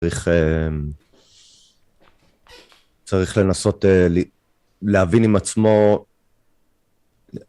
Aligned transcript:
צריך, 0.00 0.28
אה, 0.28 0.68
צריך 3.04 3.38
לנסות 3.38 3.84
אה, 3.84 4.06
להבין 4.82 5.24
עם 5.24 5.36
עצמו, 5.36 6.04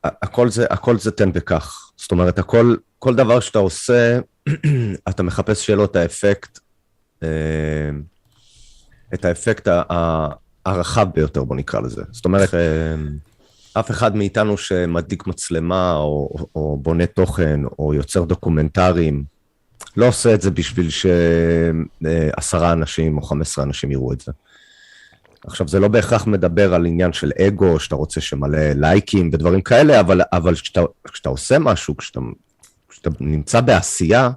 הכל 0.04 0.50
זה, 0.50 0.66
הכל 0.69 0.98
זה 0.98 1.11
תן 1.11 1.29
וקח. 1.33 1.92
זאת 1.98 2.11
אומרת, 2.11 2.40
הכל, 2.40 2.75
כל 3.00 3.16
דבר 3.16 3.40
שאתה 3.40 3.59
עושה, 3.59 4.19
אתה 5.09 5.24
מחפש 5.24 5.66
שיהיה 5.66 5.77
לו 5.77 5.85
את 5.85 5.95
האפקט, 5.95 6.59
את 9.13 9.25
האפקט 9.25 9.68
הרחב 10.65 11.07
ביותר, 11.15 11.43
בוא 11.43 11.55
נקרא 11.55 11.79
לזה. 11.79 12.04
זאת 12.11 12.25
אומרת, 12.25 12.49
אף 13.73 13.91
אחד 13.91 14.15
מאיתנו 14.15 14.57
שמדליק 14.57 15.27
מצלמה, 15.27 15.93
או, 15.93 16.45
או 16.55 16.77
בונה 16.81 17.05
תוכן, 17.05 17.59
או 17.79 17.93
יוצר 17.93 18.23
דוקומנטרים, 18.23 19.23
לא 19.98 20.07
עושה 20.07 20.34
את 20.34 20.41
זה 20.41 20.52
בשביל 20.52 20.89
שעשרה 20.89 22.71
אנשים 22.71 23.18
או 23.18 23.21
חמש 23.21 23.47
עשרה 23.47 23.66
אנשים 23.66 23.91
יראו 23.91 24.14
את 24.14 24.21
זה. 24.21 24.32
עכשיו, 25.46 25.68
זה 25.68 25.79
לא 25.79 25.88
בהכרח 25.88 26.28
מדבר 26.28 26.74
על 26.74 26.86
עניין 26.86 27.14
של 27.14 27.32
אגו, 27.47 27.79
שאתה 27.79 27.96
רוצה 27.96 28.21
שמלא 28.21 28.60
לייקים 28.75 29.29
ודברים 29.33 29.61
כאלה, 29.61 30.00
אבל, 30.00 30.21
אבל 30.33 30.55
כשאתה, 30.55 30.82
כשאתה 31.11 31.29
עושה 31.29 31.60
משהו, 31.60 31.97
כשאתה, 31.97 32.20
כשאתה 32.90 33.10
נמצא 33.20 33.62
בעשייה, 33.62 34.30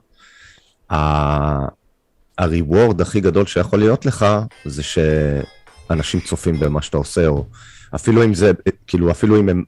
ה-reward 0.91 3.03
הכי 3.03 3.21
גדול 3.21 3.47
שיכול 3.47 3.79
להיות 3.79 4.07
לך, 4.07 4.27
זה 4.65 4.83
שאנשים 4.83 6.21
צופים 6.21 6.61
במה 6.61 6.83
שאתה 6.83 6.97
עושה, 6.97 7.27
או 7.27 7.47
אפילו 7.95 8.25
אם 8.25 8.35
זה, 8.35 8.53
כאילו, 8.87 9.11
אפילו 9.11 9.41
אם 9.41 9.49
הם 9.49 9.65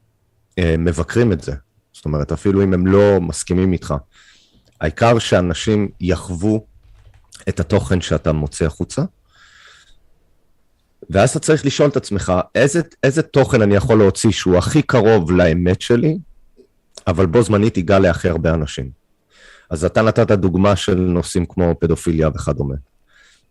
אה, 0.59 0.75
מבקרים 0.79 1.33
את 1.33 1.41
זה. 1.41 1.53
זאת 1.93 2.05
אומרת, 2.05 2.33
אפילו 2.33 2.63
אם 2.63 2.75
הם 2.75 2.87
לא 2.87 3.21
מסכימים 3.21 3.73
איתך. 3.73 3.95
העיקר 4.81 5.19
שאנשים 5.19 5.89
יחוו 6.01 6.67
את 7.49 7.61
התוכן 7.61 8.01
שאתה 8.01 8.33
מוצא 8.33 8.65
החוצה, 8.65 9.03
ואז 11.11 11.31
אתה 11.31 11.39
צריך 11.39 11.67
לשאול 11.67 11.89
את 11.89 11.97
עצמך, 11.97 12.33
איזה, 12.55 12.81
איזה 13.03 13.23
תוכן 13.23 13.63
אני 13.63 13.75
יכול 13.75 13.99
להוציא 13.99 14.31
שהוא 14.31 14.57
הכי 14.57 14.83
קרוב 14.83 15.33
לאמת 15.33 15.81
שלי, 15.81 16.19
אבל 17.07 17.27
בו 17.27 17.43
זמנית 17.43 17.77
ייגע 17.77 17.99
להכי 17.99 18.29
הרבה 18.29 18.55
אנשים. 18.55 18.91
אז 19.71 19.85
אתה 19.85 20.03
נתת 20.03 20.31
דוגמה 20.31 20.77
של 20.77 20.95
נושאים 20.95 21.47
כמו 21.47 21.75
פדופיליה 21.81 22.29
וכדומה. 22.29 22.75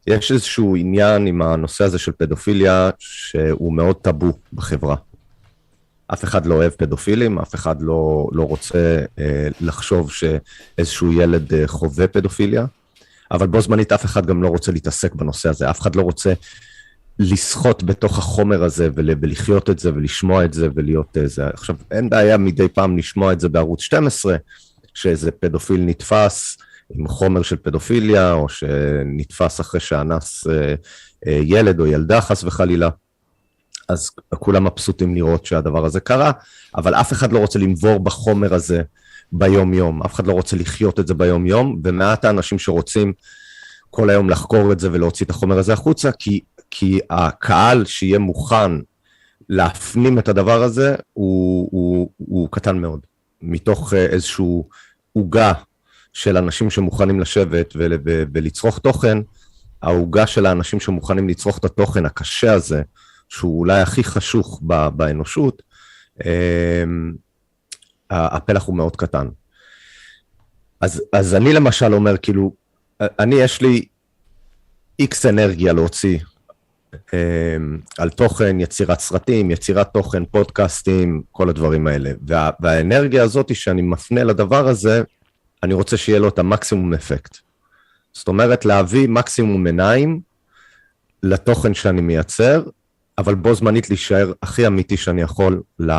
יש 0.07 0.31
איזשהו 0.31 0.75
עניין 0.75 1.27
עם 1.27 1.41
הנושא 1.41 1.83
הזה 1.83 1.99
של 1.99 2.11
פדופיליה 2.11 2.89
שהוא 2.99 3.73
מאוד 3.73 3.95
טאבו 3.95 4.33
בחברה. 4.53 4.95
אף 6.07 6.23
אחד 6.23 6.45
לא 6.45 6.55
אוהב 6.55 6.71
פדופילים, 6.71 7.39
אף 7.39 7.55
אחד 7.55 7.81
לא, 7.81 8.27
לא 8.31 8.43
רוצה 8.43 9.01
אה, 9.19 9.47
לחשוב 9.61 10.11
שאיזשהו 10.11 11.13
ילד 11.13 11.53
אה, 11.53 11.67
חווה 11.67 12.07
פדופיליה, 12.07 12.65
אבל 13.31 13.47
בו 13.47 13.61
זמנית 13.61 13.91
אף 13.91 14.05
אחד 14.05 14.25
גם 14.25 14.43
לא 14.43 14.47
רוצה 14.47 14.71
להתעסק 14.71 15.15
בנושא 15.15 15.49
הזה, 15.49 15.69
אף 15.69 15.81
אחד 15.81 15.95
לא 15.95 16.01
רוצה 16.01 16.33
לסחוט 17.19 17.83
בתוך 17.83 18.17
החומר 18.17 18.63
הזה 18.63 18.89
ול, 18.95 19.09
ולחיות 19.21 19.69
את 19.69 19.79
זה 19.79 19.93
ולשמוע 19.93 20.45
את 20.45 20.53
זה 20.53 20.67
ולהיות 20.75 21.17
אה, 21.17 21.27
זה. 21.27 21.47
עכשיו, 21.47 21.75
אין 21.91 22.09
בעיה 22.09 22.37
מדי 22.37 22.69
פעם 22.69 22.97
לשמוע 22.97 23.33
את 23.33 23.39
זה 23.39 23.49
בערוץ 23.49 23.81
12, 23.81 24.35
שאיזה 24.93 25.31
פדופיל 25.31 25.81
נתפס 25.81 26.57
עם 26.89 27.07
חומר 27.07 27.41
של 27.41 27.55
פדופיליה, 27.55 28.33
או 28.33 28.49
שנתפס 28.49 29.61
אחרי 29.61 29.79
שאנס 29.79 30.47
אה, 30.47 30.75
אה, 31.27 31.39
ילד 31.43 31.79
או 31.79 31.85
ילדה 31.85 32.21
חס 32.21 32.43
וחלילה. 32.43 32.89
אז 33.89 34.09
כולם 34.39 34.64
מבסוטים 34.64 35.16
לראות 35.16 35.45
שהדבר 35.45 35.86
הזה 35.86 36.00
קרה, 36.00 36.31
אבל 36.75 36.95
אף 36.95 37.14
אחד 37.14 37.31
לא 37.31 37.39
רוצה 37.39 37.59
לנבור 37.59 38.00
בחומר 38.00 38.53
הזה 38.53 38.81
ביום-יום, 39.31 40.03
אף 40.03 40.14
אחד 40.14 40.28
לא 40.28 40.33
רוצה 40.33 40.55
לחיות 40.55 41.00
את 41.00 41.08
זה 41.08 41.14
ביום-יום, 41.14 41.81
ומעט 41.83 42.25
האנשים 42.25 42.59
שרוצים 42.59 43.13
כל 43.89 44.09
היום 44.09 44.30
לחקור 44.30 44.72
את 44.72 44.80
זה 44.80 44.89
ולהוציא 44.91 45.25
את 45.25 45.30
החומר 45.30 45.58
הזה 45.58 45.73
החוצה, 45.73 46.11
כי, 46.11 46.39
כי 46.72 47.00
הקהל 47.09 47.86
שיהיה 47.86 48.19
מוכן 48.19 48.72
להפנים 49.50 50.19
את 50.19 50.28
הדבר 50.28 50.63
הזה 50.63 50.95
הוא, 51.13 51.69
הוא, 51.72 52.09
הוא 52.17 52.50
קטן 52.52 52.78
מאוד, 52.78 53.00
מתוך 53.41 53.94
אה, 53.94 54.06
איזשהו 54.06 54.69
עוגה 55.13 55.53
של 56.13 56.38
אנשים 56.38 56.69
שמוכנים 56.69 57.19
לשבת 57.19 57.74
ולצרוך 58.34 58.79
תוכן, 58.79 59.18
העוגה 59.81 60.28
של 60.28 60.45
האנשים 60.45 60.79
שמוכנים 60.79 61.29
לצרוך 61.29 61.57
את 61.57 61.66
התוכן 61.66 62.06
הקשה 62.06 62.53
הזה, 62.53 62.81
שהוא 63.30 63.59
אולי 63.59 63.81
הכי 63.81 64.03
חשוך 64.03 64.62
באנושות, 64.96 65.62
אמ, 66.25 67.13
הפלח 68.09 68.63
הוא 68.63 68.75
מאוד 68.75 68.96
קטן. 68.96 69.28
אז, 70.81 71.03
אז 71.13 71.36
אני 71.36 71.53
למשל 71.53 71.94
אומר, 71.94 72.18
כאילו, 72.18 72.53
אני 73.02 73.36
יש 73.36 73.62
לי 73.62 73.86
איקס 75.00 75.25
אנרגיה 75.25 75.74
להוציא 75.74 76.19
אמ, 77.13 77.80
על 77.97 78.09
תוכן, 78.09 78.59
יצירת 78.59 79.00
סרטים, 79.00 79.52
יצירת 79.52 79.94
תוכן, 79.94 80.25
פודקאסטים, 80.25 81.22
כל 81.31 81.50
הדברים 81.50 81.88
האלה. 81.88 82.12
וה, 82.28 82.50
והאנרגיה 82.59 83.24
הזאת 83.24 83.56
שאני 83.56 83.81
מפנה 83.81 84.24
לדבר 84.24 84.68
הזה, 84.68 85.03
אני 85.63 85.74
רוצה 85.74 85.97
שיהיה 85.97 86.19
לו 86.19 86.28
את 86.28 86.40
המקסימום 86.40 86.94
אפקט. 86.94 87.38
זאת 88.13 88.28
אומרת, 88.28 88.66
להביא 88.66 89.09
מקסימום 89.09 89.66
עיניים 89.66 90.22
לתוכן 91.24 91.74
שאני 91.74 92.02
מייצר, 92.02 92.63
אבל 93.17 93.35
בו 93.35 93.55
זמנית 93.55 93.89
להישאר 93.89 94.31
הכי 94.41 94.67
אמיתי 94.67 94.97
שאני 94.97 95.21
יכול 95.21 95.61
ל... 95.79 95.91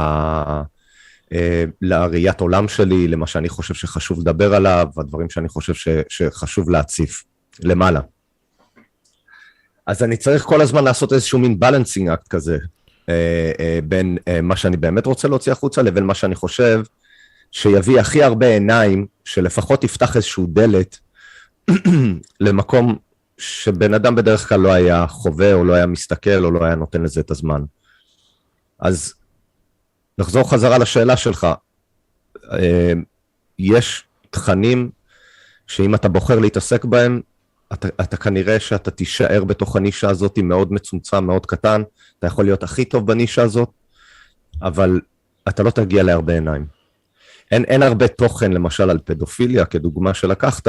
אה, 1.32 1.65
לראיית 1.82 2.41
עולם 2.41 2.69
שלי, 2.69 3.09
למה 3.09 3.27
שאני 3.27 3.49
חושב 3.49 3.75
שחשוב 3.75 4.21
לדבר 4.21 4.54
עליו, 4.54 4.88
הדברים 4.97 5.31
שאני 5.31 5.49
חושב 5.49 5.75
ש, 5.75 5.88
שחשוב 6.09 6.71
להציף 6.71 7.25
למעלה. 7.60 8.00
אז 9.87 10.03
אני 10.03 10.16
צריך 10.16 10.43
כל 10.43 10.60
הזמן 10.60 10.84
לעשות 10.84 11.12
איזשהו 11.12 11.38
מין 11.38 11.60
בלנסינג 11.60 12.09
אקט 12.09 12.28
כזה, 12.28 12.59
אה, 13.09 13.53
אה, 13.60 13.78
בין 13.84 14.19
מה 14.43 14.56
שאני 14.56 14.77
באמת 14.77 15.06
רוצה 15.06 15.28
להוציא 15.28 15.53
החוצה 15.53 15.83
לבין 15.83 16.04
מה 16.04 16.15
שאני 16.15 16.34
חושב 16.34 16.83
שיביא 17.53 18.00
הכי 18.00 18.22
הרבה 18.22 18.47
עיניים, 18.47 19.06
שלפחות 19.25 19.84
יפתח 19.84 20.16
איזשהו 20.16 20.47
דלת 20.47 20.98
למקום 22.41 22.97
שבן 23.39 23.95
אדם 23.95 24.15
בדרך 24.15 24.49
כלל 24.49 24.61
לא 24.61 24.73
היה 24.73 25.07
חווה, 25.07 25.53
או 25.53 25.65
לא 25.65 25.75
היה 25.75 25.87
מסתכל, 25.87 26.45
או 26.45 26.51
לא 26.51 26.65
היה 26.65 26.75
נותן 26.75 27.03
לזה 27.03 27.21
את 27.21 27.31
הזמן. 27.31 27.65
אז 28.79 29.15
נחזור 30.19 30.51
חזרה 30.51 30.79
לשאלה 30.79 31.17
שלך. 31.17 31.47
אה, 32.53 32.93
יש 33.59 34.05
תכנים 34.31 34.91
שאם 35.67 35.95
אתה 35.95 36.09
בוחר 36.09 36.39
להתעסק 36.39 36.85
בהם, 36.85 37.21
אתה, 37.73 37.89
אתה 38.01 38.17
כנראה 38.17 38.61
שאתה 38.61 38.91
תישאר 38.91 39.45
בתוך 39.45 39.77
הנישה 39.77 40.11
הזאת 40.11 40.39
מאוד 40.39 40.73
מצומצם, 40.73 41.25
מאוד 41.25 41.47
קטן, 41.47 41.83
אתה 42.19 42.27
יכול 42.27 42.45
להיות 42.45 42.63
הכי 42.63 42.85
טוב 42.85 43.07
בנישה 43.07 43.43
הזאת, 43.43 43.71
אבל 44.63 45.01
אתה 45.49 45.63
לא 45.63 45.71
תגיע 45.71 46.03
להרבה 46.03 46.33
עיניים. 46.33 46.67
אין, 47.51 47.65
אין 47.65 47.83
הרבה 47.83 48.09
תוכן, 48.09 48.53
למשל, 48.53 48.91
על 48.91 48.99
פדופיליה, 49.05 49.65
כדוגמה 49.65 50.15
שלקחת, 50.15 50.69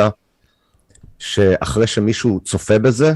שאחרי 1.19 1.88
שמישהו 1.88 2.39
צופה 2.45 2.79
בזה, 2.79 3.13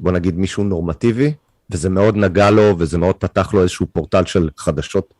בוא 0.00 0.12
נגיד 0.12 0.38
מישהו 0.38 0.64
נורמטיבי, 0.64 1.32
וזה 1.70 1.88
מאוד 1.88 2.16
נגע 2.16 2.50
לו, 2.50 2.74
וזה 2.78 2.98
מאוד 2.98 3.16
פתח 3.16 3.54
לו 3.54 3.62
איזשהו 3.62 3.86
פורטל 3.92 4.24
של 4.24 4.50
חדשות, 4.56 5.14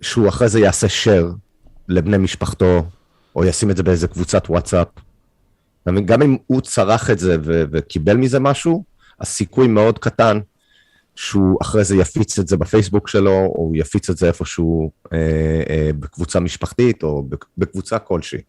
שהוא 0.00 0.28
אחרי 0.28 0.48
זה 0.48 0.60
יעשה 0.60 0.86
share 0.86 1.34
לבני 1.88 2.18
משפחתו, 2.18 2.84
או 3.36 3.44
ישים 3.44 3.70
את 3.70 3.76
זה 3.76 3.82
באיזה 3.82 4.08
קבוצת 4.08 4.50
וואטסאפ. 4.50 4.88
גם 6.04 6.22
אם 6.22 6.36
הוא 6.46 6.60
צרך 6.60 7.10
את 7.10 7.18
זה 7.18 7.36
ו- 7.44 7.64
וקיבל 7.72 8.16
מזה 8.16 8.40
משהו, 8.40 8.84
הסיכוי 9.20 9.68
מאוד 9.68 9.98
קטן 9.98 10.40
שהוא 11.14 11.58
אחרי 11.62 11.84
זה 11.84 11.96
יפיץ 11.96 12.38
את 12.38 12.48
זה 12.48 12.56
בפייסבוק 12.56 13.08
שלו, 13.08 13.30
או 13.30 13.72
יפיץ 13.74 14.10
את 14.10 14.16
זה 14.16 14.26
איפשהו 14.26 14.90
אה, 15.12 15.18
אה, 15.70 15.90
בקבוצה 15.98 16.40
משפחתית, 16.40 17.02
או 17.02 17.28
בקבוצה 17.58 17.98
כלשהי. 17.98 18.40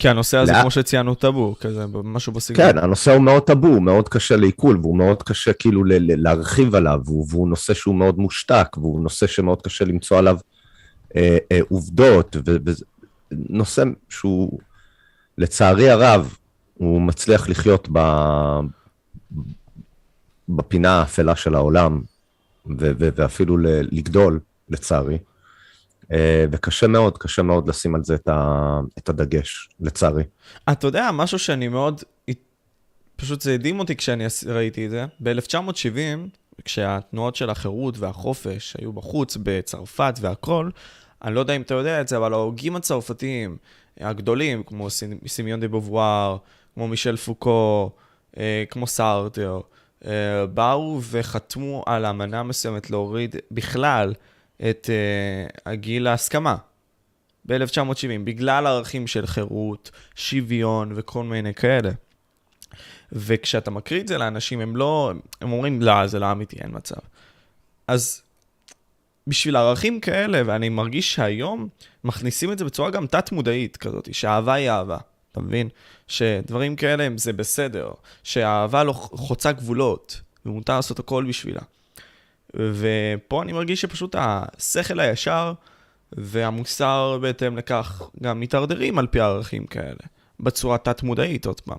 כי 0.00 0.08
הנושא 0.08 0.36
הזה, 0.36 0.52
לה... 0.52 0.60
כמו 0.60 0.70
שציינו, 0.70 1.14
טאבו, 1.14 1.54
כזה, 1.60 1.84
משהו 2.04 2.32
בסגנון. 2.32 2.72
כן, 2.72 2.78
הנושא 2.78 3.12
הוא 3.12 3.22
מאוד 3.22 3.42
טאבו, 3.42 3.68
הוא 3.68 3.82
מאוד 3.82 4.08
קשה 4.08 4.36
לעיכול, 4.36 4.78
והוא 4.82 4.96
מאוד 4.96 5.22
קשה 5.22 5.52
כאילו 5.52 5.84
ל- 5.84 5.92
ל- 5.92 6.22
להרחיב 6.22 6.74
עליו, 6.74 7.00
והוא, 7.04 7.26
והוא 7.30 7.48
נושא 7.48 7.74
שהוא 7.74 7.94
מאוד 7.94 8.18
מושתק, 8.18 8.76
והוא 8.76 9.00
נושא 9.00 9.26
שמאוד 9.26 9.62
קשה 9.62 9.84
למצוא 9.84 10.18
עליו 10.18 10.38
אה, 11.16 11.38
אה, 11.52 11.58
עובדות, 11.68 12.36
ונושא 13.32 13.82
שהוא, 14.08 14.58
לצערי 15.38 15.90
הרב, 15.90 16.34
הוא 16.74 17.02
מצליח 17.02 17.48
לחיות 17.48 17.88
ב... 17.92 18.00
בפינה 20.48 21.00
האפלה 21.00 21.36
של 21.36 21.54
העולם, 21.54 22.00
ו- 22.66 22.92
ו- 22.98 23.08
ואפילו 23.16 23.56
לגדול, 23.92 24.40
לצערי. 24.68 25.18
אה, 26.12 26.44
וקשה 26.52 26.86
מאוד, 26.86 27.18
קשה 27.18 27.42
מאוד 27.42 27.68
לשים 27.68 27.94
על 27.94 28.04
זה 28.04 28.14
את, 28.14 28.28
ה- 28.28 28.80
את 28.98 29.08
הדגש, 29.08 29.68
לצערי. 29.80 30.24
אתה 30.72 30.86
יודע, 30.86 31.10
משהו 31.12 31.38
שאני 31.38 31.68
מאוד, 31.68 32.02
פשוט 33.16 33.40
זה 33.40 33.54
הדהים 33.54 33.78
אותי 33.78 33.96
כשאני 33.96 34.24
ראיתי 34.46 34.86
את 34.86 34.90
זה. 34.90 35.04
ב-1970, 35.20 36.28
כשהתנועות 36.64 37.36
של 37.36 37.50
החירות 37.50 37.98
והחופש 37.98 38.76
היו 38.80 38.92
בחוץ, 38.92 39.36
בצרפת 39.42 40.14
והכול, 40.20 40.70
אני 41.24 41.34
לא 41.34 41.40
יודע 41.40 41.56
אם 41.56 41.62
אתה 41.62 41.74
יודע 41.74 42.00
את 42.00 42.08
זה, 42.08 42.16
אבל 42.16 42.32
ההוגים 42.32 42.76
הצרפתיים 42.76 43.56
הגדולים, 44.00 44.62
כמו 44.62 44.88
סימיון 45.26 45.60
דה 45.60 45.68
בובואר, 45.68 46.36
כמו 46.74 46.88
מישל 46.88 47.16
פוקו, 47.16 47.90
אה, 48.38 48.64
כמו 48.70 48.86
סארטר, 48.86 49.60
אה, 50.04 50.46
באו 50.46 51.00
וחתמו 51.10 51.82
על 51.86 52.06
אמנה 52.06 52.42
מסוימת 52.42 52.90
להוריד 52.90 53.36
בכלל 53.50 54.14
את 54.70 54.90
אה, 54.90 55.72
הגיל 55.72 56.06
ההסכמה 56.06 56.56
ב-1970, 57.44 58.24
בגלל 58.24 58.66
ערכים 58.66 59.06
של 59.06 59.26
חירות, 59.26 59.90
שוויון 60.14 60.92
וכל 60.94 61.24
מיני 61.24 61.54
כאלה. 61.54 61.90
וכשאתה 63.12 63.70
מקריא 63.70 64.00
את 64.00 64.08
זה 64.08 64.18
לאנשים, 64.18 64.60
הם 64.60 64.76
לא, 64.76 65.12
הם 65.40 65.52
אומרים, 65.52 65.82
לא, 65.82 66.06
זה 66.06 66.18
לא 66.18 66.32
אמיתי, 66.32 66.56
אין 66.60 66.70
מצב. 66.72 67.00
אז 67.88 68.22
בשביל 69.26 69.56
ערכים 69.56 70.00
כאלה, 70.00 70.42
ואני 70.46 70.68
מרגיש 70.68 71.14
שהיום 71.14 71.68
מכניסים 72.04 72.52
את 72.52 72.58
זה 72.58 72.64
בצורה 72.64 72.90
גם 72.90 73.06
תת-מודעית 73.06 73.76
כזאת, 73.76 74.14
שאהבה 74.14 74.54
היא 74.54 74.70
אהבה, 74.70 74.98
אתה 75.32 75.40
מבין? 75.40 75.68
שדברים 76.08 76.76
כאלה 76.76 77.08
זה 77.16 77.32
בסדר, 77.32 77.90
שהאהבה 78.22 78.84
לא 78.84 78.92
חוצה 78.92 79.52
גבולות, 79.52 80.20
ומותר 80.46 80.76
לעשות 80.76 80.98
הכל 80.98 81.24
בשבילה. 81.28 81.60
ופה 82.56 83.42
אני 83.42 83.52
מרגיש 83.52 83.80
שפשוט 83.80 84.16
השכל 84.18 85.00
הישר 85.00 85.52
והמוסר 86.12 87.18
בהתאם 87.20 87.56
לכך 87.56 88.02
גם 88.22 88.40
מתערדרים 88.40 88.98
על 88.98 89.06
פי 89.06 89.20
ערכים 89.20 89.66
כאלה, 89.66 90.02
בצורה 90.40 90.78
תת-מודעית 90.78 91.46
עוד 91.46 91.60
פעם. 91.60 91.78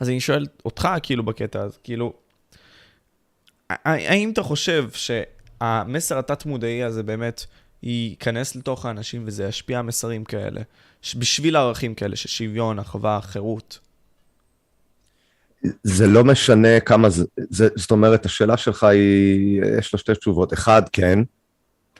אז 0.00 0.08
אני 0.08 0.20
שואל 0.20 0.46
אותך, 0.64 0.88
כאילו, 1.02 1.22
בקטע 1.22 1.62
הזה, 1.62 1.78
כאילו, 1.82 2.12
האם 3.70 4.30
אתה 4.30 4.42
חושב 4.42 4.88
שהמסר 4.92 6.18
התת-מודעי 6.18 6.82
הזה 6.82 7.02
באמת 7.02 7.44
ייכנס 7.82 8.56
לתוך 8.56 8.86
האנשים 8.86 9.22
וזה 9.26 9.44
ישפיע 9.44 9.82
מסרים 9.82 10.24
כאלה, 10.24 10.60
בשביל 11.16 11.56
ערכים 11.56 11.94
כאלה 11.94 12.16
של 12.16 12.28
שוויון, 12.28 12.78
אחווה, 12.78 13.20
חירות? 13.22 13.78
זה 15.82 16.06
לא 16.06 16.24
משנה 16.24 16.80
כמה 16.80 17.10
זה, 17.10 17.24
זה, 17.36 17.68
זאת 17.76 17.90
אומרת, 17.90 18.26
השאלה 18.26 18.56
שלך 18.56 18.84
היא, 18.84 19.62
יש 19.78 19.94
לה 19.94 19.98
שתי 19.98 20.14
תשובות. 20.14 20.52
אחד, 20.52 20.82
כן, 20.92 21.18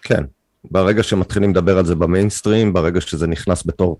כן. 0.02 0.24
ברגע 0.70 1.02
שמתחילים 1.02 1.50
לדבר 1.50 1.78
על 1.78 1.84
זה 1.84 1.94
במיינסטרים, 1.94 2.72
ברגע 2.72 3.00
שזה 3.00 3.26
נכנס 3.26 3.66
בתור 3.66 3.98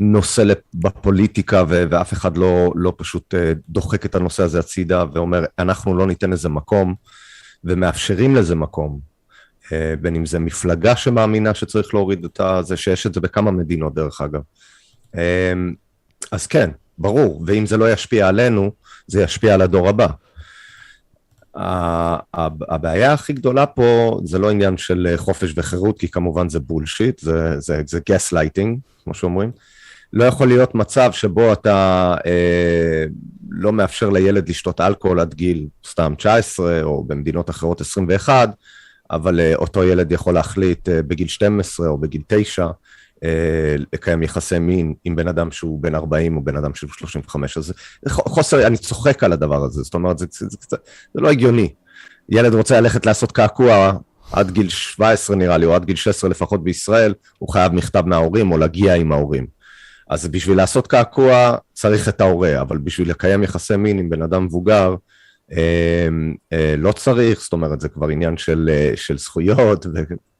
נושא 0.00 0.44
בפוליטיקה 0.74 1.64
ו- 1.68 1.84
ואף 1.90 2.12
אחד 2.12 2.36
לא, 2.36 2.72
לא 2.74 2.92
פשוט 2.96 3.34
אה, 3.34 3.52
דוחק 3.68 4.06
את 4.06 4.14
הנושא 4.14 4.42
הזה 4.42 4.58
הצידה 4.58 5.04
ואומר, 5.14 5.44
אנחנו 5.58 5.96
לא 5.96 6.06
ניתן 6.06 6.30
לזה 6.30 6.48
מקום, 6.48 6.94
ומאפשרים 7.64 8.36
לזה 8.36 8.54
מקום. 8.54 9.00
אה, 9.72 9.94
בין 10.00 10.16
אם 10.16 10.26
זה 10.26 10.38
מפלגה 10.38 10.96
שמאמינה 10.96 11.54
שצריך 11.54 11.94
להוריד 11.94 12.24
את 12.24 12.40
זה, 12.62 12.76
שיש 12.76 13.06
את 13.06 13.14
זה 13.14 13.20
בכמה 13.20 13.50
מדינות 13.50 13.94
דרך 13.94 14.20
אגב. 14.20 14.40
אה, 15.16 15.52
אז 16.32 16.46
כן, 16.46 16.70
ברור, 16.98 17.44
ואם 17.46 17.66
זה 17.66 17.76
לא 17.76 17.92
ישפיע 17.92 18.28
עלינו, 18.28 18.72
זה 19.06 19.22
ישפיע 19.22 19.54
על 19.54 19.62
הדור 19.62 19.88
הבא. 19.88 20.06
הבעיה 22.68 23.12
הכי 23.12 23.32
גדולה 23.32 23.66
פה 23.66 24.20
זה 24.24 24.38
לא 24.38 24.50
עניין 24.50 24.76
של 24.76 25.14
חופש 25.16 25.52
וחירות, 25.56 25.98
כי 25.98 26.08
כמובן 26.08 26.48
זה 26.48 26.60
bullshit, 26.60 27.18
זה, 27.18 27.60
זה, 27.60 27.82
זה 27.86 28.00
גס 28.08 28.32
לייטינג, 28.32 28.78
כמו 29.04 29.14
שאומרים. 29.14 29.50
לא 30.12 30.24
יכול 30.24 30.48
להיות 30.48 30.74
מצב 30.74 31.12
שבו 31.12 31.52
אתה 31.52 32.14
אה, 32.26 33.04
לא 33.50 33.72
מאפשר 33.72 34.10
לילד 34.10 34.48
לשתות 34.48 34.80
אלכוהול 34.80 35.20
עד 35.20 35.34
גיל 35.34 35.66
סתם 35.86 36.14
19, 36.18 36.82
או 36.82 37.04
במדינות 37.04 37.50
אחרות 37.50 37.80
21, 37.80 38.50
אבל 39.10 39.40
אה, 39.40 39.54
אותו 39.54 39.84
ילד 39.84 40.12
יכול 40.12 40.34
להחליט 40.34 40.88
אה, 40.88 41.02
בגיל 41.02 41.28
12 41.28 41.88
או 41.88 41.98
בגיל 41.98 42.22
9 42.26 42.62
אה, 42.64 42.70
לקיים 43.92 44.22
יחסי 44.22 44.58
מין 44.58 44.94
עם 45.04 45.16
בן 45.16 45.28
אדם 45.28 45.50
שהוא 45.50 45.82
בן 45.82 45.94
40 45.94 46.36
או 46.36 46.44
בן 46.44 46.56
אדם 46.56 46.74
שהוא 46.74 46.90
35, 46.92 47.58
אז 47.58 47.72
חוסר, 48.08 48.66
אני 48.66 48.76
צוחק 48.76 49.24
על 49.24 49.32
הדבר 49.32 49.64
הזה, 49.64 49.82
זאת 49.82 49.94
אומרת, 49.94 50.18
זה, 50.18 50.26
זה, 50.30 50.46
זה, 50.50 50.56
זה, 50.70 50.76
זה 51.14 51.20
לא 51.20 51.30
הגיוני. 51.30 51.72
ילד 52.28 52.54
רוצה 52.54 52.80
ללכת 52.80 53.06
לעשות 53.06 53.32
קעקוע 53.32 53.92
עד 54.32 54.50
גיל 54.50 54.68
17 54.68 55.36
נראה 55.36 55.58
לי, 55.58 55.66
או 55.66 55.74
עד 55.74 55.84
גיל 55.84 55.96
16 55.96 56.30
לפחות 56.30 56.64
בישראל, 56.64 57.14
הוא 57.38 57.52
חייב 57.52 57.72
מכתב 57.72 58.02
מההורים 58.06 58.52
או 58.52 58.58
להגיע 58.58 58.94
עם 58.94 59.12
ההורים. 59.12 59.46
אז 60.10 60.28
בשביל 60.28 60.56
לעשות 60.56 60.86
קעקוע 60.86 61.56
צריך 61.72 62.08
את 62.08 62.20
ההורה, 62.20 62.60
אבל 62.60 62.78
בשביל 62.78 63.10
לקיים 63.10 63.42
יחסי 63.42 63.76
מין 63.76 63.98
עם 63.98 64.10
בן 64.10 64.22
אדם 64.22 64.44
מבוגר, 64.44 64.94
אה, 65.52 66.08
אה, 66.52 66.74
לא 66.78 66.92
צריך, 66.92 67.40
זאת 67.40 67.52
אומרת, 67.52 67.80
זה 67.80 67.88
כבר 67.88 68.08
עניין 68.08 68.36
של, 68.36 68.70
אה, 68.72 68.92
של 68.96 69.18
זכויות. 69.18 69.86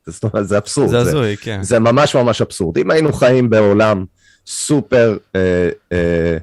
זאת 0.06 0.24
אומרת, 0.24 0.48
זה 0.48 0.58
אבסורד. 0.58 0.90
זה 0.90 0.98
הזוי, 0.98 1.36
כן. 1.36 1.62
זה 1.62 1.78
ממש 1.78 2.16
ממש 2.16 2.42
אבסורד. 2.42 2.78
אם 2.78 2.90
היינו 2.90 3.12
חיים 3.12 3.50
בעולם 3.50 4.04
סופר, 4.46 5.16
אה, 5.36 5.68
אה, 5.92 6.36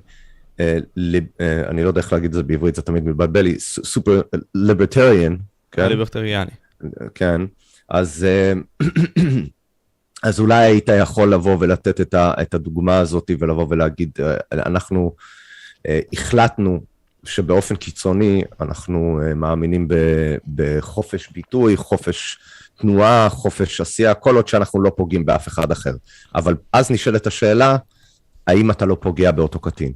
אה, 0.59 0.77
ליב, 0.95 1.23
אה, 1.41 1.69
אני 1.69 1.83
לא 1.83 1.87
יודע 1.87 2.01
איך 2.01 2.13
להגיד 2.13 2.29
את 2.29 2.33
זה 2.33 2.43
בעברית, 2.43 2.75
זה 2.75 2.81
תמיד 2.81 3.03
מבלבל 3.03 3.41
לי, 3.41 3.59
סופר 3.59 4.21
ליברטריאן, 4.55 5.35
כן? 5.71 5.89
ליברטריאני. 5.89 6.51
כן, 7.15 7.41
אז... 7.89 8.25
אה, 8.29 8.53
אז 10.23 10.39
אולי 10.39 10.55
היית 10.55 10.89
יכול 10.99 11.33
לבוא 11.33 11.57
ולתת 11.59 12.01
את, 12.01 12.13
ה, 12.13 12.33
את 12.41 12.53
הדוגמה 12.53 12.97
הזאת 12.97 13.31
ולבוא 13.39 13.67
ולהגיד, 13.69 14.11
אנחנו 14.51 15.15
אה, 15.87 15.99
החלטנו 16.13 16.81
שבאופן 17.23 17.75
קיצוני 17.75 18.43
אנחנו 18.61 19.21
אה, 19.23 19.33
מאמינים 19.33 19.87
ב, 19.87 19.95
בחופש 20.55 21.29
ביטוי, 21.31 21.77
חופש 21.77 22.39
תנועה, 22.77 23.29
חופש 23.29 23.81
עשייה, 23.81 24.13
כל 24.13 24.35
עוד 24.35 24.47
שאנחנו 24.47 24.81
לא 24.81 24.91
פוגעים 24.95 25.25
באף 25.25 25.47
אחד 25.47 25.71
אחר. 25.71 25.93
אבל 26.35 26.55
אז 26.73 26.91
נשאלת 26.91 27.27
השאלה, 27.27 27.77
האם 28.47 28.71
אתה 28.71 28.85
לא 28.85 28.97
פוגע 28.99 29.31
באותו 29.31 29.59
קטין? 29.59 29.91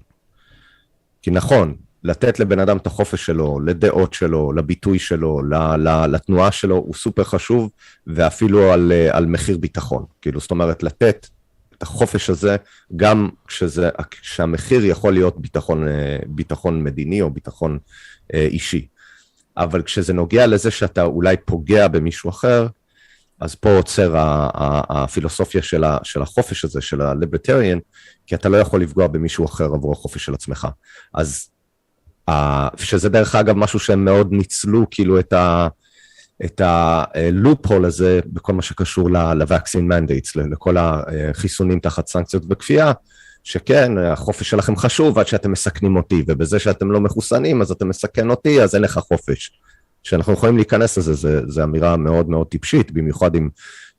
כי 1.21 1.31
נכון, 1.31 1.75
לתת 2.03 2.39
לבן 2.39 2.59
אדם 2.59 2.77
את 2.77 2.87
החופש 2.87 3.25
שלו, 3.25 3.59
לדעות 3.59 4.13
שלו, 4.13 4.53
לביטוי 4.53 4.99
שלו, 4.99 5.41
לתנועה 6.09 6.51
שלו, 6.51 6.75
הוא 6.75 6.95
סופר 6.95 7.23
חשוב, 7.23 7.69
ואפילו 8.07 8.71
על, 8.73 8.91
על 9.11 9.25
מחיר 9.25 9.57
ביטחון. 9.57 10.05
כאילו, 10.21 10.39
זאת 10.39 10.51
אומרת, 10.51 10.83
לתת 10.83 11.27
את 11.77 11.83
החופש 11.83 12.29
הזה, 12.29 12.55
גם 12.95 13.29
כשזה, 13.47 13.89
כשהמחיר 14.11 14.85
יכול 14.85 15.13
להיות 15.13 15.41
ביטחון, 15.41 15.87
ביטחון 16.27 16.83
מדיני 16.83 17.21
או 17.21 17.29
ביטחון 17.29 17.77
אה, 18.33 18.47
אישי. 18.51 18.87
אבל 19.57 19.81
כשזה 19.81 20.13
נוגע 20.13 20.47
לזה 20.47 20.71
שאתה 20.71 21.03
אולי 21.03 21.35
פוגע 21.45 21.87
במישהו 21.87 22.29
אחר, 22.29 22.67
אז 23.39 23.55
פה 23.55 23.77
עוצר 23.77 24.13
הפילוסופיה 24.89 25.61
של, 26.03 26.21
החופש 26.21 26.65
הזה, 26.65 26.81
של 26.81 27.01
הליברטריאן, 27.01 27.79
כי 28.27 28.35
אתה 28.35 28.49
לא 28.49 28.57
יכול 28.57 28.81
לפגוע 28.81 29.07
במישהו 29.07 29.45
אחר 29.45 29.65
עבור 29.65 29.91
החופש 29.91 30.25
של 30.25 30.33
עצמך. 30.33 30.67
אז 31.13 31.49
שזה 32.77 33.09
דרך 33.09 33.35
אגב 33.35 33.55
משהו 33.55 33.79
שהם 33.79 34.05
מאוד 34.05 34.31
ניצלו, 34.31 34.85
כאילו 34.91 35.19
את 35.19 35.33
ה... 35.33 35.67
את 36.45 36.61
הלופ-הול 36.63 37.85
הזה 37.85 38.19
בכל 38.25 38.53
מה 38.53 38.61
שקשור 38.61 39.11
ל-vaccine 39.11 39.91
mandates, 39.91 40.41
לכל 40.51 40.75
החיסונים 40.77 41.79
תחת 41.79 42.07
סנקציות 42.07 42.43
וכפייה, 42.49 42.91
שכן, 43.47 43.97
החופש 43.97 44.49
שלכם 44.49 44.75
חשוב 44.75 45.19
עד 45.19 45.27
שאתם 45.27 45.51
מסכנים 45.51 45.95
אותי, 45.95 46.23
ובזה 46.27 46.59
שאתם 46.59 46.91
לא 46.91 47.01
מחוסנים 47.01 47.61
אז 47.61 47.71
אתם 47.71 47.89
מסכן 47.89 48.29
אותי, 48.29 48.61
אז 48.61 48.75
אין 48.75 48.83
לך 48.83 48.97
חופש. 48.97 49.59
שאנחנו 50.03 50.33
יכולים 50.33 50.55
להיכנס 50.55 50.97
לזה, 50.97 51.41
זו 51.47 51.63
אמירה 51.63 51.97
מאוד 51.97 52.29
מאוד 52.29 52.47
טיפשית, 52.47 52.91
במיוחד 52.91 53.35
עם 53.35 53.49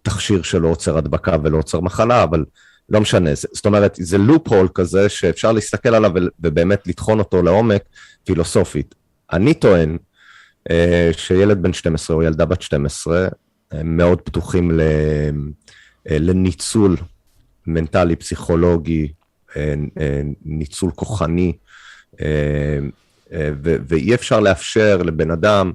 תכשיר 0.02 0.42
שלא 0.42 0.68
עוצר 0.68 0.98
הדבקה 0.98 1.36
ולא 1.42 1.58
עוצר 1.58 1.80
מחלה, 1.80 2.22
אבל 2.22 2.44
לא 2.88 3.00
משנה, 3.00 3.30
זאת 3.34 3.66
אומרת, 3.66 3.96
זה 4.00 4.18
לופ-הול 4.18 4.68
כזה 4.74 5.08
שאפשר 5.08 5.52
להסתכל 5.52 5.94
עליו 5.94 6.12
ובאמת 6.40 6.86
לטחון 6.86 7.18
אותו 7.18 7.42
לעומק 7.42 7.82
פילוסופית. 8.24 8.94
אני 9.32 9.54
טוען 9.54 9.98
אה, 10.70 11.10
שילד 11.12 11.62
בן 11.62 11.72
12 11.72 12.16
או 12.16 12.22
ילדה 12.22 12.44
בת 12.44 12.62
12 12.62 13.28
הם 13.72 13.96
מאוד 13.96 14.20
פתוחים 14.20 14.80
אה, 14.80 15.30
לניצול 16.10 16.96
מנטלי, 17.66 18.16
פסיכולוגי, 18.16 19.12
ניצול 20.44 20.90
כוחני, 20.90 21.52
אה, 22.20 22.78
ואי 23.62 24.14
אפשר 24.14 24.40
לאפשר 24.40 25.02
לבן 25.02 25.30
אדם 25.30 25.72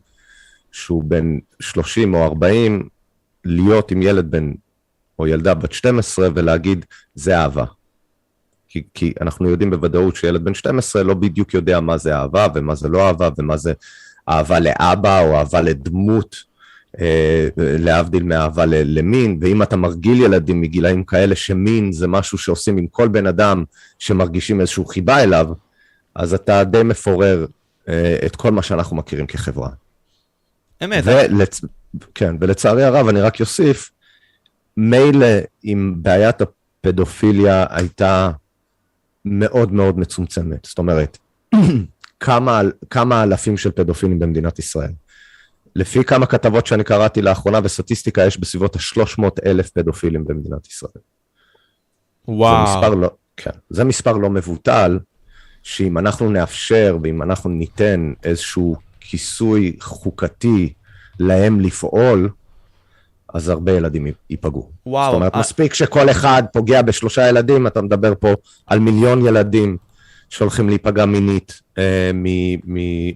שהוא 0.72 1.04
בן 1.04 1.38
30 1.60 2.14
או 2.14 2.24
40 2.24 2.90
להיות 3.46 3.92
עם 3.92 4.02
ילד 4.02 4.32
בן 4.32 4.52
או 5.20 5.28
ילדה 5.28 5.54
בת 5.54 5.72
12 5.72 6.30
ולהגיד, 6.36 6.86
זה 7.16 7.38
אהבה. 7.38 7.66
כי, 8.70 8.84
כי 8.94 9.14
אנחנו 9.22 9.50
יודעים 9.50 9.70
בוודאות 9.70 10.16
שילד 10.16 10.44
בן 10.44 10.54
12 10.54 11.04
לא 11.04 11.14
בדיוק 11.14 11.54
יודע 11.54 11.80
מה 11.80 11.98
זה 11.98 12.16
אהבה 12.16 12.48
ומה 12.56 12.76
זה 12.76 12.90
לא 12.90 13.08
אהבה 13.08 13.30
ומה 13.38 13.58
זה 13.58 13.74
אהבה 14.30 14.60
לאבא 14.60 15.22
או 15.22 15.36
אהבה 15.36 15.62
לדמות 15.62 16.36
אה, 16.36 16.53
להבדיל 17.58 18.24
מאהבה 18.24 18.66
למין, 18.66 19.40
ואם 19.42 19.62
אתה 19.62 19.76
מרגיל 19.76 20.22
ילדים 20.22 20.62
מגילאים 20.62 21.04
כאלה 21.04 21.36
שמין 21.36 21.92
זה 21.92 22.08
משהו 22.08 22.38
שעושים 22.38 22.78
עם 22.78 22.88
כל 22.88 23.08
בן 23.08 23.28
אדם 23.28 23.64
שמרגישים 24.00 24.62
איזושהי 24.62 24.84
חיבה 24.90 25.24
אליו, 25.24 25.48
אז 26.16 26.34
אתה 26.34 26.64
די 26.64 26.84
מפורר 26.84 27.46
אה, 27.90 28.18
את 28.26 28.36
כל 28.36 28.52
מה 28.52 28.62
שאנחנו 28.62 28.96
מכירים 28.96 29.28
כחברה. 29.28 29.70
אמת. 30.84 31.04
ולצ... 31.06 31.62
כן, 32.16 32.36
ולצערי 32.40 32.84
הרב, 32.84 33.08
אני 33.08 33.22
רק 33.22 33.42
אוסיף, 33.42 33.92
מילא 34.78 35.28
אם 35.66 35.94
בעיית 35.98 36.42
הפדופיליה 36.42 37.66
הייתה 37.70 38.32
מאוד 39.26 39.72
מאוד 39.72 40.00
מצומצמת, 40.00 40.66
זאת 40.66 40.78
אומרת, 40.78 41.18
כמה, 42.20 42.62
כמה 42.90 43.24
אלפים 43.24 43.58
של 43.58 43.72
פדופילים 43.72 44.20
במדינת 44.20 44.60
ישראל. 44.60 44.92
לפי 45.76 46.04
כמה 46.04 46.26
כתבות 46.26 46.68
שאני 46.68 46.84
קראתי 46.84 47.22
לאחרונה 47.22 47.60
וסטטיסטיקה, 47.64 48.26
יש 48.26 48.40
בסביבות 48.40 48.76
ה-300 48.76 49.24
אלף 49.46 49.70
פדופילים 49.70 50.26
במדינת 50.26 50.68
ישראל. 50.68 51.04
וואו. 52.28 52.68
זה 52.68 52.74
מספר 52.74 52.96
לא, 52.96 53.10
כן, 53.38 53.52
זה 53.70 53.84
מספר 53.84 54.14
לא 54.14 54.30
מבוטל, 54.30 55.00
שאם 55.64 55.98
אנחנו 55.98 56.30
נאפשר 56.30 56.98
ואם 57.04 57.22
אנחנו 57.22 57.50
ניתן 57.50 58.14
איזשהו 58.24 58.76
כיסוי 59.00 59.76
חוקתי 59.80 60.74
להם 61.20 61.60
לפעול, 61.60 62.30
אז 63.34 63.50
הרבה 63.50 63.72
ילדים 63.72 64.08
ייפגעו. 64.30 64.70
וואו. 64.86 65.12
זאת 65.12 65.16
אומרת, 65.16 65.36
אה, 65.36 65.40
מספיק 65.40 65.74
שכל 65.74 66.10
אחד 66.10 66.44
פוגע 66.54 66.82
בשלושה 66.82 67.30
ילדים, 67.30 67.68
אתה 67.68 67.82
מדבר 67.82 68.14
פה 68.20 68.34
על 68.68 68.80
מיליון 68.80 69.26
ילדים 69.26 69.78
שהולכים 70.30 70.70
להיפגע 70.70 71.06
מינית 71.06 71.62
אה, 71.78 72.12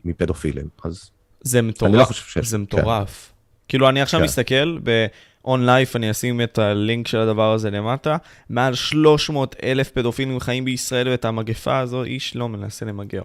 מפדופילים. 0.05 0.67
אז 0.83 1.09
זה 1.47 1.59
אני 1.59 1.67
לא 1.67 1.87
מטורף, 1.87 2.07
חושב 2.07 2.43
ש... 2.43 2.47
זה 2.47 2.57
מטורף. 2.57 3.31
כאילו, 3.67 3.89
אני 3.89 4.01
עכשיו 4.01 4.19
כן. 4.19 4.25
מסתכל 4.25 4.77
ב-on 4.83 5.47
life, 5.47 5.95
אני 5.95 6.11
אשים 6.11 6.41
את 6.41 6.57
הלינק 6.57 7.07
של 7.07 7.17
הדבר 7.17 7.53
הזה 7.53 7.71
למטה, 7.71 8.17
מעל 8.49 8.75
300 8.75 9.55
אלף 9.63 9.89
פדופילים 9.89 10.39
חיים 10.39 10.65
בישראל, 10.65 11.07
ואת 11.07 11.25
המגפה 11.25 11.79
הזו 11.79 12.03
איש 12.03 12.35
לא 12.35 12.49
מנסה 12.49 12.85
למגר. 12.85 13.21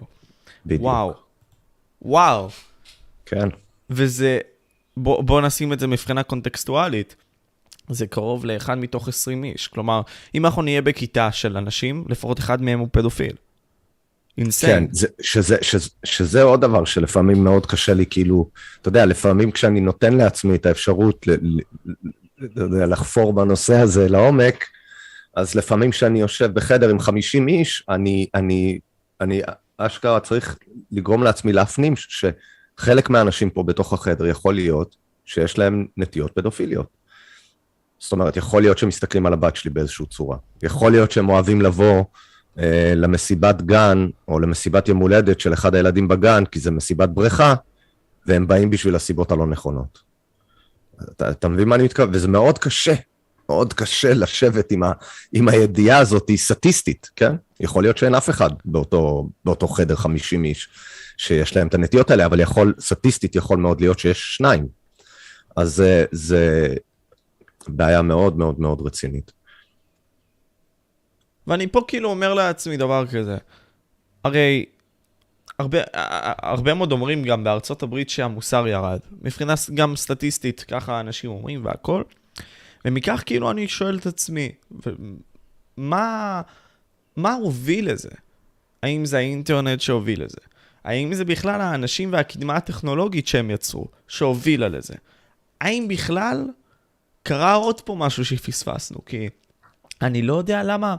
בדיוק. 0.65 0.81
וואו. 0.81 1.13
וואו. 2.01 2.49
כן. 3.25 3.49
וזה, 3.89 4.39
בוא, 4.97 5.23
בוא 5.23 5.41
נשים 5.41 5.73
את 5.73 5.79
זה 5.79 5.87
מבחינה 5.87 6.23
קונטקסטואלית. 6.23 7.15
זה 7.89 8.07
קרוב 8.07 8.45
לאחד 8.45 8.77
מתוך 8.77 9.07
20 9.07 9.43
איש. 9.43 9.67
כלומר, 9.67 10.01
אם 10.35 10.45
אנחנו 10.45 10.61
נהיה 10.61 10.81
בכיתה 10.81 11.31
של 11.31 11.57
אנשים, 11.57 12.05
לפחות 12.09 12.39
אחד 12.39 12.61
מהם 12.61 12.79
הוא 12.79 12.87
פדופיל. 12.91 13.35
כן, 14.35 14.41
אינסיין. 14.41 14.87
זה, 14.91 15.07
שזה, 15.21 15.57
שזה, 15.61 15.89
שזה 16.03 16.43
עוד 16.43 16.61
דבר 16.61 16.85
שלפעמים 16.85 17.43
מאוד 17.43 17.65
קשה 17.65 17.93
לי, 17.93 18.05
כאילו, 18.05 18.49
אתה 18.81 18.89
יודע, 18.89 19.05
לפעמים 19.05 19.51
כשאני 19.51 19.81
נותן 19.81 20.17
לעצמי 20.17 20.55
את 20.55 20.65
האפשרות 20.65 21.27
ל, 21.27 21.31
ל, 21.31 21.59
ל, 22.55 22.91
לחפור 22.91 23.33
בנושא 23.33 23.75
הזה 23.75 24.09
לעומק, 24.09 24.65
אז 25.35 25.55
לפעמים 25.55 25.91
כשאני 25.91 26.21
יושב 26.21 26.53
בחדר 26.53 26.89
עם 26.89 26.99
50 26.99 27.47
איש, 27.47 27.83
אני, 27.89 28.27
אני, 28.35 28.79
אני 29.21 29.41
אשכרה 29.77 30.19
צריך 30.19 30.57
לגרום 30.91 31.23
לעצמי 31.23 31.53
להפנים 31.53 31.93
שחלק 31.95 33.09
מהאנשים 33.09 33.49
פה 33.49 33.63
בתוך 33.63 33.93
החדר 33.93 34.25
יכול 34.25 34.55
להיות 34.55 34.95
שיש 35.25 35.57
להם 35.57 35.87
נטיות 35.97 36.31
פדופיליות. 36.31 36.87
זאת 37.99 38.11
אומרת, 38.11 38.37
יכול 38.37 38.61
להיות 38.61 38.77
שהם 38.77 38.89
מסתכלים 38.89 39.25
על 39.25 39.33
הבת 39.33 39.55
שלי 39.55 39.71
באיזושהי 39.71 40.05
צורה. 40.05 40.37
יכול 40.63 40.91
להיות 40.91 41.11
שהם 41.11 41.29
אוהבים 41.29 41.61
לבוא 41.61 42.03
למסיבת 42.95 43.61
גן, 43.61 44.07
או 44.27 44.39
למסיבת 44.39 44.87
יום 44.87 44.97
הולדת 44.97 45.39
של 45.39 45.53
אחד 45.53 45.75
הילדים 45.75 46.07
בגן, 46.07 46.45
כי 46.45 46.59
זה 46.59 46.71
מסיבת 46.71 47.09
בריכה, 47.09 47.55
והם 48.27 48.47
באים 48.47 48.69
בשביל 48.69 48.95
הסיבות 48.95 49.31
הלא 49.31 49.47
נכונות. 49.47 49.99
אתה, 51.11 51.29
אתה 51.31 51.49
מבין 51.49 51.67
מה 51.67 51.75
אני 51.75 51.83
מתכוון? 51.83 52.09
וזה 52.13 52.27
מאוד 52.27 52.57
קשה, 52.57 52.93
מאוד 53.49 53.73
קשה 53.73 54.13
לשבת 54.13 54.71
עם, 54.71 54.83
ה, 54.83 54.91
עם 55.33 55.49
הידיעה 55.49 55.99
הזאת, 55.99 56.29
היא 56.29 56.37
סטטיסטית, 56.37 57.09
כן? 57.15 57.35
יכול 57.59 57.83
להיות 57.83 57.97
שאין 57.97 58.15
אף 58.15 58.29
אחד 58.29 58.49
באותו, 58.65 59.29
באותו 59.45 59.67
חדר 59.67 59.95
50 59.95 60.45
איש 60.45 60.69
שיש 61.17 61.55
להם 61.55 61.67
את 61.67 61.73
הנטיות 61.73 62.11
האלה, 62.11 62.25
אבל 62.25 62.39
יכול, 62.39 62.73
סטטיסטית 62.79 63.35
יכול 63.35 63.57
מאוד 63.57 63.81
להיות 63.81 63.99
שיש 63.99 64.35
שניים. 64.35 64.67
אז 65.55 65.75
זה, 65.75 66.05
זה 66.11 66.73
בעיה 67.67 68.01
מאוד 68.01 68.37
מאוד 68.37 68.59
מאוד 68.59 68.81
רצינית. 68.81 69.31
ואני 71.47 71.67
פה 71.67 71.81
כאילו 71.87 72.09
אומר 72.09 72.33
לעצמי 72.33 72.77
דבר 72.77 73.07
כזה. 73.07 73.37
הרי 74.23 74.65
הרבה, 75.59 75.77
הרבה 76.41 76.73
מאוד 76.73 76.91
אומרים 76.91 77.23
גם 77.23 77.43
בארצות 77.43 77.83
הברית 77.83 78.09
שהמוסר 78.09 78.67
ירד. 78.67 78.99
מבחינה 79.21 79.53
גם 79.73 79.95
סטטיסטית, 79.95 80.65
ככה 80.67 80.99
אנשים 80.99 81.29
אומרים 81.29 81.65
והכל. 81.65 82.03
ומכך 82.85 83.23
כאילו 83.25 83.51
אני 83.51 83.67
שואל 83.67 83.97
את 83.97 84.05
עצמי, 84.05 84.51
מה, 85.77 86.41
מה 87.15 87.33
הוביל 87.33 87.91
לזה? 87.91 88.09
האם 88.83 89.05
זה 89.05 89.17
האינטרנט 89.17 89.81
שהוביל 89.81 90.23
לזה? 90.23 90.37
האם 90.83 91.13
זה 91.13 91.25
בכלל 91.25 91.61
האנשים 91.61 92.13
והקדמה 92.13 92.55
הטכנולוגית 92.55 93.27
שהם 93.27 93.51
יצרו, 93.51 93.87
שהובילה 94.07 94.69
לזה? 94.69 94.93
האם 95.61 95.87
בכלל 95.87 96.47
קרה 97.23 97.53
עוד 97.53 97.81
פה 97.81 97.95
משהו 97.95 98.25
שפספסנו? 98.25 99.05
כי 99.05 99.29
אני 100.01 100.21
לא 100.21 100.33
יודע 100.33 100.63
למה 100.63 100.95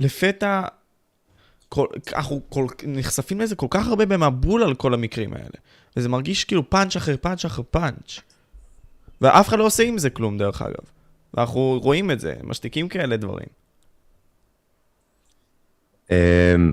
לפתע 0.00 0.62
כל, 1.68 1.86
אנחנו 2.14 2.40
כל, 2.48 2.66
נחשפים 2.86 3.40
לזה 3.40 3.56
כל 3.56 3.66
כך 3.70 3.86
הרבה 3.86 4.06
במבול 4.06 4.62
על 4.62 4.74
כל 4.74 4.94
המקרים 4.94 5.32
האלה. 5.32 5.58
וזה 5.96 6.08
מרגיש 6.08 6.44
כאילו 6.44 6.70
פאנץ' 6.70 6.96
אחרי 6.96 7.16
פאנץ' 7.16 7.44
אחרי 7.44 7.64
פאנץ'. 7.70 8.20
ואף 9.20 9.48
אחד 9.48 9.58
לא 9.58 9.66
עושה 9.66 9.82
עם 9.82 9.98
זה 9.98 10.10
כלום, 10.10 10.38
דרך 10.38 10.62
אגב. 10.62 10.84
ואנחנו 11.34 11.80
רואים 11.82 12.10
את 12.10 12.20
זה, 12.20 12.34
משתיקים 12.42 12.88
כאלה 12.88 13.16
דברים. 13.16 13.46
אמ, 16.10 16.72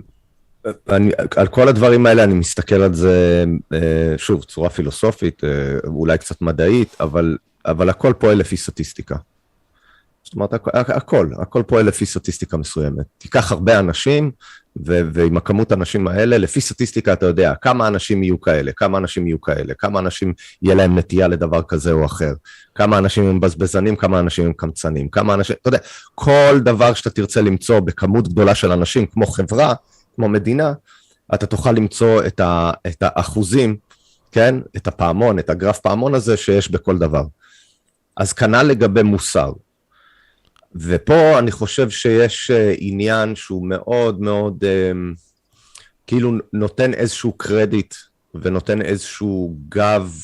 אני, 0.90 1.12
על 1.36 1.48
כל 1.48 1.68
הדברים 1.68 2.06
האלה 2.06 2.24
אני 2.24 2.34
מסתכל 2.34 2.76
על 2.76 2.94
זה, 2.94 3.46
אה, 3.74 4.18
שוב, 4.18 4.44
צורה 4.44 4.70
פילוסופית, 4.70 5.44
אה, 5.44 5.50
אולי 5.88 6.18
קצת 6.18 6.42
מדעית, 6.42 6.96
אבל, 7.00 7.38
אבל 7.66 7.90
הכל 7.90 8.14
פועל 8.18 8.38
לפי 8.38 8.58
סטטיסטיקה. 8.58 9.16
זאת 10.28 10.34
אומרת, 10.36 10.54
הכ- 10.54 10.94
הכל, 10.96 11.30
הכל 11.40 11.64
פועל 11.68 11.86
לפי 11.86 12.06
סטטיסטיקה 12.06 12.58
מסוימת. 12.58 13.06
תיקח 13.18 13.52
הרבה 13.52 13.80
אנשים, 13.80 14.32
ו- 14.88 15.02
ועם 15.14 15.38
הכמות 15.38 15.72
האנשים 15.72 16.08
האלה, 16.08 16.38
לפי 16.38 16.62
סטטיסטיקה 16.62 17.14
אתה 17.14 17.26
יודע 17.26 17.54
כמה 17.62 17.88
אנשים 17.88 18.24
יהיו 18.24 18.42
כאלה, 18.42 18.72
כמה 18.76 18.98
אנשים 18.98 19.28
יהיו 19.28 19.42
כאלה, 19.42 19.74
כמה 19.74 20.00
אנשים 20.00 20.34
יהיה 20.62 20.76
להם 20.76 20.98
נטייה 20.98 21.28
לדבר 21.28 21.62
כזה 21.68 21.92
או 21.92 22.06
אחר, 22.06 22.34
כמה 22.76 22.98
אנשים 22.98 23.26
הם 23.26 23.40
בזבזנים, 23.40 23.96
כמה 23.96 24.20
אנשים 24.20 24.46
הם 24.46 24.54
קמצנים, 24.54 25.10
כמה 25.10 25.34
אנשים, 25.34 25.56
אתה 25.62 25.68
יודע, 25.68 25.80
כל 26.16 26.60
דבר 26.64 26.94
שאתה 26.94 27.10
תרצה 27.10 27.42
למצוא 27.42 27.80
בכמות 27.80 28.28
גדולה 28.28 28.56
של 28.56 28.72
אנשים, 28.72 29.06
כמו 29.06 29.28
חברה, 29.28 29.74
כמו 30.16 30.30
מדינה, 30.30 30.74
אתה 31.34 31.46
תוכל 31.46 31.72
למצוא 31.72 32.26
את, 32.26 32.40
ה- 32.40 32.72
את 32.88 32.98
האחוזים, 33.02 33.78
כן? 34.32 34.56
את 34.78 34.88
הפעמון, 34.88 35.40
את 35.40 35.50
הגרף 35.50 35.80
פעמון 35.80 36.14
הזה 36.16 36.38
שיש 36.38 36.72
בכל 36.72 36.98
דבר. 36.98 37.24
אז 38.18 38.34
כנ"ל 38.34 38.64
לגבי 38.64 39.04
מוסר. 39.04 39.52
ופה 40.76 41.40
אני 41.40 41.52
חושב 41.52 41.90
שיש 41.90 42.52
אה, 42.52 42.74
עניין 42.78 43.36
שהוא 43.36 43.68
מאוד 43.68 44.22
מאוד, 44.22 44.64
אה, 44.64 44.92
כאילו 46.08 46.32
נותן 46.54 46.94
איזשהו 46.94 47.34
קרדיט 47.34 47.96
ונותן 48.36 48.82
איזשהו 48.82 49.56
גב, 49.70 50.16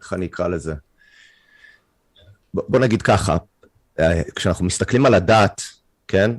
איך 0.00 0.12
אני 0.12 0.26
אקרא 0.26 0.48
לזה? 0.48 0.74
בוא 2.54 2.78
נגיד 2.78 3.02
ככה, 3.02 3.36
אה, 4.00 4.22
כשאנחנו 4.36 4.64
מסתכלים 4.64 5.06
על 5.06 5.14
הדת, 5.14 5.62
כן? 6.08 6.30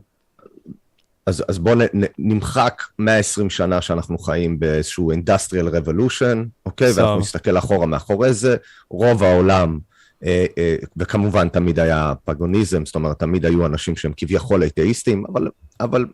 אז, 1.25 1.44
אז 1.48 1.60
בואו 1.60 1.75
נמחק 2.18 2.84
120 3.00 3.50
שנה 3.50 3.82
שאנחנו 3.82 4.18
חיים 4.18 4.60
באיזשהו 4.60 5.12
industrial 5.12 5.74
revolution, 5.74 6.38
אוקיי? 6.65 6.91
So. 6.91 6.98
ואנחנו 6.98 7.20
נסתכל 7.20 7.58
אחורה 7.58 7.86
מאחורי 7.86 8.34
זה, 8.34 8.58
רוב 8.89 9.24
העולם, 9.24 9.80
וכמובן 10.98 11.50
תמיד 11.50 11.80
היה 11.80 12.13
פגוניזם, 12.25 12.86
זאת 12.86 12.96
אומרת, 12.96 13.20
תמיד 13.20 13.46
היו 13.46 13.66
אנשים 13.66 13.96
שהם 13.96 14.12
כביכול 14.18 14.66
אתאיסטים, 14.66 15.24
אבל, 15.34 15.48
אבל 15.80 16.06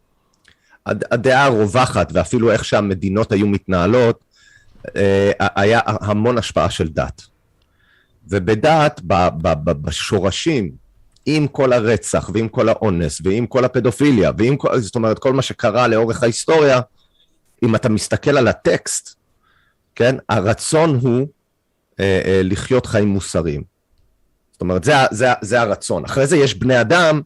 הד- 0.85 1.03
הדעה 1.11 1.45
הרווחת, 1.45 2.09
ואפילו 2.13 2.51
איך 2.51 2.65
שהמדינות 2.65 3.31
היו 3.31 3.47
מתנהלות, 3.47 4.19
אה, 4.95 5.31
היה 5.55 5.79
המון 5.85 6.37
השפעה 6.37 6.69
של 6.69 6.87
דת. 6.87 7.21
ובדת, 8.29 9.01
בשורשים, 9.63 10.71
עם 11.25 11.47
כל 11.47 11.73
הרצח, 11.73 12.29
ועם 12.33 12.47
כל 12.47 12.69
האונס, 12.69 13.21
ועם 13.23 13.47
כל 13.47 13.65
הפדופיליה, 13.65 14.31
ועם 14.37 14.57
כל, 14.57 14.79
זאת 14.79 14.95
אומרת, 14.95 15.19
כל 15.19 15.33
מה 15.33 15.41
שקרה 15.41 15.87
לאורך 15.87 16.23
ההיסטוריה, 16.23 16.81
אם 17.63 17.75
אתה 17.75 17.89
מסתכל 17.89 18.37
על 18.37 18.47
הטקסט, 18.47 19.15
כן, 19.95 20.15
הרצון 20.29 20.99
הוא 21.01 21.27
אה, 21.99 22.21
אה, 22.25 22.41
לחיות 22.43 22.85
חיים 22.85 23.07
מוסריים. 23.07 23.76
זאת 24.57 24.61
אומרת, 24.61 24.83
זה, 24.83 24.93
זה, 25.11 25.27
זה 25.41 25.61
הרצון. 25.61 26.05
אחרי 26.05 26.27
זה 26.27 26.37
יש 26.37 26.55
בני 26.55 26.81
אדם 26.81 27.21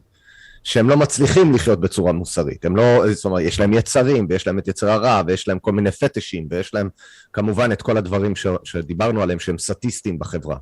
שהם 0.64 0.88
לא 0.88 0.96
מצליחים 0.96 1.54
לחיות 1.54 1.80
בצורה 1.80 2.12
מוסרית. 2.12 2.64
הם 2.64 2.76
לא, 2.76 3.12
זאת 3.12 3.24
אומרת, 3.24 3.42
יש 3.42 3.60
להם 3.60 3.72
יצרים, 3.72 4.26
ויש 4.30 4.46
להם 4.46 4.58
את 4.58 4.68
יצר 4.68 4.90
הרע, 4.90 5.22
ויש 5.26 5.48
להם 5.48 5.58
כל 5.58 5.72
מיני 5.72 5.90
פטישים, 5.90 6.46
ויש 6.50 6.74
להם 6.74 6.88
כמובן 7.32 7.72
את 7.72 7.82
כל 7.82 7.96
הדברים 7.96 8.36
ש, 8.36 8.46
שדיברנו 8.64 9.22
עליהם, 9.22 9.38
שהם 9.38 9.58
סטטיסטיים 9.58 10.18
בחברה. 10.18 10.56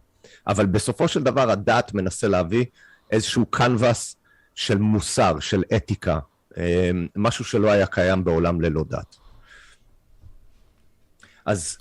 אבל 0.47 0.67
בסופו 0.67 1.09
של 1.09 1.23
דבר 1.23 1.50
הדת 1.50 1.95
מנסה 1.95 2.29
להביא 2.29 2.65
איזשהו 3.11 3.47
קנבס 3.47 4.17
של 4.55 4.79
מוסר, 4.79 5.41
של 5.41 5.62
אתיקה, 5.77 6.19
אה, 6.59 6.91
משהו 7.17 7.45
שלא 7.45 7.71
היה 7.71 7.87
קיים 7.87 8.25
בעולם 8.25 8.61
ללא 8.61 8.85
דת. 8.89 9.17
אז 11.47 11.79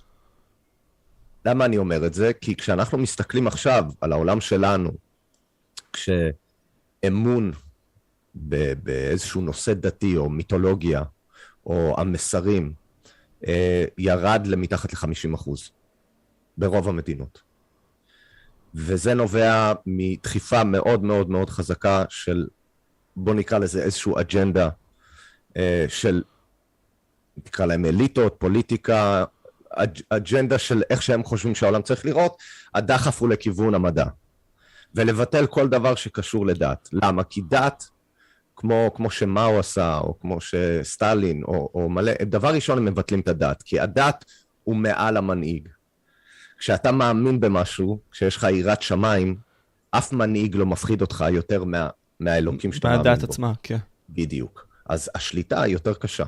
למה 1.45 1.65
אני 1.65 1.77
אומר 1.77 2.05
את 2.05 2.13
זה? 2.13 2.33
כי 2.33 2.55
כשאנחנו 2.55 2.97
מסתכלים 2.97 3.47
עכשיו 3.47 3.85
על 4.01 4.11
העולם 4.11 4.41
שלנו, 4.41 4.91
כשאמון 5.93 7.51
באיזשהו 8.35 9.41
נושא 9.41 9.73
דתי 9.73 10.17
או 10.17 10.29
מיתולוגיה, 10.29 11.03
או 11.65 11.95
המסרים, 11.97 12.73
אה, 13.47 13.85
ירד 13.97 14.47
למתחת 14.47 14.93
ל-50 14.93 15.35
אחוז 15.35 15.71
ברוב 16.57 16.89
המדינות. 16.89 17.41
וזה 18.75 19.13
נובע 19.13 19.73
מדחיפה 19.85 20.63
מאוד 20.63 21.03
מאוד 21.03 21.29
מאוד 21.29 21.49
חזקה 21.49 22.03
של, 22.09 22.47
בוא 23.15 23.33
נקרא 23.33 23.59
לזה 23.59 23.83
איזושהי 23.83 24.13
אג'נדה 24.19 24.69
אה, 25.57 25.85
של, 25.87 26.23
נקרא 27.45 27.65
להם 27.65 27.85
אליטות, 27.85 28.35
פוליטיקה, 28.37 29.23
אג', 29.75 29.99
אג'נדה 30.09 30.57
של 30.57 30.83
איך 30.89 31.01
שהם 31.01 31.23
חושבים 31.23 31.55
שהעולם 31.55 31.81
צריך 31.81 32.05
לראות, 32.05 32.37
הדחף 32.75 33.21
הוא 33.21 33.29
לכיוון 33.29 33.73
המדע. 33.73 34.05
ולבטל 34.95 35.47
כל 35.47 35.69
דבר 35.69 35.95
שקשור 35.95 36.45
לדת. 36.45 36.89
למה? 36.93 37.23
כי 37.23 37.41
דת, 37.49 37.89
כמו, 38.55 38.91
כמו 38.95 39.09
שמאו 39.09 39.59
עשה, 39.59 39.97
או 39.97 40.19
כמו 40.19 40.37
שסטלין, 40.41 41.43
או, 41.43 41.69
או 41.73 41.89
מלא, 41.89 42.11
דבר 42.21 42.53
ראשון 42.53 42.77
הם 42.77 42.85
מבטלים 42.85 43.19
את 43.19 43.27
הדת, 43.27 43.63
כי 43.63 43.79
הדת 43.79 44.25
הוא 44.63 44.75
מעל 44.75 45.17
המנהיג. 45.17 45.69
כשאתה 46.57 46.91
מאמין 46.91 47.39
במשהו, 47.39 47.99
כשיש 48.11 48.35
לך 48.37 48.47
יראת 48.51 48.81
שמיים, 48.81 49.37
אף 49.91 50.13
מנהיג 50.13 50.55
לא 50.55 50.65
מפחיד 50.65 51.01
אותך 51.01 51.25
יותר 51.31 51.63
מה, 51.63 51.89
מהאלוקים 52.19 52.71
שאתה 52.71 52.87
מאמין 52.87 53.03
בו. 53.03 53.09
מהדת 53.09 53.23
עצמה, 53.23 53.53
כן. 53.63 53.77
בדיוק. 54.09 54.67
אז 54.89 55.09
השליטה 55.15 55.61
היא 55.61 55.73
יותר 55.73 55.93
קשה. 55.93 56.25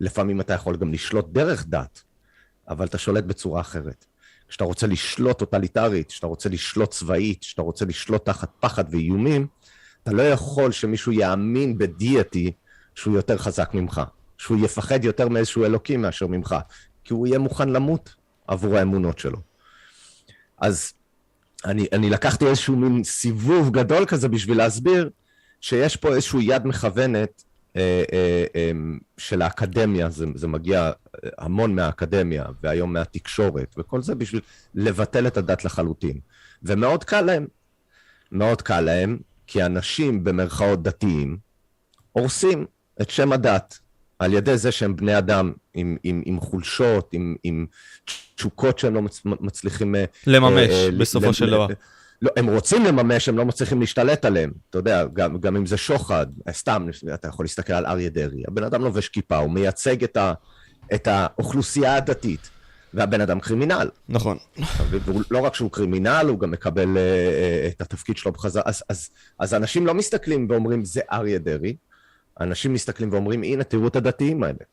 לפעמים 0.00 0.40
אתה 0.40 0.54
יכול 0.54 0.76
גם 0.76 0.92
לשלוט 0.92 1.28
דרך 1.32 1.66
דת, 1.68 2.02
אבל 2.68 2.86
אתה 2.86 2.98
שולט 2.98 3.24
בצורה 3.24 3.60
אחרת. 3.60 4.04
כשאתה 4.48 4.64
רוצה 4.64 4.86
לשלוט 4.86 5.38
טוטליטרית, 5.38 6.08
כשאתה 6.08 6.26
רוצה 6.26 6.48
לשלוט 6.48 6.90
צבאית, 6.90 7.40
כשאתה 7.40 7.62
רוצה 7.62 7.84
לשלוט 7.84 8.26
תחת 8.26 8.50
פחד 8.60 8.84
ואיומים, 8.90 9.46
אתה 10.02 10.12
לא 10.12 10.22
יכול 10.22 10.72
שמישהו 10.72 11.12
יאמין 11.12 11.78
בדיאטי 11.78 12.52
שהוא 12.94 13.16
יותר 13.16 13.38
חזק 13.38 13.70
ממך, 13.74 14.02
שהוא 14.38 14.64
יפחד 14.64 15.04
יותר 15.04 15.28
מאיזשהו 15.28 15.64
אלוקים 15.64 16.02
מאשר 16.02 16.26
ממך, 16.26 16.56
כי 17.04 17.14
הוא 17.14 17.26
יהיה 17.26 17.38
מוכן 17.38 17.68
למות 17.68 18.14
עבור 18.48 18.76
האמונות 18.78 19.18
שלו. 19.18 19.38
אז 20.58 20.92
אני, 21.64 21.86
אני 21.92 22.10
לקחתי 22.10 22.46
איזשהו 22.46 22.76
מין 22.76 23.04
סיבוב 23.04 23.70
גדול 23.70 24.06
כזה 24.06 24.28
בשביל 24.28 24.58
להסביר 24.58 25.10
שיש 25.60 25.96
פה 25.96 26.08
איזושהי 26.08 26.40
יד 26.42 26.66
מכוונת 26.66 27.42
של 29.18 29.42
האקדמיה, 29.42 30.10
זה, 30.10 30.26
זה 30.34 30.48
מגיע 30.48 30.92
המון 31.38 31.74
מהאקדמיה, 31.74 32.44
והיום 32.62 32.92
מהתקשורת, 32.92 33.74
וכל 33.78 34.02
זה 34.02 34.14
בשביל 34.14 34.40
לבטל 34.74 35.26
את 35.26 35.36
הדת 35.36 35.64
לחלוטין. 35.64 36.18
ומאוד 36.62 37.04
קל 37.04 37.20
להם. 37.20 37.46
מאוד 38.32 38.62
קל 38.62 38.80
להם, 38.80 39.18
כי 39.46 39.62
אנשים 39.62 40.24
במרכאות 40.24 40.82
דתיים 40.82 41.36
הורסים 42.12 42.66
את 43.02 43.10
שם 43.10 43.32
הדת 43.32 43.78
על 44.18 44.32
ידי 44.34 44.56
זה 44.56 44.72
שהם 44.72 44.96
בני 44.96 45.18
אדם 45.18 45.52
עם, 45.74 45.96
עם, 46.02 46.22
עם 46.24 46.40
חולשות, 46.40 47.08
עם, 47.12 47.36
עם 47.42 47.66
תשוקות 48.36 48.78
שהם 48.78 48.94
לא 48.94 49.02
מצ, 49.02 49.22
מצליחים... 49.24 49.94
לממש, 50.26 50.70
אה, 50.70 50.88
בסופו 50.98 51.30
ל, 51.30 51.32
של 51.32 51.50
דבר. 51.50 51.66
לא, 52.22 52.30
הם 52.36 52.48
רוצים 52.48 52.84
לממש, 52.84 53.28
הם 53.28 53.38
לא 53.38 53.44
מצליחים 53.44 53.80
להשתלט 53.80 54.24
עליהם. 54.24 54.52
אתה 54.70 54.78
יודע, 54.78 55.04
גם, 55.12 55.38
גם 55.38 55.56
אם 55.56 55.66
זה 55.66 55.76
שוחד, 55.76 56.26
סתם, 56.50 56.86
אתה 57.14 57.28
יכול 57.28 57.44
להסתכל 57.44 57.72
על 57.72 57.86
אריה 57.86 58.08
דרעי. 58.08 58.42
הבן 58.48 58.64
אדם 58.64 58.82
לובש 58.82 59.08
כיפה, 59.08 59.36
הוא 59.36 59.50
מייצג 59.50 60.04
את, 60.04 60.16
ה, 60.16 60.32
את 60.94 61.06
האוכלוסייה 61.06 61.96
הדתית, 61.96 62.50
והבן 62.94 63.20
אדם 63.20 63.40
קרימינל. 63.40 63.90
נכון. 64.08 64.38
ולא 64.88 65.38
רק 65.38 65.54
שהוא 65.54 65.70
קרימינל, 65.70 66.26
הוא 66.28 66.38
גם 66.38 66.50
מקבל 66.50 66.84
uh, 66.84 66.96
uh, 66.96 67.72
את 67.72 67.80
התפקיד 67.80 68.16
שלו 68.16 68.32
בחזרה. 68.32 68.62
אז, 68.66 68.82
אז, 68.88 69.10
אז 69.38 69.54
אנשים 69.54 69.86
לא 69.86 69.94
מסתכלים 69.94 70.46
ואומרים, 70.50 70.84
זה 70.84 71.00
אריה 71.12 71.38
דרעי. 71.38 71.76
אנשים 72.40 72.72
מסתכלים 72.72 73.12
ואומרים, 73.12 73.42
הנה, 73.42 73.64
תראו 73.64 73.88
את 73.88 73.96
הדתיים 73.96 74.42
האלה. 74.42 74.64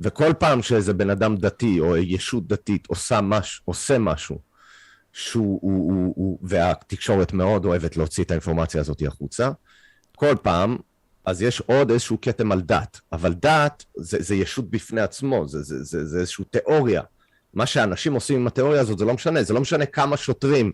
וכל 0.00 0.32
פעם 0.38 0.62
שאיזה 0.62 0.92
בן 0.92 1.10
אדם 1.10 1.36
דתי 1.36 1.80
או 1.80 1.96
ישות 1.96 2.46
דתית 2.46 2.86
עושה, 2.86 3.20
מש, 3.20 3.62
עושה 3.64 3.98
משהו, 3.98 4.49
שהוא, 5.12 5.58
הוא, 5.62 5.92
הוא, 5.92 6.12
הוא, 6.16 6.38
והתקשורת 6.42 7.32
מאוד 7.32 7.64
אוהבת 7.64 7.96
להוציא 7.96 8.24
את 8.24 8.30
האינפורמציה 8.30 8.80
הזאת 8.80 9.02
החוצה, 9.06 9.50
כל 10.16 10.34
פעם, 10.42 10.76
אז 11.24 11.42
יש 11.42 11.60
עוד 11.60 11.90
איזשהו 11.90 12.18
כתם 12.22 12.52
על 12.52 12.60
דת, 12.60 13.00
אבל 13.12 13.32
דת 13.32 13.84
זה, 13.96 14.18
זה 14.20 14.34
ישות 14.34 14.70
בפני 14.70 15.00
עצמו, 15.00 15.48
זה, 15.48 15.62
זה, 15.62 15.84
זה, 15.84 16.06
זה 16.06 16.20
איזושהי 16.20 16.44
תיאוריה. 16.44 17.02
מה 17.54 17.66
שאנשים 17.66 18.14
עושים 18.14 18.40
עם 18.40 18.46
התיאוריה 18.46 18.80
הזאת 18.80 18.98
זה 18.98 19.04
לא 19.04 19.14
משנה, 19.14 19.42
זה 19.42 19.54
לא 19.54 19.60
משנה 19.60 19.86
כמה 19.86 20.16
שוטרים 20.16 20.72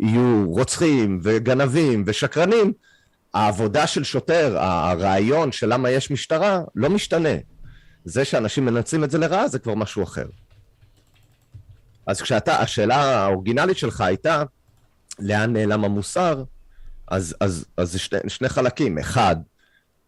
יהיו 0.00 0.44
רוצחים 0.46 1.20
וגנבים 1.22 2.04
ושקרנים, 2.06 2.72
העבודה 3.34 3.86
של 3.86 4.04
שוטר, 4.04 4.58
הרעיון 4.58 5.52
של 5.52 5.72
למה 5.72 5.90
יש 5.90 6.10
משטרה, 6.10 6.60
לא 6.74 6.90
משתנה. 6.90 7.34
זה 8.04 8.24
שאנשים 8.24 8.64
מנצלים 8.64 9.04
את 9.04 9.10
זה 9.10 9.18
לרעה 9.18 9.48
זה 9.48 9.58
כבר 9.58 9.74
משהו 9.74 10.02
אחר. 10.02 10.26
אז 12.08 12.22
כשאתה, 12.22 12.60
השאלה 12.60 12.96
האורגינלית 12.96 13.78
שלך 13.78 14.00
הייתה, 14.00 14.42
לאן 15.18 15.52
נעלם 15.52 15.84
המוסר, 15.84 16.44
אז, 17.08 17.36
אז, 17.40 17.66
אז 17.76 17.92
זה 17.92 17.98
שני, 17.98 18.18
שני 18.28 18.48
חלקים. 18.48 18.98
אחד, 18.98 19.36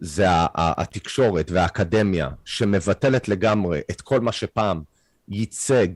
זה 0.00 0.24
התקשורת 0.54 1.50
והאקדמיה 1.50 2.28
שמבטלת 2.44 3.28
לגמרי 3.28 3.80
את 3.90 4.00
כל 4.00 4.20
מה 4.20 4.32
שפעם 4.32 4.82
ייצג 5.28 5.88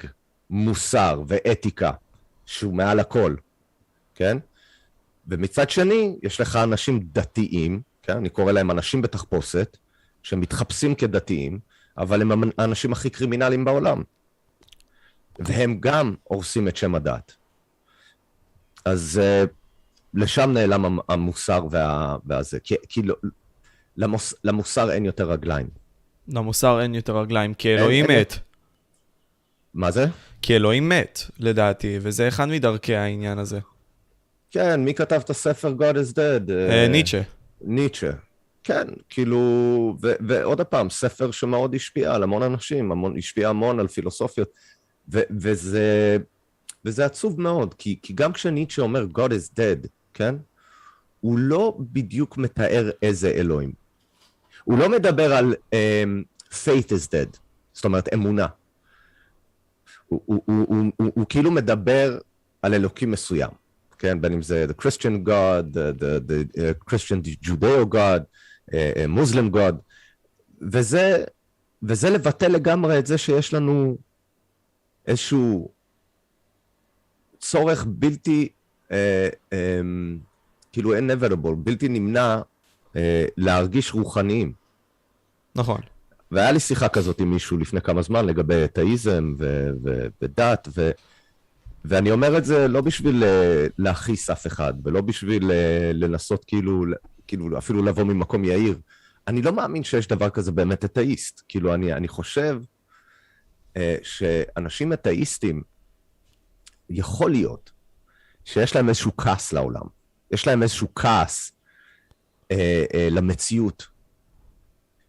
מוסר 0.51 1.23
ואתיקה, 1.29 1.91
שהוא 2.47 2.75
מעל 2.75 3.01
הכל, 3.01 3.35
כן? 4.15 4.39
ומצד 5.29 5.71
שני, 5.71 6.17
יש 6.23 6.41
לך 6.41 6.57
אנשים 6.57 7.01
דתיים, 7.13 7.81
כן? 8.03 8.17
אני 8.17 8.29
קורא 8.29 8.53
להם 8.53 8.71
אנשים 8.71 9.03
בתחפושת, 9.03 9.77
שמתחפשים 10.23 10.95
כדתיים, 10.95 11.59
אבל 11.99 12.23
הם 12.23 12.51
האנשים 12.59 12.93
הכי 12.93 13.11
קרימינליים 13.11 13.65
בעולם. 13.65 14.03
והם 15.39 15.77
גם 15.81 16.15
הורסים 16.23 16.69
את 16.69 16.77
שם 16.77 16.95
הדת. 16.95 17.35
אז 18.85 19.21
uh, 19.23 19.49
לשם 20.15 20.51
נעלם 20.53 20.99
המוסר 21.09 21.67
וה, 21.71 22.17
והזה. 22.27 22.61
כי, 22.61 22.75
כי 22.89 23.03
לא, 23.03 23.15
למוס, 23.97 24.35
למוסר 24.45 24.91
אין 24.91 25.05
יותר 25.05 25.31
רגליים. 25.31 25.69
למוסר 26.29 26.81
אין 26.81 26.95
יותר 26.95 27.19
רגליים, 27.19 27.55
כי 27.55 27.75
אלוהים 27.75 28.11
אין, 28.11 28.21
מת. 28.21 28.33
אין... 28.33 28.41
מה 29.75 29.91
זה? 29.91 30.07
כי 30.43 30.57
אלוהים 30.57 30.89
מת, 30.89 31.21
לדעתי, 31.39 31.99
וזה 32.01 32.29
אחד 32.29 32.49
מדרכי 32.49 32.95
העניין 32.95 33.39
הזה. 33.39 33.61
כן, 34.51 34.85
מי 34.85 34.95
כתב 34.95 35.21
את 35.25 35.31
הספר 35.31 35.75
God 35.79 35.95
is 35.95 36.13
Dead? 36.13 36.49
Uh, 36.49 36.91
ניטשה. 36.91 37.23
ניטשה. 37.61 38.11
כן, 38.65 38.85
כאילו, 39.09 39.39
ו- 40.03 40.15
ועוד 40.29 40.61
פעם, 40.61 40.91
ספר 40.91 41.31
שמאוד 41.31 41.75
השפיע 41.75 42.15
על 42.15 42.23
המון 42.23 42.43
אנשים, 42.43 42.93
המון, 42.93 43.19
השפיע 43.19 43.49
המון 43.49 43.81
על 43.81 43.89
פילוסופיות, 43.89 44.49
ו- 45.13 45.29
וזה, 45.31 46.17
וזה 46.85 47.05
עצוב 47.05 47.41
מאוד, 47.41 47.75
כי, 47.75 47.99
כי 48.03 48.13
גם 48.13 48.33
כשניטשה 48.33 48.83
אומר 48.83 49.07
God 49.19 49.31
is 49.31 49.59
dead, 49.59 49.89
כן? 50.15 50.35
הוא 51.21 51.39
לא 51.39 51.77
בדיוק 51.79 52.39
מתאר 52.39 52.91
איזה 53.03 53.29
אלוהים. 53.29 53.73
הוא 54.65 54.79
לא 54.79 54.89
מדבר 54.89 55.35
על 55.35 55.55
um, 55.71 56.53
faith 56.53 56.89
is 56.89 57.07
dead, 57.09 57.39
זאת 57.73 57.85
אומרת 57.85 58.15
אמונה. 58.15 58.47
הוא, 60.07 60.21
הוא, 60.25 60.43
הוא, 60.47 60.67
הוא, 60.69 60.93
הוא, 60.97 61.11
הוא 61.15 61.27
כאילו 61.29 61.51
מדבר 61.51 62.19
על 62.63 62.75
אלוקים 62.75 63.11
מסוים, 63.11 63.51
כן? 63.99 64.21
בין 64.21 64.33
אם 64.33 64.43
זה 64.43 64.67
the 64.69 64.83
Christian 64.83 65.29
God, 65.29 65.75
the, 65.75 66.01
the, 66.01 66.31
the 66.31 66.59
uh, 66.59 66.91
Christian 66.91 67.47
Judeo 67.47 67.95
God, 67.95 68.23
מוסלם 69.09 69.49
uh, 69.49 69.57
God, 69.57 69.75
וזה, 70.73 71.25
וזה 71.83 72.11
לבטל 72.11 72.49
לגמרי 72.49 72.99
את 72.99 73.07
זה 73.07 73.19
שיש 73.19 73.55
לנו 73.55 73.97
איזשהו 75.07 75.69
צורך 77.39 77.85
בלתי, 77.89 78.49
אה, 78.93 79.29
אה, 79.53 79.81
כאילו 80.73 80.99
inevitable, 80.99 81.55
בלתי 81.57 81.89
נמנע 81.89 82.41
אה, 82.97 83.25
להרגיש 83.37 83.95
רוחניים. 83.95 84.53
נכון. 85.57 85.81
והיה 86.31 86.53
לי 86.53 86.61
שיחה 86.61 86.89
כזאת 86.89 87.21
עם 87.21 87.31
מישהו 87.31 87.59
לפני 87.59 87.81
כמה 87.81 88.03
זמן 88.03 88.27
לגבי 88.27 88.65
אתאיזם 88.65 89.35
ודת, 90.21 90.69
ו... 90.77 90.91
ואני 91.85 92.11
אומר 92.11 92.39
את 92.39 92.45
זה 92.45 92.69
לא 92.69 92.81
בשביל 92.81 93.25
אה, 93.25 93.67
להכעיס 93.79 94.31
אף 94.31 94.47
אחד, 94.47 94.75
ולא 94.85 95.01
בשביל 95.01 95.51
אה, 95.51 95.91
לנסות 95.95 96.45
כאילו, 96.45 96.85
כאילו 97.27 97.59
אפילו 97.59 97.83
לבוא 97.83 98.05
ממקום 98.05 98.45
יאיר. 98.45 98.79
אני 99.29 99.43
לא 99.43 99.53
מאמין 99.53 99.85
שיש 99.85 100.09
דבר 100.09 100.31
כזה 100.31 100.53
באמת 100.53 100.85
אתאיסט. 100.85 101.43
כאילו, 101.49 101.75
אני, 101.75 101.93
אני 101.93 102.09
חושב 102.09 102.61
שאנשים 104.03 104.93
אתאיסטים, 104.93 105.63
יכול 106.91 107.31
להיות 107.31 107.71
שיש 108.45 108.77
להם 108.77 108.89
איזשהו 108.89 109.17
כעס 109.17 109.53
לעולם. 109.53 109.87
יש 110.31 110.47
להם 110.47 110.63
איזשהו 110.63 110.89
כעס 110.95 111.53
אה, 112.51 112.85
אה, 112.95 113.09
למציאות. 113.11 113.87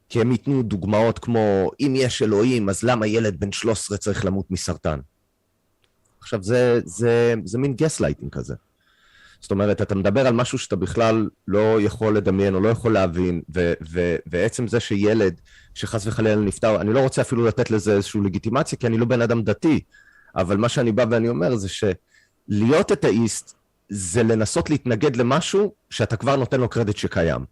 כי 0.10 0.21
הם 0.21 0.32
ייתנו 0.32 0.63
דוגמאות 0.63 1.19
כמו, 1.19 1.71
אם 1.80 1.93
יש 1.95 2.21
אלוהים, 2.21 2.69
אז 2.69 2.84
למה 2.84 3.08
ילד 3.08 3.39
בן 3.39 3.51
13 3.51 3.97
צריך 3.97 4.25
למות 4.25 4.51
מסרטן? 4.51 4.99
עכשיו, 6.19 6.43
זה, 6.43 6.80
זה, 6.86 7.34
זה 7.43 7.58
מין 7.58 7.73
גסלייטינג 7.73 8.32
כזה. 8.32 8.56
זאת 9.41 9.52
אומרת, 9.52 9.82
אתה 9.82 9.95
מדבר 9.95 10.28
על 10.28 10.34
משהו 10.34 10.58
שאתה 10.58 10.76
בכלל 10.76 11.30
לא 11.48 11.82
יכול 11.82 12.17
לדמיין 12.17 12.56
או 12.56 12.60
לא 12.60 12.69
יכול 12.69 12.93
להבין, 12.93 13.41
ו- 13.56 13.74
ו- 13.91 14.15
ועצם 14.26 14.67
זה 14.67 14.80
שילד 14.80 15.41
שחס 15.74 16.08
וחלילה 16.08 16.36
נפטר, 16.36 16.82
אני 16.82 16.93
לא 16.93 17.00
רוצה 17.00 17.21
אפילו 17.21 17.45
לתת 17.45 17.71
לזה 17.71 17.93
איזושהי 17.95 18.21
לגיטימציה, 18.24 18.78
כי 18.78 18.88
אני 18.88 18.98
לא 18.98 19.06
בן 19.06 19.21
אדם 19.21 19.41
דתי, 19.41 19.80
אבל 20.36 20.58
מה 20.58 20.69
שאני 20.69 20.91
בא 20.91 21.06
ואני 21.12 21.30
אומר 21.30 21.56
זה 21.56 21.67
שלהיות 21.69 22.91
אתאיסט 22.91 23.56
זה 23.89 24.24
לנסות 24.24 24.69
להתנגד 24.69 25.15
למשהו 25.15 25.74
שאתה 25.89 26.15
כבר 26.15 26.36
נותן 26.36 26.60
לו 26.60 26.69
קרדיט 26.69 26.98
שקיים. 26.98 27.45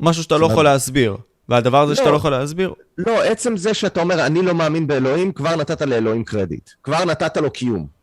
משהו 0.00 0.22
שאתה 0.22 0.38
לא 0.38 0.46
יכול 0.46 0.64
להסביר. 0.64 1.16
והדבר 1.48 1.82
הזה 1.82 1.90
לא, 1.90 1.96
שאתה 1.96 2.10
לא 2.10 2.16
יכול 2.16 2.30
להסביר... 2.30 2.74
לא, 2.98 3.22
עצם 3.22 3.56
זה 3.56 3.74
שאתה 3.74 4.00
אומר, 4.00 4.26
אני 4.26 4.42
לא 4.42 4.54
מאמין 4.54 4.86
באלוהים, 4.86 5.32
כבר 5.32 5.56
נתת 5.56 5.82
לאלוהים 5.82 6.24
קרדיט. 6.24 6.70
כבר 6.82 7.04
נתת 7.04 7.36
לו 7.36 7.50
קיום. 7.50 7.99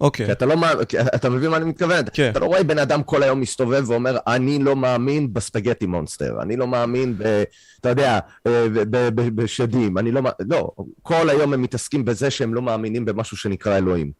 אוקיי. 0.00 0.26
כי 0.26 0.32
אתה 0.32 0.46
לא 0.46 0.56
מאמין, 0.56 0.84
אתה 1.14 1.30
מבין 1.30 1.50
מה 1.50 1.56
אני 1.56 1.64
מתכוון? 1.64 2.04
כן. 2.12 2.30
אתה 2.30 2.38
לא 2.38 2.46
רואה 2.46 2.62
בן 2.62 2.78
אדם 2.78 3.02
כל 3.02 3.22
היום 3.22 3.40
מסתובב 3.40 3.84
ואומר, 3.86 4.16
אני 4.26 4.58
לא 4.58 4.76
מאמין 4.76 5.32
בספגטי 5.32 5.86
מונסטר, 5.86 6.42
אני 6.42 6.56
לא 6.56 6.66
מאמין 6.66 7.18
ב... 7.18 7.42
אתה 7.80 7.88
יודע, 7.88 8.18
אה, 8.46 8.66
בשדים, 9.14 9.98
אני 9.98 10.12
לא... 10.12 10.22
מאמין... 10.22 10.36
לא, 10.50 10.70
כל 11.02 11.30
היום 11.30 11.52
הם 11.52 11.62
מתעסקים 11.62 12.04
בזה 12.04 12.30
שהם 12.30 12.54
לא 12.54 12.62
מאמינים 12.62 13.04
במשהו 13.04 13.36
שנקרא 13.36 13.76
אלוהים. 13.76 14.12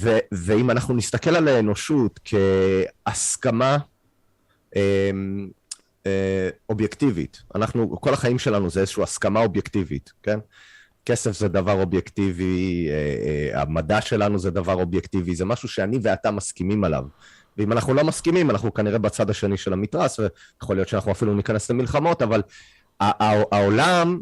ו, 0.00 0.18
ואם 0.32 0.70
אנחנו 0.70 0.94
נסתכל 0.94 1.36
על 1.36 1.48
האנושות 1.48 2.20
כהסכמה 2.24 3.78
אה, 4.76 5.10
אה, 6.06 6.48
אובייקטיבית, 6.68 7.42
אנחנו, 7.54 8.00
כל 8.00 8.14
החיים 8.14 8.38
שלנו 8.38 8.70
זה 8.70 8.80
איזושהי 8.80 9.02
הסכמה 9.02 9.40
אובייקטיבית, 9.40 10.12
כן? 10.22 10.38
כסף 11.06 11.38
זה 11.38 11.48
דבר 11.48 11.80
אובייקטיבי, 11.80 12.88
אה, 12.90 12.94
אה, 13.54 13.62
המדע 13.62 14.00
שלנו 14.00 14.38
זה 14.38 14.50
דבר 14.50 14.74
אובייקטיבי, 14.74 15.34
זה 15.34 15.44
משהו 15.44 15.68
שאני 15.68 15.98
ואתה 16.02 16.30
מסכימים 16.30 16.84
עליו. 16.84 17.04
ואם 17.58 17.72
אנחנו 17.72 17.94
לא 17.94 18.04
מסכימים, 18.04 18.50
אנחנו 18.50 18.74
כנראה 18.74 18.98
בצד 18.98 19.30
השני 19.30 19.56
של 19.56 19.72
המתרס, 19.72 20.18
ויכול 20.18 20.76
להיות 20.76 20.88
שאנחנו 20.88 21.12
אפילו 21.12 21.34
ניכנס 21.34 21.70
למלחמות, 21.70 22.22
אבל 22.22 22.42
העולם, 23.00 24.20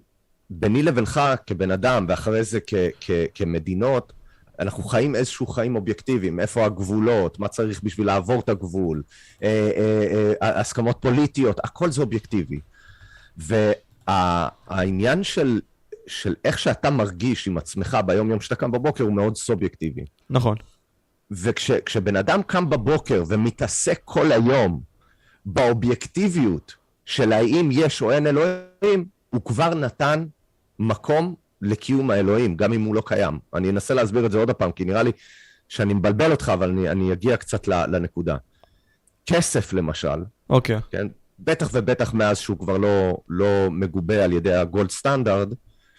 ביני 0.51 0.83
לבינך 0.83 1.21
כבן 1.47 1.71
אדם, 1.71 2.07
ואחרי 2.09 2.45
זה 2.45 2.59
כמדינות, 3.35 4.13
אנחנו 4.59 4.83
חיים 4.83 5.15
איזשהו 5.15 5.47
חיים 5.47 5.77
אובייקטיביים, 5.77 6.41
איפה 6.41 6.65
הגבולות, 6.65 7.39
מה 7.39 7.49
צריך 7.49 7.83
בשביל 7.83 8.07
לעבור 8.07 8.41
את 8.41 8.49
הגבול, 8.49 9.03
אה, 9.43 10.33
הסכמות 10.41 10.99
פוליטיות, 11.01 11.61
הכל 11.65 11.91
זה 11.91 12.01
אובייקטיבי. 12.01 12.61
והעניין 14.09 15.25
של 15.25 15.61
של 16.07 16.35
איך 16.45 16.59
שאתה 16.59 16.91
מרגיש 16.91 17.49
עם 17.49 17.59
עצמך 17.59 17.99
ביום 18.07 18.31
יום 18.31 18.41
שאתה 18.41 18.55
קם 18.55 18.71
בבוקר 18.71 19.05
הוא 19.05 19.13
מאוד 19.13 19.37
סובייקטיבי. 19.37 20.05
נכון. 20.31 20.57
וכשבן 21.31 22.17
אדם 22.17 22.43
קם 22.43 22.71
בבוקר 22.71 23.23
ומתעסק 23.29 24.01
כל 24.05 24.33
היום 24.33 24.81
באובייקטיביות 25.47 26.75
של 27.07 27.33
האם 27.33 27.69
יש 27.73 28.03
או 28.03 28.11
אין 28.11 28.27
אלוהים, 28.27 29.05
הוא 29.31 29.45
כבר 29.45 29.75
נתן 29.75 30.25
מקום 30.79 31.35
לקיום 31.63 32.11
האלוהים, 32.11 32.57
גם 32.57 32.73
אם 32.73 32.83
הוא 32.83 32.95
לא 32.95 33.03
קיים. 33.07 33.39
אני 33.55 33.71
אנסה 33.71 33.95
להסביר 33.95 34.27
את 34.27 34.31
זה 34.31 34.39
עוד 34.39 34.51
פעם, 34.51 34.73
כי 34.73 34.85
נראה 34.85 35.03
לי 35.03 35.13
שאני 35.69 35.95
מבלבל 35.95 36.31
אותך, 36.31 36.51
אבל 36.55 36.71
אני, 36.71 36.91
אני 36.91 37.13
אגיע 37.13 37.37
קצת 37.37 37.69
לנקודה. 37.69 38.37
כסף, 39.27 39.73
למשל, 39.73 40.25
אוקיי. 40.51 40.77
Okay. 40.77 40.81
כן? 40.91 41.07
בטח 41.39 41.71
ובטח 41.73 42.15
מאז 42.15 42.39
שהוא 42.39 42.59
כבר 42.59 42.79
לא, 42.79 43.17
לא 43.29 43.69
מגובה 43.71 44.25
על 44.25 44.33
ידי 44.33 44.55
הגולד 44.55 44.91
סטנדרט, 44.91 45.49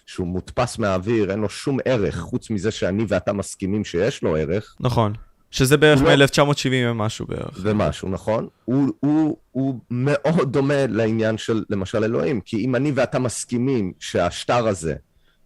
שהוא 0.05 0.27
מודפס 0.27 0.77
מהאוויר, 0.77 1.31
אין 1.31 1.39
לו 1.39 1.49
שום 1.49 1.77
ערך, 1.85 2.19
חוץ 2.19 2.49
מזה 2.49 2.71
שאני 2.71 3.05
ואתה 3.07 3.33
מסכימים 3.33 3.85
שיש 3.85 4.23
לו 4.23 4.35
ערך. 4.35 4.75
נכון. 4.79 5.13
שזה 5.51 5.77
בערך 5.77 6.01
לא- 6.01 6.15
מ-1970 6.15 6.69
ומשהו 6.91 7.25
בערך. 7.27 7.59
ומשהו, 7.61 8.09
נכון. 8.09 8.47
הוא, 8.65 8.89
הוא, 8.99 9.37
הוא 9.51 9.79
מאוד 9.91 10.53
דומה 10.53 10.87
לעניין 10.89 11.37
של 11.37 11.63
למשל 11.69 12.03
אלוהים, 12.03 12.41
כי 12.41 12.65
אם 12.65 12.75
אני 12.75 12.91
ואתה 12.95 13.19
מסכימים 13.19 13.93
שהשטר 13.99 14.67
הזה, 14.67 14.95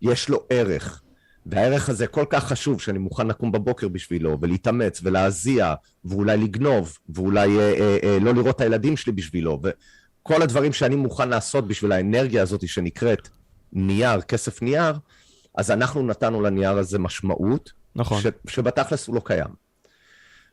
יש 0.02 0.30
לו 0.30 0.44
ערך, 0.50 1.02
והערך 1.46 1.90
הזה 1.90 2.08
כל 2.08 2.26
כך 2.30 2.48
חשוב 2.48 2.82
שאני 2.82 3.00
מוכן 3.00 3.28
לקום 3.28 3.52
בבוקר 3.52 3.88
בשבילו, 3.88 4.38
ולהתאמץ, 4.42 5.02
ולהזיע, 5.04 5.74
ואולי 6.06 6.38
לגנוב, 6.38 6.98
ואולי 7.10 7.58
אה, 7.60 7.74
אה, 7.80 7.98
אה, 8.04 8.18
לא 8.22 8.34
לראות 8.34 8.56
את 8.56 8.62
הילדים 8.62 8.98
שלי 8.98 9.12
בשבילו, 9.14 9.62
וכל 9.64 10.42
הדברים 10.42 10.74
שאני 10.74 10.96
מוכן 10.96 11.30
לעשות 11.30 11.68
בשביל 11.68 11.92
האנרגיה 11.92 12.42
הזאת 12.42 12.68
שנקראת 12.68 13.28
נייר, 13.74 14.22
כסף 14.22 14.62
נייר, 14.62 14.94
אז 15.58 15.72
אנחנו 15.72 16.08
נתנו 16.08 16.42
לנייר 16.42 16.78
הזה 16.78 17.00
משמעות, 17.00 17.72
נכון. 17.96 18.22
ש, 18.22 18.26
שבתכלס 18.48 19.08
הוא 19.08 19.16
לא 19.16 19.22
קיים. 19.26 19.68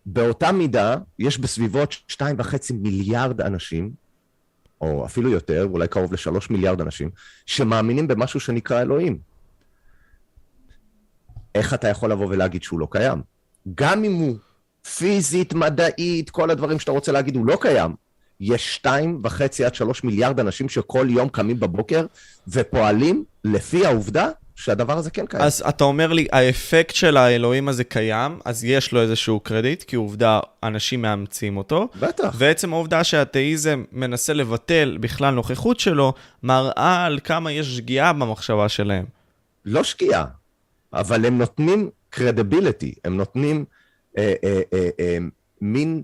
באותה 0.06 0.52
מידה, 0.52 0.96
יש 1.18 1.38
בסביבות 1.38 1.94
2.5 2.12 2.22
מיליארד 2.74 3.40
אנשים, 3.40 3.90
או 4.80 5.06
אפילו 5.06 5.30
יותר, 5.30 5.66
אולי 5.70 5.88
קרוב 5.88 6.12
ל-3 6.12 6.46
מיליארד 6.50 6.80
אנשים, 6.80 7.10
שמאמינים 7.46 8.08
במשהו 8.08 8.40
שנקרא 8.40 8.82
אלוהים. 8.82 9.18
איך 11.54 11.74
אתה 11.74 11.88
יכול 11.88 12.10
לבוא 12.10 12.26
ולהגיד 12.26 12.62
שהוא 12.62 12.80
לא 12.80 12.88
קיים? 12.90 13.22
גם 13.74 14.04
אם 14.04 14.12
הוא 14.12 14.36
פיזית, 14.96 15.54
מדעית, 15.54 16.30
כל 16.30 16.50
הדברים 16.50 16.78
שאתה 16.78 16.92
רוצה 16.92 17.12
להגיד, 17.12 17.36
הוא 17.36 17.46
לא 17.46 17.58
קיים, 17.60 17.94
יש 18.40 18.74
שתיים 18.74 19.20
וחצי 19.24 19.64
עד 19.64 19.74
שלוש 19.74 20.04
מיליארד 20.04 20.40
אנשים 20.40 20.68
שכל 20.68 21.06
יום 21.10 21.28
קמים 21.28 21.60
בבוקר 21.60 22.06
ופועלים 22.48 23.24
לפי 23.44 23.86
העובדה 23.86 24.28
שהדבר 24.56 24.98
הזה 24.98 25.10
כן 25.10 25.26
קיים. 25.26 25.42
אז 25.42 25.62
אתה 25.68 25.84
אומר 25.84 26.12
לי, 26.12 26.26
האפקט 26.32 26.94
של 26.94 27.16
האלוהים 27.16 27.68
הזה 27.68 27.84
קיים, 27.84 28.38
אז 28.44 28.64
יש 28.64 28.92
לו 28.92 29.00
איזשהו 29.00 29.40
קרדיט, 29.40 29.82
כי 29.82 29.96
עובדה, 29.96 30.40
אנשים 30.62 31.02
מאמצים 31.02 31.56
אותו. 31.56 31.88
בטח. 32.00 32.34
ועצם 32.38 32.72
העובדה 32.72 33.04
שהאתאיזם 33.04 33.84
מנסה 33.92 34.32
לבטל 34.32 34.96
בכלל 35.00 35.34
נוכחות 35.34 35.80
שלו, 35.80 36.12
מראה 36.42 37.04
על 37.04 37.18
כמה 37.24 37.52
יש 37.52 37.76
שגיאה 37.76 38.12
במחשבה 38.12 38.68
שלהם. 38.68 39.04
לא 39.64 39.84
שגיאה, 39.84 40.24
אבל 40.92 41.26
הם 41.26 41.38
נותנים 41.38 41.90
credibility, 42.14 42.92
הם 43.04 43.16
נותנים 43.16 43.64
אה, 44.18 44.34
אה, 44.44 44.60
אה, 44.72 44.88
אה, 45.00 45.18
מין 45.60 46.02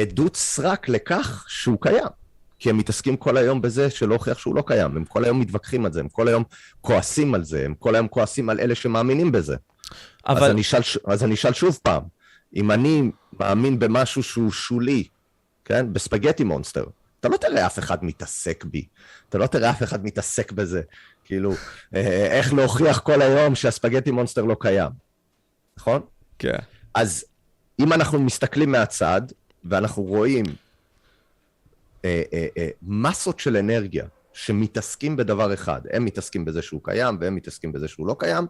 עדות 0.00 0.36
סרק 0.36 0.88
לכך 0.88 1.44
שהוא 1.48 1.78
קיים. 1.80 2.08
כי 2.58 2.70
הם 2.70 2.78
מתעסקים 2.78 3.16
כל 3.16 3.36
היום 3.36 3.62
בזה 3.62 3.90
שלא 3.90 4.14
הוכיח 4.14 4.38
שהוא 4.38 4.54
לא 4.54 4.62
קיים, 4.66 4.96
הם 4.96 5.04
כל 5.04 5.24
היום 5.24 5.40
מתווכחים 5.40 5.86
על 5.86 5.92
זה, 5.92 6.00
הם 6.00 6.08
כל 6.08 6.28
היום 6.28 6.44
כועסים 6.80 7.34
על 7.34 7.44
זה, 7.44 7.64
הם 7.64 7.74
כל 7.74 7.94
היום 7.94 8.08
כועסים 8.08 8.50
על 8.50 8.60
אלה 8.60 8.74
שמאמינים 8.74 9.32
בזה. 9.32 9.56
אבל... 10.28 10.44
אז 10.44 10.50
אני 10.50 10.60
אשאל, 10.60 10.80
אז 11.06 11.24
אני 11.24 11.34
אשאל 11.34 11.52
שוב 11.52 11.78
פעם, 11.82 12.02
אם 12.56 12.70
אני 12.70 13.10
מאמין 13.40 13.78
במשהו 13.78 14.22
שהוא 14.22 14.52
שולי, 14.52 15.04
כן? 15.64 15.92
בספגטי 15.92 16.44
מונסטר, 16.44 16.84
אתה 17.20 17.28
לא 17.28 17.36
תראה 17.36 17.66
אף 17.66 17.78
אחד 17.78 18.04
מתעסק 18.04 18.64
בי, 18.64 18.86
אתה 19.28 19.38
לא 19.38 19.46
תראה 19.46 19.70
אף 19.70 19.82
אחד 19.82 20.04
מתעסק 20.04 20.52
בזה. 20.52 20.82
כאילו, 21.24 21.52
אה, 21.94 22.26
איך 22.26 22.54
להוכיח 22.54 22.98
כל 22.98 23.22
היום 23.22 23.54
שהספגטי 23.54 24.10
מונסטר 24.10 24.42
לא 24.44 24.56
קיים, 24.60 24.90
נכון? 25.78 26.00
כן. 26.38 26.58
אז 26.94 27.24
אם 27.80 27.92
אנחנו 27.92 28.20
מסתכלים 28.20 28.72
מהצד, 28.72 29.22
ואנחנו 29.64 30.02
רואים 30.02 30.44
אה, 32.04 32.22
אה, 32.32 32.46
אה, 32.58 32.68
מסות 32.82 33.40
של 33.40 33.56
אנרגיה 33.56 34.06
שמתעסקים 34.32 35.16
בדבר 35.16 35.54
אחד, 35.54 35.80
הם 35.92 36.04
מתעסקים 36.04 36.44
בזה 36.44 36.62
שהוא 36.62 36.80
קיים 36.84 37.16
והם 37.20 37.34
מתעסקים 37.34 37.72
בזה 37.72 37.88
שהוא 37.88 38.06
לא 38.06 38.16
קיים, 38.18 38.46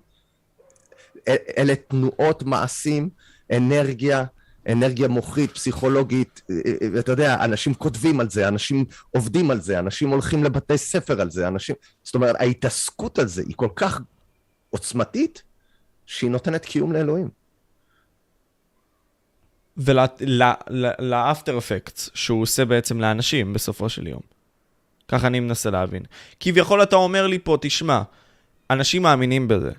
אלה 1.58 1.74
תנועות, 1.74 2.42
מעשים, 2.42 3.10
אנרגיה, 3.52 4.24
אנרגיה 4.68 5.08
מוחית, 5.08 5.50
פסיכולוגית, 5.50 6.42
אה, 6.50 6.56
אה, 6.94 7.00
אתה 7.00 7.12
יודע, 7.12 7.44
אנשים 7.44 7.74
כותבים 7.74 8.20
על 8.20 8.30
זה, 8.30 8.48
אנשים 8.48 8.84
עובדים 9.10 9.50
על 9.50 9.60
זה, 9.60 9.78
אנשים 9.78 10.08
הולכים 10.08 10.44
לבתי 10.44 10.78
ספר 10.78 11.20
על 11.20 11.30
זה, 11.30 11.48
אנשים... 11.48 11.74
זאת 12.02 12.14
אומרת, 12.14 12.36
ההתעסקות 12.38 13.18
על 13.18 13.26
זה 13.26 13.42
היא 13.46 13.54
כל 13.56 13.68
כך 13.76 14.00
עוצמתית, 14.70 15.42
שהיא 16.06 16.30
נותנת 16.30 16.64
קיום 16.64 16.92
לאלוהים. 16.92 17.28
ול 19.78 20.30
after 20.30 21.58
effect 21.58 22.00
שהוא 22.14 22.42
עושה 22.42 22.64
בעצם 22.64 23.00
לאנשים 23.00 23.52
בסופו 23.52 23.88
של 23.88 24.06
יום. 24.06 24.20
ככה 25.08 25.26
אני 25.26 25.40
מנסה 25.40 25.70
להבין. 25.70 26.02
כביכול 26.40 26.82
אתה 26.82 26.96
אומר 26.96 27.26
לי 27.26 27.38
פה, 27.38 27.56
תשמע, 27.60 28.02
אנשים 28.70 29.02
מאמינים 29.02 29.48
בזה. 29.48 29.70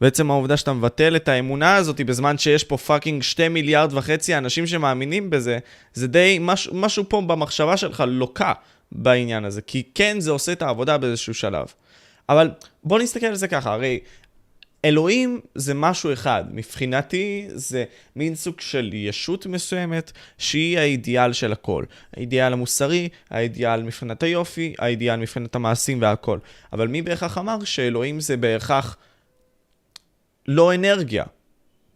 בעצם 0.00 0.30
העובדה 0.30 0.56
שאתה 0.56 0.72
מבטל 0.72 1.16
את 1.16 1.28
האמונה 1.28 1.76
הזאת 1.76 2.00
בזמן 2.00 2.38
שיש 2.38 2.64
פה 2.64 2.76
fucking 2.76 3.22
שתי 3.22 3.48
מיליארד 3.48 3.92
וחצי 3.92 4.38
אנשים 4.38 4.66
שמאמינים 4.66 5.30
בזה, 5.30 5.58
זה 5.94 6.08
די, 6.08 6.38
מש, 6.40 6.68
משהו 6.72 7.04
פה 7.08 7.20
במחשבה 7.20 7.76
שלך 7.76 8.04
לוקה 8.06 8.52
בעניין 8.92 9.44
הזה. 9.44 9.62
כי 9.62 9.82
כן, 9.94 10.20
זה 10.20 10.30
עושה 10.30 10.52
את 10.52 10.62
העבודה 10.62 10.98
באיזשהו 10.98 11.34
שלב. 11.34 11.66
אבל 12.28 12.50
בוא 12.84 12.98
נסתכל 12.98 13.26
על 13.26 13.34
זה 13.34 13.48
ככה, 13.48 13.72
הרי 13.72 13.98
אלוהים 14.84 15.40
זה 15.54 15.74
משהו 15.74 16.12
אחד, 16.12 16.44
מבחינתי 16.50 17.46
זה 17.48 17.84
מין 18.16 18.34
סוג 18.34 18.60
של 18.60 18.90
ישות 18.92 19.46
מסוימת 19.46 20.12
שהיא 20.38 20.78
האידיאל 20.78 21.32
של 21.32 21.52
הכל. 21.52 21.84
האידיאל 22.16 22.52
המוסרי, 22.52 23.08
האידיאל 23.30 23.82
מבחינת 23.82 24.22
היופי, 24.22 24.74
האידיאל 24.78 25.16
מבחינת 25.16 25.54
המעשים 25.54 26.02
והכל. 26.02 26.38
אבל 26.72 26.88
מי 26.88 27.02
בהכרח 27.02 27.38
אמר 27.38 27.64
שאלוהים 27.64 28.20
זה 28.20 28.36
בהכרח 28.36 28.96
לא 30.48 30.74
אנרגיה? 30.74 31.24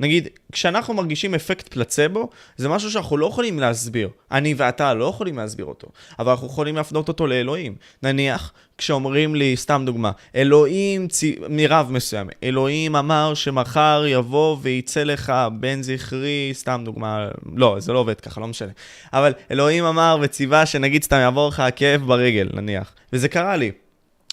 נגיד, 0.01 0.29
כשאנחנו 0.53 0.95
מרגישים 0.95 1.35
אפקט 1.35 1.69
פלצבו, 1.69 2.29
זה 2.57 2.69
משהו 2.69 2.91
שאנחנו 2.91 3.17
לא 3.17 3.27
יכולים 3.27 3.59
להסביר. 3.59 4.09
אני 4.33 4.55
ואתה 4.57 4.95
לא 4.95 5.05
יכולים 5.05 5.37
להסביר 5.37 5.67
אותו, 5.67 5.89
אבל 6.19 6.31
אנחנו 6.31 6.47
יכולים 6.47 6.77
להפנות 6.77 7.09
אותו 7.09 7.27
לאלוהים. 7.27 7.75
נניח, 8.03 8.53
כשאומרים 8.79 9.35
לי, 9.35 9.57
סתם 9.57 9.83
דוגמה, 9.87 10.11
אלוהים, 10.35 11.09
צ... 11.09 11.25
מרב 11.49 11.89
מסוים, 11.91 12.29
אלוהים 12.43 12.97
אמר 12.97 13.35
שמחר 13.35 14.05
יבוא 14.07 14.57
וייצא 14.63 15.03
לך 15.03 15.33
בן 15.61 15.83
זכרי, 15.83 16.51
סתם 16.53 16.83
דוגמה, 16.85 17.29
לא, 17.57 17.77
זה 17.79 17.93
לא 17.93 17.99
עובד 17.99 18.21
ככה, 18.21 18.41
לא 18.41 18.47
משנה. 18.47 18.73
אבל 19.13 19.33
אלוהים 19.51 19.85
אמר 19.85 20.19
וציווה 20.21 20.67
שנגיד 20.67 21.05
סתם 21.05 21.17
יעבור 21.17 21.49
לך 21.49 21.61
הכאב 21.61 22.03
ברגל, 22.07 22.49
נניח. 22.53 22.95
וזה 23.13 23.29
קרה 23.29 23.57
לי. 23.57 23.73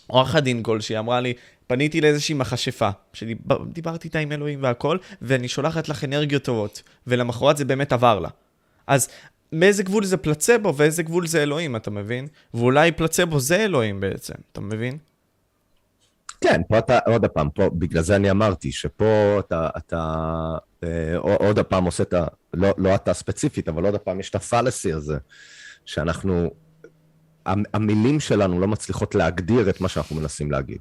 עורכת 0.07 0.43
דין 0.43 0.63
כלשהי 0.63 0.99
אמרה 0.99 1.19
לי, 1.21 1.33
פניתי 1.67 2.01
לאיזושהי 2.01 2.35
מכשפה, 2.35 2.89
שדיברתי 3.13 4.07
איתה 4.07 4.19
עם 4.19 4.31
אלוהים 4.31 4.63
והכל, 4.63 4.97
ואני 5.21 5.47
שולחת 5.47 5.89
לך 5.89 6.03
אנרגיות 6.03 6.43
טובות, 6.43 6.81
ולמחרת 7.07 7.57
זה 7.57 7.65
באמת 7.65 7.93
עבר 7.93 8.19
לה. 8.19 8.29
אז 8.87 9.09
מאיזה 9.51 9.83
גבול 9.83 10.05
זה 10.05 10.17
פלצבו 10.17 10.75
ואיזה 10.75 11.03
גבול 11.03 11.27
זה 11.27 11.43
אלוהים, 11.43 11.75
אתה 11.75 11.91
מבין? 11.91 12.27
ואולי 12.53 12.91
פלצבו 12.91 13.39
זה 13.39 13.55
אלוהים 13.55 13.99
בעצם, 13.99 14.33
אתה 14.51 14.61
מבין? 14.61 14.97
כן, 16.41 16.61
פה 16.67 16.77
אתה, 16.77 16.99
עוד 17.05 17.25
פעם, 17.25 17.49
פה, 17.49 17.69
בגלל 17.73 18.03
זה 18.03 18.15
אני 18.15 18.31
אמרתי, 18.31 18.71
שפה 18.71 19.39
אתה, 19.39 19.69
אתה 19.77 20.25
אה, 20.83 21.17
עוד 21.17 21.59
פעם 21.59 21.85
עושה 21.85 22.03
את 22.03 22.13
ה... 22.13 22.25
לא, 22.53 22.73
לא 22.77 22.95
אתה 22.95 23.13
ספציפית, 23.13 23.67
אבל 23.67 23.85
עוד 23.85 23.97
פעם 23.97 24.19
יש 24.19 24.29
את 24.29 24.35
הפלסי 24.35 24.93
הזה, 24.93 25.17
שאנחנו, 25.85 26.51
המילים 27.45 28.19
שלנו 28.19 28.59
לא 28.59 28.67
מצליחות 28.67 29.15
להגדיר 29.15 29.69
את 29.69 29.81
מה 29.81 29.89
שאנחנו 29.89 30.15
מנסים 30.15 30.51
להגיד. 30.51 30.79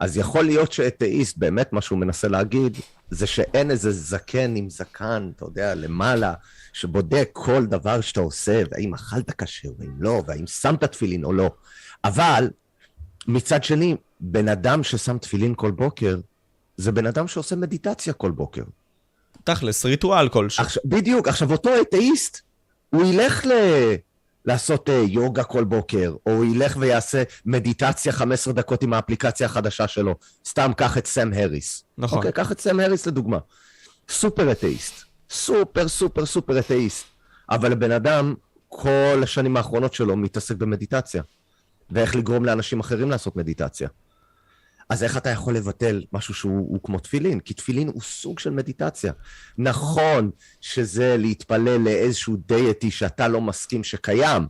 אז 0.00 0.16
יכול 0.16 0.44
להיות 0.44 0.72
שאתאיסט, 0.72 1.38
באמת 1.38 1.72
מה 1.72 1.80
שהוא 1.80 1.98
מנסה 1.98 2.28
להגיד, 2.28 2.76
זה 3.10 3.26
שאין 3.26 3.70
איזה 3.70 3.90
זקן 3.92 4.56
עם 4.56 4.70
זקן, 4.70 5.30
אתה 5.36 5.44
יודע, 5.44 5.74
למעלה, 5.74 6.34
שבודק 6.72 7.28
כל 7.32 7.66
דבר 7.66 8.00
שאתה 8.00 8.20
עושה, 8.20 8.62
והאם 8.70 8.94
אכלת 8.94 9.42
כשר, 9.42 9.68
ואם 9.78 10.02
לא, 10.02 10.22
והאם 10.26 10.46
שמת 10.46 10.84
תפילין 10.84 11.24
או 11.24 11.32
לא. 11.32 11.50
אבל, 12.04 12.50
מצד 13.26 13.64
שני, 13.64 13.96
בן 14.20 14.48
אדם 14.48 14.82
ששם 14.82 15.18
תפילין 15.18 15.54
כל 15.56 15.70
בוקר, 15.70 16.20
זה 16.76 16.92
בן 16.92 17.06
אדם 17.06 17.28
שעושה 17.28 17.56
מדיטציה 17.56 18.12
כל 18.12 18.30
בוקר. 18.30 18.64
תכלס, 19.44 19.84
ריטואל 19.84 20.28
כלשהו. 20.28 20.64
בדיוק. 20.84 21.28
עכשיו, 21.28 21.52
אותו 21.52 21.70
אתאיסט, 21.80 22.40
הוא 22.90 23.06
ילך 23.06 23.46
ל... 23.46 23.52
לעשות 24.44 24.88
uh, 24.88 24.92
יוגה 24.92 25.44
כל 25.44 25.64
בוקר, 25.64 26.14
או 26.26 26.44
ילך 26.44 26.76
ויעשה 26.80 27.22
מדיטציה 27.46 28.12
15 28.12 28.54
דקות 28.54 28.82
עם 28.82 28.92
האפליקציה 28.92 29.46
החדשה 29.46 29.88
שלו. 29.88 30.14
סתם, 30.48 30.72
קח 30.76 30.98
את 30.98 31.06
סם 31.06 31.30
הריס. 31.34 31.84
נכון. 31.98 32.18
אוקיי, 32.18 32.32
קח 32.32 32.52
את 32.52 32.60
סם 32.60 32.80
הריס 32.80 33.06
לדוגמה. 33.06 33.38
סופר 34.08 34.52
אתאיסט. 34.52 35.04
סופר, 35.30 35.88
סופר, 35.88 36.26
סופר 36.26 36.58
אתאיסט. 36.58 37.04
אבל 37.50 37.72
הבן 37.72 37.92
אדם, 37.92 38.34
כל 38.68 39.20
השנים 39.22 39.56
האחרונות 39.56 39.94
שלו 39.94 40.16
מתעסק 40.16 40.56
במדיטציה. 40.56 41.22
ואיך 41.90 42.16
לגרום 42.16 42.44
לאנשים 42.44 42.80
אחרים 42.80 43.10
לעשות 43.10 43.36
מדיטציה. 43.36 43.88
אז 44.90 45.02
איך 45.02 45.16
אתה 45.16 45.30
יכול 45.30 45.56
לבטל 45.56 46.04
משהו 46.12 46.34
שהוא 46.34 46.80
כמו 46.82 46.98
תפילין? 46.98 47.40
כי 47.40 47.54
תפילין 47.54 47.88
הוא 47.88 48.02
סוג 48.02 48.38
של 48.38 48.50
מדיטציה. 48.50 49.12
נכון 49.58 50.30
שזה 50.60 51.16
להתפלל 51.16 51.76
לאיזשהו 51.76 52.36
דייטי 52.36 52.90
שאתה 52.90 53.28
לא 53.28 53.40
מסכים 53.40 53.84
שקיים, 53.84 54.46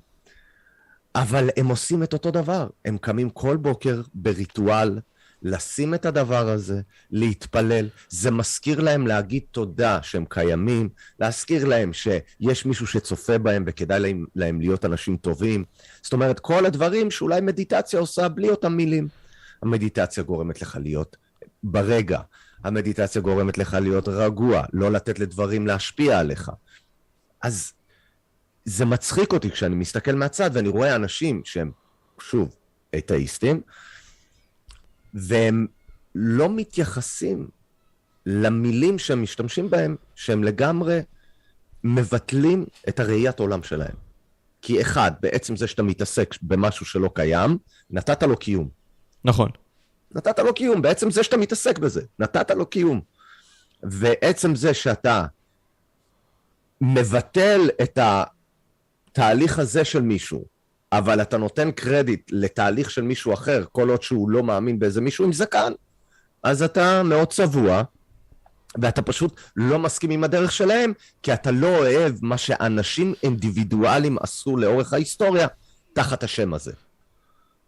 אבל 1.15 1.51
הם 1.57 1.67
עושים 1.69 2.03
את 2.03 2.13
אותו 2.13 2.31
דבר. 2.31 2.67
הם 2.85 2.99
קמים 2.99 3.31
כל 3.31 3.57
בוקר 3.57 4.03
בריטואל, 4.15 4.99
לשים 5.43 5.95
את 5.95 6.07
הדבר 6.07 6.49
הזה, 6.49 6.81
להתפלל. 7.11 7.89
זה 8.09 8.31
מזכיר 8.31 8.81
להם 8.81 9.07
להגיד 9.07 9.43
תודה 9.51 9.99
שהם 10.03 10.25
קיימים, 10.29 10.89
להזכיר 11.21 11.65
להם 11.65 11.93
שיש 11.93 12.67
מישהו 12.67 12.87
שצופה 12.87 13.39
בהם 13.39 13.65
וכדאי 13.67 14.01
להם, 14.01 14.25
להם 14.37 14.61
להיות 14.61 14.85
אנשים 14.85 15.17
טובים. 15.17 15.65
זאת 16.03 16.13
אומרת, 16.13 16.41
כל 16.41 16.67
הדברים 16.67 17.11
שאולי 17.11 17.41
מדיטציה 17.41 18.01
עושה 18.01 18.29
בלי 18.29 18.51
אותם 18.51 18.73
מילים. 18.73 19.20
המדיטציה 19.63 20.23
גורמת 20.23 20.63
לך 20.63 20.79
להיות 20.83 21.17
ברגע. 21.63 22.21
המדיטציה 22.65 23.23
גורמת 23.23 23.59
לך 23.59 23.75
להיות 23.75 24.09
רגוע, 24.09 24.65
לא 24.73 24.93
לתת 24.93 25.19
לדברים 25.19 25.67
להשפיע 25.67 26.19
עליך. 26.19 26.51
אז 27.43 27.73
זה 28.65 28.85
מצחיק 28.85 29.33
אותי 29.33 29.51
כשאני 29.51 29.75
מסתכל 29.75 30.13
מהצד 30.13 30.51
ואני 30.53 30.69
רואה 30.69 30.97
אנשים 30.97 31.43
שהם, 31.45 31.71
שוב, 32.21 32.57
אתאיסטים, 32.99 33.61
והם 35.15 35.67
לא 36.15 36.49
מתייחסים 36.57 37.49
למילים 38.27 38.99
שהם 38.99 39.23
משתמשים 39.23 39.71
בהם, 39.71 39.97
שהם 40.15 40.45
לגמרי 40.45 41.01
מבטלים 41.85 42.65
את 42.89 43.01
הראיית 43.01 43.39
עולם 43.39 43.63
שלהם. 43.63 43.95
כי 44.63 44.81
אחד, 44.81 45.13
בעצם 45.21 45.57
זה 45.57 45.67
שאתה 45.67 45.83
מתעסק 45.83 46.35
במשהו 46.43 46.87
שלא 46.87 47.11
קיים, 47.15 47.59
נתת 47.91 48.23
לו 48.23 48.37
קיום. 48.37 48.80
נכון. 49.25 49.51
נתת 50.15 50.39
לו 50.39 50.55
קיום, 50.55 50.83
בעצם 50.83 51.11
זה 51.11 51.23
שאתה 51.23 51.37
מתעסק 51.37 51.79
בזה, 51.79 52.03
נתת 52.19 52.51
לו 52.51 52.67
קיום. 52.67 53.01
ועצם 53.83 54.55
זה 54.55 54.75
שאתה 54.75 55.25
מבטל 56.81 57.61
את 57.83 57.99
התהליך 59.11 59.59
הזה 59.59 59.85
של 59.85 60.03
מישהו, 60.03 60.45
אבל 60.93 61.23
אתה 61.23 61.37
נותן 61.37 61.71
קרדיט 61.71 62.31
לתהליך 62.33 62.91
של 62.91 63.03
מישהו 63.03 63.35
אחר, 63.35 63.65
כל 63.73 63.91
עוד 63.91 64.03
שהוא 64.03 64.31
לא 64.31 64.43
מאמין 64.43 64.79
באיזה 64.79 65.01
מישהו 65.01 65.25
עם 65.25 65.33
זקן, 65.33 65.73
אז 66.43 66.63
אתה 66.63 67.03
מאוד 67.03 67.33
צבוע, 67.33 67.83
ואתה 68.79 69.03
פשוט 69.03 69.41
לא 69.57 69.79
מסכים 69.79 70.11
עם 70.11 70.25
הדרך 70.25 70.53
שלהם, 70.53 70.93
כי 71.23 71.33
אתה 71.33 71.51
לא 71.51 71.79
אוהב 71.79 72.15
מה 72.23 72.39
שאנשים 72.39 73.15
אינדיבידואלים 73.23 74.17
עשו 74.21 74.57
לאורך 74.57 74.93
ההיסטוריה 74.93 75.49
תחת 75.93 76.23
השם 76.23 76.55
הזה. 76.55 76.73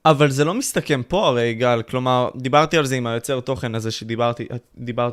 אבל 0.04 0.30
זה 0.30 0.44
לא 0.44 0.54
מסתכם 0.54 1.02
פה 1.08 1.26
הרי, 1.26 1.42
יגאל, 1.42 1.82
כלומר, 1.82 2.30
דיברתי 2.36 2.78
על 2.78 2.86
זה 2.86 2.96
עם 2.96 3.06
היוצר 3.06 3.40
תוכן 3.40 3.74
הזה 3.74 3.90
שדיברתי 3.90 4.46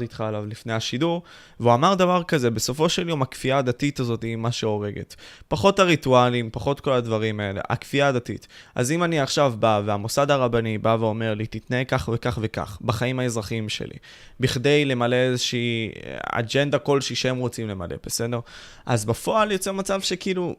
איתך 0.02 0.21
עליו 0.21 0.45
לפני 0.45 0.73
השידור, 0.73 1.23
והוא 1.60 1.73
אמר 1.73 1.93
דבר 1.93 2.23
כזה, 2.23 2.49
בסופו 2.49 2.89
של 2.89 3.10
יום 3.10 3.21
הכפייה 3.21 3.58
הדתית 3.58 3.99
הזאת 3.99 4.23
היא 4.23 4.36
מה 4.36 4.52
שהורגת. 4.52 5.15
פחות 5.47 5.80
הריטואלים, 5.80 6.49
פחות 6.52 6.80
כל 6.80 6.93
הדברים 6.93 7.39
האלה, 7.39 7.62
הכפייה 7.69 8.08
הדתית. 8.08 8.47
אז 8.75 8.91
אם 8.91 9.04
אני 9.04 9.19
עכשיו 9.19 9.54
בא, 9.60 9.82
והמוסד 9.86 10.32
הרבני 10.32 10.78
בא 10.78 10.97
ואומר 10.99 11.34
לי, 11.34 11.45
תתנהג 11.45 11.88
כך 11.88 12.10
וכך 12.13 12.39
וכך, 12.41 12.78
בחיים 12.82 13.19
האזרחיים 13.19 13.69
שלי, 13.69 13.95
בכדי 14.39 14.86
למלא 14.86 15.15
איזושהי 15.15 15.91
אג'נדה 16.32 16.80
כלשהי 16.80 17.15
שהם 17.15 17.38
רוצים 17.38 17.67
למלא, 17.67 17.95
בסדר? 18.06 18.39
אז 18.86 19.06
בפועל 19.06 19.52
יוצא 19.52 19.71
מצב 19.71 20.02
שכאילו, 20.02 20.56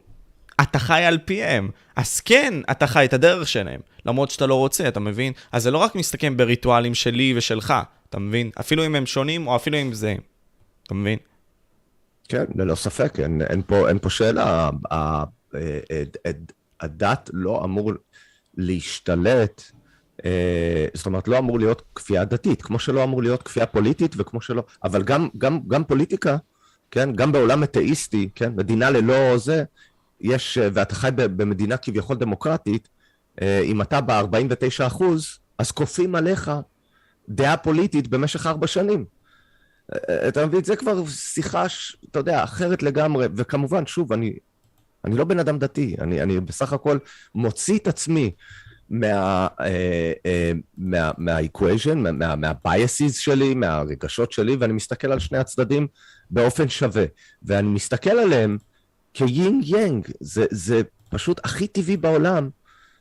אתה 0.71 0.79
חי 0.79 1.03
על 1.03 1.19
פיהם. 1.25 1.71
אז 1.97 2.21
כן, 2.21 2.55
אתה 2.71 2.87
חי 2.87 3.05
את 3.05 3.13
הדרך 3.13 3.49
שלהם, 3.49 3.81
למרות 4.07 4.31
שאתה 4.31 4.47
לא 4.47 4.55
רוצה, 4.55 4.89
אתה 4.89 5.01
מבין? 5.01 5.33
אז 5.53 5.63
זה 5.63 5.71
לא 5.71 5.79
רק 5.79 5.95
מסתכם 5.95 6.37
בריטואלים 6.37 6.95
שלי 6.95 7.35
ושלך, 7.37 7.75
אתה 8.09 8.19
מבין? 8.19 8.51
אפילו 8.61 8.87
אם 8.87 8.95
הם 8.95 9.07
שונים 9.07 9.47
או 9.47 9.57
אפילו 9.57 9.79
אם 9.83 9.93
זה... 9.93 10.15
אתה 10.83 10.95
מבין? 10.95 11.19
כן, 12.29 12.45
ללא 12.55 12.75
ספק, 12.75 13.21
אין, 13.21 13.43
אין, 13.43 13.63
פה, 13.67 13.89
אין 13.89 13.99
פה 13.99 14.11
שאלה. 14.11 14.71
הדת 16.81 17.31
לא 17.33 17.65
אמור 17.65 17.93
להשתלט, 18.57 19.63
אה, 20.25 20.87
זאת 20.95 21.07
אומרת, 21.07 21.29
לא 21.29 21.39
אמור 21.39 21.59
להיות 21.59 21.83
כפייה 21.95 22.25
דתית, 22.25 22.63
כמו 22.63 22.79
שלא 22.79 23.05
אמור 23.05 23.23
להיות 23.23 23.43
כפייה 23.43 23.67
פוליטית 23.67 24.15
וכמו 24.19 24.41
שלא... 24.41 24.63
אבל 24.85 25.03
גם, 25.03 25.29
גם, 25.39 25.61
גם 25.69 25.85
פוליטיקה, 25.85 26.37
כן, 26.91 27.13
גם 27.13 27.33
בעולם 27.33 27.63
אתאיסטי, 27.63 28.29
כן, 28.35 28.53
מדינה 28.57 28.91
ללא 28.91 29.39
זה, 29.39 29.65
יש, 30.21 30.59
אה, 30.59 30.69
ואתה 30.73 30.95
חי 30.95 31.09
במדינה 31.15 31.77
כביכול 31.77 32.17
דמוקרטית, 32.17 32.89
אה, 33.43 33.61
אם 33.65 33.83
אתה 33.83 34.01
ב-49 34.01 34.87
אחוז, 34.87 35.39
אז 35.59 35.71
כופים 35.71 36.15
עליך 36.15 36.51
דעה 37.29 37.57
פוליטית 37.57 38.09
במשך 38.09 38.47
ארבע 38.47 38.67
שנים. 38.67 39.05
אה, 39.93 40.29
אתה 40.29 40.47
מבין? 40.47 40.65
זה 40.65 40.77
כבר 40.77 41.07
שיחה, 41.07 41.65
אתה 42.11 42.19
יודע, 42.19 42.45
אחרת 42.45 42.83
לגמרי, 42.83 43.27
וכמובן, 43.37 43.87
שוב, 43.87 44.13
אני, 44.13 44.33
אני 45.05 45.17
לא 45.17 45.25
בן 45.25 45.39
אדם 45.39 45.59
דתי, 45.59 45.97
אני, 46.01 46.23
אני 46.23 46.41
בסך 46.41 46.73
הכל 46.73 46.99
מוציא 47.35 47.79
את 47.79 47.89
עצמי 47.89 48.31
מה, 48.91 49.49
מה, 50.79 51.11
מה-equation, 51.19 51.95
מה, 51.95 52.37
מה-biases 52.37 53.13
שלי, 53.13 53.55
מהרגשות 53.55 54.33
שלי, 54.33 54.57
ואני 54.61 54.73
מסתכל 54.73 55.13
על 55.13 55.19
שני 55.19 55.39
הצדדים 55.39 55.87
באופן 56.31 56.69
שווה. 56.69 57.05
ואני 57.43 57.69
מסתכל 57.69 58.11
עליהם 58.11 58.59
כיינג 59.15 59.65
יאנג, 59.69 60.09
זה, 60.21 60.45
זה 60.51 60.83
פשוט 61.11 61.41
הכי 61.45 61.67
טבעי 61.67 61.97
בעולם 61.97 62.51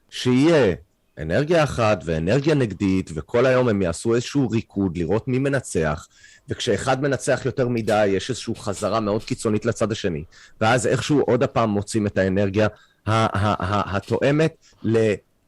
שיהיה 0.10 0.76
אנרגיה 1.18 1.64
אחת 1.64 2.02
ואנרגיה 2.06 2.56
נגדית, 2.56 3.12
וכל 3.16 3.46
היום 3.46 3.70
הם 3.70 3.82
יעשו 3.82 4.16
איזשהו 4.16 4.50
ריקוד, 4.50 4.98
לראות 4.98 5.28
מי 5.28 5.40
מנצח, 5.40 6.08
וכשאחד 6.50 7.02
מנצח 7.02 7.42
יותר 7.46 7.68
מדי, 7.68 8.08
יש 8.08 8.30
איזושהי 8.30 8.56
חזרה 8.56 9.00
מאוד 9.00 9.24
קיצונית 9.24 9.66
לצד 9.66 9.92
השני, 9.92 10.24
ואז 10.62 10.88
איכשהו 10.88 11.22
עוד 11.22 11.44
הפעם 11.44 11.70
מוצאים 11.70 12.08
את 12.08 12.18
האנרגיה 12.18 12.68
התואמת 13.06 14.56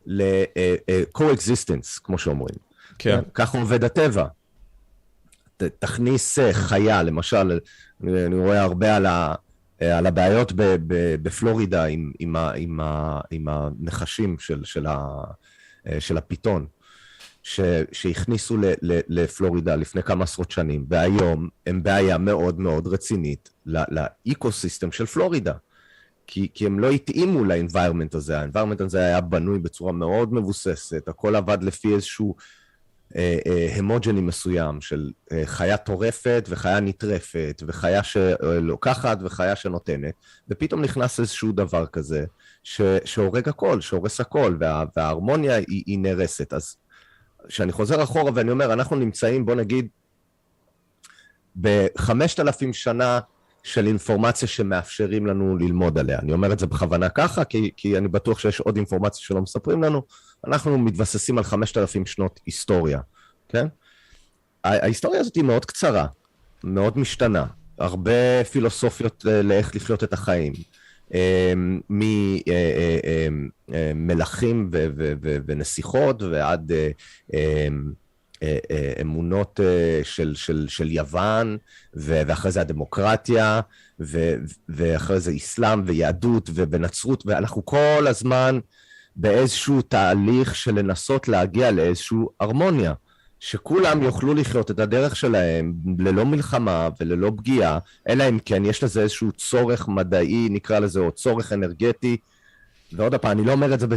ל-co-existence, 0.06 2.00
כמו 2.04 2.18
שאומרים. 2.18 2.56
כן. 3.00 3.20
ככה 3.34 3.58
עובד 3.58 3.84
הטבע. 3.84 4.26
תכניס 5.80 6.40
חיה, 6.52 7.04
למשל, 7.04 7.60
אני 8.04 8.36
רואה 8.36 8.62
הרבה 8.62 8.96
על, 8.96 9.06
ה, 9.06 9.36
על 9.82 10.06
הבעיות 10.06 10.54
ב, 10.54 10.62
ב, 10.62 11.16
בפלורידה 11.22 11.86
עם, 11.86 12.12
עם, 12.20 12.36
ה, 12.36 12.52
עם, 12.56 12.80
ה, 12.80 13.20
עם 13.32 13.48
הנחשים 13.48 14.40
של, 14.40 14.64
של, 14.64 14.86
ה, 14.88 15.24
של 16.00 16.18
הפיתון. 16.18 16.68
ש, 17.44 17.60
שהכניסו 17.92 18.58
ל, 18.58 18.66
ל, 18.82 19.00
לפלורידה 19.08 19.76
לפני 19.76 20.04
כמה 20.04 20.24
עשרות 20.24 20.52
שנים, 20.52 20.86
והיום 20.90 21.50
הם 21.66 21.84
בעיה 21.84 22.18
מאוד 22.18 22.60
מאוד 22.60 22.88
רצינית 22.88 23.50
לאקו-סיסטם 23.66 24.92
של 24.92 25.06
פלורידה. 25.06 25.54
כי, 26.28 26.50
כי 26.54 26.66
הם 26.66 26.80
לא 26.80 26.90
התאימו 26.90 27.46
ל-environment 27.46 28.18
הזה, 28.18 28.40
ה-environment 28.40 28.84
הזה 28.84 29.00
היה 29.00 29.22
בנוי 29.22 29.60
בצורה 29.60 29.92
מאוד 29.92 30.34
מבוססת, 30.34 31.08
הכל 31.08 31.36
עבד 31.36 31.64
לפי 31.64 31.94
איזשהו 31.94 32.36
אה, 32.38 32.44
אה, 32.44 32.61
המוג'ני 33.78 34.22
מסוים 34.22 34.82
של 34.82 35.12
אה, 35.32 35.42
חיה 35.46 35.78
טורפת 35.78 36.46
וחיה 36.50 36.80
נטרפת, 36.80 37.64
וחיה 37.68 38.04
שלוקחת 38.04 39.18
וחיה 39.22 39.56
שנותנת, 39.56 40.14
ופתאום 40.50 40.82
נכנס 40.82 41.20
איזשהו 41.20 41.52
דבר 41.52 41.86
כזה 41.86 42.26
ש, 42.64 42.82
שהורג 43.06 43.50
הכל, 43.50 43.82
שהורס 43.82 44.20
הכל, 44.20 44.56
וה, 44.60 44.84
וההרמוניה 44.96 45.56
היא, 45.56 45.84
היא 45.86 46.00
נהרסת. 46.00 46.54
אז 46.54 46.78
כשאני 47.48 47.72
חוזר 47.72 48.04
אחורה 48.04 48.32
ואני 48.36 48.52
אומר, 48.52 48.74
אנחנו 48.74 48.96
נמצאים, 48.96 49.46
בוא 49.46 49.56
נגיד, 49.56 49.88
בחמשת 51.56 52.40
אלפים 52.40 52.74
שנה 52.74 53.20
של 53.64 53.88
אינפורמציה 53.88 54.48
שמאפשרים 54.48 55.26
לנו 55.26 55.58
ללמוד 55.58 55.98
עליה. 55.98 56.20
אני 56.20 56.34
אומר 56.34 56.54
את 56.54 56.60
זה 56.60 56.68
בכוונה 56.68 57.10
ככה, 57.10 57.44
כי, 57.44 57.72
כי 57.78 57.98
אני 57.98 58.08
בטוח 58.08 58.40
שיש 58.40 58.60
עוד 58.60 58.76
אינפורמציה 58.76 59.22
שלא 59.22 59.42
מספרים 59.42 59.84
לנו. 59.84 60.02
אנחנו 60.48 60.78
מתבססים 60.78 61.38
על 61.38 61.44
חמשת 61.44 61.78
אלפים 61.78 62.06
שנות 62.06 62.40
היסטוריה, 62.46 63.00
כן? 63.50 63.68
ההיסטוריה 64.64 65.20
הזאת 65.20 65.36
היא 65.36 65.44
מאוד 65.44 65.66
קצרה, 65.66 66.08
מאוד 66.64 66.98
משתנה. 66.98 67.46
הרבה 67.80 68.44
פילוסופיות 68.52 69.26
לאיך 69.26 69.76
לחיות 69.76 70.04
את 70.04 70.14
החיים. 70.14 70.54
ממלכים 73.96 74.70
ונסיכות 75.48 76.22
ועד 76.22 76.72
אמונות 79.02 79.60
של, 80.04 80.36
של, 80.36 80.66
של 80.70 80.92
יוון, 80.92 81.58
ואחרי 81.94 82.52
זה 82.52 82.62
הדמוקרטיה, 82.62 83.62
ואחרי 84.70 85.20
זה 85.20 85.32
אסלאם 85.36 85.82
ויהדות 85.86 86.50
ונצרות, 86.56 87.24
ואנחנו 87.26 87.66
כל 87.66 88.06
הזמן 88.08 88.60
באיזשהו 89.16 89.82
תהליך 89.82 90.56
של 90.56 90.76
לנסות 90.76 91.28
להגיע 91.28 91.72
לאיזושהי 91.72 92.18
הרמוניה. 92.40 92.94
שכולם 93.40 94.04
יוכלו 94.04 94.34
לחיות 94.34 94.72
את 94.72 94.80
הדרך 94.80 95.16
שלהם 95.16 95.74
ללא 95.98 96.26
מלחמה 96.26 96.90
וללא 97.00 97.32
פגיעה, 97.38 97.80
אלא 98.10 98.30
אם 98.30 98.40
כן 98.46 98.66
יש 98.66 98.84
לזה 98.84 99.02
איזשהו 99.02 99.32
צורך 99.32 99.88
מדעי, 99.88 100.48
נקרא 100.50 100.80
לזה, 100.80 101.00
או 101.00 101.12
צורך 101.12 101.54
אנרגטי. 101.54 102.18
ועוד 102.94 103.16
פעם, 103.16 103.32
אני 103.32 103.48
לא 103.48 103.52
אומר 103.52 103.74
את 103.74 103.80
זה 103.80 103.88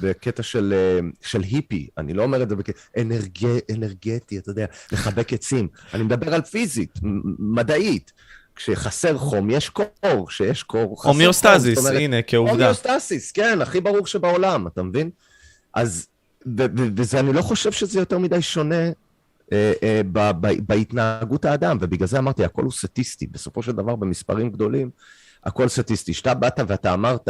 בקטע 0.00 0.42
של, 0.42 0.74
אה, 0.76 1.08
של 1.22 1.40
היפי, 1.40 1.88
אני 1.98 2.14
לא 2.14 2.22
אומר 2.22 2.42
את 2.42 2.48
זה 2.48 2.56
בקטע 2.56 2.78
אנרג, 2.98 3.46
אנרגטי, 3.74 4.38
אתה 4.38 4.50
יודע, 4.50 4.66
לחבק 4.92 5.32
עצים. 5.32 5.68
אני 5.94 6.02
מדבר 6.02 6.34
על 6.34 6.42
פיזית, 6.42 6.98
מדעית. 7.38 8.12
כשחסר 8.56 9.18
חום, 9.18 9.50
יש 9.50 9.68
קור, 9.68 10.28
כשיש 10.28 10.62
קור, 10.62 11.00
חסר 11.02 11.08
הומיוסטזיס, 11.08 11.86
הנה, 11.86 12.22
כעובדה. 12.22 12.52
הומיוסטזיס, 12.52 13.32
כן, 13.32 13.62
הכי 13.62 13.80
ברור 13.80 14.06
שבעולם, 14.06 14.66
אתה 14.66 14.82
מבין? 14.82 15.10
אז 15.74 16.06
וזה, 16.96 17.20
אני 17.20 17.32
לא 17.32 17.42
חושב 17.42 17.72
שזה 17.72 17.98
יותר 17.98 18.18
מדי 18.18 18.42
שונה 18.42 18.90
אה, 19.52 19.72
אה, 19.82 20.00
בהתנהגות 20.66 21.44
האדם, 21.44 21.78
ובגלל 21.80 22.08
זה 22.08 22.18
אמרתי, 22.18 22.44
הכל 22.44 22.62
הוא 22.62 22.72
סטטיסטי. 22.72 23.26
בסופו 23.26 23.62
של 23.62 23.72
דבר, 23.72 23.96
במספרים 23.96 24.50
גדולים, 24.50 24.90
הכל 25.44 25.68
סטטיסטי. 25.68 26.12
כשאתה 26.12 26.34
באת 26.34 26.60
ואתה 26.66 26.94
אמרת, 26.94 27.28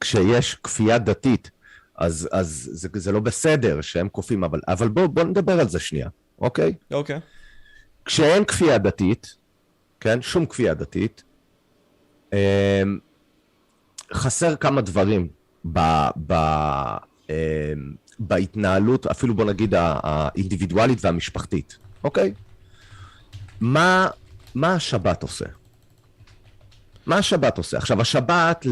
כשיש 0.00 0.54
כפייה 0.54 0.98
דתית, 0.98 1.50
אז, 1.96 2.28
אז 2.32 2.70
זה, 2.72 2.88
זה 2.94 3.12
לא 3.12 3.20
בסדר 3.20 3.80
שהם 3.80 4.08
כופים, 4.08 4.44
אבל, 4.44 4.60
אבל 4.68 4.88
בואו 4.88 5.08
בוא 5.08 5.24
נדבר 5.24 5.60
על 5.60 5.68
זה 5.68 5.80
שנייה, 5.80 6.08
אוקיי? 6.38 6.74
אוקיי. 6.90 7.20
כשאין 8.04 8.44
כפייה 8.44 8.78
דתית, 8.78 9.36
כן? 10.00 10.22
שום 10.22 10.46
כפייה 10.46 10.74
דתית, 10.74 11.22
אה, 12.32 12.82
חסר 14.14 14.56
כמה 14.56 14.80
דברים 14.80 15.28
ב, 15.72 15.78
ב, 16.26 16.34
אמ, 17.30 17.34
בהתנהלות, 18.18 19.06
אפילו 19.06 19.34
בוא 19.34 19.44
נגיד 19.44 19.74
האינדיבידואלית 19.76 21.04
והמשפחתית, 21.04 21.78
אוקיי? 22.04 22.34
מה, 23.60 24.08
מה 24.54 24.74
השבת 24.74 25.22
עושה? 25.22 25.44
מה 27.06 27.16
השבת 27.16 27.58
עושה? 27.58 27.76
עכשיו, 27.76 28.00
השבת 28.00 28.66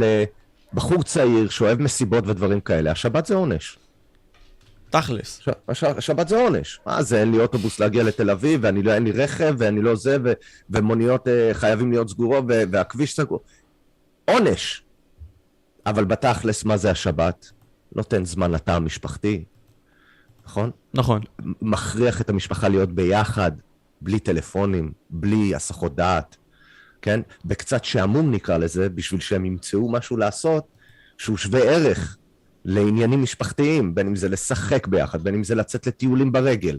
לבחור 0.72 1.02
צעיר 1.02 1.48
שאוהב 1.48 1.82
מסיבות 1.82 2.26
ודברים 2.26 2.60
כאלה, 2.60 2.90
השבת 2.90 3.26
זה 3.26 3.34
עונש. 3.34 3.78
תכלס. 4.90 5.48
הש, 5.68 5.84
השבת 5.84 6.28
זה 6.28 6.36
עונש. 6.36 6.80
מה 6.86 7.02
זה, 7.02 7.20
אין 7.20 7.30
לי 7.30 7.38
אוטובוס 7.40 7.80
להגיע 7.80 8.02
לתל 8.02 8.30
אביב, 8.30 8.60
ואני 8.62 8.82
לא, 8.82 8.94
אין 8.94 9.04
לי 9.04 9.12
רכב, 9.12 9.54
ואני 9.58 9.82
לא 9.82 9.94
זה, 9.94 10.16
ו, 10.24 10.32
ומוניות 10.70 11.26
uh, 11.26 11.30
חייבים 11.52 11.90
להיות 11.90 12.08
סגורות, 12.08 12.44
והכביש 12.48 13.16
סגור. 13.16 13.40
עונש. 14.24 14.82
אבל 15.86 16.04
בתכלס, 16.04 16.64
מה 16.64 16.76
זה 16.76 16.90
השבת? 16.90 17.50
נותן 17.92 18.24
זמן 18.24 18.50
לתא 18.50 18.70
המשפחתי, 18.70 19.44
נכון? 20.46 20.70
נכון. 20.94 21.20
מכריח 21.62 22.20
את 22.20 22.30
המשפחה 22.30 22.68
להיות 22.68 22.92
ביחד, 22.92 23.52
בלי 24.00 24.18
טלפונים, 24.18 24.92
בלי 25.10 25.54
הסחות 25.54 25.94
דעת, 25.94 26.36
כן? 27.02 27.20
בקצת 27.44 27.84
שעמום 27.84 28.30
נקרא 28.30 28.58
לזה, 28.58 28.88
בשביל 28.88 29.20
שהם 29.20 29.44
ימצאו 29.44 29.92
משהו 29.92 30.16
לעשות 30.16 30.64
שהוא 31.18 31.36
שווה 31.36 31.60
ערך 31.60 32.16
לעניינים 32.64 33.22
משפחתיים, 33.22 33.94
בין 33.94 34.06
אם 34.06 34.16
זה 34.16 34.28
לשחק 34.28 34.86
ביחד, 34.86 35.22
בין 35.22 35.34
אם 35.34 35.44
זה 35.44 35.54
לצאת 35.54 35.86
לטיולים 35.86 36.32
ברגל. 36.32 36.78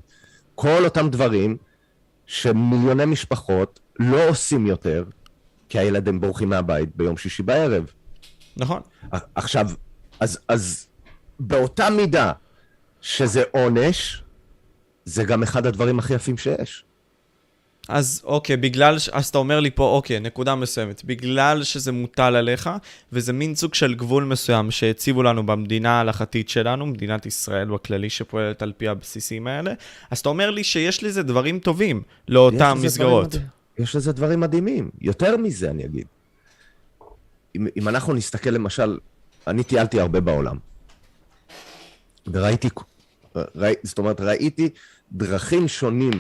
כל 0.56 0.86
אותם 0.86 1.10
דברים 1.10 1.58
שמיליוני 2.26 3.06
משפחות 3.06 3.80
לא 4.00 4.30
עושים 4.30 4.66
יותר, 4.68 5.04
כי 5.70 5.80
הילדים 5.80 6.22
בורחים 6.22 6.50
מהבית 6.50 6.96
ביום 6.96 7.18
שישי 7.18 7.44
בערב. 7.44 7.92
נכון. 8.58 8.82
עכשיו, 9.36 9.70
אז, 10.20 10.40
אז 10.48 10.88
באותה 11.40 11.90
מידה 11.90 12.32
שזה 13.02 13.44
עונש, 13.52 14.24
זה 15.06 15.24
גם 15.24 15.44
אחד 15.44 15.66
הדברים 15.66 16.00
הכי 16.00 16.14
יפים 16.14 16.38
שיש. 16.38 16.86
אז 17.90 18.22
אוקיי, 18.24 18.58
בגלל, 18.58 19.00
ש... 19.00 19.10
אז 19.10 19.28
אתה 19.28 19.38
אומר 19.38 19.60
לי 19.60 19.72
פה, 19.72 19.84
אוקיי, 19.84 20.20
נקודה 20.20 20.56
מסוימת, 20.56 21.06
בגלל 21.06 21.64
שזה 21.64 21.92
מוטל 21.92 22.36
עליך, 22.36 22.70
וזה 23.14 23.34
מין 23.34 23.56
סוג 23.56 23.74
של 23.74 23.96
גבול 23.96 24.24
מסוים 24.24 24.72
שהציבו 24.72 25.24
לנו 25.24 25.46
במדינה 25.46 25.92
ההלכתית 25.92 26.50
שלנו, 26.50 26.86
מדינת 26.86 27.26
ישראל 27.26 27.68
בכללי 27.68 28.10
שפועלת 28.10 28.62
על 28.62 28.74
פי 28.78 28.88
הבסיסים 28.88 29.48
האלה, 29.48 29.74
אז 30.12 30.20
אתה 30.20 30.30
אומר 30.30 30.52
לי 30.52 30.64
שיש 30.64 31.04
לזה 31.04 31.24
דברים 31.24 31.60
טובים 31.60 32.02
לאותן 32.28 32.74
מסגרות. 32.82 33.36
יש 33.80 33.96
לזה 33.96 34.12
דברים 34.12 34.40
מדהימים. 34.40 34.90
יותר 35.02 35.38
מזה, 35.38 35.70
אני 35.70 35.86
אגיד. 35.86 36.08
אם, 37.56 37.68
אם 37.78 37.88
אנחנו 37.88 38.14
נסתכל 38.14 38.50
למשל, 38.50 38.98
אני 39.48 39.64
טיילתי 39.64 40.00
הרבה 40.00 40.20
בעולם. 40.20 40.58
וראיתי, 42.28 42.70
ראי, 43.36 43.74
זאת 43.84 43.98
אומרת, 43.98 44.22
ראיתי 44.22 44.70
דרכים 45.12 45.68
שונים 45.68 46.12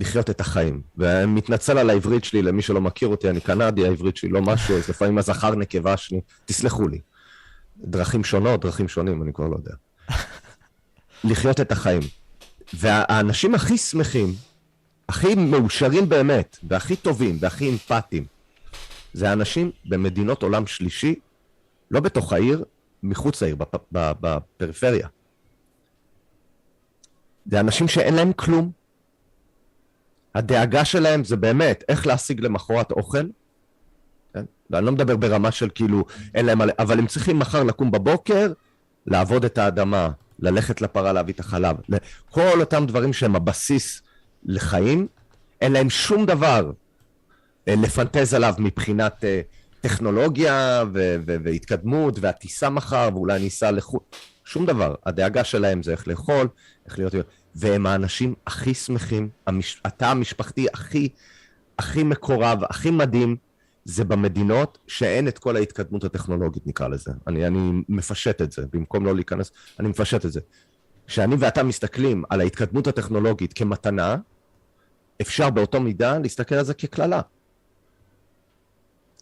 לחיות 0.00 0.30
את 0.30 0.40
החיים. 0.40 0.82
ואני 0.96 1.32
מתנצל 1.32 1.78
על 1.78 1.90
העברית 1.90 2.24
שלי, 2.24 2.42
למי 2.42 2.62
שלא 2.62 2.80
מכיר 2.80 3.08
אותי, 3.08 3.30
אני 3.30 3.40
קנדי, 3.40 3.86
העברית 3.86 4.16
שלי 4.16 4.30
לא 4.30 4.42
משהו, 4.42 4.76
אז 4.76 4.88
לפעמים 4.88 5.18
הזכר 5.18 5.54
נקבה 5.54 5.96
שלי, 5.96 6.20
תסלחו 6.44 6.88
לי. 6.88 7.00
דרכים 7.76 8.24
שונות, 8.24 8.60
דרכים 8.60 8.88
שונים, 8.88 9.22
אני 9.22 9.32
כבר 9.32 9.48
לא 9.48 9.56
יודע. 9.56 9.72
לחיות 11.24 11.60
את 11.60 11.72
החיים. 11.72 12.02
והאנשים 12.74 13.54
הכי 13.54 13.78
שמחים, 13.78 14.34
הכי 15.08 15.34
מאושרים 15.34 16.08
באמת, 16.08 16.58
והכי 16.62 16.96
טובים, 16.96 17.38
והכי 17.40 17.70
אמפתיים, 17.70 18.24
זה 19.12 19.32
אנשים 19.32 19.70
במדינות 19.84 20.42
עולם 20.42 20.66
שלישי, 20.66 21.14
לא 21.90 22.00
בתוך 22.00 22.32
העיר, 22.32 22.64
מחוץ 23.02 23.42
לעיר, 23.42 23.56
בפריפריה. 23.92 25.08
זה 27.46 27.60
אנשים 27.60 27.88
שאין 27.88 28.14
להם 28.14 28.32
כלום. 28.32 28.79
הדאגה 30.34 30.84
שלהם 30.84 31.24
זה 31.24 31.36
באמת 31.36 31.84
איך 31.88 32.06
להשיג 32.06 32.40
למחרת 32.40 32.90
אוכל. 32.90 33.26
כן? 34.34 34.44
ואני 34.70 34.86
לא 34.86 34.92
מדבר 34.92 35.16
ברמה 35.16 35.50
של 35.50 35.68
כאילו, 35.74 36.04
אין 36.34 36.46
להם, 36.46 36.60
אבל 36.78 36.98
הם 36.98 37.06
צריכים 37.06 37.38
מחר 37.38 37.62
לקום 37.62 37.90
בבוקר, 37.90 38.52
לעבוד 39.06 39.44
את 39.44 39.58
האדמה, 39.58 40.10
ללכת 40.38 40.80
לפרה 40.80 41.12
להביא 41.12 41.34
את 41.34 41.40
החלב. 41.40 41.76
כל 42.30 42.60
אותם 42.60 42.86
דברים 42.86 43.12
שהם 43.12 43.36
הבסיס 43.36 44.02
לחיים, 44.44 45.06
אין 45.60 45.72
להם 45.72 45.90
שום 45.90 46.26
דבר 46.26 46.70
אה, 47.68 47.74
לפנטז 47.76 48.34
עליו 48.34 48.54
מבחינת... 48.58 49.24
Uh, 49.24 49.60
טכנולוגיה 49.80 50.84
ו- 50.94 51.16
ו- 51.26 51.36
והתקדמות, 51.44 52.18
והטיסה 52.20 52.70
מחר, 52.70 53.08
ואולי 53.12 53.40
ניסע 53.40 53.70
לחו"ל, 53.70 54.00
שום 54.44 54.66
דבר. 54.66 54.94
הדאגה 55.06 55.44
שלהם 55.44 55.82
זה 55.82 55.92
איך 55.92 56.08
לאכול, 56.08 56.48
איך 56.86 56.98
להיות... 56.98 57.14
והם 57.54 57.86
האנשים 57.86 58.34
הכי 58.46 58.74
שמחים, 58.74 59.28
המש... 59.46 59.80
התא 59.84 60.04
המשפחתי 60.04 60.66
הכי, 60.74 61.08
הכי 61.78 62.02
מקורב, 62.02 62.58
הכי 62.64 62.90
מדהים, 62.90 63.36
זה 63.84 64.04
במדינות 64.04 64.78
שאין 64.86 65.28
את 65.28 65.38
כל 65.38 65.56
ההתקדמות 65.56 66.04
הטכנולוגית, 66.04 66.66
נקרא 66.66 66.88
לזה. 66.88 67.10
אני, 67.26 67.46
אני 67.46 67.82
מפשט 67.88 68.42
את 68.42 68.52
זה, 68.52 68.62
במקום 68.72 69.06
לא 69.06 69.14
להיכנס, 69.14 69.52
אני 69.80 69.88
מפשט 69.88 70.26
את 70.26 70.32
זה. 70.32 70.40
כשאני 71.06 71.34
ואתה 71.38 71.62
מסתכלים 71.62 72.22
על 72.30 72.40
ההתקדמות 72.40 72.86
הטכנולוגית 72.86 73.52
כמתנה, 73.52 74.16
אפשר 75.20 75.50
באותו 75.50 75.80
מידה 75.80 76.18
להסתכל 76.18 76.54
על 76.54 76.64
זה 76.64 76.74
כקללה. 76.74 77.20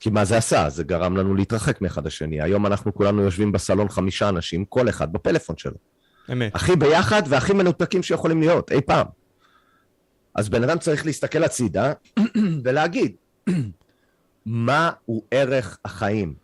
כי 0.01 0.11
מה 0.11 0.25
זה 0.25 0.37
עשה? 0.37 0.71
זה 0.71 0.85
גרם 0.85 1.17
לנו 1.17 1.35
להתרחק 1.35 1.81
מאחד 1.81 2.07
השני. 2.07 2.43
היום 2.43 2.67
אנחנו 2.67 2.95
כולנו 2.95 3.23
יושבים 3.23 3.53
בסלון 3.53 3.89
חמישה 3.89 4.29
אנשים, 4.29 4.65
כל 4.65 4.89
אחד 4.89 5.13
בפלאפון 5.13 5.57
שלו. 5.57 5.77
אמת. 6.33 6.55
הכי 6.55 6.77
ביחד 6.77 7.23
והכי 7.29 7.53
מנותקים 7.53 8.03
שיכולים 8.03 8.41
להיות, 8.41 8.73
אי 8.73 8.81
פעם. 8.81 9.07
אז 10.35 10.49
בן 10.49 10.65
אדם 10.65 10.79
צריך 10.79 11.07
להסתכל 11.07 11.45
הצידה 11.45 11.93
ולהגיד, 12.65 13.13
מהו 14.47 15.23
ערך 15.31 15.79
החיים? 15.85 16.35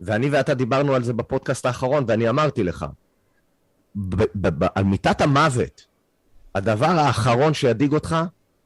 ואני 0.00 0.30
ואתה 0.30 0.54
דיברנו 0.54 0.94
על 0.94 1.04
זה 1.04 1.12
בפודקאסט 1.12 1.66
האחרון, 1.66 2.04
ואני 2.08 2.28
אמרתי 2.28 2.62
לך, 2.62 2.86
על 4.74 4.84
מיטת 4.84 5.20
המוות, 5.20 5.86
הדבר 6.54 6.86
האחרון 6.86 7.54
שידאיג 7.54 7.92
אותך 7.92 8.16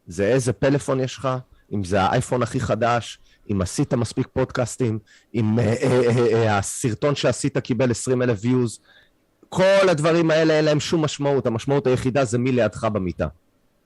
זה 0.06 0.26
איזה 0.26 0.52
פלאפון 0.52 1.00
יש 1.00 1.16
לך, 1.16 1.28
אם 1.72 1.84
זה 1.84 2.02
האייפון 2.02 2.42
הכי 2.42 2.60
חדש, 2.60 3.18
אם 3.50 3.62
עשית 3.62 3.94
מספיק 3.94 4.28
פודקאסטים, 4.32 4.98
אם 5.34 5.58
אה, 5.58 5.74
אה, 5.82 6.34
אה, 6.34 6.58
הסרטון 6.58 7.14
שעשית 7.14 7.58
קיבל 7.58 7.90
20 7.90 8.22
אלף 8.22 8.42
views, 8.42 8.80
כל 9.54 9.88
הדברים 9.88 10.30
האלה 10.30 10.54
אין 10.54 10.64
להם 10.64 10.80
שום 10.80 11.04
משמעות, 11.04 11.46
המשמעות 11.46 11.86
היחידה 11.86 12.24
זה 12.24 12.38
מי 12.38 12.52
לידך 12.52 12.84
במיטה. 12.84 13.26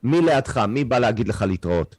מי 0.03 0.21
לידך, 0.21 0.57
מי 0.57 0.83
בא 0.83 0.99
להגיד 0.99 1.27
לך 1.27 1.41
להתראות. 1.41 1.95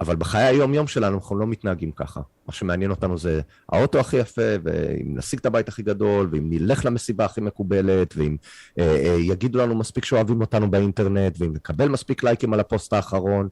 אבל 0.00 0.16
בחיי 0.16 0.44
היום-יום 0.44 0.86
שלנו 0.86 1.16
אנחנו 1.16 1.36
לא 1.36 1.46
מתנהגים 1.46 1.92
ככה. 1.92 2.20
מה 2.46 2.54
שמעניין 2.54 2.90
אותנו 2.90 3.18
זה 3.18 3.40
האוטו 3.68 4.00
הכי 4.00 4.16
יפה, 4.16 4.42
ואם 4.64 5.18
נשיג 5.18 5.38
את 5.38 5.46
הבית 5.46 5.68
הכי 5.68 5.82
גדול, 5.82 6.28
ואם 6.32 6.50
נלך 6.50 6.84
למסיבה 6.84 7.24
הכי 7.24 7.40
מקובלת, 7.40 8.14
ואם 8.16 8.36
אה, 8.78 8.84
אה, 8.84 9.16
יגידו 9.20 9.58
לנו 9.58 9.74
מספיק 9.74 10.04
שאוהבים 10.04 10.40
אותנו 10.40 10.70
באינטרנט, 10.70 11.36
ואם 11.38 11.52
נקבל 11.52 11.88
מספיק 11.88 12.24
לייקים 12.24 12.54
על 12.54 12.60
הפוסט 12.60 12.92
האחרון. 12.92 13.48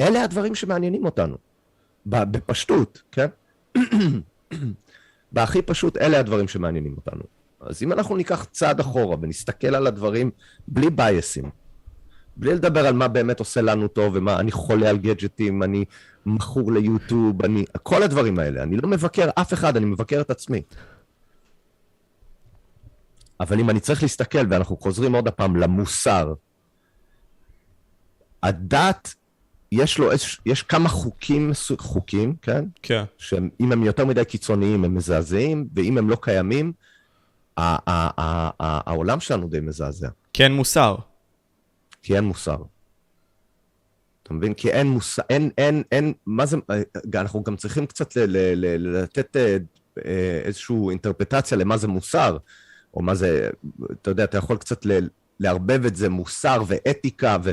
אלה 0.00 0.24
הדברים 0.24 0.54
שמעניינים 0.54 1.04
אותנו. 1.04 1.36
בפשטות, 2.06 3.02
כן? 3.12 3.26
בהכי 5.32 5.62
פשוט, 5.62 5.96
אלה 5.96 6.20
הדברים 6.20 6.48
שמעניינים 6.48 6.94
אותנו. 6.96 7.41
אז 7.62 7.82
אם 7.82 7.92
אנחנו 7.92 8.16
ניקח 8.16 8.44
צעד 8.44 8.80
אחורה 8.80 9.16
ונסתכל 9.20 9.74
על 9.74 9.86
הדברים 9.86 10.30
בלי 10.68 10.90
בייסים, 10.90 11.50
בלי 12.36 12.54
לדבר 12.54 12.86
על 12.86 12.94
מה 12.94 13.08
באמת 13.08 13.38
עושה 13.38 13.60
לנו 13.60 13.88
טוב, 13.88 14.12
ומה, 14.16 14.40
אני 14.40 14.52
חולה 14.52 14.90
על 14.90 14.98
גדג'טים, 14.98 15.62
אני 15.62 15.84
מכור 16.26 16.72
ליוטיוב, 16.72 17.42
אני... 17.44 17.64
כל 17.82 18.02
הדברים 18.02 18.38
האלה. 18.38 18.62
אני 18.62 18.76
לא 18.76 18.88
מבקר 18.88 19.30
אף 19.34 19.52
אחד, 19.52 19.76
אני 19.76 19.86
מבקר 19.86 20.20
את 20.20 20.30
עצמי. 20.30 20.62
אבל 23.40 23.60
אם 23.60 23.70
אני 23.70 23.80
צריך 23.80 24.02
להסתכל, 24.02 24.46
ואנחנו 24.50 24.76
חוזרים 24.76 25.14
עוד 25.14 25.28
הפעם 25.28 25.56
למוסר, 25.56 26.34
הדת, 28.42 29.14
יש 29.72 29.98
לו, 29.98 30.10
יש 30.46 30.62
כמה 30.62 30.88
חוקים, 30.88 31.52
חוקים, 31.78 32.34
כן? 32.42 32.64
כן. 32.82 33.04
שאם 33.18 33.72
הם 33.72 33.84
יותר 33.84 34.04
מדי 34.04 34.24
קיצוניים, 34.24 34.84
הם 34.84 34.94
מזעזעים, 34.94 35.68
ואם 35.74 35.98
הם 35.98 36.10
לא 36.10 36.16
קיימים, 36.20 36.72
העולם 37.56 39.20
שלנו 39.20 39.48
די 39.48 39.60
מזעזע. 39.60 40.08
כן 40.32 40.52
מוסר. 40.52 40.96
כי 42.02 42.16
אין 42.16 42.24
מוסר. 42.24 42.56
אתה 44.22 44.34
מבין? 44.34 44.54
כי 44.54 44.70
אין 44.70 44.86
מוסר, 44.86 45.22
אין, 45.30 45.50
אין, 45.58 45.82
אין, 45.92 46.12
מה 46.26 46.46
זה, 46.46 46.56
אנחנו 47.14 47.42
גם 47.42 47.56
צריכים 47.56 47.86
קצת 47.86 48.16
ל, 48.16 48.20
ל, 48.26 48.36
ל, 48.54 49.02
לתת 49.02 49.36
אה, 49.36 49.56
אה, 50.04 50.40
איזושהי 50.44 50.76
אינטרפטציה 50.90 51.58
למה 51.58 51.76
זה 51.76 51.88
מוסר, 51.88 52.36
או 52.94 53.02
מה 53.02 53.14
זה, 53.14 53.50
אתה 53.92 54.10
יודע, 54.10 54.24
אתה 54.24 54.38
יכול 54.38 54.56
קצת 54.56 54.86
ל, 54.86 55.08
לערבב 55.40 55.86
את 55.86 55.96
זה, 55.96 56.08
מוסר 56.08 56.62
ואתיקה, 56.66 57.36
ו... 57.44 57.50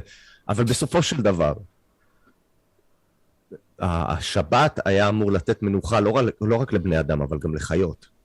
אבל 0.50 0.64
בסופו 0.64 1.02
של 1.02 1.22
דבר, 1.22 1.54
השבת 3.80 4.80
היה 4.86 5.10
אמור 5.10 5.32
לתת 5.32 5.64
מנוחה 5.64 6.00
לא 6.00 6.22
לא 6.42 6.56
רק 6.56 6.74
לבני 6.74 7.00
אדם, 7.00 7.22
אבל 7.22 7.38
גם 7.40 7.56
לחיות. 7.56 8.19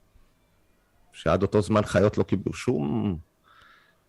שעד 1.14 1.42
אותו 1.42 1.62
זמן 1.62 1.84
חיות 1.84 2.18
לא 2.18 2.22
קיבלו 2.22 2.52
שום 2.52 3.16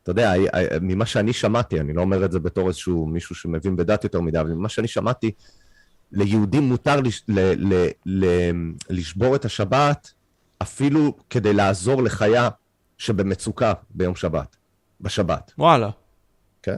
אתה 0.06 0.12
יודע, 0.12 0.34
ממה 0.82 1.06
שאני 1.06 1.34
שמעתי, 1.34 1.80
אני 1.80 1.94
לא 1.94 2.02
אומר 2.02 2.26
את 2.26 2.32
זה 2.32 2.40
בתור 2.40 2.68
איזשהו 2.68 3.06
מישהו 3.06 3.36
שמבין 3.36 3.76
בדת 3.76 4.04
יותר 4.04 4.22
מדי, 4.22 4.40
אבל 4.40 4.50
ממה 4.50 4.70
שאני 4.70 4.88
שמעתי, 4.88 5.32
ליהודים 6.12 6.64
מותר 6.64 7.02
לש, 7.02 7.24
ל, 7.28 7.40
ל, 7.40 7.88
ל, 8.06 8.52
לשבור 8.90 9.36
את 9.36 9.46
השבת 9.46 10.12
אפילו 10.62 11.18
כדי 11.30 11.54
לעזור 11.54 12.04
לחיה 12.04 12.50
שבמצוקה 12.98 13.74
ביום 13.90 14.16
שבת, 14.16 14.56
בשבת. 15.02 15.52
וואלה. 15.58 15.90
כן. 16.64 16.78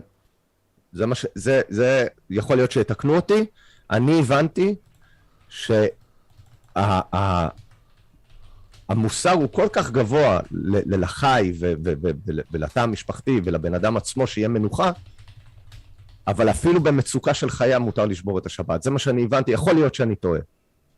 זה 0.91 1.05
מה 1.05 1.15
ש... 1.15 1.25
זה, 1.35 1.61
זה 1.69 2.07
יכול 2.29 2.55
להיות 2.55 2.71
שיתקנו 2.71 3.15
אותי. 3.15 3.45
אני 3.91 4.19
הבנתי 4.19 4.75
שה... 5.49 5.85
המוסר 8.89 9.31
הוא 9.31 9.47
כל 9.51 9.67
כך 9.73 9.91
גבוה 9.91 10.39
לחי 10.85 11.53
ולתא 12.51 12.79
המשפחתי 12.79 13.41
ולבן 13.43 13.73
אדם 13.73 13.97
עצמו 13.97 14.27
שיהיה 14.27 14.47
מנוחה, 14.47 14.91
אבל 16.27 16.49
אפילו 16.49 16.83
במצוקה 16.83 17.33
של 17.33 17.49
חיה 17.49 17.79
מותר 17.79 18.05
לשבור 18.05 18.39
את 18.39 18.45
השבת. 18.45 18.83
זה 18.83 18.91
מה 18.91 18.99
שאני 18.99 19.23
הבנתי, 19.23 19.51
יכול 19.51 19.73
להיות 19.73 19.95
שאני 19.95 20.15
טועה, 20.15 20.39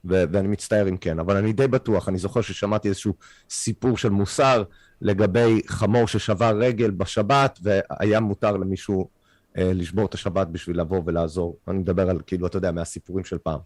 ואני 0.05 0.47
מצטער 0.47 0.89
אם 0.89 0.97
כן, 0.97 1.19
אבל 1.19 1.37
אני 1.37 1.53
די 1.53 1.67
בטוח, 1.67 2.09
אני 2.09 2.17
זוכר 2.17 2.41
ששמעתי 2.41 2.87
איזשהו 2.87 3.13
סיפור 3.49 3.97
של 3.97 4.09
מוסר 4.09 4.63
לגבי 5.01 5.61
חמור 5.67 6.07
ששבר 6.07 6.57
רגל 6.59 6.91
בשבת, 6.91 7.59
והיה 7.61 8.19
מותר 8.19 8.57
למישהו 8.57 9.09
אה, 9.57 9.73
לשבור 9.73 10.05
את 10.05 10.13
השבת 10.13 10.47
בשביל 10.47 10.79
לבוא 10.79 11.01
ולעזור. 11.05 11.57
אני 11.67 11.77
מדבר 11.77 12.09
על, 12.09 12.19
כאילו, 12.27 12.47
אתה 12.47 12.57
יודע, 12.57 12.71
מהסיפורים 12.71 13.25
של 13.25 13.37
פעם. 13.37 13.59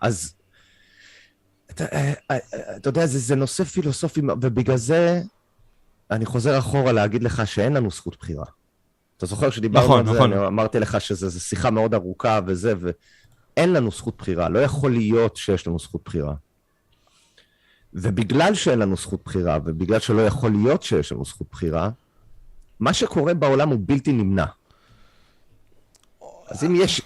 אז 0.00 0.34
אתה, 1.70 1.84
אה, 1.84 2.12
אה, 2.30 2.36
אתה 2.76 2.88
יודע, 2.88 3.06
זה, 3.06 3.18
זה 3.18 3.36
נושא 3.36 3.64
פילוסופי, 3.64 4.20
ובגלל 4.40 4.76
זה 4.76 5.22
אני 6.10 6.26
חוזר 6.26 6.58
אחורה 6.58 6.92
להגיד 6.92 7.22
לך 7.22 7.46
שאין 7.46 7.72
לנו 7.72 7.90
זכות 7.90 8.16
בחירה. 8.20 8.44
אתה 9.16 9.26
זוכר 9.26 9.50
שדיברנו 9.50 9.84
נכון, 9.84 9.98
על 10.00 10.06
זה, 10.06 10.12
נכון. 10.12 10.32
אני 10.32 10.46
אמרתי 10.46 10.80
לך 10.80 11.00
שזו 11.00 11.40
שיחה 11.40 11.70
מאוד 11.70 11.94
ארוכה 11.94 12.40
וזה, 12.46 12.74
ואין 12.80 13.72
לנו 13.72 13.90
זכות 13.90 14.18
בחירה. 14.18 14.48
לא 14.48 14.58
יכול 14.58 14.90
להיות 14.92 15.36
שיש 15.36 15.66
לנו 15.66 15.78
זכות 15.78 16.00
בחירה. 16.04 16.34
ובגלל 17.94 18.54
שאין 18.54 18.78
לנו 18.78 18.96
זכות 18.96 19.20
בחירה, 19.24 19.58
ובגלל 19.64 19.98
שלא 19.98 20.26
יכול 20.26 20.50
להיות 20.50 20.82
שיש 20.82 21.12
לנו 21.12 21.24
זכות 21.24 21.46
בחירה, 21.50 21.90
מה 22.80 22.92
שקורה 22.92 23.34
בעולם 23.34 23.68
הוא 23.68 23.78
בלתי 23.86 24.12
נמנע. 24.12 24.44
אז 26.48 26.64
אם 26.64 26.74
יש. 26.74 27.02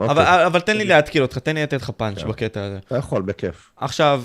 אבל, 0.00 0.22
אבל 0.22 0.60
תן 0.60 0.76
לי 0.76 0.84
להתקיל 0.84 1.22
אותך, 1.22 1.38
תן 1.38 1.54
לי 1.54 1.62
לתת 1.62 1.82
לך 1.82 1.90
פאנץ' 1.90 2.18
כן. 2.18 2.28
בקטע 2.28 2.64
הזה. 2.64 2.78
אתה 2.78 2.96
יכול, 2.96 3.22
בכיף. 3.22 3.70
עכשיו, 3.76 4.24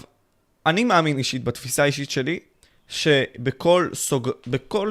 אני 0.66 0.84
מאמין 0.84 1.18
אישית, 1.18 1.44
בתפיסה 1.44 1.84
האישית 1.84 2.12
שלי, 2.12 2.40
שבכל 2.88 3.90
סוג... 3.94 4.30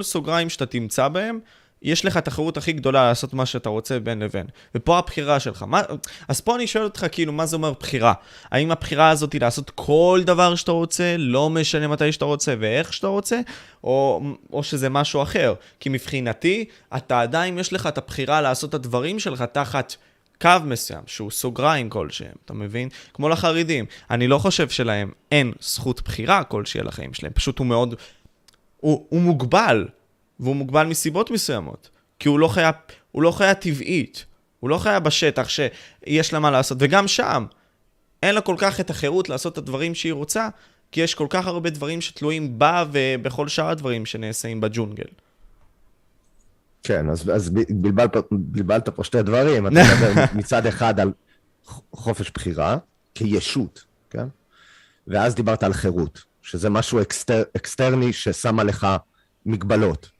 סוגריים 0.02 0.48
שאתה 0.48 0.66
תמצא 0.66 1.08
בהם, 1.08 1.38
יש 1.82 2.04
לך 2.04 2.16
תחרות 2.16 2.56
הכי 2.56 2.72
גדולה 2.72 3.08
לעשות 3.08 3.34
מה 3.34 3.46
שאתה 3.46 3.68
רוצה 3.68 4.00
בין 4.00 4.22
לבין. 4.22 4.46
ופה 4.74 4.98
הבחירה 4.98 5.40
שלך. 5.40 5.62
מה... 5.62 5.82
אז 6.28 6.40
פה 6.40 6.56
אני 6.56 6.66
שואל 6.66 6.84
אותך, 6.84 7.06
כאילו, 7.12 7.32
מה 7.32 7.46
זה 7.46 7.56
אומר 7.56 7.72
בחירה? 7.80 8.12
האם 8.50 8.70
הבחירה 8.70 9.10
הזאת 9.10 9.32
היא 9.32 9.40
לעשות 9.40 9.70
כל 9.74 10.20
דבר 10.24 10.54
שאתה 10.54 10.72
רוצה, 10.72 11.16
לא 11.18 11.50
משנה 11.50 11.88
מתי 11.88 12.12
שאתה 12.12 12.24
רוצה 12.24 12.54
ואיך 12.60 12.92
שאתה 12.92 13.06
רוצה, 13.06 13.40
או, 13.84 14.22
או 14.52 14.62
שזה 14.62 14.88
משהו 14.88 15.22
אחר? 15.22 15.54
כי 15.80 15.88
מבחינתי, 15.88 16.64
אתה 16.96 17.20
עדיין, 17.20 17.58
יש 17.58 17.72
לך 17.72 17.86
את 17.86 17.98
הבחירה 17.98 18.40
לעשות 18.40 18.70
את 18.70 18.74
הדברים 18.74 19.18
שלך 19.18 19.42
תחת... 19.42 19.96
קו 20.40 20.50
מסוים, 20.64 21.02
שהוא 21.06 21.30
סוגריים 21.30 21.90
כלשהם, 21.90 22.32
אתה 22.44 22.54
מבין? 22.54 22.88
כמו 23.14 23.28
לחרדים. 23.28 23.84
אני 24.10 24.28
לא 24.28 24.38
חושב 24.38 24.68
שלהם 24.68 25.12
אין 25.32 25.52
זכות 25.60 26.02
בחירה 26.02 26.44
כלשהי 26.44 26.80
על 26.80 26.88
החיים 26.88 27.14
שלהם, 27.14 27.32
פשוט 27.32 27.58
הוא 27.58 27.66
מאוד... 27.66 27.94
הוא, 28.76 29.06
הוא 29.08 29.20
מוגבל, 29.20 29.88
והוא 30.40 30.56
מוגבל 30.56 30.86
מסיבות 30.86 31.30
מסוימות. 31.30 31.90
כי 32.18 32.28
הוא 32.28 32.38
לא 32.38 32.48
חיה, 32.48 32.70
הוא 33.12 33.22
לא 33.22 33.30
חיה 33.30 33.54
טבעית, 33.54 34.24
הוא 34.60 34.70
לא 34.70 34.78
חיה 34.78 35.00
בשטח 35.00 35.48
שיש 35.48 36.32
לה 36.32 36.38
מה 36.38 36.50
לעשות, 36.50 36.78
וגם 36.80 37.08
שם, 37.08 37.46
אין 38.22 38.34
לה 38.34 38.40
כל 38.40 38.54
כך 38.58 38.80
את 38.80 38.90
החירות 38.90 39.28
לעשות 39.28 39.52
את 39.52 39.58
הדברים 39.58 39.94
שהיא 39.94 40.12
רוצה, 40.12 40.48
כי 40.92 41.00
יש 41.00 41.14
כל 41.14 41.26
כך 41.30 41.46
הרבה 41.46 41.70
דברים 41.70 42.00
שתלויים 42.00 42.58
בה 42.58 42.84
ובכל 42.92 43.48
שאר 43.48 43.68
הדברים 43.68 44.06
שנעשים 44.06 44.60
בג'ונגל. 44.60 45.04
כן, 46.82 47.10
אז, 47.10 47.30
אז 47.30 47.50
בלבלת, 47.70 48.16
בלבלת 48.30 48.88
פה 48.88 49.04
שתי 49.04 49.22
דברים. 49.22 49.66
אתה 49.66 49.74
מדבר 49.74 50.24
מצד 50.34 50.66
אחד 50.66 51.00
על 51.00 51.12
חופש 51.92 52.30
בחירה 52.30 52.78
כישות, 53.14 53.84
כן? 54.10 54.26
ואז 55.06 55.34
דיברת 55.34 55.62
על 55.62 55.72
חירות, 55.72 56.22
שזה 56.42 56.70
משהו 56.70 57.02
אקסטר, 57.02 57.42
אקסטרני 57.56 58.12
ששם 58.12 58.60
עליך 58.60 58.86
מגבלות. 59.46 60.10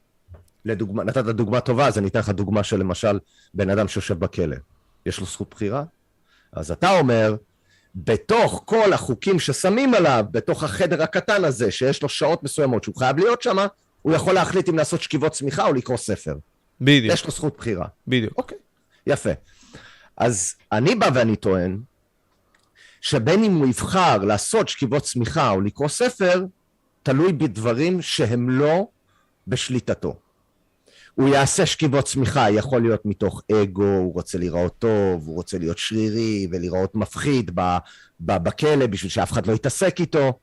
לדוגמה, 0.64 1.04
נתת 1.04 1.24
דוגמה 1.24 1.60
טובה, 1.60 1.86
אז 1.86 1.98
אני 1.98 2.08
אתן 2.08 2.18
לך 2.18 2.28
דוגמה 2.28 2.64
של 2.64 2.76
למשל 2.76 3.18
בן 3.54 3.70
אדם 3.70 3.88
שיושב 3.88 4.18
בכלא. 4.18 4.56
יש 5.06 5.20
לו 5.20 5.26
זכות 5.26 5.50
בחירה? 5.50 5.84
אז 6.52 6.70
אתה 6.70 6.98
אומר, 6.98 7.36
בתוך 7.94 8.62
כל 8.64 8.92
החוקים 8.92 9.38
ששמים 9.38 9.94
עליו, 9.94 10.24
בתוך 10.30 10.64
החדר 10.64 11.02
הקטן 11.02 11.44
הזה, 11.44 11.70
שיש 11.70 12.02
לו 12.02 12.08
שעות 12.08 12.42
מסוימות 12.42 12.84
שהוא 12.84 12.96
חייב 12.96 13.18
להיות 13.18 13.42
שם, 13.42 13.56
הוא 14.02 14.12
יכול 14.12 14.34
להחליט 14.34 14.68
אם 14.68 14.76
לעשות 14.76 15.02
שכיבות 15.02 15.32
צמיחה 15.32 15.66
או 15.66 15.72
לקרוא 15.72 15.96
ספר. 15.96 16.34
בדיוק. 16.80 17.14
יש 17.14 17.24
לו 17.24 17.30
זכות 17.30 17.56
בחירה. 17.58 17.86
בדיוק. 18.06 18.32
אוקיי, 18.36 18.58
יפה. 19.06 19.30
אז 20.16 20.54
אני 20.72 20.94
בא 20.94 21.10
ואני 21.14 21.36
טוען, 21.36 21.80
שבין 23.00 23.44
אם 23.44 23.54
הוא 23.54 23.66
יבחר 23.66 24.18
לעשות 24.18 24.68
שכיבות 24.68 25.02
צמיחה 25.02 25.50
או 25.50 25.60
לקרוא 25.60 25.88
ספר, 25.88 26.44
תלוי 27.02 27.32
בדברים 27.32 28.02
שהם 28.02 28.50
לא 28.50 28.88
בשליטתו. 29.46 30.16
הוא 31.14 31.28
יעשה 31.28 31.66
שכיבות 31.66 32.04
צמיחה, 32.04 32.50
יכול 32.50 32.82
להיות 32.82 33.06
מתוך 33.06 33.42
אגו, 33.52 33.84
הוא 33.84 34.14
רוצה 34.14 34.38
להיראות 34.38 34.74
טוב, 34.78 35.26
הוא 35.26 35.36
רוצה 35.36 35.58
להיות 35.58 35.78
שרירי 35.78 36.46
ולהיראות 36.50 36.94
מפחיד 36.94 37.50
ב, 37.54 37.60
ב, 38.20 38.36
בכלא 38.36 38.86
בשביל 38.86 39.10
שאף 39.10 39.32
אחד 39.32 39.46
לא 39.46 39.52
יתעסק 39.52 40.00
איתו. 40.00 40.38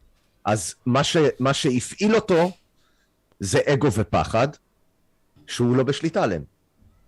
אז 0.46 0.76
מה, 0.86 1.04
ש, 1.04 1.18
מה 1.40 1.54
שהפעיל 1.54 2.16
אותו 2.16 2.52
זה 3.40 3.60
אגו 3.66 3.92
ופחד, 3.92 4.48
שהוא 5.48 5.76
לא 5.76 5.84
בשליטה 5.84 6.24
עליהם. 6.24 6.44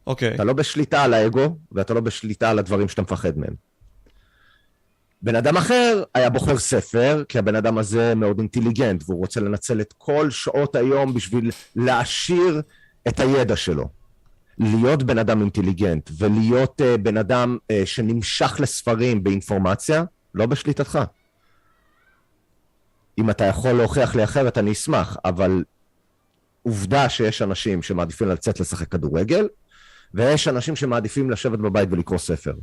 אוקיי. 0.07 0.35
אתה 0.35 0.43
לא 0.43 0.53
בשליטה 0.53 1.03
על 1.03 1.13
האגו, 1.13 1.57
ואתה 1.71 1.93
לא 1.93 2.01
בשליטה 2.01 2.49
על 2.49 2.59
הדברים 2.59 2.89
שאתה 2.89 3.01
מפחד 3.01 3.37
מהם. 3.37 3.53
בן 5.21 5.35
אדם 5.35 5.57
אחר 5.57 6.03
היה 6.15 6.29
בוחר 6.29 6.57
ספר, 6.57 7.23
כי 7.29 7.39
הבן 7.39 7.55
אדם 7.55 7.77
הזה 7.77 8.15
מאוד 8.15 8.39
אינטליגנט, 8.39 9.03
והוא 9.05 9.19
רוצה 9.19 9.39
לנצל 9.39 9.81
את 9.81 9.93
כל 9.97 10.29
שעות 10.31 10.75
היום 10.75 11.13
בשביל 11.13 11.51
להעשיר 11.75 12.61
את 13.07 13.19
הידע 13.19 13.55
שלו. 13.55 13.89
להיות 14.59 15.03
בן 15.03 15.17
אדם 15.17 15.41
אינטליגנט 15.41 16.09
ולהיות 16.17 16.81
uh, 16.81 16.97
בן 16.97 17.17
אדם 17.17 17.57
uh, 17.61 17.85
שנמשך 17.85 18.57
לספרים 18.59 19.23
באינפורמציה, 19.23 20.03
לא 20.35 20.45
בשליטתך. 20.45 20.99
אם 23.17 23.29
אתה 23.29 23.45
יכול 23.45 23.71
להוכיח 23.71 24.15
לי 24.15 24.23
אחרת, 24.23 24.57
אני 24.57 24.71
אשמח, 24.71 25.17
אבל 25.25 25.63
עובדה 26.63 27.09
שיש 27.09 27.41
אנשים 27.41 27.81
שמעדיפים 27.81 28.27
לצאת 28.27 28.59
לשחק 28.59 28.87
כדורגל, 28.87 29.47
ויש 30.13 30.47
אנשים 30.47 30.75
שמעדיפים 30.75 31.31
לשבת 31.31 31.59
בבית 31.59 31.89
ולקרוא 31.91 32.17
ספר. 32.17 32.53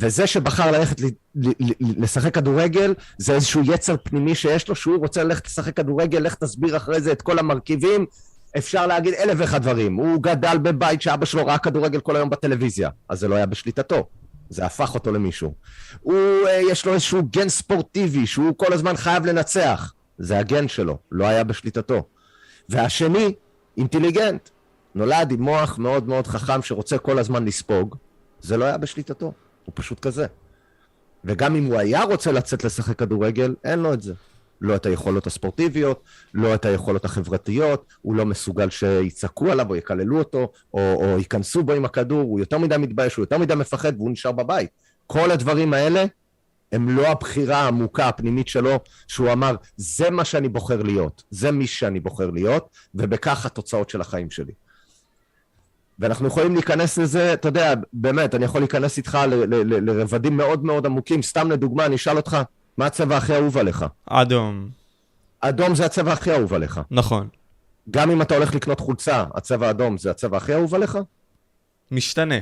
וזה 0.00 0.26
שבחר 0.26 0.70
ללכת 0.70 1.00
ל- 1.00 1.06
ל- 1.34 1.48
ל- 1.60 2.02
לשחק 2.02 2.34
כדורגל, 2.34 2.94
זה 3.18 3.34
איזשהו 3.34 3.62
יצר 3.64 3.96
פנימי 4.02 4.34
שיש 4.34 4.68
לו, 4.68 4.74
שהוא 4.74 4.98
רוצה 4.98 5.24
ללכת 5.24 5.46
לשחק 5.46 5.76
כדורגל, 5.76 6.18
לך 6.18 6.34
תסביר 6.34 6.76
אחרי 6.76 7.00
זה 7.00 7.12
את 7.12 7.22
כל 7.22 7.38
המרכיבים, 7.38 8.06
אפשר 8.58 8.86
להגיד 8.86 9.14
אלף 9.14 9.34
ואחד 9.38 9.62
דברים. 9.62 9.94
הוא 9.94 10.22
גדל 10.22 10.58
בבית 10.62 11.02
שאבא 11.02 11.26
שלו 11.26 11.46
ראה 11.46 11.58
כדורגל 11.58 12.00
כל 12.00 12.16
היום 12.16 12.30
בטלוויזיה, 12.30 12.90
אז 13.08 13.20
זה 13.20 13.28
לא 13.28 13.34
היה 13.34 13.46
בשליטתו. 13.46 14.08
זה 14.50 14.66
הפך 14.66 14.94
אותו 14.94 15.12
למישהו. 15.12 15.54
הוא, 16.00 16.46
אה, 16.46 16.60
יש 16.70 16.86
לו 16.86 16.94
איזשהו 16.94 17.22
גן 17.32 17.48
ספורטיבי, 17.48 18.26
שהוא 18.26 18.52
כל 18.56 18.72
הזמן 18.72 18.96
חייב 18.96 19.26
לנצח. 19.26 19.92
זה 20.18 20.38
הגן 20.38 20.68
שלו, 20.68 20.98
לא 21.12 21.26
היה 21.26 21.44
בשליטתו. 21.44 22.08
והשני, 22.70 23.34
אינטליגנט. 23.76 24.48
נולד 24.94 25.32
עם 25.32 25.42
מוח 25.42 25.78
מאוד 25.78 26.08
מאוד 26.08 26.26
חכם 26.26 26.62
שרוצה 26.62 26.98
כל 26.98 27.18
הזמן 27.18 27.44
לספוג, 27.44 27.96
זה 28.40 28.56
לא 28.56 28.64
היה 28.64 28.76
בשליטתו, 28.76 29.32
הוא 29.64 29.72
פשוט 29.74 30.00
כזה. 30.00 30.26
וגם 31.24 31.56
אם 31.56 31.64
הוא 31.64 31.78
היה 31.78 32.02
רוצה 32.02 32.32
לצאת 32.32 32.64
לשחק 32.64 32.98
כדורגל, 32.98 33.54
אין 33.64 33.78
לו 33.78 33.92
את 33.92 34.02
זה. 34.02 34.14
לא 34.60 34.76
את 34.76 34.86
היכולות 34.86 35.26
הספורטיביות, 35.26 36.02
לא 36.34 36.54
את 36.54 36.64
היכולות 36.64 37.04
החברתיות, 37.04 37.84
הוא 38.02 38.14
לא 38.14 38.26
מסוגל 38.26 38.70
שיצעקו 38.70 39.50
עליו 39.50 39.70
או 39.70 39.76
יקללו 39.76 40.18
אותו, 40.18 40.52
או, 40.74 40.94
או 40.94 41.18
ייכנסו 41.18 41.62
בו 41.62 41.72
עם 41.72 41.84
הכדור, 41.84 42.20
הוא 42.20 42.40
יותר 42.40 42.58
מדי 42.58 42.76
מתבייש, 42.76 43.16
הוא 43.16 43.22
יותר 43.22 43.38
מדי 43.38 43.54
מפחד 43.54 43.92
והוא 43.96 44.10
נשאר 44.10 44.32
בבית. 44.32 44.70
כל 45.06 45.30
הדברים 45.30 45.74
האלה 45.74 46.04
הם 46.72 46.88
לא 46.88 47.06
הבחירה 47.06 47.56
העמוקה 47.56 48.08
הפנימית 48.08 48.48
שלו, 48.48 48.70
שהוא 49.08 49.32
אמר, 49.32 49.54
זה 49.76 50.10
מה 50.10 50.24
שאני 50.24 50.48
בוחר 50.48 50.82
להיות, 50.82 51.22
זה 51.30 51.50
מי 51.52 51.66
שאני 51.66 52.00
בוחר 52.00 52.30
להיות, 52.30 52.68
ובכך 52.94 53.46
התוצאות 53.46 53.90
של 53.90 54.00
החיים 54.00 54.30
שלי. 54.30 54.52
ואנחנו 55.98 56.26
יכולים 56.28 56.54
להיכנס 56.54 56.98
לזה, 56.98 57.32
אתה 57.32 57.48
יודע, 57.48 57.74
באמת, 57.92 58.34
אני 58.34 58.44
יכול 58.44 58.60
להיכנס 58.60 58.98
איתך 58.98 59.18
ל- 59.28 59.34
ל- 59.34 59.74
ל- 59.74 59.90
לרבדים 59.90 60.36
מאוד 60.36 60.64
מאוד 60.64 60.86
עמוקים. 60.86 61.22
סתם 61.22 61.50
לדוגמה, 61.50 61.86
אני 61.86 61.94
אשאל 61.96 62.16
אותך, 62.16 62.36
מה 62.76 62.86
הצבע 62.86 63.16
הכי 63.16 63.34
אהוב 63.34 63.58
עליך? 63.58 63.84
אדום. 64.06 64.68
אדום 65.40 65.74
זה 65.74 65.86
הצבע 65.86 66.12
הכי 66.12 66.32
אהוב 66.32 66.54
עליך. 66.54 66.80
נכון. 66.90 67.28
גם 67.90 68.10
אם 68.10 68.22
אתה 68.22 68.34
הולך 68.34 68.54
לקנות 68.54 68.80
חולצה, 68.80 69.24
הצבע 69.34 69.66
האדום 69.66 69.98
זה 69.98 70.10
הצבע 70.10 70.36
הכי 70.36 70.54
אהוב 70.54 70.74
עליך? 70.74 70.98
משתנה. 71.90 72.34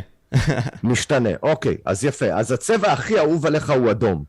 משתנה, 0.82 1.28
אוקיי, 1.42 1.76
אז 1.84 2.04
יפה. 2.04 2.26
אז 2.26 2.52
הצבע 2.52 2.92
הכי 2.92 3.18
אהוב 3.18 3.46
עליך 3.46 3.70
הוא 3.70 3.90
אדום. 3.90 4.24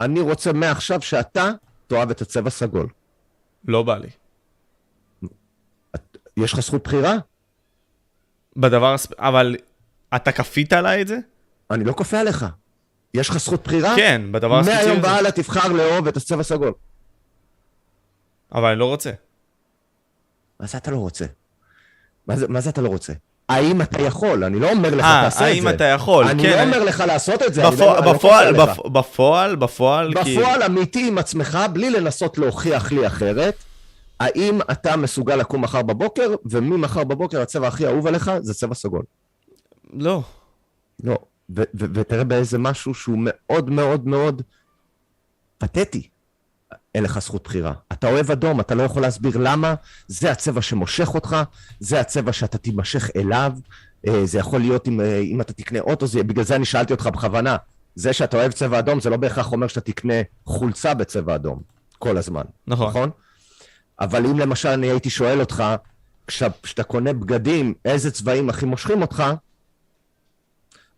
אני 0.00 0.20
רוצה 0.20 0.52
מעכשיו 0.52 1.02
שאתה 1.02 1.50
תאהב 1.86 2.10
את 2.10 2.20
הצבע 2.20 2.50
סגול. 2.50 2.88
לא 3.64 3.82
בא 3.82 3.98
לי. 3.98 4.08
יש 6.36 6.52
לך 6.52 6.60
זכות 6.60 6.84
בחירה? 6.84 7.14
בדבר 8.56 8.94
הספ... 8.94 9.20
אבל 9.20 9.56
אתה 10.16 10.32
כפית 10.32 10.72
עליי 10.72 11.02
את 11.02 11.08
זה? 11.08 11.18
אני 11.70 11.84
לא 11.84 11.92
כופה 11.92 12.20
עליך. 12.20 12.46
יש 13.14 13.30
לך 13.30 13.36
זכות 13.36 13.64
בחירה? 13.64 13.96
כן, 13.96 14.32
בדבר 14.32 14.58
הספציפי 14.58 14.86
מהיום. 14.86 15.02
והלאה 15.02 15.32
תבחר 15.32 15.72
לאהוב 15.72 16.08
את 16.08 16.16
הצבע 16.16 16.42
סגול. 16.42 16.72
אבל 18.52 18.70
אני 18.70 18.78
לא 18.78 18.84
רוצה. 18.84 19.10
מה 20.60 20.66
זה 20.66 20.78
אתה 20.78 20.90
לא 20.90 20.96
רוצה? 20.96 21.26
מה 22.26 22.36
זה, 22.36 22.48
מה 22.48 22.60
זה 22.60 22.70
אתה 22.70 22.80
לא 22.80 22.88
רוצה? 22.88 23.12
האם 23.48 23.82
אתה 23.82 24.02
יכול? 24.02 24.44
אני 24.44 24.60
לא 24.60 24.70
אומר 24.70 24.94
לך 24.94 25.04
אה, 25.04 25.20
תעשה 25.24 25.36
את 25.36 25.40
זה. 25.40 25.44
האם 25.44 25.68
אתה 25.68 25.84
יכול? 25.84 26.26
אני 26.28 26.42
כן, 26.42 26.50
לא 26.50 26.62
אני- 26.62 26.64
אומר 26.76 26.84
לך 26.84 27.04
לעשות 27.06 27.42
את 27.42 27.54
זה. 27.54 27.68
אני 27.68 27.76
בפוע- 27.76 27.86
לא- 27.86 27.98
אני 27.98 28.06
לא 28.06 28.12
בפועל, 28.12 28.46
עליך. 28.46 28.78
בפ- 28.78 28.88
בפועל, 28.88 29.56
בפועל, 29.56 30.14
כי... 30.24 30.36
בפועל 30.38 30.62
אמיתי 30.62 31.08
עם 31.08 31.18
עצמך, 31.18 31.58
בלי 31.72 31.90
לנסות 31.90 32.38
להוכיח 32.38 32.92
לי 32.92 33.06
אחרת, 33.06 33.54
האם 34.20 34.58
אתה 34.70 34.96
מסוגל 34.96 35.36
לקום 35.36 35.62
מחר 35.62 35.82
בבוקר, 35.82 36.34
וממחר 36.44 37.04
בבוקר 37.04 37.40
הצבע 37.40 37.68
הכי 37.68 37.86
אהוב 37.86 38.06
עליך 38.06 38.30
זה 38.40 38.54
צבע 38.54 38.74
סגול. 38.74 39.02
לא. 39.92 40.22
לא. 41.04 41.16
ותראה 41.74 42.24
באיזה 42.24 42.58
משהו 42.58 42.94
שהוא 42.94 43.18
מאוד 43.20 43.70
מאוד 43.70 44.06
מאוד 44.08 44.42
פתטי. 45.58 46.08
אין 46.96 47.04
לך 47.04 47.18
זכות 47.18 47.44
בחירה. 47.44 47.72
אתה 47.92 48.08
אוהב 48.08 48.30
אדום, 48.30 48.60
אתה 48.60 48.74
לא 48.74 48.82
יכול 48.82 49.02
להסביר 49.02 49.36
למה, 49.36 49.74
זה 50.08 50.30
הצבע 50.32 50.62
שמושך 50.62 51.14
אותך, 51.14 51.36
זה 51.80 52.00
הצבע 52.00 52.32
שאתה 52.32 52.58
תימשך 52.58 53.10
אליו, 53.16 53.52
אה, 54.08 54.26
זה 54.26 54.38
יכול 54.38 54.60
להיות 54.60 54.88
אם, 54.88 55.00
אה, 55.00 55.18
אם 55.18 55.40
אתה 55.40 55.52
תקנה 55.52 55.80
אוטו, 55.80 56.06
זה, 56.06 56.22
בגלל 56.22 56.44
זה 56.44 56.56
אני 56.56 56.64
שאלתי 56.64 56.92
אותך 56.92 57.06
בכוונה. 57.06 57.56
זה 57.94 58.12
שאתה 58.12 58.36
אוהב 58.36 58.52
צבע 58.52 58.78
אדום, 58.78 59.00
זה 59.00 59.10
לא 59.10 59.16
בהכרח 59.16 59.52
אומר 59.52 59.66
שאתה 59.66 59.80
תקנה 59.80 60.14
חולצה 60.46 60.94
בצבע 60.94 61.34
אדום, 61.34 61.60
כל 61.98 62.16
הזמן, 62.16 62.44
נכון. 62.66 62.88
נכון? 62.88 63.10
אבל 64.00 64.26
אם 64.26 64.38
למשל 64.38 64.68
אני 64.68 64.86
הייתי 64.86 65.10
שואל 65.10 65.40
אותך, 65.40 65.64
כשאתה 66.26 66.82
קונה 66.82 67.12
בגדים, 67.12 67.74
איזה 67.84 68.10
צבעים 68.10 68.48
הכי 68.50 68.66
מושכים 68.66 69.02
אותך, 69.02 69.24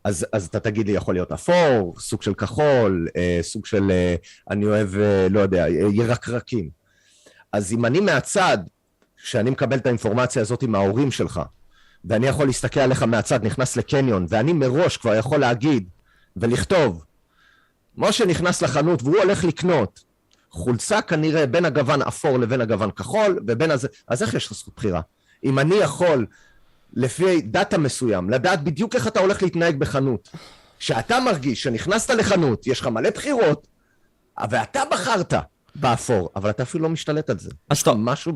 אז, 0.08 0.26
אז 0.32 0.46
אתה 0.46 0.60
תגיד 0.60 0.86
לי, 0.86 0.92
יכול 0.92 1.14
להיות 1.14 1.32
אפור, 1.32 1.94
סוג 1.98 2.22
של 2.22 2.34
כחול, 2.34 3.08
אה, 3.16 3.38
סוג 3.42 3.66
של, 3.66 3.90
אה, 3.90 4.14
אני 4.50 4.64
אוהב, 4.64 4.94
אה, 4.94 5.26
לא 5.30 5.40
יודע, 5.40 5.64
אה, 5.64 5.68
ירקרקים. 5.92 6.70
אז 7.52 7.72
אם 7.72 7.84
אני 7.84 8.00
מהצד, 8.00 8.58
כשאני 9.16 9.50
מקבל 9.50 9.76
את 9.76 9.86
האינפורמציה 9.86 10.42
הזאת 10.42 10.64
מההורים 10.64 11.10
שלך, 11.10 11.40
ואני 12.04 12.26
יכול 12.26 12.46
להסתכל 12.46 12.80
עליך 12.80 13.02
מהצד, 13.02 13.44
נכנס 13.44 13.76
לקניון, 13.76 14.26
ואני 14.28 14.52
מראש 14.52 14.96
כבר 14.96 15.14
יכול 15.14 15.40
להגיד 15.40 15.88
ולכתוב, 16.36 17.04
משה 17.96 18.26
נכנס 18.26 18.62
לחנות 18.62 19.02
והוא 19.02 19.18
הולך 19.18 19.44
לקנות 19.44 20.04
חולצה 20.50 21.02
כנראה 21.02 21.46
בין 21.46 21.64
הגוון 21.64 22.02
אפור 22.02 22.38
לבין 22.38 22.60
הגוון 22.60 22.90
כחול, 22.90 23.38
ובין 23.46 23.70
הזה, 23.70 23.88
אז 24.08 24.22
איך 24.22 24.34
יש 24.34 24.46
לך 24.46 24.52
זכות 24.52 24.74
בחירה? 24.76 25.00
אם 25.44 25.58
אני 25.58 25.74
יכול 25.74 26.26
לפי 26.92 27.40
דאטה 27.40 27.78
מסוים, 27.78 28.30
לדעת 28.30 28.62
בדיוק 28.64 28.94
איך 28.94 29.06
אתה 29.06 29.20
הולך 29.20 29.42
להתנהג 29.42 29.76
בחנות. 29.78 30.28
כשאתה 30.78 31.20
מרגיש 31.20 31.62
שנכנסת 31.62 32.10
לחנות, 32.10 32.66
יש 32.66 32.80
לך 32.80 32.86
מלא 32.86 33.10
בחירות, 33.10 33.66
ואתה 34.50 34.80
בחרת 34.90 35.34
באפור, 35.74 36.30
אבל 36.36 36.50
אתה 36.50 36.62
אפילו 36.62 36.82
לא 36.84 36.90
משתלט 36.90 37.30
על 37.30 37.38
זה. 37.38 37.50
אז 37.70 37.80
אתה- 37.80 37.94
משהו... 37.94 38.32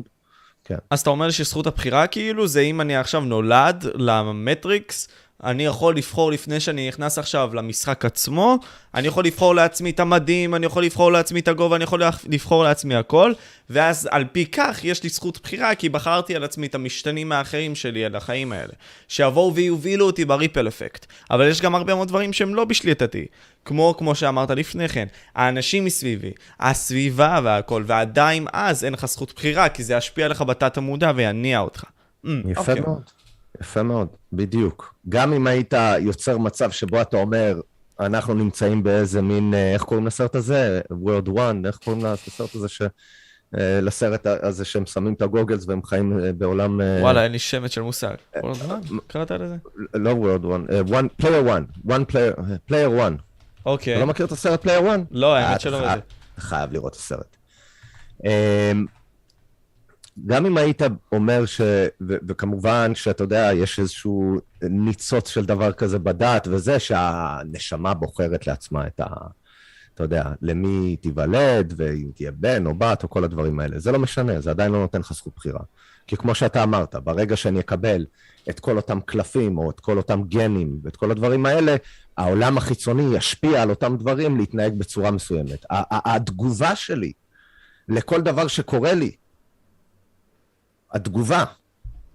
כן. 0.65 0.75
אז 0.89 0.99
אתה 1.01 1.09
אומר 1.09 1.31
שזכות 1.31 1.67
הבחירה 1.67 2.07
כאילו 2.07 2.47
זה 2.47 2.59
אם 2.59 2.81
אני 2.81 2.95
עכשיו 2.97 3.21
נולד 3.21 3.85
למטריקס, 3.95 5.07
אני 5.43 5.65
יכול 5.65 5.97
לבחור 5.97 6.31
לפני 6.31 6.59
שאני 6.59 6.87
נכנס 6.87 7.17
עכשיו 7.17 7.49
למשחק 7.53 8.05
עצמו, 8.05 8.57
אני 8.93 9.07
יכול 9.07 9.25
לבחור 9.25 9.55
לעצמי 9.55 9.89
את 9.89 9.99
המדים, 9.99 10.55
אני 10.55 10.65
יכול 10.65 10.83
לבחור 10.83 11.11
לעצמי 11.11 11.39
את 11.39 11.47
הגובה, 11.47 11.75
אני 11.75 11.83
יכול 11.83 12.03
לבחור 12.29 12.63
לעצמי 12.63 12.95
הכל, 12.95 13.33
ואז 13.69 14.09
על 14.11 14.25
פי 14.31 14.45
כך 14.45 14.83
יש 14.83 15.03
לי 15.03 15.09
זכות 15.09 15.39
בחירה, 15.43 15.75
כי 15.75 15.89
בחרתי 15.89 16.35
על 16.35 16.43
עצמי 16.43 16.67
את 16.67 16.75
המשתנים 16.75 17.31
האחרים 17.31 17.75
שלי 17.75 18.05
על 18.05 18.15
החיים 18.15 18.51
האלה, 18.51 18.73
שיבואו 19.07 19.55
ויובילו 19.55 20.05
אותי 20.05 20.25
בריפל 20.25 20.67
אפקט. 20.67 21.05
אבל 21.31 21.47
יש 21.47 21.61
גם 21.61 21.75
הרבה 21.75 21.95
מאוד 21.95 22.07
דברים 22.07 22.33
שהם 22.33 22.55
לא 22.55 22.65
בשליטתי, 22.65 23.25
כמו, 23.65 23.95
כמו 23.97 24.15
שאמרת 24.15 24.49
לפני 24.51 24.89
כן, 24.89 25.07
האנשים 25.35 25.85
מסביבי, 25.85 26.31
הסביבה 26.59 27.39
והכל, 27.43 27.83
ועדיין 27.87 28.47
אז 28.53 28.83
אין 28.83 28.93
לך 28.93 29.05
זכות 29.05 29.33
בחירה, 29.35 29.69
כי 29.69 29.83
זה 29.83 29.93
ישפיע 29.93 30.25
עליך 30.25 30.41
בתת 30.41 30.77
המודע 30.77 31.11
ויניע 31.15 31.59
אותך. 31.59 31.83
Mm, 31.83 32.29
יפה 32.51 32.61
אוקיי. 32.61 32.79
מאוד, 32.79 33.01
יפה 33.61 33.83
מאוד, 33.83 34.07
בדיוק. 34.33 34.95
גם 35.09 35.33
אם 35.33 35.47
היית 35.47 35.73
יוצר 35.99 36.37
מצב 36.37 36.71
שבו 36.71 37.01
אתה 37.01 37.17
אומר, 37.17 37.59
אנחנו 37.99 38.33
נמצאים 38.33 38.83
באיזה 38.83 39.21
מין, 39.21 39.53
אה, 39.53 39.73
איך 39.73 39.83
קוראים 39.83 40.07
לסרט 40.07 40.35
הזה? 40.35 40.81
World 40.91 41.27
One, 41.29 41.67
איך 41.67 41.77
קוראים 41.77 42.05
לסרט 42.05 42.55
הזה 42.55 42.69
ש... 42.69 42.81
אה, 43.57 43.81
לסרט 43.81 44.25
הזה 44.25 44.65
שהם 44.65 44.85
שמים 44.85 45.13
את 45.13 45.21
הגוגלס 45.21 45.67
והם 45.67 45.83
חיים 45.83 46.19
אה, 46.19 46.33
בעולם... 46.33 46.81
וואלה, 47.01 47.23
אין 47.23 47.31
לי 47.31 47.39
שמץ 47.39 47.71
של 47.71 47.81
מושג. 47.81 48.15
קראת 49.07 49.31
לזה? 49.31 49.55
לא 49.93 50.11
World 50.11 50.43
One, 50.43 50.89
One, 50.89 51.23
Player 51.23 51.47
One, 51.47 51.89
One 51.89 52.11
Player, 52.11 52.39
Player 52.71 52.99
One. 52.99 53.21
אוקיי. 53.65 53.93
אתה 53.93 54.01
לא 54.01 54.07
מכיר 54.07 54.25
את 54.25 54.31
הסרט 54.31 54.65
Player 54.65 54.81
One? 54.81 55.01
לא, 55.11 55.35
האמת 55.35 55.61
שלא. 55.61 55.93
אתה 55.93 56.01
חייב 56.37 56.73
לראות 56.73 56.91
את 56.91 56.97
הסרט. 56.97 57.37
גם 60.25 60.45
אם 60.45 60.57
היית 60.57 60.81
אומר 61.11 61.45
ש... 61.45 61.61
ו- 62.01 62.17
וכמובן 62.27 62.95
שאתה 62.95 63.23
יודע, 63.23 63.49
יש 63.53 63.79
איזשהו 63.79 64.37
ניצוץ 64.61 65.29
של 65.29 65.45
דבר 65.45 65.71
כזה 65.71 65.99
בדת 65.99 66.47
וזה, 66.51 66.79
שהנשמה 66.79 67.93
בוחרת 67.93 68.47
לעצמה 68.47 68.87
את 68.87 68.99
ה... 68.99 69.05
אתה 69.93 70.03
יודע, 70.03 70.23
למי 70.41 70.95
תיוולד, 70.95 71.73
ואם 71.77 72.11
תהיה 72.15 72.31
בן 72.31 72.65
או 72.65 72.75
בת 72.75 73.03
או 73.03 73.09
כל 73.09 73.23
הדברים 73.23 73.59
האלה. 73.59 73.79
זה 73.79 73.91
לא 73.91 73.99
משנה, 73.99 74.41
זה 74.41 74.49
עדיין 74.49 74.71
לא 74.71 74.79
נותן 74.79 74.99
לך 74.99 75.13
זכות 75.13 75.33
בחירה. 75.35 75.59
כי 76.07 76.17
כמו 76.17 76.35
שאתה 76.35 76.63
אמרת, 76.63 76.95
ברגע 76.95 77.35
שאני 77.35 77.59
אקבל 77.59 78.05
את 78.49 78.59
כל 78.59 78.77
אותם 78.77 78.99
קלפים, 78.99 79.57
או 79.57 79.69
את 79.69 79.79
כל 79.79 79.97
אותם 79.97 80.23
גנים, 80.23 80.79
ואת 80.83 80.95
כל 80.95 81.11
הדברים 81.11 81.45
האלה, 81.45 81.75
העולם 82.17 82.57
החיצוני 82.57 83.17
ישפיע 83.17 83.61
על 83.61 83.69
אותם 83.69 83.97
דברים 83.97 84.37
להתנהג 84.37 84.73
בצורה 84.77 85.11
מסוימת. 85.11 85.65
התגובה 85.91 86.75
שלי 86.75 87.13
לכל 87.89 88.21
דבר 88.21 88.47
שקורה 88.47 88.93
לי, 88.93 89.11
התגובה, 90.93 91.43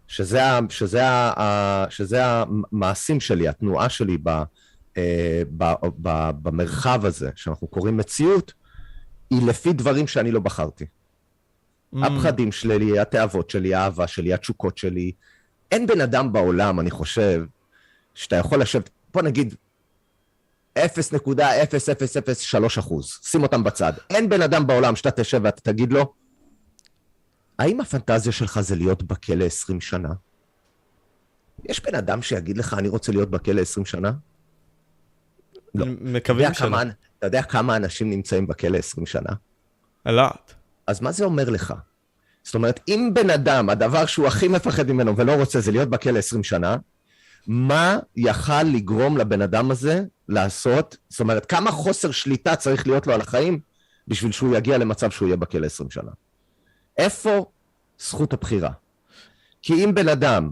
שזה, 0.06 0.44
ה- 0.44 0.58
שזה, 0.68 1.08
ה- 1.08 1.42
ה- 1.42 1.86
שזה 1.90 2.20
המעשים 2.24 3.20
שלי, 3.20 3.48
התנועה 3.48 3.88
שלי 3.88 4.18
ב, 4.22 4.28
אה, 4.96 5.42
ב, 5.56 5.64
ב, 6.02 6.30
במרחב 6.42 7.04
הזה, 7.04 7.30
שאנחנו 7.36 7.66
קוראים 7.66 7.96
מציאות, 7.96 8.52
היא 9.30 9.46
לפי 9.46 9.72
דברים 9.72 10.06
שאני 10.06 10.30
לא 10.30 10.40
בחרתי. 10.40 10.84
Mm, 11.94 12.06
הפחדים 12.06 12.52
שלי, 12.52 12.98
התאוות 12.98 13.50
שלי, 13.50 13.74
האהבה 13.74 14.06
שלי, 14.06 14.34
התשוקות 14.34 14.78
שלי. 14.78 15.12
אין 15.70 15.86
בן 15.86 16.00
אדם 16.00 16.32
בעולם, 16.32 16.80
אני 16.80 16.90
חושב, 16.90 17.44
שאתה 18.14 18.36
יכול 18.36 18.60
לשבת, 18.60 18.90
בוא 19.14 19.22
נגיד 19.22 19.54
0.0003 20.78 22.78
אחוז, 22.78 23.18
שים 23.22 23.42
אותם 23.42 23.64
בצד. 23.64 23.92
אין 24.10 24.28
בן 24.28 24.42
אדם 24.42 24.66
בעולם 24.66 24.96
שאתה 24.96 25.10
תשב 25.10 25.40
ואתה 25.44 25.60
תגיד 25.60 25.92
לו, 25.92 26.12
האם 27.58 27.80
הפנטזיה 27.80 28.32
שלך 28.32 28.60
זה 28.60 28.76
להיות 28.76 29.02
בכלא 29.02 29.44
20 29.44 29.80
שנה? 29.80 30.08
יש 31.64 31.82
בן 31.82 31.94
אדם 31.94 32.22
שיגיד 32.22 32.58
לך, 32.58 32.74
אני 32.74 32.88
רוצה 32.88 33.12
להיות 33.12 33.30
בכלא 33.30 33.60
20 33.60 33.86
שנה? 33.86 34.12
לא. 35.74 35.86
מקווים 36.00 36.54
שלא. 36.54 36.78
אתה 37.18 37.26
יודע 37.26 37.42
כמה 37.42 37.76
אנשים 37.76 38.10
נמצאים 38.10 38.46
בכלא 38.46 38.78
20 38.78 39.06
שנה? 39.06 39.30
אלעד. 40.06 40.32
אז 40.86 41.00
מה 41.00 41.12
זה 41.12 41.24
אומר 41.24 41.50
לך? 41.50 41.74
זאת 42.42 42.54
אומרת, 42.54 42.80
אם 42.88 43.10
בן 43.14 43.30
אדם, 43.30 43.70
הדבר 43.70 44.06
שהוא 44.06 44.26
הכי 44.26 44.48
מפחד 44.48 44.90
ממנו 44.90 45.16
ולא 45.16 45.32
רוצה 45.32 45.60
זה 45.60 45.72
להיות 45.72 45.90
בכלא 45.90 46.18
20 46.18 46.44
שנה, 46.44 46.76
מה 47.46 47.98
יכל 48.16 48.62
לגרום 48.62 49.16
לבן 49.16 49.42
אדם 49.42 49.70
הזה 49.70 50.04
לעשות? 50.28 50.96
זאת 51.08 51.20
אומרת, 51.20 51.46
כמה 51.46 51.70
חוסר 51.70 52.10
שליטה 52.10 52.56
צריך 52.56 52.86
להיות 52.86 53.06
לו 53.06 53.14
על 53.14 53.20
החיים 53.20 53.60
בשביל 54.08 54.32
שהוא 54.32 54.56
יגיע 54.56 54.78
למצב 54.78 55.10
שהוא 55.10 55.28
יהיה 55.28 55.36
בכלא 55.36 55.66
20 55.66 55.90
שנה? 55.90 56.10
איפה 56.98 57.46
זכות 57.98 58.32
הבחירה? 58.32 58.70
כי 59.62 59.84
אם 59.84 59.94
בן 59.94 60.08
אדם, 60.08 60.50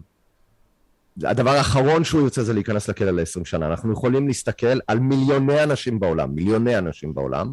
הדבר 1.23 1.51
האחרון 1.51 2.05
שהוא 2.05 2.21
יוצא 2.21 2.43
זה 2.43 2.53
להיכנס 2.53 2.89
לכלא 2.89 3.11
ל-20 3.11 3.45
שנה, 3.45 3.67
אנחנו 3.67 3.93
יכולים 3.93 4.27
להסתכל 4.29 4.79
על 4.87 4.99
מיליוני 4.99 5.63
אנשים 5.63 6.01
בעולם, 6.01 6.35
מיליוני 6.35 6.79
אנשים 6.79 7.15
בעולם, 7.15 7.53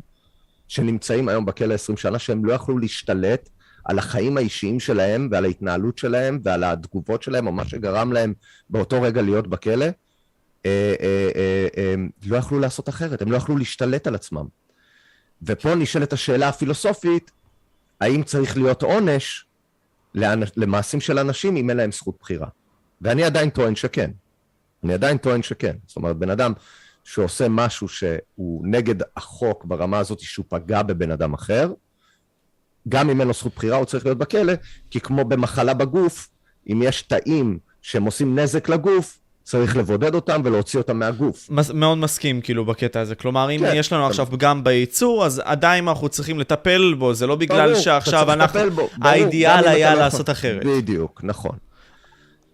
שנמצאים 0.67 1.29
היום 1.29 1.45
בכלא 1.45 1.73
20 1.73 1.97
שנה, 1.97 2.19
שהם 2.19 2.45
לא 2.45 2.53
יכלו 2.53 2.77
להשתלט 2.77 3.49
על 3.85 3.99
החיים 3.99 4.37
האישיים 4.37 4.79
שלהם 4.79 5.27
ועל 5.31 5.45
ההתנהלות 5.45 5.97
שלהם 5.97 6.39
ועל 6.43 6.63
התגובות 6.63 7.23
שלהם, 7.23 7.47
או 7.47 7.51
מה 7.51 7.65
שגרם 7.65 8.13
להם 8.13 8.33
באותו 8.69 9.01
רגע 9.01 9.21
להיות 9.21 9.47
בכלא, 9.47 9.85
אה, 9.85 10.95
אה, 11.01 11.29
אה, 11.35 11.67
אה, 11.77 11.95
לא 12.25 12.37
יכלו 12.37 12.59
לעשות 12.59 12.89
אחרת, 12.89 13.21
הם 13.21 13.31
לא 13.31 13.37
יכלו 13.37 13.57
להשתלט 13.57 14.07
על 14.07 14.15
עצמם. 14.15 14.45
ופה 15.43 15.75
נשאלת 15.75 16.13
השאלה 16.13 16.49
הפילוסופית, 16.49 17.31
האם 18.03 18.23
צריך 18.23 18.57
להיות 18.57 18.83
עונש 18.83 19.45
למעשים 20.55 21.01
של 21.01 21.19
אנשים 21.19 21.55
אם 21.55 21.69
אין 21.69 21.77
להם 21.77 21.91
זכות 21.91 22.17
בחירה? 22.19 22.47
ואני 23.01 23.23
עדיין 23.23 23.49
טוען 23.49 23.75
שכן. 23.75 24.11
אני 24.83 24.93
עדיין 24.93 25.17
טוען 25.17 25.43
שכן. 25.43 25.75
זאת 25.87 25.95
אומרת, 25.95 26.17
בן 26.17 26.29
אדם 26.29 26.53
שעושה 27.03 27.49
משהו 27.49 27.87
שהוא 27.87 28.67
נגד 28.67 28.95
החוק 29.17 29.65
ברמה 29.65 29.99
הזאת 29.99 30.19
שהוא 30.19 30.45
פגע 30.49 30.81
בבן 30.81 31.11
אדם 31.11 31.33
אחר, 31.33 31.73
גם 32.89 33.09
אם 33.09 33.19
אין 33.19 33.27
לו 33.27 33.33
זכות 33.33 33.55
בחירה 33.55 33.77
הוא 33.77 33.85
צריך 33.85 34.05
להיות 34.05 34.17
בכלא, 34.17 34.53
כי 34.91 34.99
כמו 34.99 35.25
במחלה 35.25 35.73
בגוף, 35.73 36.29
אם 36.71 36.81
יש 36.83 37.01
תאים 37.01 37.59
שהם 37.81 38.03
עושים 38.03 38.39
נזק 38.39 38.69
לגוף, 38.69 39.19
צריך 39.43 39.77
לבודד 39.77 40.15
אותם 40.15 40.41
ולהוציא 40.45 40.79
אותם 40.79 40.99
מהגוף. 40.99 41.47
מס, 41.49 41.71
מאוד 41.71 41.97
מסכים 41.97 42.41
כאילו 42.41 42.65
בקטע 42.65 42.99
הזה. 42.99 43.15
כלומר, 43.15 43.51
אם 43.51 43.59
כן, 43.59 43.71
יש 43.75 43.93
לנו 43.93 44.01
אתה- 44.03 44.09
עכשיו 44.09 44.25
פגם 44.31 44.63
בייצור, 44.63 45.25
אז 45.25 45.41
עדיין 45.45 45.87
אנחנו 45.87 46.09
צריכים 46.09 46.39
לטפל 46.39 46.93
בו, 46.97 47.13
זה 47.13 47.27
לא 47.27 47.35
בגלל 47.35 47.57
ברור, 47.61 47.71
אתה 47.71 47.79
שעכשיו 47.81 48.11
צריך 48.25 48.29
אנחנו... 48.41 48.59
לטפל 48.59 48.69
בו, 48.69 48.75
ברור, 48.97 49.11
האידיאל 49.13 49.67
היה 49.67 49.87
אתה 49.89 49.95
לא 49.95 50.01
לעשות. 50.01 50.29
אחרת. 50.29 50.65
בדיוק, 50.65 51.21
נכון. 51.23 51.55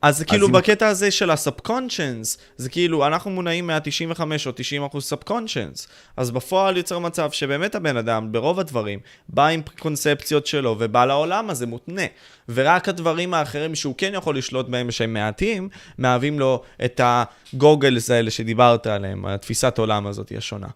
אז 0.01 0.23
כאילו 0.23 0.47
אם- 0.47 0.51
בקטע 0.51 0.87
הזה 0.87 1.11
של 1.11 1.31
ה 1.31 1.39
subconscious, 1.39 2.37
זה 2.57 2.69
כאילו 2.69 3.07
אנחנו 3.07 3.31
מונעים 3.31 3.67
מה-95 3.67 4.19
או 4.45 4.51
90 4.55 4.83
אחוז 4.83 5.03
subconscious. 5.05 5.87
אז 6.17 6.31
בפועל 6.31 6.77
יוצר 6.77 6.99
מצב 6.99 7.31
שבאמת 7.31 7.75
הבן 7.75 7.97
אדם, 7.97 8.31
ברוב 8.31 8.59
הדברים, 8.59 8.99
בא 9.29 9.47
עם 9.47 9.61
קונספציות 9.79 10.47
שלו 10.47 10.75
ובא 10.79 11.05
לעולם 11.05 11.49
הזה 11.49 11.67
מותנה. 11.67 12.01
ורק 12.49 12.89
הדברים 12.89 13.33
האחרים 13.33 13.75
שהוא 13.75 13.95
כן 13.97 14.11
יכול 14.15 14.37
לשלוט 14.37 14.69
בהם 14.69 14.91
שהם 14.91 15.13
מעטים, 15.13 15.69
מהווים 15.97 16.39
לו 16.39 16.63
את 16.85 17.01
ה 17.03 17.17
goggles 17.17 18.11
האלה 18.11 18.31
שדיברת 18.31 18.87
עליהם, 18.87 19.25
התפיסת 19.25 19.77
עולם 19.77 20.07
הזאת 20.07 20.31
השונה. 20.37 20.67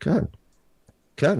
כן, 0.00 0.18
כן, 1.16 1.38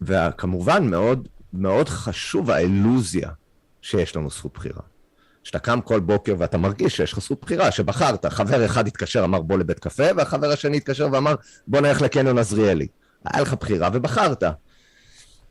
וכמובן 0.00 0.86
מאוד, 0.90 1.28
מאוד 1.52 1.88
חשוב 1.88 2.50
האילוזיה 2.50 3.30
שיש 3.82 4.16
לנו 4.16 4.30
זכות 4.30 4.54
בחירה. 4.54 4.82
שאתה 5.44 5.58
קם 5.58 5.80
כל 5.80 6.00
בוקר 6.00 6.34
ואתה 6.38 6.58
מרגיש 6.58 6.96
שיש 6.96 7.12
לך 7.12 7.18
זכות 7.18 7.40
בחירה, 7.42 7.70
שבחרת, 7.70 8.26
חבר 8.26 8.64
אחד 8.64 8.86
התקשר, 8.86 9.24
אמר 9.24 9.40
בוא 9.40 9.58
לבית 9.58 9.78
קפה, 9.78 10.04
והחבר 10.16 10.50
השני 10.52 10.76
התקשר 10.76 11.08
ואמר 11.12 11.34
בוא 11.66 11.80
נלך 11.80 12.02
לקניון 12.02 12.38
עזריאלי. 12.38 12.86
היה 13.24 13.42
לך 13.42 13.54
בחירה 13.54 13.88
ובחרת. 13.92 14.42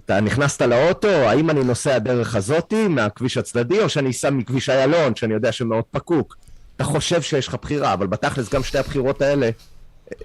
אתה 0.05 0.21
נכנסת 0.21 0.61
לאוטו, 0.61 1.07
האם 1.07 1.49
אני 1.49 1.63
נוסע 1.63 1.99
דרך 1.99 2.35
הזאתי, 2.35 2.87
מהכביש 2.87 3.37
הצדדי, 3.37 3.79
או 3.79 3.89
שאני 3.89 4.09
אסע 4.09 4.29
מכביש 4.29 4.69
איילון, 4.69 5.15
שאני 5.15 5.33
יודע 5.33 5.51
שמאוד 5.51 5.83
פקוק. 5.91 6.37
אתה 6.75 6.83
חושב 6.83 7.21
שיש 7.21 7.47
לך 7.47 7.55
בחירה, 7.61 7.93
אבל 7.93 8.07
בתכלס 8.07 8.49
גם 8.49 8.63
שתי 8.63 8.77
הבחירות 8.77 9.21
האלה 9.21 9.49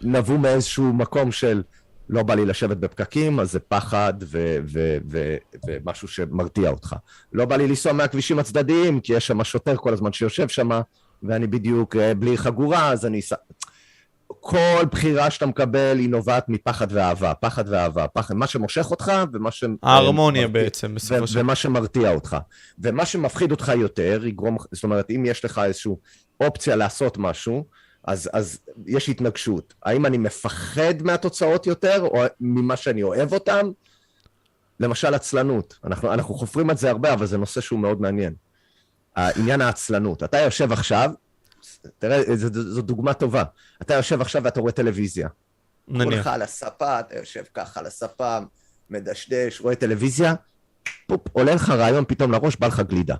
נבעו 0.03 0.39
מאיזשהו 0.39 0.93
מקום 0.93 1.33
של 1.33 1.63
לא 2.09 2.23
בא 2.23 2.35
לי 2.35 2.45
לשבת 2.45 2.77
בפקקים, 2.77 3.41
אז 3.41 3.53
זה 3.53 3.61
פחד 3.61 4.15
ו- 4.23 4.59
ו- 4.73 4.97
ו- 5.11 5.37
ומשהו 5.67 6.09
שמרתיע 6.09 6.71
אותך. 6.71 6.97
לא 7.33 7.45
בא 7.45 7.57
לי 7.57 7.69
לנסוע 7.69 7.93
מהכבישים 7.93 8.39
הצדדיים, 8.39 9.01
כי 9.01 9.13
יש 9.13 9.27
שם 9.27 9.45
שוטר 9.45 9.77
כל 9.77 9.93
הזמן 9.93 10.13
שיושב 10.13 10.49
שם, 10.49 10.69
ואני 11.23 11.47
בדיוק 11.47 11.97
אה, 11.97 12.15
בלי 12.15 12.39
חגורה, 12.39 12.93
אז 12.93 13.07
אני. 13.07 13.21
כל 14.41 14.85
בחירה 14.91 15.31
שאתה 15.31 15.47
מקבל 15.47 15.99
היא 15.99 16.09
נובעת 16.09 16.49
מפחד 16.49 16.87
ואהבה, 16.91 17.35
פחד 17.35 17.65
ואהבה, 17.69 18.07
פחד, 18.09 18.35
מה 18.35 18.47
שמושך 18.47 18.91
אותך 18.91 19.13
ומה 19.33 19.51
ש... 19.51 19.65
ההרמוניה 19.83 20.47
מרתיע- 20.47 20.53
בעצם, 20.53 20.95
בסופו 20.95 21.27
של 21.27 21.39
ומה 21.39 21.55
שמרתיע 21.55 22.15
אותך. 22.15 22.37
ומה 22.79 23.07
שמפחיד 23.07 23.51
אותך 23.51 23.73
יותר, 23.79 24.27
יגרום, 24.27 24.57
זאת 24.73 24.85
אומרת, 24.85 25.11
אם 25.11 25.25
יש 25.27 25.45
לך 25.45 25.61
איזושהי 25.65 25.93
אופציה 26.41 26.77
לעשות 26.77 27.19
משהו, 27.19 27.67
אז, 28.07 28.31
אז 28.33 28.59
יש 28.87 29.09
התנגשות. 29.09 29.75
האם 29.83 30.07
אני 30.07 30.19
מפחד 30.19 31.03
מהתוצאות 31.03 31.67
יותר, 31.67 32.03
או 32.03 32.25
ממה 32.41 32.77
שאני 32.77 33.03
אוהב 33.03 33.33
אותן? 33.33 33.67
למשל 34.81 35.15
עצלנות. 35.15 35.79
אנחנו, 35.85 36.13
אנחנו 36.13 36.35
חופרים 36.35 36.71
את 36.71 36.79
זה 36.79 36.91
הרבה, 36.91 37.13
אבל 37.13 37.27
זה 37.27 37.39
נושא 37.39 37.61
שהוא 37.61 37.79
מאוד 37.79 38.01
מעניין. 38.01 38.35
העניין 39.17 39.61
העצלנות. 39.61 40.23
אתה 40.23 40.39
יושב 40.39 40.73
עכשיו, 40.73 41.11
תראה, 41.99 42.37
זו, 42.37 42.49
זו 42.53 42.83
דוגמה 42.83 43.15
טובה. 43.15 43.43
אתה 43.83 43.95
יושב 43.95 44.21
עכשיו 44.21 44.43
ואתה 44.45 44.61
רואה 44.61 44.73
טלוויזיה. 44.73 45.29
נניח. 45.89 46.15
כולך 46.15 46.27
על 46.27 46.43
הספה, 46.43 47.01
אתה 47.01 47.17
יושב 47.17 47.45
ככה 47.55 47.81
על 47.81 47.87
הספה, 47.87 48.39
מדשדש, 48.91 49.61
רואה 49.61 49.75
טלוויזיה, 49.75 50.35
פופ, 51.07 51.21
עולה 51.33 51.55
לך 51.55 51.71
רעיון 51.71 52.05
פתאום 52.09 52.33
לראש, 52.33 52.57
בא 52.57 52.67
לך 52.67 52.81
גלידה. 52.81 53.15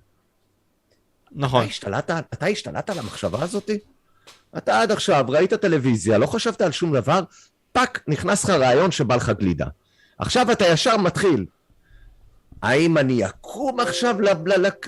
נכון. 1.33 1.61
אתה 1.61 1.71
השתלטת, 1.71 2.25
אתה 2.35 2.47
השתלטת 2.47 2.91
על 2.91 2.99
המחשבה 2.99 3.43
הזאתי? 3.43 3.79
אתה 4.59 4.81
עד 4.81 4.93
עכשיו 4.93 5.25
ראית 5.29 5.55
טלוויזיה, 5.55 6.19
לא 6.19 6.27
חשבת 6.27 6.61
על 6.61 6.73
שום 6.73 6.97
דבר, 6.97 7.21
fuck, 7.73 8.03
נכנס 8.09 8.45
לך 8.45 8.51
רעיון 8.51 8.91
שבא 8.91 9.17
לך 9.17 9.31
גלידה. 9.39 9.67
עכשיו 10.19 10.53
אתה 10.53 10.67
ישר 10.67 10.97
מתחיל. 10.97 11.47
האם 12.63 12.99
אני 12.99 13.27
אקום 13.27 13.81
עכשיו 13.81 14.17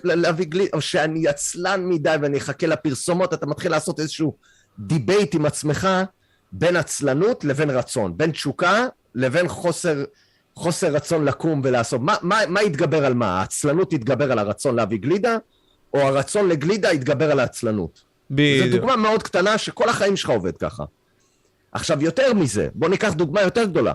להביא 0.04 0.46
גלידה, 0.46 0.70
או 0.76 0.80
שאני 0.80 1.28
עצלן 1.28 1.88
מדי 1.88 2.14
ואני 2.22 2.38
אחכה 2.38 2.66
לפרסומות, 2.66 3.34
אתה 3.34 3.46
מתחיל 3.46 3.70
לעשות 3.70 4.00
איזשהו 4.00 4.36
debate 4.78 5.34
עם 5.34 5.46
עצמך 5.46 5.88
בין 6.52 6.76
עצלנות 6.76 7.44
לבין 7.44 7.70
רצון, 7.70 8.16
בין 8.16 8.30
תשוקה 8.30 8.86
לבין 9.14 9.48
חוסר, 9.48 10.04
חוסר 10.54 10.92
רצון 10.92 11.24
לקום 11.24 11.60
ולעשות. 11.64 12.00
מה, 12.00 12.14
מה, 12.22 12.38
מה 12.48 12.62
יתגבר 12.62 13.06
על 13.06 13.14
מה? 13.14 13.38
העצלנות 13.38 13.92
יתגבר 13.92 14.32
על 14.32 14.38
הרצון 14.38 14.76
להביא 14.76 14.98
גלידה, 14.98 15.36
או 15.94 16.00
הרצון 16.00 16.48
לגלידה 16.48 16.92
יתגבר 16.92 17.30
על 17.30 17.40
העצלנות? 17.40 18.07
בדיוק. 18.30 18.70
זו 18.70 18.76
דוגמה 18.76 18.96
מאוד 18.96 19.22
קטנה 19.22 19.58
שכל 19.58 19.88
החיים 19.88 20.16
שלך 20.16 20.30
עובד 20.30 20.56
ככה. 20.56 20.84
עכשיו, 21.72 22.02
יותר 22.02 22.34
מזה, 22.34 22.68
בוא 22.74 22.88
ניקח 22.88 23.12
דוגמה 23.12 23.42
יותר 23.42 23.64
גדולה. 23.64 23.94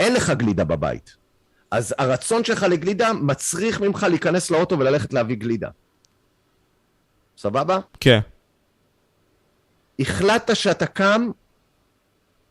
אין 0.00 0.14
לך 0.14 0.30
גלידה 0.30 0.64
בבית. 0.64 1.16
אז 1.70 1.94
הרצון 1.98 2.44
שלך 2.44 2.62
לגלידה 2.62 3.12
מצריך 3.12 3.80
ממך 3.80 4.06
להיכנס 4.10 4.50
לאוטו 4.50 4.78
וללכת 4.78 5.12
להביא 5.12 5.36
גלידה. 5.36 5.68
סבבה? 7.38 7.78
כן. 8.00 8.20
החלטת 9.98 10.56
שאתה 10.56 10.86
קם 10.86 11.30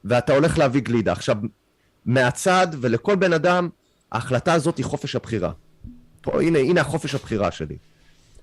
ואתה 0.05 0.33
הולך 0.33 0.57
להביא 0.57 0.81
גלידה. 0.81 1.11
עכשיו, 1.11 1.35
מהצד 2.05 2.67
ולכל 2.81 3.15
בן 3.15 3.33
אדם, 3.33 3.69
ההחלטה 4.11 4.53
הזאת 4.53 4.77
היא 4.77 4.85
חופש 4.85 5.15
הבחירה. 5.15 5.51
פה, 6.21 6.41
הנה, 6.41 6.59
הנה 6.59 6.81
החופש 6.81 7.15
הבחירה 7.15 7.51
שלי. 7.51 7.77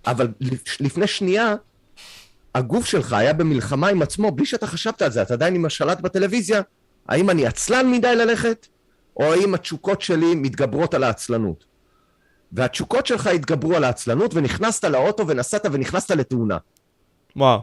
אבל 0.07 0.29
לפני 0.81 1.07
שנייה, 1.07 1.55
הגוף 2.57 2.87
שלך 2.87 3.13
היה 3.13 3.33
במלחמה 3.33 3.89
עם 3.89 4.03
עצמו 4.03 4.31
בלי 4.31 4.47
שאתה 4.47 4.67
חשבת 4.67 5.03
על 5.03 5.11
זה, 5.11 5.23
אתה 5.23 5.35
עדיין 5.35 5.55
עם 5.55 5.65
השלט 5.65 6.01
בטלוויזיה, 6.01 6.63
האם 7.09 7.31
אני 7.31 7.47
עצלן 7.47 7.91
מדי 7.91 8.17
ללכת, 8.17 8.67
או 9.17 9.33
האם 9.33 9.55
התשוקות 9.55 10.03
שלי 10.03 10.35
מתגברות 10.35 10.95
על 10.95 11.03
העצלנות. 11.03 11.65
והתשוקות 12.53 13.07
שלך 13.07 13.27
התגברו 13.27 13.77
על 13.77 13.85
העצלנות, 13.85 14.35
ונכנסת 14.35 14.85
לאוטו 14.85 15.27
ונסעת 15.29 15.67
ונכנסת 15.73 16.11
לתאונה. 16.11 16.59
וואו. 17.37 17.61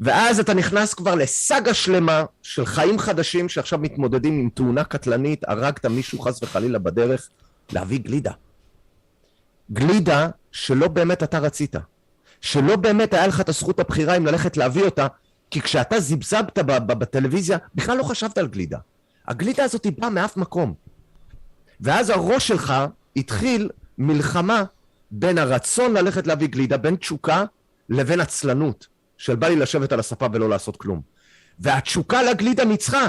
ואז 0.00 0.40
אתה 0.40 0.54
נכנס 0.54 0.94
כבר 0.94 1.14
לסאגה 1.14 1.74
שלמה 1.74 2.24
של 2.42 2.66
חיים 2.66 2.98
חדשים 2.98 3.48
שעכשיו 3.48 3.78
מתמודדים 3.78 4.40
עם 4.40 4.48
תאונה 4.54 4.84
קטלנית, 4.84 5.44
הרגת 5.48 5.86
מישהו 5.86 6.18
חס 6.18 6.42
וחלילה 6.42 6.78
בדרך, 6.78 7.28
להביא 7.72 7.98
גלידה. 7.98 8.32
גלידה 9.72 10.28
שלא 10.52 10.88
באמת 10.88 11.22
אתה 11.22 11.38
רצית. 11.38 11.76
שלא 12.44 12.76
באמת 12.76 13.14
היה 13.14 13.26
לך 13.26 13.40
את 13.40 13.48
הזכות 13.48 13.80
הבחירה 13.80 14.16
אם 14.16 14.26
ללכת 14.26 14.56
להביא 14.56 14.84
אותה, 14.84 15.06
כי 15.50 15.60
כשאתה 15.60 16.00
זיבזבת 16.00 16.58
בטלוויזיה, 16.58 17.58
בכלל 17.74 17.96
לא 17.98 18.02
חשבת 18.02 18.38
על 18.38 18.46
גלידה. 18.46 18.78
הגלידה 19.28 19.64
הזאת 19.64 19.84
היא 19.84 19.92
באה 19.98 20.10
מאף 20.10 20.36
מקום. 20.36 20.74
ואז 21.80 22.10
הראש 22.10 22.48
שלך 22.48 22.74
התחיל 23.16 23.70
מלחמה 23.98 24.64
בין 25.10 25.38
הרצון 25.38 25.92
ללכת 25.94 26.26
להביא 26.26 26.48
גלידה, 26.48 26.76
בין 26.76 26.96
תשוקה 26.96 27.44
לבין 27.88 28.20
עצלנות, 28.20 28.86
של 29.18 29.36
בא 29.36 29.48
לי 29.48 29.56
לשבת 29.56 29.92
על 29.92 30.00
הספה 30.00 30.26
ולא 30.32 30.48
לעשות 30.48 30.76
כלום. 30.76 31.00
והתשוקה 31.58 32.22
לגלידה 32.22 32.64
ניצחה. 32.64 33.08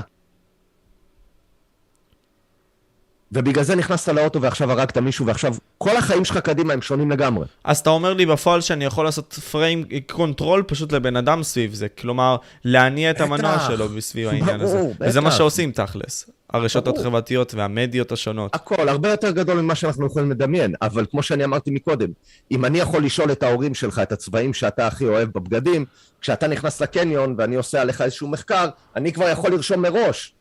ובגלל 3.32 3.64
זה 3.64 3.76
נכנסת 3.76 4.10
לאוטו 4.14 4.42
ועכשיו 4.42 4.72
הרגת 4.72 4.98
מישהו, 4.98 5.26
ועכשיו 5.26 5.56
כל 5.78 5.98
החיים 5.98 6.26
שלך 6.26 6.38
קדימה 6.38 6.74
הם 6.74 6.82
שונים 6.82 7.12
לגמרי. 7.12 7.46
אז 7.64 7.80
אתה 7.80 7.90
אומר 7.90 8.14
לי 8.14 8.26
בפועל 8.26 8.62
שאני 8.62 8.86
יכול 8.86 9.06
לעשות 9.06 9.34
frame 9.34 9.86
control 10.12 10.64
פשוט 10.68 10.92
לבן 10.92 11.16
אדם 11.16 11.44
סביב 11.44 11.74
זה, 11.74 11.88
כלומר, 11.90 12.38
להניע 12.66 13.12
את 13.12 13.22
המנוע 13.22 13.60
שלו 13.68 13.90
בסביב 13.90 14.28
העניין 14.28 14.62
הזה. 14.62 14.82
וזה 15.00 15.22
מה 15.22 15.32
שעושים 15.32 15.72
תכלס. 15.72 16.30
הרשתות 16.50 16.98
החברתיות 16.98 17.54
והמדיות 17.54 18.12
השונות. 18.12 18.56
הכל, 18.56 18.90
הרבה 18.90 19.10
יותר 19.10 19.32
גדול 19.32 19.62
ממה 19.62 19.76
שאנחנו 19.76 20.06
יכולים 20.06 20.32
לדמיין, 20.32 20.74
אבל 20.82 21.06
כמו 21.12 21.24
שאני 21.24 21.44
אמרתי 21.44 21.72
מקודם, 21.72 22.10
אם 22.52 22.66
אני 22.66 22.80
יכול 22.80 23.06
לשאול 23.06 23.32
את 23.32 23.44
ההורים 23.44 23.76
שלך 23.76 24.00
את 24.00 24.12
הצבעים 24.12 24.54
שאתה 24.54 24.88
הכי 24.88 25.06
אוהב 25.06 25.30
בבגדים, 25.30 25.86
כשאתה 26.22 26.48
נכנס 26.48 26.82
לקניון 26.82 27.36
ואני 27.38 27.56
עושה 27.56 27.82
עליך 27.82 28.02
איזשהו 28.02 28.28
מחקר, 28.28 28.70
אני 28.96 29.14
כבר 29.14 29.30
יכול 29.30 29.52
לרשום 29.52 29.82
מראש 29.82 30.35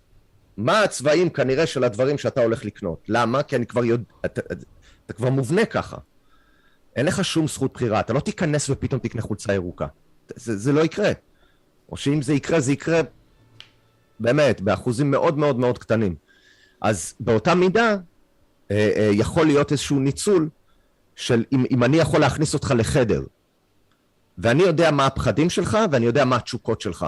מה 0.56 0.82
הצבעים 0.82 1.30
כנראה 1.30 1.66
של 1.66 1.84
הדברים 1.84 2.18
שאתה 2.18 2.42
הולך 2.42 2.64
לקנות. 2.64 3.02
למה? 3.08 3.42
כי 3.42 3.56
אני 3.56 3.66
כבר 3.66 3.84
יודע, 3.84 4.04
אתה, 4.24 4.40
אתה 5.06 5.12
כבר 5.12 5.30
מובנה 5.30 5.64
ככה. 5.64 5.96
אין 6.96 7.06
לך 7.06 7.24
שום 7.24 7.48
זכות 7.48 7.72
בחירה, 7.74 8.00
אתה 8.00 8.12
לא 8.12 8.20
תיכנס 8.20 8.70
ופתאום 8.70 9.00
תקנה 9.00 9.22
חולצה 9.22 9.54
ירוקה. 9.54 9.86
זה, 10.36 10.56
זה 10.56 10.72
לא 10.72 10.80
יקרה. 10.80 11.12
או 11.92 11.96
שאם 11.96 12.22
זה 12.22 12.34
יקרה, 12.34 12.60
זה 12.60 12.72
יקרה 12.72 13.00
באמת, 14.20 14.60
באחוזים 14.60 15.10
מאוד 15.10 15.38
מאוד 15.38 15.58
מאוד 15.58 15.78
קטנים. 15.78 16.14
אז 16.80 17.14
באותה 17.20 17.54
מידה, 17.54 17.96
אה, 18.70 18.92
אה, 18.96 19.10
יכול 19.12 19.46
להיות 19.46 19.72
איזשהו 19.72 19.98
ניצול 19.98 20.48
של 21.16 21.44
אם, 21.52 21.64
אם 21.70 21.84
אני 21.84 21.96
יכול 21.96 22.20
להכניס 22.20 22.54
אותך 22.54 22.74
לחדר, 22.76 23.22
ואני 24.38 24.62
יודע 24.62 24.90
מה 24.90 25.06
הפחדים 25.06 25.50
שלך, 25.50 25.78
ואני 25.90 26.06
יודע 26.06 26.24
מה 26.24 26.36
התשוקות 26.36 26.80
שלך. 26.80 27.06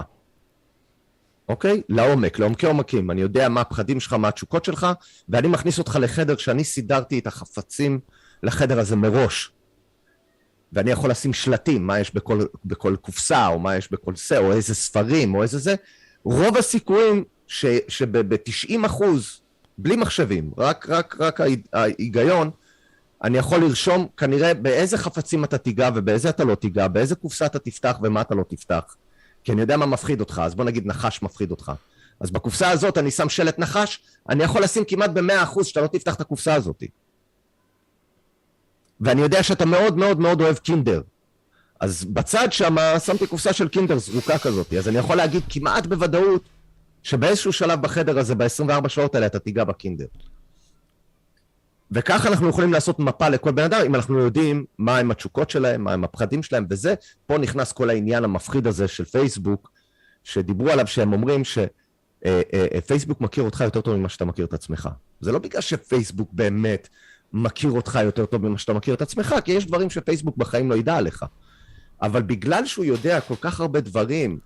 אוקיי? 1.49 1.81
לעומק, 1.89 2.39
לעומקי 2.39 2.65
עומקים. 2.65 3.11
אני 3.11 3.21
יודע 3.21 3.49
מה 3.49 3.61
הפחדים 3.61 3.99
שלך, 3.99 4.13
מה 4.13 4.27
התשוקות 4.27 4.65
שלך, 4.65 4.87
ואני 5.29 5.47
מכניס 5.47 5.79
אותך 5.79 5.97
לחדר 6.01 6.35
כשאני 6.35 6.63
סידרתי 6.63 7.19
את 7.19 7.27
החפצים 7.27 7.99
לחדר 8.43 8.79
הזה 8.79 8.95
מראש. 8.95 9.51
ואני 10.73 10.91
יכול 10.91 11.09
לשים 11.09 11.33
שלטים, 11.33 11.87
מה 11.87 11.99
יש 11.99 12.15
בכל, 12.15 12.39
בכל 12.65 12.95
קופסה, 13.01 13.47
או 13.47 13.59
מה 13.59 13.75
יש 13.75 13.91
בכל 13.91 14.15
זה, 14.15 14.37
או 14.37 14.51
איזה 14.51 14.75
ספרים, 14.75 15.35
או 15.35 15.43
איזה 15.43 15.57
זה. 15.57 15.75
רוב 16.23 16.57
הסיכויים 16.57 17.23
שב-90 17.47 18.85
אחוז, 18.85 19.41
בלי 19.77 19.95
מחשבים, 19.95 20.51
רק, 20.57 20.89
רק, 20.89 21.15
רק 21.19 21.39
ההיגיון, 21.73 22.51
אני 23.23 23.37
יכול 23.37 23.59
לרשום 23.59 24.07
כנראה 24.17 24.53
באיזה 24.53 24.97
חפצים 24.97 25.43
אתה 25.43 25.57
תיגע 25.57 25.89
ובאיזה 25.95 26.29
אתה 26.29 26.43
לא 26.43 26.55
תיגע, 26.55 26.87
באיזה 26.87 27.15
קופסה 27.15 27.45
אתה 27.45 27.59
תפתח 27.59 27.97
ומה 28.03 28.21
אתה 28.21 28.35
לא 28.35 28.43
תפתח. 28.47 28.95
כי 29.47 29.51
אני 29.53 29.61
יודע 29.61 29.77
מה 29.77 29.85
מפחיד 29.85 30.19
אותך, 30.19 30.41
אז 30.45 30.55
בוא 30.55 30.65
נגיד 30.65 30.87
נחש 30.87 31.21
מפחיד 31.21 31.51
אותך. 31.51 31.71
אז 32.19 32.31
בקופסה 32.31 32.69
הזאת 32.69 32.97
אני 32.97 33.11
שם 33.11 33.29
שלט 33.29 33.59
נחש, 33.59 33.99
אני 34.29 34.43
יכול 34.43 34.63
לשים 34.63 34.83
כמעט 34.87 35.09
במאה 35.09 35.43
אחוז 35.43 35.67
שאתה 35.67 35.81
לא 35.81 35.87
תפתח 35.87 36.15
את 36.15 36.21
הקופסה 36.21 36.53
הזאת. 36.53 36.83
ואני 39.01 39.21
יודע 39.21 39.43
שאתה 39.43 39.65
מאוד 39.65 39.97
מאוד 39.97 40.19
מאוד 40.19 40.41
אוהב 40.41 40.57
קינדר. 40.57 41.01
אז 41.79 42.05
בצד 42.05 42.47
שם 42.51 42.75
שמתי 43.05 43.27
קופסה 43.27 43.53
של 43.53 43.67
קינדר 43.67 43.97
זרוקה 43.97 44.37
כזאת, 44.37 44.73
אז 44.73 44.87
אני 44.87 44.97
יכול 44.97 45.15
להגיד 45.15 45.43
כמעט 45.49 45.85
בוודאות 45.85 46.49
שבאיזשהו 47.03 47.53
שלב 47.53 47.81
בחדר 47.81 48.19
הזה, 48.19 48.35
ב-24 48.35 48.89
שעות 48.89 49.15
האלה, 49.15 49.25
אתה 49.25 49.39
תיגע 49.39 49.63
בקינדר. 49.63 50.05
וככה 51.91 52.29
אנחנו 52.29 52.49
יכולים 52.49 52.73
לעשות 52.73 52.99
מפה 52.99 53.29
לכל 53.29 53.51
בן 53.51 53.63
אדם, 53.63 53.81
אם 53.85 53.95
אנחנו 53.95 54.19
יודעים 54.19 54.65
מה 54.77 54.97
הם 54.97 55.11
התשוקות 55.11 55.49
שלהם, 55.49 55.83
מה 55.83 55.93
הם 55.93 56.03
הפחדים 56.03 56.43
שלהם, 56.43 56.65
וזה, 56.69 56.93
פה 57.25 57.37
נכנס 57.37 57.71
כל 57.71 57.89
העניין 57.89 58.23
המפחיד 58.23 58.67
הזה 58.67 58.87
של 58.87 59.05
פייסבוק, 59.05 59.71
שדיברו 60.23 60.69
עליו, 60.69 60.87
שהם 60.87 61.13
אומרים 61.13 61.41
שפייסבוק 61.43 63.17
אה, 63.17 63.23
אה, 63.23 63.27
מכיר 63.27 63.43
אותך 63.43 63.61
יותר 63.61 63.81
טוב 63.81 63.95
ממה 63.95 64.09
שאתה 64.09 64.25
מכיר 64.25 64.45
את 64.45 64.53
עצמך. 64.53 64.89
זה 65.21 65.31
לא 65.31 65.39
בגלל 65.39 65.61
שפייסבוק 65.61 66.29
באמת 66.33 66.87
מכיר 67.33 67.71
אותך 67.71 67.99
יותר 68.03 68.25
טוב 68.25 68.47
ממה 68.47 68.57
שאתה 68.57 68.73
מכיר 68.73 68.93
את 68.93 69.01
עצמך, 69.01 69.35
כי 69.45 69.51
יש 69.51 69.65
דברים 69.65 69.89
שפייסבוק 69.89 70.37
בחיים 70.37 70.69
לא 70.69 70.75
ידע 70.75 70.95
עליך. 70.95 71.25
אבל 72.01 72.21
בגלל 72.21 72.65
שהוא 72.65 72.85
יודע 72.85 73.21
כל 73.21 73.35
כך 73.41 73.59
הרבה 73.59 73.81
דברים 73.81 74.39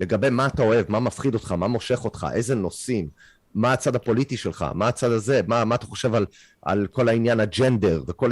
לגבי 0.00 0.30
מה 0.30 0.46
אתה 0.46 0.62
אוהב, 0.62 0.86
מה 0.88 1.00
מפחיד 1.00 1.34
אותך, 1.34 1.52
מה 1.52 1.66
מושך 1.68 2.04
אותך, 2.04 2.26
איזה 2.32 2.54
נושאים, 2.54 3.08
מה 3.54 3.72
הצד 3.72 3.96
הפוליטי 3.96 4.36
שלך, 4.36 4.66
מה 4.74 4.88
הצד 4.88 5.10
הזה, 5.10 5.40
מה, 5.46 5.64
מה 5.64 5.74
אתה 5.74 5.86
חושב 5.86 6.14
על, 6.14 6.26
על 6.62 6.86
כל 6.86 7.08
העניין 7.08 7.40
הג'נדר 7.40 8.02
וכל... 8.06 8.30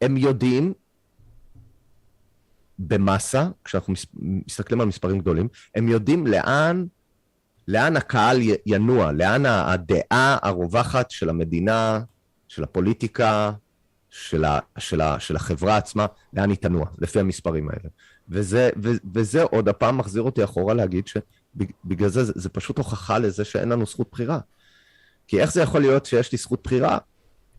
הם 0.00 0.16
יודעים 0.16 0.72
במסה, 2.78 3.48
כשאנחנו 3.64 3.94
מסתכלים 4.14 4.80
על 4.80 4.86
מספרים 4.86 5.18
גדולים, 5.18 5.48
הם 5.74 5.88
יודעים 5.88 6.26
לאן, 6.26 6.86
לאן 7.68 7.96
הקהל 7.96 8.40
ינוע, 8.66 9.12
לאן 9.12 9.46
הדעה 9.46 10.38
הרווחת 10.42 11.10
של 11.10 11.28
המדינה, 11.28 12.00
של 12.48 12.64
הפוליטיקה, 12.64 13.52
של, 14.10 14.44
ה, 14.44 14.58
של, 14.78 15.00
ה, 15.00 15.20
של 15.20 15.36
החברה 15.36 15.76
עצמה, 15.76 16.06
לאן 16.32 16.50
היא 16.50 16.58
תנוע, 16.58 16.86
לפי 16.98 17.20
המספרים 17.20 17.68
האלה. 17.68 17.88
וזה, 18.28 18.70
ו, 18.82 18.88
וזה 19.14 19.42
עוד 19.42 19.68
הפעם 19.68 19.98
מחזיר 19.98 20.22
אותי 20.22 20.44
אחורה 20.44 20.74
להגיד 20.74 21.06
שבגלל 21.60 22.08
זה, 22.08 22.24
זה, 22.24 22.32
זה 22.36 22.48
פשוט 22.48 22.78
הוכחה 22.78 23.18
לזה 23.18 23.44
שאין 23.44 23.68
לנו 23.68 23.86
זכות 23.86 24.08
בחירה. 24.12 24.38
כי 25.28 25.40
איך 25.40 25.52
זה 25.52 25.62
יכול 25.62 25.80
להיות 25.80 26.06
שיש 26.06 26.32
לי 26.32 26.38
זכות 26.38 26.60
בחירה 26.64 26.98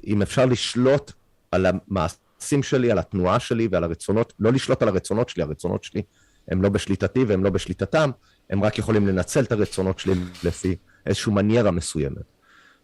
אם 0.08 0.22
אפשר 0.22 0.46
לשלוט 0.46 1.12
על 1.52 1.66
המעשים 1.66 2.64
שלי, 2.64 2.92
על 2.92 3.00
התנועה 3.00 3.40
שלי 3.40 3.68
ועל 3.72 3.84
הרצונות, 3.84 4.34
לא 4.40 4.52
לשלוט 4.52 4.82
על 4.82 4.88
הרצונות 4.88 5.30
שלי, 5.30 5.44
הרצונות 5.44 5.84
שלי 5.84 6.02
הם 6.48 6.62
לא 6.62 6.70
בשליטתי 6.70 7.24
והם 7.24 7.44
לא 7.44 7.50
בשליטתם, 7.50 8.10
הם 8.50 8.64
רק 8.64 8.78
יכולים 8.78 9.08
לנצל 9.08 9.44
את 9.44 9.52
הרצונות 9.52 10.00
שלי 10.00 10.14
לפי 10.44 10.76
איזושהי 11.06 11.34
מניירה 11.34 11.72
מסוימת. 11.72 12.24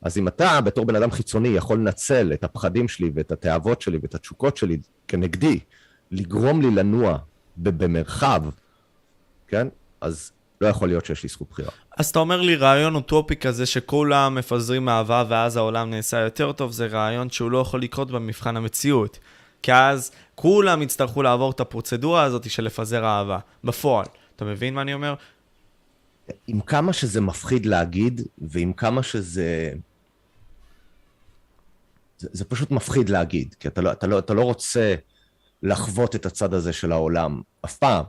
אז 0.02 0.18
אם 0.18 0.28
אתה, 0.28 0.62
בתור 0.62 0.86
בן 0.86 0.96
אדם 0.96 1.12
חיצוני, 1.12 1.48
יכול 1.50 1.78
לנצל 1.78 2.34
את 2.34 2.44
הפחדים 2.44 2.88
שלי 2.88 3.12
ואת 3.16 3.32
התאוות 3.32 3.82
שלי 3.82 4.00
ואת 4.02 4.16
התשוקות 4.16 4.58
שלי 4.58 4.78
כנגדי, 5.08 5.60
לגרום 6.12 6.62
לי 6.62 6.72
לנוע 6.72 7.18
במרחב, 7.58 8.44
כן? 9.48 9.68
אז 10.02 10.32
לא 10.62 10.68
יכול 10.68 10.88
להיות 10.88 11.06
שיש 11.06 11.24
לי 11.24 11.30
זכות 11.30 11.50
בחירה. 11.50 11.72
אז 11.98 12.10
אתה 12.10 12.20
אומר 12.20 12.42
לי 12.42 12.56
רעיון 12.56 12.96
אוטופי 12.96 13.36
כזה 13.36 13.66
שכולם 13.66 14.36
מפזרים 14.36 14.90
אהבה 14.90 15.24
ואז 15.30 15.58
העולם 15.58 15.90
נעשה 15.90 16.20
יותר 16.20 16.52
טוב, 16.52 16.72
זה 16.72 16.88
רעיון 16.88 17.30
שהוא 17.30 17.52
לא 17.52 17.58
יכול 17.58 17.82
לקרות 17.82 18.12
במבחן 18.12 18.58
המציאות. 18.58 19.20
כי 19.62 19.74
אז 19.74 20.12
כולם 20.36 20.82
יצטרכו 20.82 21.24
לעבור 21.24 21.52
את 21.52 21.60
הפרוצדורה 21.60 22.24
הזאת 22.24 22.50
של 22.50 22.64
לפזר 22.64 23.06
אהבה, 23.06 23.40
בפועל. 23.64 24.06
אתה 24.36 24.46
מבין 24.46 24.74
מה 24.74 24.82
אני 24.82 24.94
אומר? 24.94 25.16
עם 26.48 26.62
כמה 26.62 26.94
שזה 26.94 27.22
מפחיד 27.22 27.66
להגיד, 27.66 28.22
ועם 28.38 28.74
כמה 28.74 29.04
שזה... 29.04 29.74
זה, 32.18 32.30
זה 32.32 32.46
פשוט 32.46 32.72
מפחיד 32.72 33.10
להגיד, 33.10 33.56
כי 33.60 33.68
אתה 33.68 33.82
לא, 33.82 33.92
אתה, 33.92 34.08
לא, 34.08 34.20
אתה 34.20 34.34
לא 34.34 34.42
רוצה 34.42 34.96
לחוות 35.64 36.16
את 36.16 36.26
הצד 36.26 36.54
הזה 36.54 36.74
של 36.74 36.92
העולם, 36.92 37.42
אף 37.66 37.78
פעם. 37.78 38.04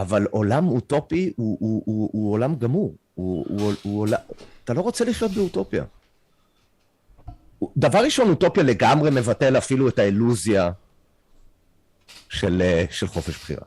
אבל 0.00 0.26
עולם 0.30 0.68
אוטופי 0.68 1.32
הוא, 1.36 1.56
הוא, 1.60 1.82
הוא, 1.86 2.10
הוא 2.12 2.32
עולם 2.32 2.54
גמור. 2.56 2.94
הוא, 3.14 3.46
הוא, 3.48 3.72
הוא 3.82 4.00
עולם... 4.00 4.18
אתה 4.64 4.74
לא 4.74 4.80
רוצה 4.80 5.04
לחיות 5.04 5.30
באוטופיה. 5.30 5.84
דבר 7.76 7.98
ראשון, 7.98 8.28
אוטופיה 8.28 8.62
לגמרי 8.62 9.10
מבטל 9.10 9.58
אפילו 9.58 9.88
את 9.88 9.98
האילוזיה 9.98 10.70
של, 12.28 12.62
אה, 12.62 12.84
של 12.90 13.06
חופש 13.06 13.36
בחירה, 13.36 13.66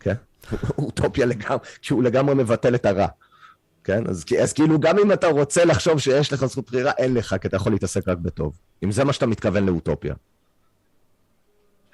כן? 0.00 0.14
אוטופיה 0.78 1.26
לגמרי, 1.26 1.58
כי 1.82 1.92
הוא 1.92 2.02
לגמרי 2.02 2.34
מבטל 2.34 2.74
את 2.74 2.86
הרע, 2.86 3.06
כן? 3.84 4.06
אז, 4.06 4.24
אז 4.42 4.52
כאילו 4.52 4.80
גם 4.80 4.98
אם 4.98 5.12
אתה 5.12 5.26
רוצה 5.26 5.64
לחשוב 5.64 5.98
שיש 5.98 6.32
לך 6.32 6.44
זכות 6.44 6.66
בחירה, 6.66 6.92
אין 6.98 7.14
לך, 7.14 7.36
כי 7.40 7.48
אתה 7.48 7.56
יכול 7.56 7.72
להתעסק 7.72 8.08
רק 8.08 8.18
בטוב. 8.18 8.58
אם 8.84 8.92
זה 8.92 9.04
מה 9.04 9.12
שאתה 9.12 9.26
מתכוון 9.26 9.66
לאוטופיה. 9.66 10.14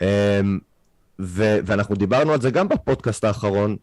אמ, 0.01 0.59
ו- 1.21 1.59
ואנחנו 1.67 1.95
דיברנו 1.95 2.33
על 2.33 2.41
זה 2.41 2.51
גם 2.51 2.69
בפודקאסט 2.69 3.25
האחרון, 3.25 3.77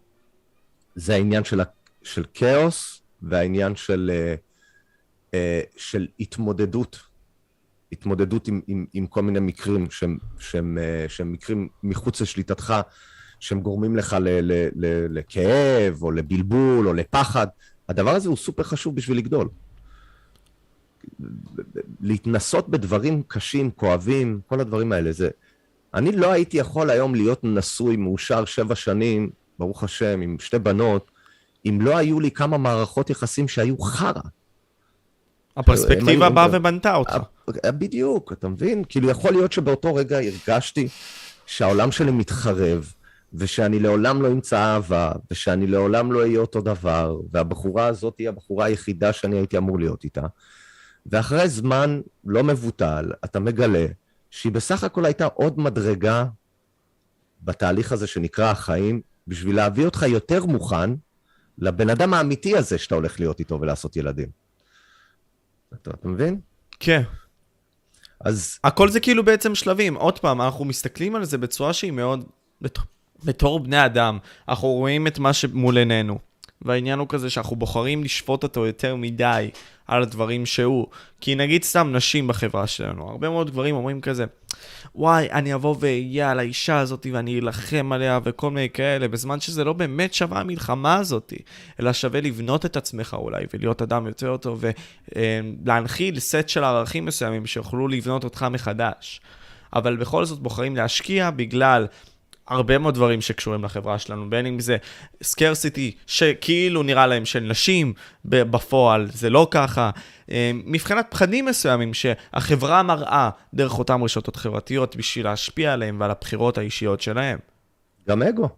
זה 0.95 1.13
העניין 1.13 1.43
של, 1.43 1.61
ה- 1.61 1.63
של 2.03 2.25
כאוס 2.33 3.01
והעניין 3.21 3.75
של, 3.75 4.11
uh, 4.13 4.39
uh, 5.31 5.35
של 5.77 6.07
התמודדות, 6.19 6.99
התמודדות 7.91 8.47
עם, 8.47 8.61
עם, 8.67 8.85
עם 8.93 9.07
כל 9.07 9.21
מיני 9.21 9.39
מקרים 9.39 9.91
שהם, 9.91 10.17
שהם, 10.39 10.77
uh, 10.77 11.09
שהם 11.09 11.31
מקרים 11.31 11.67
מחוץ 11.83 12.21
לשליטתך, 12.21 12.73
שהם 13.39 13.61
גורמים 13.61 13.95
לך 13.95 14.15
ל- 14.19 14.39
ל- 14.41 14.69
ל- 14.75 15.17
לכאב 15.19 16.03
או 16.03 16.11
לבלבול 16.11 16.87
או 16.87 16.93
לפחד. 16.93 17.47
הדבר 17.89 18.15
הזה 18.15 18.29
הוא 18.29 18.37
סופר 18.37 18.63
חשוב 18.63 18.95
בשביל 18.95 19.17
לגדול. 19.17 19.49
להתנסות 22.01 22.69
בדברים 22.69 23.23
קשים, 23.27 23.71
כואבים, 23.71 24.41
כל 24.47 24.59
הדברים 24.59 24.91
האלה, 24.91 25.11
זה, 25.11 25.29
אני 25.93 26.11
לא 26.11 26.31
הייתי 26.31 26.57
יכול 26.57 26.89
היום 26.89 27.15
להיות 27.15 27.39
נשוי, 27.43 27.95
מאושר 27.95 28.45
שבע 28.45 28.75
שנים, 28.75 29.29
ברוך 29.59 29.83
השם, 29.83 30.21
עם 30.21 30.37
שתי 30.39 30.59
בנות, 30.59 31.11
אם 31.65 31.77
לא 31.81 31.97
היו 31.97 32.19
לי 32.19 32.31
כמה 32.31 32.57
מערכות 32.57 33.09
יחסים 33.09 33.47
שהיו 33.47 33.81
חרא. 33.81 34.21
הפרספקטיבה 35.57 36.29
באה 36.29 36.47
ובנתה 36.51 36.95
אותך. 36.95 37.17
בדיוק, 37.65 38.33
אתה 38.33 38.47
מבין? 38.47 38.83
כאילו, 38.89 39.09
יכול 39.09 39.31
להיות 39.31 39.51
שבאותו 39.51 39.95
רגע 39.95 40.17
הרגשתי 40.17 40.87
שהעולם 41.45 41.91
שלי 41.91 42.11
מתחרב, 42.11 42.93
ושאני 43.33 43.79
לעולם 43.79 44.21
לא 44.21 44.27
אמצא 44.27 44.57
אהבה, 44.57 45.11
ושאני 45.31 45.67
לעולם 45.67 46.11
לא 46.11 46.19
אהיה 46.19 46.39
אותו 46.39 46.61
דבר, 46.61 47.17
והבחורה 47.31 47.85
הזאת 47.85 48.15
היא 48.17 48.29
הבחורה 48.29 48.65
היחידה 48.65 49.13
שאני 49.13 49.37
הייתי 49.37 49.57
אמור 49.57 49.79
להיות 49.79 50.03
איתה. 50.03 50.25
ואחרי 51.05 51.49
זמן 51.49 52.01
לא 52.25 52.43
מבוטל, 52.43 53.11
אתה 53.25 53.39
מגלה 53.39 53.85
שהיא 54.33 54.51
בסך 54.51 54.83
הכל 54.83 55.05
הייתה 55.05 55.25
עוד 55.25 55.59
מדרגה 55.59 56.25
בתהליך 57.41 57.91
הזה 57.91 58.07
שנקרא 58.07 58.51
החיים, 58.51 59.01
בשביל 59.27 59.55
להביא 59.55 59.85
אותך 59.85 60.05
יותר 60.07 60.45
מוכן 60.45 60.89
לבן 61.57 61.89
אדם 61.89 62.13
האמיתי 62.13 62.57
הזה 62.57 62.77
שאתה 62.77 62.95
הולך 62.95 63.19
להיות 63.19 63.39
איתו 63.39 63.61
ולעשות 63.61 63.95
ילדים. 63.95 64.27
אתה, 65.73 65.91
אתה 65.91 66.07
מבין? 66.07 66.39
כן. 66.79 67.01
אז... 68.19 68.59
הכל 68.63 68.89
זה 68.89 68.99
כאילו 68.99 69.25
בעצם 69.25 69.55
שלבים. 69.55 69.95
עוד 69.95 70.19
פעם, 70.19 70.41
אנחנו 70.41 70.65
מסתכלים 70.65 71.15
על 71.15 71.25
זה 71.25 71.37
בצורה 71.37 71.73
שהיא 71.73 71.91
מאוד... 71.91 72.25
בתור 73.23 73.59
בני 73.59 73.85
אדם, 73.85 74.17
אנחנו 74.49 74.67
רואים 74.67 75.07
את 75.07 75.19
מה 75.19 75.33
שמול 75.33 75.77
עינינו. 75.77 76.19
והעניין 76.61 76.99
הוא 76.99 77.07
כזה 77.09 77.29
שאנחנו 77.29 77.55
בוחרים 77.55 78.03
לשפוט 78.03 78.43
אותו 78.43 78.65
יותר 78.65 78.95
מדי 78.95 79.49
על 79.87 80.01
הדברים 80.01 80.45
שהוא. 80.45 80.87
כי 81.21 81.35
נגיד 81.35 81.63
סתם 81.63 81.89
נשים 81.93 82.27
בחברה 82.27 82.67
שלנו, 82.67 83.09
הרבה 83.09 83.29
מאוד 83.29 83.51
גברים 83.51 83.75
אומרים 83.75 84.01
כזה, 84.01 84.25
וואי, 84.95 85.31
אני 85.31 85.53
אבוא 85.53 85.75
ואהיה 85.79 86.31
על 86.31 86.39
האישה 86.39 86.79
הזאת 86.79 87.07
ואני 87.11 87.39
אלחם 87.39 87.91
עליה 87.91 88.19
וכל 88.23 88.51
מיני 88.51 88.69
כאלה, 88.69 89.07
בזמן 89.07 89.39
שזה 89.39 89.63
לא 89.63 89.73
באמת 89.73 90.13
שווה 90.13 90.39
המלחמה 90.39 90.95
הזאת, 90.95 91.33
אלא 91.79 91.93
שווה 91.93 92.21
לבנות 92.21 92.65
את 92.65 92.77
עצמך 92.77 93.15
אולי 93.19 93.45
ולהיות 93.53 93.81
אדם 93.81 94.07
יותר 94.07 94.37
טוב 94.37 94.63
ולהנחיל 95.15 96.19
סט 96.19 96.49
של 96.49 96.63
ערכים 96.63 97.05
מסוימים 97.05 97.45
שיוכלו 97.45 97.87
לבנות 97.87 98.23
אותך 98.23 98.45
מחדש. 98.51 99.21
אבל 99.75 99.95
בכל 99.95 100.25
זאת 100.25 100.39
בוחרים 100.39 100.75
להשקיע 100.75 101.29
בגלל 101.29 101.87
הרבה 102.47 102.77
מאוד 102.77 102.93
דברים 102.93 103.21
שקשורים 103.21 103.63
לחברה 103.63 103.99
שלנו, 103.99 104.29
בין 104.29 104.45
אם 104.45 104.59
זה 104.59 104.77
סקרסיטי, 105.23 105.95
שכאילו 106.07 106.83
נראה 106.83 107.07
להם 107.07 107.25
של 107.25 107.39
נשים, 107.39 107.93
בפועל 108.25 109.07
זה 109.13 109.29
לא 109.29 109.47
ככה, 109.51 109.89
אה, 110.31 110.51
מבחינת 110.53 111.07
פחדים 111.09 111.45
מסוימים 111.45 111.93
שהחברה 111.93 112.83
מראה 112.83 113.29
דרך 113.53 113.79
אותן 113.79 114.01
רשתות 114.01 114.35
חברתיות 114.35 114.95
בשביל 114.95 115.25
להשפיע 115.25 115.73
עליהם 115.73 115.97
ועל 115.99 116.11
הבחירות 116.11 116.57
האישיות 116.57 117.01
שלהם. 117.01 117.39
גם 118.09 118.23
אגו. 118.23 118.49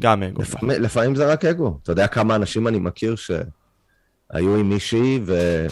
גם 0.00 0.22
אגו. 0.22 0.42
לפעמים, 0.42 0.82
לפעמים 0.82 1.14
זה 1.14 1.32
רק 1.32 1.44
אגו. 1.44 1.78
אתה 1.82 1.92
יודע 1.92 2.06
כמה 2.06 2.34
אנשים 2.34 2.68
אני 2.68 2.78
מכיר 2.78 3.16
שהיו 3.16 4.56
עם 4.56 4.68
מישהי 4.68 5.20
ו... 5.26 5.66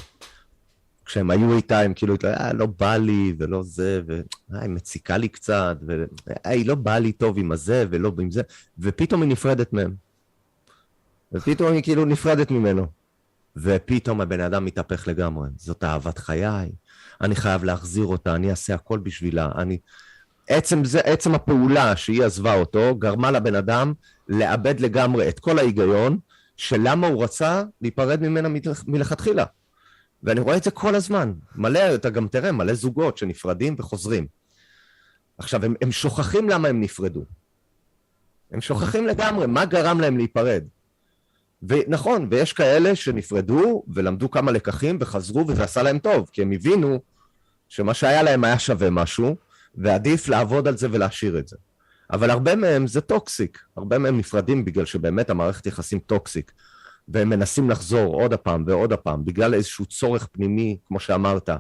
כשהם 1.06 1.30
היו 1.30 1.56
איתה, 1.56 1.80
הם 1.80 1.94
כאילו, 1.94 2.14
אה, 2.24 2.52
לא 2.52 2.66
בא 2.66 2.96
לי, 2.96 3.34
ולא 3.38 3.62
זה, 3.62 4.00
והיא 4.06 4.22
אה, 4.54 4.68
מציקה 4.68 5.16
לי 5.16 5.28
קצת, 5.28 5.76
והיא 5.86 6.06
אה, 6.46 6.62
לא 6.64 6.74
באה 6.74 6.98
לי 6.98 7.12
טוב 7.12 7.38
עם 7.38 7.52
הזה, 7.52 7.84
ולא 7.90 8.12
עם 8.20 8.30
זה, 8.30 8.42
ופתאום 8.78 9.22
היא 9.22 9.30
נפרדת 9.30 9.72
מהם. 9.72 9.94
ופתאום 11.32 11.72
היא 11.72 11.82
כאילו 11.82 12.04
נפרדת 12.04 12.50
ממנו. 12.50 12.86
ופתאום 13.56 14.20
הבן 14.20 14.40
אדם 14.40 14.64
מתהפך 14.64 15.08
לגמרי. 15.08 15.48
זאת 15.56 15.84
אהבת 15.84 16.18
חיי, 16.18 16.70
אני 17.20 17.36
חייב 17.36 17.64
להחזיר 17.64 18.04
אותה, 18.04 18.34
אני 18.34 18.50
אעשה 18.50 18.74
הכל 18.74 18.98
בשבילה, 18.98 19.50
אני... 19.56 19.78
עצם 20.48 20.84
זה, 20.84 21.00
עצם 21.00 21.34
הפעולה 21.34 21.96
שהיא 21.96 22.24
עזבה 22.24 22.54
אותו, 22.54 22.94
גרמה 22.98 23.30
לבן 23.30 23.54
אדם 23.54 23.92
לאבד 24.28 24.80
לגמרי 24.80 25.28
את 25.28 25.40
כל 25.40 25.58
ההיגיון 25.58 26.18
של 26.56 26.80
למה 26.84 27.06
הוא 27.06 27.24
רצה 27.24 27.62
להיפרד 27.80 28.22
ממנה 28.22 28.48
מלכתחילה. 28.86 29.44
ואני 30.26 30.40
רואה 30.40 30.56
את 30.56 30.62
זה 30.62 30.70
כל 30.70 30.94
הזמן. 30.94 31.32
מלא, 31.54 31.94
אתה 31.94 32.10
גם 32.10 32.28
תראה, 32.28 32.52
מלא 32.52 32.74
זוגות 32.74 33.18
שנפרדים 33.18 33.76
וחוזרים. 33.78 34.26
עכשיו, 35.38 35.64
הם, 35.64 35.74
הם 35.82 35.92
שוכחים 35.92 36.48
למה 36.48 36.68
הם 36.68 36.80
נפרדו. 36.80 37.24
הם 38.50 38.60
שוכחים 38.60 39.06
לגמרי 39.06 39.46
מה 39.46 39.64
גרם 39.64 40.00
להם 40.00 40.16
להיפרד. 40.16 40.64
ונכון, 41.62 42.28
ויש 42.30 42.52
כאלה 42.52 42.96
שנפרדו 42.96 43.82
ולמדו 43.88 44.30
כמה 44.30 44.52
לקחים 44.52 44.98
וחזרו 45.00 45.48
וזה 45.48 45.64
עשה 45.64 45.82
להם 45.82 45.98
טוב, 45.98 46.30
כי 46.32 46.42
הם 46.42 46.52
הבינו 46.52 47.00
שמה 47.68 47.94
שהיה 47.94 48.22
להם 48.22 48.44
היה 48.44 48.58
שווה 48.58 48.90
משהו, 48.90 49.36
ועדיף 49.74 50.28
לעבוד 50.28 50.68
על 50.68 50.76
זה 50.76 50.88
ולהשאיר 50.90 51.38
את 51.38 51.48
זה. 51.48 51.56
אבל 52.10 52.30
הרבה 52.30 52.56
מהם 52.56 52.86
זה 52.86 53.00
toxic, 53.00 53.58
הרבה 53.76 53.98
מהם 53.98 54.18
נפרדים 54.18 54.64
בגלל 54.64 54.84
שבאמת 54.84 55.30
המערכת 55.30 55.66
יחסים 55.66 55.98
toxic. 55.98 56.52
והם 57.08 57.28
מנסים 57.28 57.70
לחזור 57.70 58.14
עוד 58.14 58.32
הפעם 58.32 58.64
ועוד 58.66 58.92
הפעם, 58.92 59.24
בגלל 59.24 59.54
איזשהו 59.54 59.86
צורך 59.86 60.26
פנימי, 60.32 60.78
כמו 60.86 61.00
שאמרת, 61.00 61.50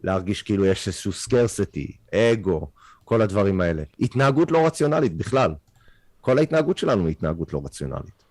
להרגיש 0.00 0.42
כאילו 0.42 0.66
יש 0.66 0.86
איזשהו 0.86 1.12
סקרסיטי, 1.12 1.96
אגו, 2.14 2.70
כל 3.04 3.22
הדברים 3.22 3.60
האלה. 3.60 3.82
התנהגות 4.00 4.50
לא 4.50 4.66
רציונלית 4.66 5.16
בכלל. 5.16 5.54
כל 6.20 6.38
ההתנהגות 6.38 6.78
שלנו 6.78 7.06
היא 7.06 7.10
התנהגות 7.10 7.52
לא 7.52 7.62
רציונלית. 7.64 8.24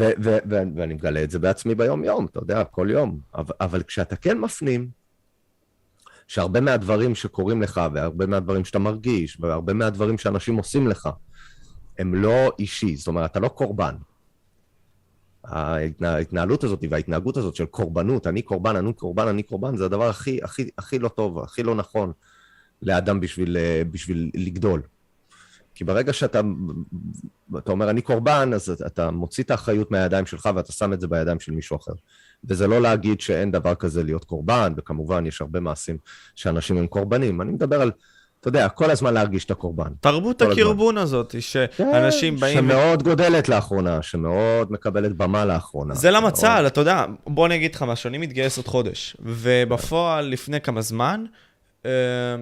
ו- 0.00 0.12
ו- 0.24 0.38
ו- 0.50 0.62
ואני 0.76 0.94
מגלה 0.94 1.24
את 1.24 1.30
זה 1.30 1.38
בעצמי 1.38 1.74
ביום-יום, 1.74 2.26
אתה 2.26 2.38
יודע, 2.38 2.64
כל 2.64 2.88
יום. 2.90 3.20
אבל, 3.34 3.54
אבל 3.60 3.82
כשאתה 3.82 4.16
כן 4.16 4.38
מפנים, 4.38 4.88
שהרבה 6.28 6.60
מהדברים 6.60 7.14
שקורים 7.14 7.62
לך, 7.62 7.80
והרבה 7.94 8.26
מהדברים 8.26 8.64
שאתה 8.64 8.78
מרגיש, 8.78 9.38
והרבה 9.40 9.72
מהדברים 9.72 10.18
שאנשים 10.18 10.56
עושים 10.56 10.88
לך, 10.88 11.08
הם 11.98 12.14
לא 12.14 12.52
אישי, 12.58 12.96
זאת 12.96 13.06
אומרת, 13.06 13.30
אתה 13.30 13.40
לא 13.40 13.48
קורבן. 13.48 13.94
ההתנהלות 15.44 16.64
הזאת 16.64 16.84
וההתנהגות 16.90 17.36
הזאת 17.36 17.56
של 17.56 17.64
קורבנות, 17.64 18.26
אני 18.26 18.42
קורבן, 18.42 18.76
אני 18.76 18.92
קורבן, 18.92 19.28
אני 19.28 19.42
קורבן, 19.42 19.76
זה 19.76 19.84
הדבר 19.84 20.08
הכי, 20.08 20.40
הכי, 20.42 20.70
הכי 20.78 20.98
לא 20.98 21.08
טוב, 21.08 21.38
הכי 21.38 21.62
לא 21.62 21.74
נכון 21.74 22.12
לאדם 22.82 23.20
בשביל, 23.20 23.56
בשביל 23.90 24.30
לגדול. 24.34 24.82
כי 25.74 25.84
ברגע 25.84 26.12
שאתה 26.12 26.40
אתה 27.58 27.72
אומר, 27.72 27.90
אני 27.90 28.02
קורבן, 28.02 28.50
אז 28.54 28.82
אתה 28.86 29.10
מוציא 29.10 29.44
את 29.44 29.50
האחריות 29.50 29.90
מהידיים 29.90 30.26
שלך 30.26 30.48
ואתה 30.54 30.72
שם 30.72 30.92
את 30.92 31.00
זה 31.00 31.08
בידיים 31.08 31.40
של 31.40 31.52
מישהו 31.52 31.76
אחר. 31.76 31.92
וזה 32.44 32.66
לא 32.66 32.82
להגיד 32.82 33.20
שאין 33.20 33.50
דבר 33.50 33.74
כזה 33.74 34.02
להיות 34.02 34.24
קורבן, 34.24 34.72
וכמובן 34.76 35.26
יש 35.26 35.40
הרבה 35.40 35.60
מעשים 35.60 35.98
שאנשים 36.34 36.76
הם 36.76 36.86
קורבנים. 36.86 37.40
אני 37.40 37.52
מדבר 37.52 37.82
על 37.82 37.90
אתה 38.44 38.48
יודע, 38.48 38.68
כל 38.68 38.90
הזמן 38.90 39.14
להרגיש 39.14 39.44
את 39.44 39.50
הקורבן. 39.50 39.88
תרבות 40.00 40.42
הקורבן 40.42 40.98
הזאת, 40.98 41.34
שאנשים 41.40 42.34
כן, 42.34 42.40
באים... 42.40 42.58
שמאוד 42.58 43.02
גודלת 43.02 43.48
לאחרונה, 43.48 44.02
שמאוד 44.02 44.72
מקבלת 44.72 45.12
במה 45.16 45.44
לאחרונה. 45.44 45.94
זה 45.94 46.10
למה. 46.10 46.30
צה"ל, 46.30 46.66
אתה 46.66 46.80
יודע, 46.80 47.04
בוא 47.26 47.46
אני 47.46 47.56
אגיד 47.56 47.74
לך 47.74 47.82
משהו, 47.82 48.08
אני 48.08 48.18
מתגייס 48.18 48.56
עוד 48.56 48.66
חודש, 48.66 49.16
ובפועל, 49.20 50.26
לפני 50.26 50.60
כמה 50.60 50.80
זמן, 50.80 51.24
אה, 51.86 51.90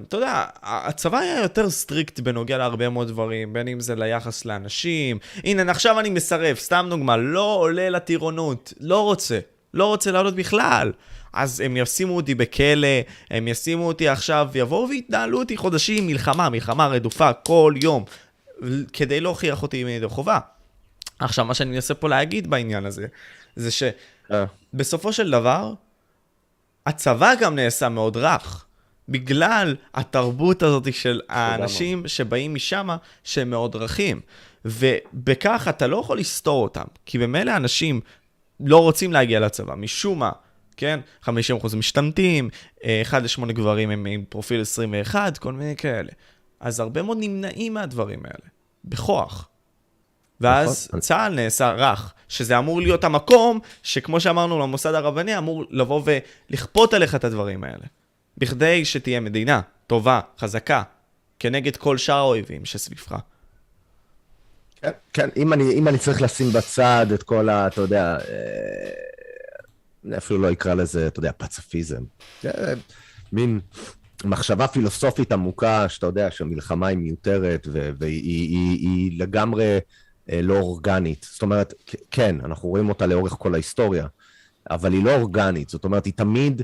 אתה 0.09 0.16
יודע, 0.16 0.44
הצבא 0.62 1.18
היה 1.18 1.42
יותר 1.42 1.70
strict 1.70 2.20
בנוגע 2.20 2.59
להרבה 2.59 2.88
מאוד 2.88 3.09
דברים, 3.09 3.53
בין 3.53 3.68
אם 3.68 3.80
זה 3.80 3.94
ליחס 3.94 4.44
לאנשים. 4.44 5.18
הנה, 5.44 5.70
עכשיו 5.70 6.00
אני 6.00 6.11
מסרב, 6.11 6.57
סתם 6.57 6.86
דוגמה, 6.90 7.16
לא 7.16 7.57
עולה 7.59 7.90
לטירונות, 7.90 8.72
לא 8.80 9.03
רוצה, 9.03 9.38
לא 9.74 9.86
רוצה 9.86 10.12
לעלות 10.12 10.34
בכלל. 10.34 10.92
אז 11.33 11.61
הם 11.61 11.76
ישימו 11.76 12.16
אותי 12.16 12.35
בכלא, 12.35 12.89
הם 13.30 13.49
ישימו 13.49 13.87
אותי 13.87 14.09
עכשיו, 14.09 14.49
יבואו 14.55 14.89
ויתנהלו 14.89 15.39
אותי 15.39 15.57
חודשים, 15.57 16.07
מלחמה, 16.07 16.49
מלחמה 16.49 16.87
רדופה 16.87 17.33
כל 17.33 17.74
יום, 17.83 18.05
כדי 18.93 19.20
להוכיח 19.20 19.62
אותי 19.62 19.85
מידי 19.85 20.09
חובה. 20.09 20.39
עכשיו, 21.18 21.45
מה 21.45 21.55
שאני 21.55 21.70
מנסה 21.70 21.95
פה 21.95 22.09
להגיד 22.09 22.51
בעניין 22.51 22.87
הזה, 22.87 23.07
זה 23.57 23.89
אה, 24.33 24.45
שבסופו 24.74 25.12
של 25.12 25.30
דבר, 25.30 25.74
הצבא 26.87 27.35
גם 27.35 27.55
נעשה 27.55 27.89
מאוד 27.89 28.16
רך. 28.16 28.64
בגלל 29.09 29.76
התרבות 29.95 30.62
הזאת 30.62 30.95
של 30.95 31.20
האנשים 31.28 32.09
שבאים 32.09 32.55
משם, 32.55 32.89
שהם 33.24 33.51
מאוד 33.51 33.76
רכים. 33.76 34.20
ובכך 34.64 35.66
אתה 35.68 35.87
לא 35.87 35.97
יכול 35.97 36.18
לסתור 36.18 36.62
אותם, 36.62 36.85
כי 37.07 37.18
במילא 37.18 37.57
אנשים 37.57 38.01
לא 38.61 38.83
רוצים 38.83 39.12
להגיע 39.12 39.41
לצבא, 39.41 39.74
משום 39.74 40.18
מה, 40.18 40.30
כן? 40.76 41.00
50% 41.24 41.30
משתמטים, 41.76 42.48
1 43.02 43.22
ל-8 43.22 43.52
גברים 43.52 43.90
הם 43.90 44.06
עם 44.06 44.24
פרופיל 44.28 44.60
21, 44.60 45.38
כל 45.38 45.52
מיני 45.52 45.76
כאלה. 45.76 46.12
אז 46.60 46.80
הרבה 46.80 47.02
מאוד 47.02 47.18
נמנעים 47.20 47.74
מהדברים 47.74 48.20
האלה, 48.24 48.48
בכוח. 48.84 49.48
ואז 50.40 50.86
נכון. 50.88 51.00
צה"ל 51.00 51.34
נעשה 51.34 51.70
רך, 51.70 52.12
שזה 52.28 52.58
אמור 52.58 52.80
להיות 52.80 53.04
המקום 53.04 53.60
שכמו 53.82 54.20
שאמרנו 54.20 54.58
למוסד 54.58 54.94
הרבני, 54.94 55.38
אמור 55.38 55.64
לבוא 55.70 56.02
ולכפות 56.50 56.94
עליך 56.94 57.14
את 57.14 57.24
הדברים 57.24 57.64
האלה. 57.64 57.84
בכדי 58.38 58.84
שתהיה 58.84 59.20
מדינה 59.20 59.60
טובה, 59.86 60.20
חזקה, 60.38 60.82
כנגד 61.38 61.76
כל 61.76 61.98
שאר 61.98 62.16
האויבים 62.16 62.64
שסביבך. 62.64 63.16
כן, 64.82 64.90
כן, 65.12 65.28
אם 65.36 65.52
אני, 65.52 65.74
אם 65.74 65.88
אני 65.88 65.98
צריך 65.98 66.22
לשים 66.22 66.50
בצד 66.50 67.06
את 67.14 67.22
כל 67.22 67.48
ה... 67.48 67.66
אתה 67.66 67.80
יודע, 67.80 68.16
אה, 68.16 68.90
אני 70.07 70.16
אפילו 70.16 70.40
לא 70.40 70.53
אקרא 70.53 70.74
לזה, 70.74 71.07
אתה 71.07 71.18
יודע, 71.18 71.32
פצפיזם. 71.36 72.03
זה 72.42 72.74
מין 73.32 73.61
מחשבה 74.24 74.66
פילוסופית 74.66 75.32
עמוקה, 75.32 75.88
שאתה 75.88 76.07
יודע 76.07 76.30
שמלחמה 76.30 76.86
היא 76.86 76.98
מיותרת 76.98 77.68
והיא 77.72 78.22
היא, 78.22 78.48
היא, 78.48 78.88
היא 78.88 79.20
לגמרי 79.20 79.78
אה, 80.30 80.42
לא 80.42 80.59
אורגנית. 80.59 81.26
זאת 81.30 81.42
אומרת, 81.42 81.74
כן, 82.11 82.36
אנחנו 82.44 82.68
רואים 82.68 82.88
אותה 82.88 83.07
לאורך 83.07 83.32
כל 83.32 83.55
ההיסטוריה, 83.55 84.07
אבל 84.70 84.92
היא 84.92 85.05
לא 85.05 85.14
אורגנית. 85.14 85.68
זאת 85.68 85.84
אומרת, 85.84 86.05
היא 86.05 86.12
תמיד 86.16 86.62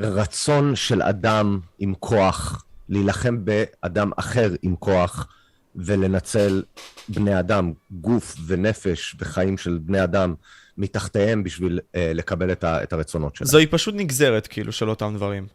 רצון 0.00 0.76
של 0.76 1.02
אדם 1.02 1.60
עם 1.78 1.94
כוח 1.94 2.64
להילחם 2.88 3.44
באדם 3.44 4.10
אחר 4.16 4.54
עם 4.62 4.76
כוח 4.76 5.28
ולנצל 5.76 6.62
בני 7.08 7.38
אדם, 7.38 7.72
גוף 7.90 8.36
ונפש 8.46 9.16
וחיים 9.18 9.58
של 9.58 9.78
בני 9.82 10.04
אדם 10.04 10.34
מתחתיהם 10.78 11.42
בשביל 11.42 11.80
אה, 11.94 12.12
לקבל 12.14 12.52
את, 12.52 12.64
ה, 12.64 12.82
את 12.82 12.92
הרצונות 12.92 13.36
שלהם. 13.36 13.48
זוהי 13.48 13.66
פשוט 13.66 13.94
נגזרת, 13.94 14.46
כאילו, 14.46 14.72
של 14.72 14.90
אותם 14.90 15.12
דברים. 15.16 15.46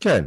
כן. 0.00 0.24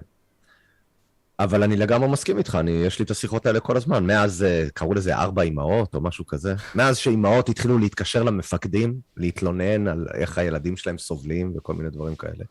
אבל 1.39 1.63
אני 1.63 1.75
לגמרי 1.75 2.09
מסכים 2.09 2.37
איתך, 2.37 2.57
אני, 2.59 2.71
יש 2.71 2.99
לי 2.99 3.05
את 3.05 3.11
השיחות 3.11 3.45
האלה 3.45 3.59
כל 3.59 3.77
הזמן. 3.77 4.05
מאז, 4.05 4.43
אה, 4.43 4.67
קראו 4.73 4.93
לזה 4.93 5.15
ארבע 5.15 5.43
אמהות 5.43 5.95
או 5.95 6.01
משהו 6.01 6.25
כזה. 6.25 6.55
מאז 6.75 6.97
שאימהות 6.97 7.49
התחילו 7.49 7.77
להתקשר 7.77 8.23
למפקדים, 8.23 8.99
להתלונן 9.17 9.87
על 9.87 10.07
איך 10.13 10.37
הילדים 10.37 10.77
שלהם 10.77 10.97
סובלים 10.97 11.53
וכל 11.57 11.73
מיני 11.73 11.89
דברים 11.89 12.15
כאלה. 12.15 12.43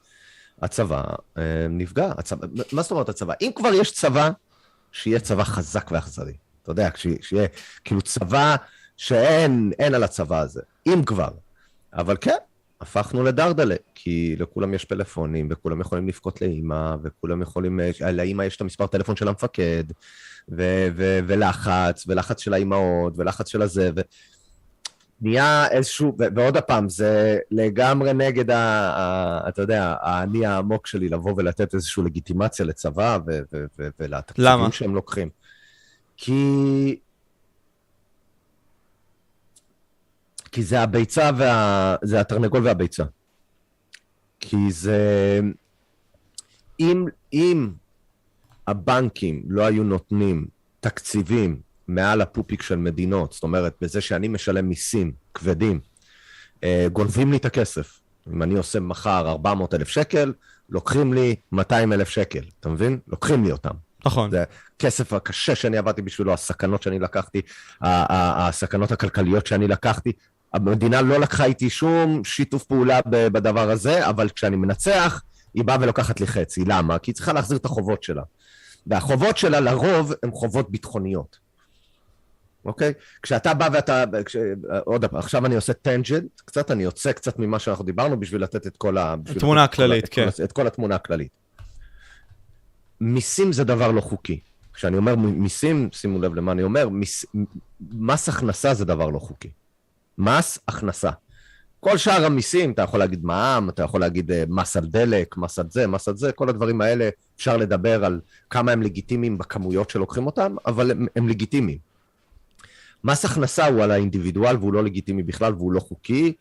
הצבא 0.63 1.03
אה, 1.39 1.67
נפגע. 1.71 2.13
הצבא, 2.19 2.47
מה 2.73 2.83
זאת 2.83 2.91
אומרת 2.91 3.09
הצבא? 3.09 3.35
אם 3.41 3.51
כבר 3.55 3.75
יש 3.75 3.93
צבא, 3.93 4.31
שיהיה 4.93 5.21
צבא 5.21 5.45
חזק 5.45 5.89
ואכזרי. 5.93 6.35
אתה 6.63 6.71
יודע, 6.71 6.89
שיהיה 7.21 7.47
כאילו 7.85 8.03
צבא 8.03 8.57
שאין 8.97 9.73
אין 9.79 9.95
על 9.95 10.03
הצבא 10.05 10.41
הזה, 10.41 10.61
אם 10.87 11.03
כבר. 11.07 11.31
אבל 11.95 12.17
כן, 12.21 12.37
הפכנו 12.81 13.23
לדרדלה, 13.23 13.75
כי 13.95 14.37
לכולם 14.39 14.75
יש 14.75 14.85
פלאפונים, 14.85 15.49
וכולם 15.51 15.81
יכולים 15.81 16.09
לבכות 16.09 16.41
לאימא, 16.41 16.97
וכולם 17.03 17.43
יכולים, 17.43 17.81
לאימא 18.13 18.43
יש 18.43 18.57
את 18.57 18.61
המספר 18.61 18.87
טלפון 18.87 19.17
של 19.17 19.29
המפקד, 19.29 19.85
ו- 20.49 20.89
ו- 20.97 21.21
ולחץ, 21.27 22.05
ולחץ 22.09 22.41
של 22.41 22.55
האימהות, 22.55 23.13
ולחץ 23.17 23.49
של 23.49 23.63
הזה, 23.63 23.91
ו... 23.97 24.01
נהיה 25.25 25.69
איזשהו, 25.71 26.17
ו- 26.19 26.25
ועוד 26.37 26.59
פעם, 26.59 26.89
זה 26.89 27.39
לגמרי 27.51 28.13
נגד, 28.13 28.51
ה- 28.51 28.57
ה- 28.97 29.49
אתה 29.49 29.63
יודע, 29.63 29.95
האני 30.01 30.47
העמוק 30.47 30.87
שלי 30.87 31.09
לבוא 31.09 31.35
ולתת 31.37 31.75
איזושהי 31.75 32.03
לגיטימציה 32.03 32.67
לצבא 32.67 33.19
ולתקציבים? 34.01 34.73
שהם 34.73 34.95
לוקחים. 34.95 35.29
כי... 36.17 36.97
כי 40.53 40.63
זה 40.63 40.81
הביצה 40.81 41.31
וה... 41.37 41.97
זה 42.03 42.21
התרנגול 42.21 42.67
והביצה. 42.67 43.05
כי 44.41 44.57
זה... 44.71 45.41
אם, 46.81 47.07
אם 47.33 47.71
הבנקים 48.67 49.43
לא 49.49 49.67
היו 49.67 49.85
נותנים 49.85 50.47
תקציבים 50.81 51.61
מעל 51.89 52.21
הפופיק 52.21 52.63
של 52.63 52.77
מדינות, 52.77 53.33
זאת 53.33 53.43
אומרת, 53.43 53.75
בזה 53.81 54.01
שאני 54.01 54.29
משלם 54.29 54.69
מיסים 54.69 55.13
כבדים, 55.35 55.81
אה, 56.65 56.87
גונבים 56.93 57.31
לי 57.31 57.37
את 57.37 57.45
הכסף. 57.45 58.01
אם 58.33 58.43
אני 58.43 58.55
עושה 58.55 58.81
מחר 58.81 59.31
400 59.31 59.75
אלף 59.75 59.89
שקל, 59.89 60.33
לוקחים 60.69 61.13
לי 61.13 61.37
200 61.53 61.93
אלף 61.93 62.09
שקל, 62.09 62.41
אתה 62.61 62.69
מבין? 62.69 62.99
לוקחים 63.09 63.45
לי 63.45 63.53
אותם. 63.53 63.75
נכון. 64.07 64.31
זה 64.31 64.45
הכסף 64.77 65.13
הקשה 65.13 65.55
שאני 65.55 65.79
עבדתי 65.79 66.03
בשבילו, 66.03 66.33
הסכנות 66.33 66.83
שאני 66.83 66.99
לקחתי, 66.99 67.43
הסכנות 67.81 68.93
הכלכליות 68.93 69.47
שאני 69.47 69.69
לקחתי. 69.69 70.13
המדינה 70.55 71.03
לא 71.03 71.21
לקחה 71.21 71.45
איתי 71.45 71.71
שום 71.71 72.25
שיתוף 72.25 72.65
פעולה 72.65 73.01
בדבר 73.07 73.71
הזה, 73.71 74.09
אבל 74.09 74.29
כשאני 74.29 74.57
מנצח, 74.57 75.23
היא 75.55 75.65
באה 75.65 75.77
ולוקחת 75.81 76.21
לי 76.21 76.27
חצי. 76.27 76.65
למה? 76.65 76.99
כי 76.99 77.11
היא 77.11 77.15
צריכה 77.15 77.33
להחזיר 77.33 77.59
את 77.59 77.65
החובות 77.65 78.03
שלה. 78.03 78.23
והחובות 78.87 79.37
שלה 79.37 79.61
לרוב 79.61 80.13
הן 80.23 80.31
חובות 80.31 80.71
ביטחוניות. 80.71 81.39
אוקיי? 82.65 82.93
כשאתה 83.23 83.55
בא 83.55 83.69
ואתה... 83.73 84.05
כש... 84.25 84.37
עוד 84.85 85.05
פעם, 85.05 85.19
עכשיו 85.19 85.47
אני 85.47 85.55
עושה 85.55 85.73
טנג'נט, 85.73 86.41
קצת 86.45 86.71
אני 86.71 86.83
יוצא 86.83 87.13
קצת 87.13 87.39
ממה 87.39 87.59
שאנחנו 87.59 87.85
דיברנו 87.85 88.21
בשביל 88.21 88.43
לתת 88.43 88.67
את 88.67 88.77
כל 88.77 88.99
ה... 88.99 89.15
התמונה 89.37 89.65
הכללית, 89.65 90.05
את 90.05 90.09
כל 90.09 90.31
כן. 90.31 90.45
את 90.45 90.53
כל 90.53 90.67
התמונה 90.67 90.95
הכללית. 90.95 91.31
מיסים 93.01 93.53
זה 93.53 93.65
דבר 93.65 93.91
לא 93.91 94.01
חוקי. 94.01 94.41
כשאני 94.75 94.97
אומר 94.97 95.17
מיסים, 95.17 95.89
שימו 95.93 96.23
לב 96.23 96.35
למה 96.35 96.53
אני 96.53 96.63
אומר, 96.63 96.89
מיס, 96.89 97.27
מס 97.91 98.29
הכנסה 98.29 98.75
זה 98.75 98.85
דבר 98.85 99.11
לא 99.11 99.19
חוקי. 99.19 99.51
מס 100.19 100.59
הכנסה. 100.69 101.11
כל 101.81 101.97
שאר 101.97 102.25
המיסים, 102.25 102.73
אתה 102.73 102.83
יכול 102.83 102.99
להגיד 103.01 103.25
מע"מ, 103.25 103.69
אתה 103.69 103.83
יכול 103.83 104.01
להגיד 104.01 104.31
אה, 104.31 104.45
מס 104.49 104.77
על 104.77 104.87
דלק, 104.87 105.37
מס 105.37 105.59
על 105.59 105.67
זה, 105.71 105.87
מס 105.87 106.09
על 106.09 106.17
זה, 106.17 106.33
כל 106.33 106.49
הדברים 106.49 106.81
האלה, 106.81 107.09
אפשר 107.37 107.57
לדבר 107.57 108.05
על 108.05 108.21
כמה 108.51 108.73
הם 108.73 108.83
לגיטימיים 108.83 109.39
בכמויות 109.39 109.91
שלוקחים 109.91 110.27
אותם, 110.27 110.57
אבל 110.67 110.91
הם, 110.91 111.07
הם 111.17 111.29
לגיטימיים. 111.29 111.79
מס 113.05 113.25
הכנסה 113.25 113.67
הוא 113.67 113.83
על 113.83 113.91
האינדיבידואל 113.91 114.57
והוא 114.57 114.73
לא 114.73 114.85
לגיטימי 114.85 115.23
בכלל 115.23 115.55
והוא 115.55 115.73
לא 115.73 115.81
חוקי, 115.81 116.33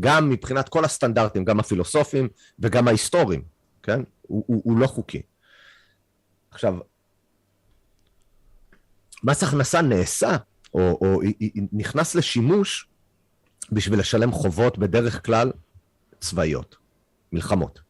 גם 0.00 0.30
מבחינת 0.30 0.68
כל 0.68 0.84
הסטנדרטים, 0.84 1.44
גם 1.44 1.60
הפילוסופיים 1.60 2.28
וגם 2.58 2.88
ההיסטוריים, 2.88 3.42
כן? 3.82 4.02
הוא, 4.22 4.44
הוא, 4.46 4.62
הוא 4.64 4.78
לא 4.78 4.86
חוקי. 4.86 5.22
עכשיו, 6.50 6.74
מס 9.24 9.42
הכנסה 9.42 9.82
נעשה, 9.82 10.36
או, 10.74 10.98
או 11.02 11.20
היא- 11.22 11.62
נכנס 11.72 12.14
לשימוש 12.14 12.89
בשביל 13.72 14.00
לשלם 14.00 14.32
חובות 14.32 14.78
בדרך 14.78 15.26
כלל 15.26 15.52
צבאיות, 16.20 16.76
מלחמות. 17.32 17.80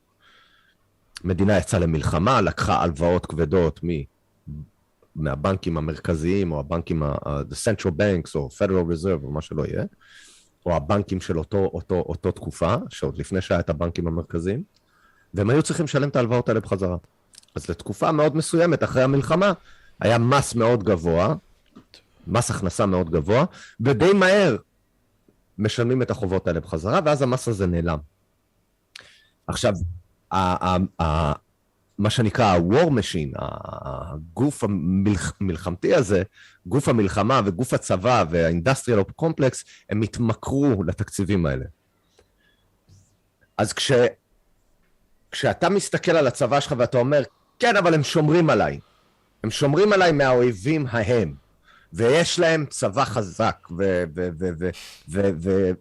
מדינה 1.24 1.58
יצאה 1.58 1.80
למלחמה, 1.80 2.40
לקחה 2.40 2.82
הלוואות 2.82 3.26
כבדות 3.26 3.80
מ... 3.84 3.88
מהבנקים 5.16 5.76
המרכזיים, 5.76 6.52
או 6.52 6.60
הבנקים, 6.60 7.02
ה- 7.02 7.14
the 7.24 7.54
central 7.54 7.90
banks, 7.90 8.30
או 8.34 8.48
federal 8.58 8.92
reserve, 8.92 9.24
או 9.24 9.30
מה 9.30 9.42
שלא 9.42 9.66
יהיה, 9.66 9.84
או 10.66 10.76
הבנקים 10.76 11.20
של 11.20 11.38
אותו, 11.38 11.58
אותו, 11.58 11.94
אותו 11.94 12.32
תקופה, 12.32 12.74
שעוד 12.88 13.18
לפני 13.18 13.40
שהיה 13.40 13.60
את 13.60 13.70
הבנקים 13.70 14.06
המרכזיים, 14.06 14.62
והם 15.34 15.50
היו 15.50 15.62
צריכים 15.62 15.84
לשלם 15.84 16.08
את 16.08 16.16
ההלוואות 16.16 16.48
האלה 16.48 16.60
בחזרה. 16.60 16.96
אז 17.54 17.70
לתקופה 17.70 18.12
מאוד 18.12 18.36
מסוימת, 18.36 18.84
אחרי 18.84 19.02
המלחמה, 19.02 19.52
היה 20.00 20.18
מס 20.18 20.54
מאוד 20.54 20.84
גבוה, 20.84 21.34
מס 22.26 22.50
הכנסה 22.50 22.86
מאוד 22.86 23.10
גבוה, 23.10 23.44
ודי 23.80 24.12
מהר 24.12 24.56
משלמים 25.60 26.02
את 26.02 26.10
החובות 26.10 26.46
האלה 26.46 26.60
בחזרה, 26.60 27.00
ואז 27.04 27.22
המס 27.22 27.48
הזה 27.48 27.66
נעלם. 27.66 27.98
עכשיו, 29.46 29.74
מה 31.98 32.10
שנקרא 32.10 32.44
ה-war 32.44 32.88
machine, 32.88 33.38
הגוף 33.38 34.64
המלחמתי 34.64 35.94
הזה, 35.94 36.22
גוף 36.66 36.88
המלחמה 36.88 37.40
וגוף 37.44 37.74
הצבא 37.74 38.24
וה-industrial 38.30 39.22
complex, 39.22 39.64
הם 39.90 40.02
התמכרו 40.02 40.82
לתקציבים 40.82 41.46
האלה. 41.46 41.64
אז 43.58 43.72
כש, 43.72 43.92
כשאתה 45.30 45.68
מסתכל 45.68 46.12
על 46.12 46.26
הצבא 46.26 46.60
שלך 46.60 46.74
ואתה 46.78 46.98
אומר, 46.98 47.22
כן, 47.58 47.76
אבל 47.76 47.94
הם 47.94 48.02
שומרים 48.02 48.50
עליי. 48.50 48.80
הם 49.44 49.50
שומרים 49.50 49.92
עליי 49.92 50.12
מהאויבים 50.12 50.86
ההם. 50.90 51.34
ויש 51.92 52.38
להם 52.38 52.66
צבא 52.66 53.04
חזק, 53.04 53.68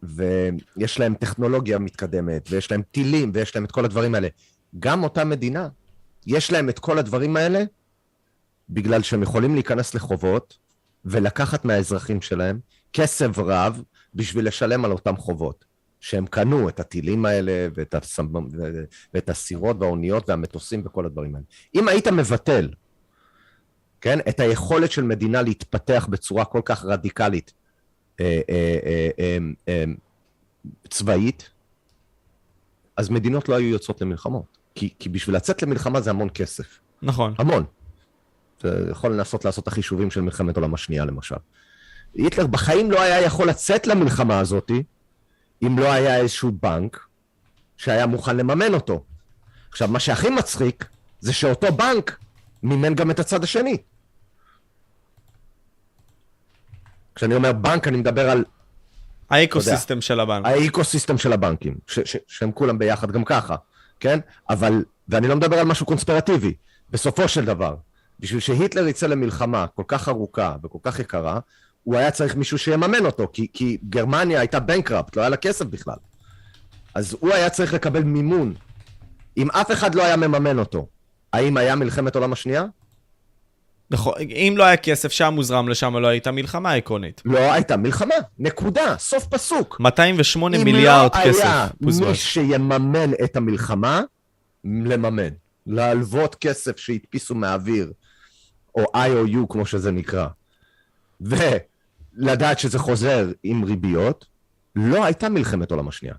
ויש 0.04 1.00
להם 1.00 1.16
טכנולוגיה 1.16 1.80
מתקדמת, 1.80 2.48
ויש 2.52 2.72
להם 2.72 2.82
טילים, 2.92 3.32
ויש 3.34 3.56
להם 3.56 3.66
את 3.66 3.72
כל 3.72 3.86
הדברים 3.86 4.16
האלה. 4.16 4.28
גם 4.80 5.04
אותה 5.04 5.26
מדינה, 5.26 5.68
יש 6.28 6.52
להם 6.52 6.70
את 6.70 6.80
כל 6.80 7.00
הדברים 7.00 7.36
האלה, 7.38 7.64
בגלל 8.70 9.02
שהם 9.02 9.24
יכולים 9.24 9.54
להיכנס 9.54 9.94
לחובות 9.96 10.58
ולקחת 11.06 11.66
מהאזרחים 11.66 12.22
שלהם 12.22 12.60
כסף 12.94 13.38
רב 13.38 13.84
בשביל 14.16 14.48
לשלם 14.48 14.86
על 14.86 14.92
אותם 14.92 15.18
חובות. 15.18 15.70
שהם 16.00 16.26
קנו 16.26 16.70
את 16.70 16.80
הטילים 16.80 17.26
האלה, 17.26 17.68
ואת, 17.76 17.96
הסמ... 17.96 18.28
ואת 19.14 19.30
הסירות 19.30 19.78
והאוניות 19.80 20.30
והמטוסים 20.30 20.82
וכל 20.86 21.06
הדברים 21.06 21.36
האלה. 21.36 21.46
אם 21.76 21.88
היית 21.88 22.08
מבטל, 22.08 22.70
כן, 24.02 24.20
את 24.30 24.40
היכולת 24.40 24.92
של 24.92 25.04
מדינה 25.04 25.42
להתפתח 25.42 26.08
בצורה 26.10 26.46
כל 26.46 26.62
כך 26.66 26.86
רדיקלית 26.86 27.54
אה, 28.20 28.42
אה, 28.50 29.38
אה, 29.68 29.84
צבאית, 30.90 31.50
אז 32.98 33.10
מדינות 33.10 33.50
לא 33.50 33.56
היו 33.56 33.68
יוצאות 33.68 34.02
למלחמות. 34.02 34.58
כי, 34.76 34.94
כי 35.00 35.10
בשביל 35.10 35.36
לצאת 35.36 35.62
למלחמה 35.64 36.02
זה 36.02 36.10
המון 36.10 36.28
כסף. 36.34 36.80
נכון. 37.02 37.34
המון. 37.38 37.64
זה 38.62 38.88
יכול 38.92 39.14
לנסות 39.14 39.46
לעשות 39.46 39.64
את 39.64 39.68
החישובים 39.68 40.12
של 40.12 40.22
מלחמת 40.22 40.58
העולם 40.58 40.74
השנייה, 40.74 41.06
למשל. 41.06 41.36
היטלר 42.14 42.48
בחיים 42.48 42.92
לא 42.92 43.02
היה 43.02 43.22
יכול 43.22 43.50
לצאת 43.50 43.88
למלחמה 43.88 44.40
הזאתי, 44.40 44.84
אם 45.64 45.80
לא 45.80 45.92
היה 45.92 46.18
איזשהו 46.18 46.52
בנק 46.52 47.08
שהיה 47.78 48.08
מוכן 48.08 48.38
לממן 48.38 48.74
אותו. 48.74 49.04
עכשיו, 49.70 49.88
מה 49.88 50.00
שהכי 50.00 50.30
מצחיק, 50.30 50.86
זה 51.20 51.34
שאותו 51.34 51.72
בנק 51.72 52.18
מימן 52.64 52.96
גם 52.96 53.12
את 53.12 53.20
הצד 53.20 53.44
השני. 53.44 53.78
כשאני 57.16 57.36
אומר 57.36 57.52
בנק, 57.54 57.88
אני 57.88 57.98
מדבר 57.98 58.30
על... 58.30 58.44
ה 59.30 59.37
ecosystem 59.37 60.02
של 60.02 60.20
הבנק. 60.20 60.46
ה 60.46 60.53
ecosystem 60.53 61.18
של 61.18 61.34
הבנקים, 61.34 61.76
ש- 61.88 62.00
ש- 62.00 62.18
שהם 62.28 62.52
כולם 62.52 62.78
ביחד 62.78 63.12
גם 63.12 63.24
ככה, 63.24 63.56
כן? 64.00 64.20
אבל, 64.50 64.84
ואני 65.10 65.28
לא 65.28 65.36
מדבר 65.36 65.60
על 65.60 65.66
משהו 65.66 65.86
קונספירטיבי, 65.86 66.54
בסופו 66.92 67.28
של 67.28 67.46
דבר, 67.46 67.76
בשביל 68.20 68.40
שהיטלר 68.40 68.88
יצא 68.88 69.08
למלחמה 69.08 69.66
כל 69.76 69.84
כך 69.88 70.10
ארוכה 70.10 70.56
וכל 70.64 70.78
כך 70.82 71.00
יקרה, 71.00 71.40
הוא 71.84 71.96
היה 71.96 72.12
צריך 72.12 72.36
מישהו 72.36 72.58
שיממן 72.58 73.06
אותו, 73.06 73.28
כי, 73.34 73.48
כי 73.54 73.78
גרמניה 73.90 74.40
הייתה 74.40 74.60
bankrupt, 74.60 75.16
לא 75.16 75.22
היה 75.22 75.30
לה 75.30 75.38
כסף 75.38 75.66
בכלל. 75.66 75.96
אז 76.96 77.18
הוא 77.20 77.34
היה 77.34 77.50
צריך 77.50 77.74
לקבל 77.74 78.04
מימון. 78.04 78.54
אם 79.38 79.52
אף 79.52 79.72
אחד 79.72 79.96
לא 79.96 80.04
היה 80.04 80.16
מממן 80.18 80.60
אותו, 80.60 80.88
האם 81.34 81.58
היה 81.58 81.76
מלחמת 81.76 82.16
עולם 82.16 82.34
השנייה? 82.34 82.66
נכון, 83.92 84.14
אם 84.20 84.54
לא 84.58 84.64
היה 84.64 84.78
כסף 84.78 85.12
שם 85.12 85.34
מוזרם 85.36 85.70
לשם, 85.70 85.98
לא 85.98 86.08
הייתה 86.08 86.32
מלחמה 86.32 86.74
עקרונית. 86.74 87.22
לא 87.26 87.54
הייתה 87.54 87.78
מלחמה, 87.78 88.16
נקודה, 88.40 88.98
סוף 88.98 89.26
פסוק. 89.26 89.78
208 89.80 90.64
מיליארד 90.64 91.12
כסף. 91.24 91.44
אם 91.44 91.90
לא 91.90 91.96
היה 92.00 92.10
מי 92.10 92.16
שיממן 92.16 93.12
את 93.24 93.36
המלחמה, 93.36 94.02
לממן. 94.64 95.30
להלוות 95.68 96.36
כסף 96.36 96.78
שהדפיסו 96.78 97.36
מהאוויר, 97.36 97.92
או 98.76 98.84
IOU 98.96 99.48
כמו 99.50 99.66
שזה 99.66 99.92
נקרא, 99.92 100.28
ולדעת 101.22 102.60
שזה 102.60 102.80
חוזר 102.80 103.28
עם 103.44 103.64
ריביות, 103.64 104.26
לא 104.76 105.06
הייתה 105.06 105.30
מלחמת 105.30 105.72
עולם 105.72 105.88
השנייה. 105.88 106.16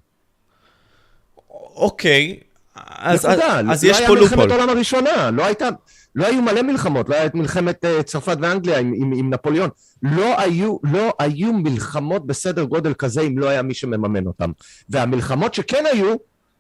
אוקיי, 1.75 2.41
אז, 2.75 3.27
נקודה, 3.27 3.59
אז, 3.61 3.67
אז 3.71 3.85
לא 3.85 3.91
יש 3.91 4.01
פה 4.07 4.15
מלחמת 4.15 4.39
לופול. 4.39 4.51
העולם 4.53 4.69
הראשונה, 4.69 5.31
לא 5.31 5.47
הייתה, 5.47 5.69
לא 6.15 6.27
היו 6.27 6.43
מלא 6.43 6.63
מלחמות, 6.63 7.09
לא 7.09 7.15
הייתה 7.15 7.39
מלחמת 7.39 7.85
uh, 7.85 8.03
צרפת 8.03 8.37
ואנגליה 8.41 8.79
עם, 8.79 8.93
עם, 8.97 9.13
עם 9.17 9.31
נפוליאון, 9.31 9.71
לא 10.03 10.41
היו, 10.41 10.77
לא 10.83 11.13
היו 11.19 11.53
מלחמות 11.53 12.27
בסדר 12.27 12.65
גודל 12.65 12.95
כזה 12.95 13.21
אם 13.21 13.39
לא 13.39 13.49
היה 13.49 13.63
מי 13.63 13.75
שמממן 13.75 14.27
אותם. 14.27 14.51
והמלחמות 14.89 15.55
שכן 15.55 15.85
היו, 15.93 16.15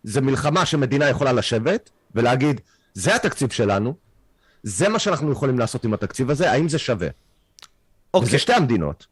זה 0.05 0.21
מלחמה 0.21 0.67
שמדינה 0.67 1.09
יכולה 1.09 1.33
לשבת 1.33 1.91
ולהגיד, 2.15 2.61
זה 2.95 3.15
התקציב 3.15 3.51
שלנו, 3.51 3.95
זה 4.63 4.89
מה 4.89 4.99
שאנחנו 4.99 5.33
יכולים 5.33 5.59
לעשות 5.59 5.85
עם 5.85 5.95
התקציב 5.95 6.31
הזה, 6.31 6.51
האם 6.51 6.69
זה 6.69 6.79
שווה? 6.79 7.09
אוקיי, 8.15 8.29
וזה 8.29 8.39
שתי 8.39 8.53
המדינות. 8.53 9.07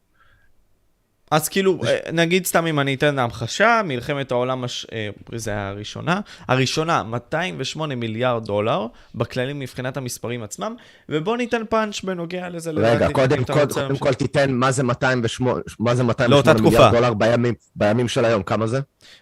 אז 1.31 1.49
כאילו, 1.49 1.79
אה, 1.87 1.97
נגיד 2.13 2.45
סתם 2.45 2.67
אם 2.67 2.79
אני 2.79 2.93
אתן 2.93 3.19
המחשה, 3.19 3.81
מלחמת 3.85 4.31
העולם, 4.31 4.63
הש... 4.63 4.85
אה, 4.93 5.09
זה 5.35 5.51
היה 5.51 5.69
הראשונה. 5.69 6.19
הראשונה, 6.47 7.03
208 7.03 7.95
מיליארד 7.95 8.45
דולר, 8.45 8.85
בכללים 9.15 9.59
מבחינת 9.59 9.97
המספרים 9.97 10.43
עצמם, 10.43 10.75
ובוא 11.09 11.37
ניתן 11.37 11.61
פאנץ' 11.69 12.01
בנוגע 12.01 12.49
לזה. 12.49 12.71
רגע, 12.75 13.07
קודם, 13.11 13.43
קודם, 13.43 13.67
קודם. 13.73 13.97
כל 13.97 14.13
תיתן 14.13 14.51
מה 14.53 14.71
זה 14.71 14.83
208, 14.83 15.61
מה 15.79 15.95
זה 15.95 16.03
208 16.03 16.35
לאותה 16.35 16.61
מיליארד. 16.63 16.95
דולר 16.95 17.13
בימים, 17.13 17.53
בימים 17.75 18.07
של 18.07 18.25
היום, 18.25 18.43
כמה 18.43 18.67
זה? 18.67 18.79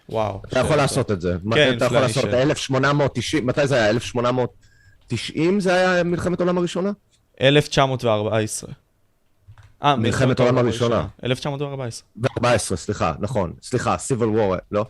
וואו. 0.08 0.42
אתה 0.48 0.58
יכול 0.58 0.76
לעשות 0.76 1.10
את 1.10 1.20
זה. 1.20 1.36
כן, 1.54 1.76
אתה 1.76 1.84
יכול 1.84 1.98
לעשות, 2.00 2.22
של- 2.22 2.34
1890, 2.34 3.46
מתי 3.46 3.66
זה 3.66 3.74
היה? 3.74 3.88
1890 3.90 5.60
זה 5.60 5.74
היה 5.74 6.02
מלחמת 6.04 6.40
העולם 6.40 6.58
הראשונה? 6.58 6.90
1914. 7.40 8.70
אה, 9.82 9.96
מלחמת 9.96 10.40
העולם 10.40 10.58
הראשונה. 10.58 11.06
1914. 11.24 12.06
ב-14, 12.16 12.58
סליחה, 12.76 13.12
נכון. 13.20 13.52
סליחה, 13.62 13.96
Civil 13.96 14.36
War, 14.36 14.58
לא? 14.72 14.86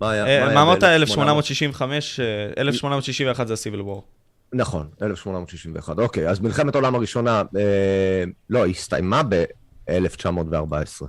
מה 0.00 0.10
היה? 0.10 0.26
אה, 0.26 0.54
מה 0.54 0.62
אמרת? 0.62 0.82
ב- 0.82 0.86
1865, 0.86 2.20
אה, 2.20 2.24
1861 2.58 3.46
זה 3.46 3.54
ה-Civil 3.54 3.80
War. 3.86 4.00
נכון, 4.52 4.88
1861. 5.02 5.98
אוקיי, 5.98 6.28
אז 6.28 6.40
מלחמת 6.40 6.74
העולם 6.74 6.94
הראשונה, 6.94 7.42
אה, 7.56 8.24
לא, 8.50 8.64
היא 8.64 8.74
הסתיימה 8.74 9.22
ב-1914. 9.22 11.04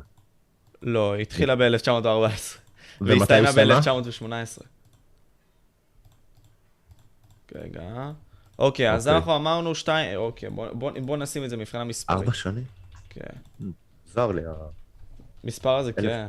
לא, 0.82 1.14
היא 1.14 1.22
התחילה 1.22 1.56
ב-1914. 1.56 1.62
ומתי 3.02 3.20
והסתיימה 3.20 3.50
הסתיימה? 3.50 3.80
ב-1918. 3.82 4.64
רגע. 7.56 8.12
אוקיי, 8.60 8.92
אז 8.94 9.08
אוקיי. 9.08 9.18
אנחנו 9.18 9.36
אמרנו 9.36 9.76
שתיים, 9.76 10.18
אוקיי, 10.20 10.50
בוא- 10.50 10.68
בוא 10.74 10.92
בוא 11.02 11.18
נשים 11.18 11.44
את 11.44 11.50
זה 11.50 11.58
מבחינה 11.58 11.84
מספרית. 11.84 12.20
ארבע 12.20 12.34
שנים? 12.34 12.64
כן. 13.14 13.66
זר 14.06 14.32
לי, 14.32 14.46
ה- 14.46 14.54
מספר 15.44 15.76
הזה. 15.76 15.94
כן. 15.94 16.28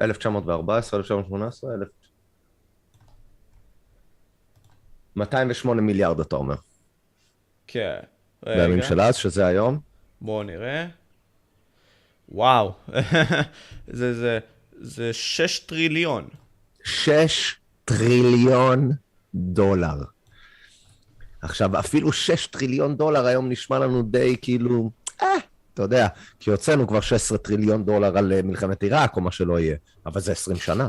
1914, 0.00 0.98
1918, 0.98 1.74
1000... 1.74 1.88
208 5.16 5.82
מיליארד, 5.82 6.20
אתה 6.20 6.36
אומר. 6.36 6.54
כן. 7.66 8.00
בימים 8.44 8.82
של 8.82 9.00
אז, 9.00 9.16
שזה 9.16 9.46
היום? 9.46 9.78
בואו 10.20 10.42
נראה. 10.42 10.86
וואו. 12.28 12.72
זה, 13.86 14.14
זה, 14.14 14.38
זה 14.72 15.12
6 15.12 15.58
טריליון. 15.58 16.28
6 16.84 17.56
טריליון 17.84 18.90
דולר. 19.34 19.96
עכשיו, 21.42 21.78
אפילו 21.78 22.12
6 22.12 22.46
טריליון 22.46 22.96
דולר 22.96 23.26
היום 23.26 23.48
נשמע 23.48 23.78
לנו 23.78 24.02
די 24.02 24.36
כאילו, 24.42 24.90
אה, 25.22 25.28
אתה 25.76 25.84
יודע, 25.84 26.06
כי 26.40 26.50
הוצאנו 26.50 26.86
כבר 26.86 27.00
16 27.00 27.38
טריליון 27.38 27.84
דולר 27.84 28.18
על 28.18 28.32
אה, 28.32 28.42
מלחמת 28.42 28.82
עיראק 28.82 29.16
או 29.16 29.20
מה 29.20 29.32
שלא 29.32 29.60
יהיה, 29.60 29.76
אבל 30.06 30.20
זה 30.20 30.32
20 30.32 30.56
שנה. 30.56 30.88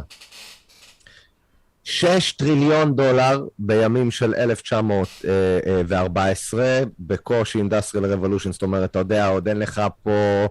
6 1.84 2.32
טריליון 2.32 2.96
דולר 2.96 3.46
בימים 3.60 4.12
של 4.12 4.36
1914, 4.36 6.80
בקושי 7.00 7.58
industrial 7.58 8.14
revolution, 8.14 8.52
זאת 8.52 8.62
אומרת, 8.62 8.92
אתה 8.92 9.00
יודע, 9.00 9.28
עוד 9.28 9.48
אין 9.48 9.60
לך 9.60 9.82
פה 10.04 10.48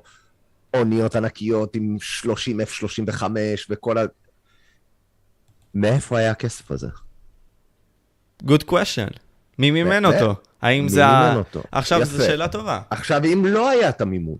אוניות 0.75 1.17
ענקיות 1.17 1.77
עם 1.77 1.97
30 2.01 2.61
F-35 2.61 3.23
וכל 3.71 3.99
ה... 3.99 4.03
מאיפה 5.75 6.19
היה 6.19 6.31
הכסף 6.31 6.71
הזה? 6.71 6.89
Good 8.43 8.65
question. 8.71 9.19
מי 9.59 9.71
מימן. 9.71 10.05
אותו? 10.05 10.35
האם 10.63 10.89
זה 10.89 11.07
ה... 11.07 11.37
אותו? 11.37 11.63
עכשיו, 11.73 12.05
זו 12.05 12.17
יפה. 12.17 12.25
שאלה 12.25 12.49
טובה. 12.49 12.81
עכשיו, 12.91 13.25
אם 13.25 13.47
לא 13.47 13.71
היה 13.71 13.89
את 13.89 14.01
המימון, 14.01 14.37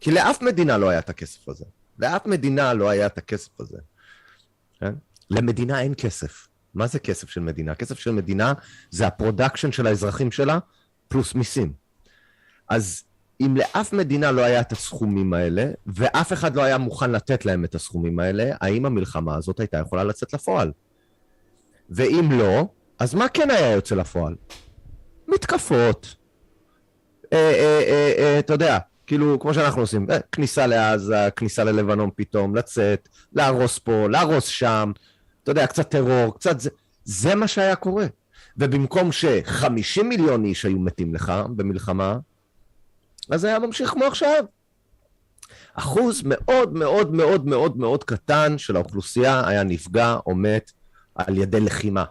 כי 0.00 0.10
לאף 0.10 0.42
מדינה 0.42 0.78
לא 0.78 0.88
היה 0.88 0.98
את 0.98 1.10
הכסף 1.10 1.48
הזה. 1.48 1.64
לאף 1.98 2.26
מדינה 2.26 2.74
לא 2.74 2.88
היה 2.88 3.06
את 3.06 3.18
הכסף 3.18 3.60
הזה. 3.60 3.78
כן? 4.80 4.94
למדינה 5.30 5.80
אין 5.80 5.94
כסף. 5.98 6.48
מה 6.74 6.86
זה 6.86 6.98
כסף 6.98 7.30
של 7.30 7.40
מדינה? 7.40 7.74
כסף 7.74 7.98
של 7.98 8.10
מדינה 8.10 8.52
זה 8.90 9.06
ה 9.06 9.12
production 9.12 9.72
של 9.72 9.86
האזרחים 9.86 10.32
שלה 10.32 10.58
פלוס 11.08 11.34
מיסים. 11.34 11.72
אז 12.68 13.02
אם 13.40 13.56
לאף 13.56 13.92
מדינה 13.92 14.30
לא 14.32 14.42
היה 14.42 14.60
את 14.60 14.72
הסכומים 14.72 15.32
האלה, 15.32 15.70
ואף 15.86 16.32
אחד 16.32 16.56
לא 16.56 16.62
היה 16.62 16.78
מוכן 16.78 17.10
לתת 17.10 17.44
להם 17.44 17.64
את 17.64 17.74
הסכומים 17.74 18.18
האלה, 18.18 18.50
האם 18.60 18.86
המלחמה 18.86 19.36
הזאת 19.36 19.60
הייתה 19.60 19.78
יכולה 19.78 20.04
לצאת 20.04 20.32
לפועל? 20.32 20.72
ואם 21.90 22.28
לא, 22.32 22.68
אז 22.98 23.14
מה 23.14 23.28
כן 23.28 23.50
היה 23.50 23.72
יוצא 23.72 23.94
לפועל? 23.94 24.34
מתקפות. 25.30 26.14
אה, 27.32 27.38
אה, 27.38 27.82
אה, 27.88 28.12
אה, 28.18 28.38
אתה 28.38 28.52
יודע, 28.52 28.78
כאילו, 29.06 29.38
כמו 29.40 29.54
שאנחנו 29.54 29.80
עושים, 29.80 30.06
אה, 30.10 30.20
כניסה 30.32 30.66
לעזה, 30.66 31.28
כניסה 31.36 31.64
ללבנון 31.64 32.10
פתאום, 32.16 32.56
לצאת, 32.56 33.08
להרוס 33.32 33.78
פה, 33.78 34.08
להרוס 34.08 34.44
שם, 34.44 34.92
אתה 35.42 35.50
יודע, 35.50 35.66
קצת 35.66 35.90
טרור, 35.90 36.34
קצת 36.34 36.60
זה, 36.60 36.70
זה 37.04 37.34
מה 37.34 37.48
שהיה 37.48 37.76
קורה. 37.76 38.06
ובמקום 38.56 39.12
ש-50 39.12 40.02
מיליון 40.02 40.44
איש 40.44 40.64
היו 40.64 40.78
מתים 40.78 41.14
לך 41.14 41.32
במלחמה, 41.56 42.18
אז 43.30 43.44
היה 43.44 43.58
ממשיך 43.58 43.90
כמו 43.90 44.04
עכשיו. 44.04 44.44
אחוז 45.74 46.22
מאוד 46.24 46.72
מאוד 46.72 47.14
מאוד 47.14 47.46
מאוד 47.46 47.76
מאוד 47.76 48.04
קטן 48.04 48.58
של 48.58 48.76
האוכלוסייה 48.76 49.48
היה 49.48 49.64
נפגע 49.64 50.16
או 50.26 50.34
מת 50.34 50.72
על 51.14 51.38
ידי 51.38 51.60
לחימה. 51.60 52.04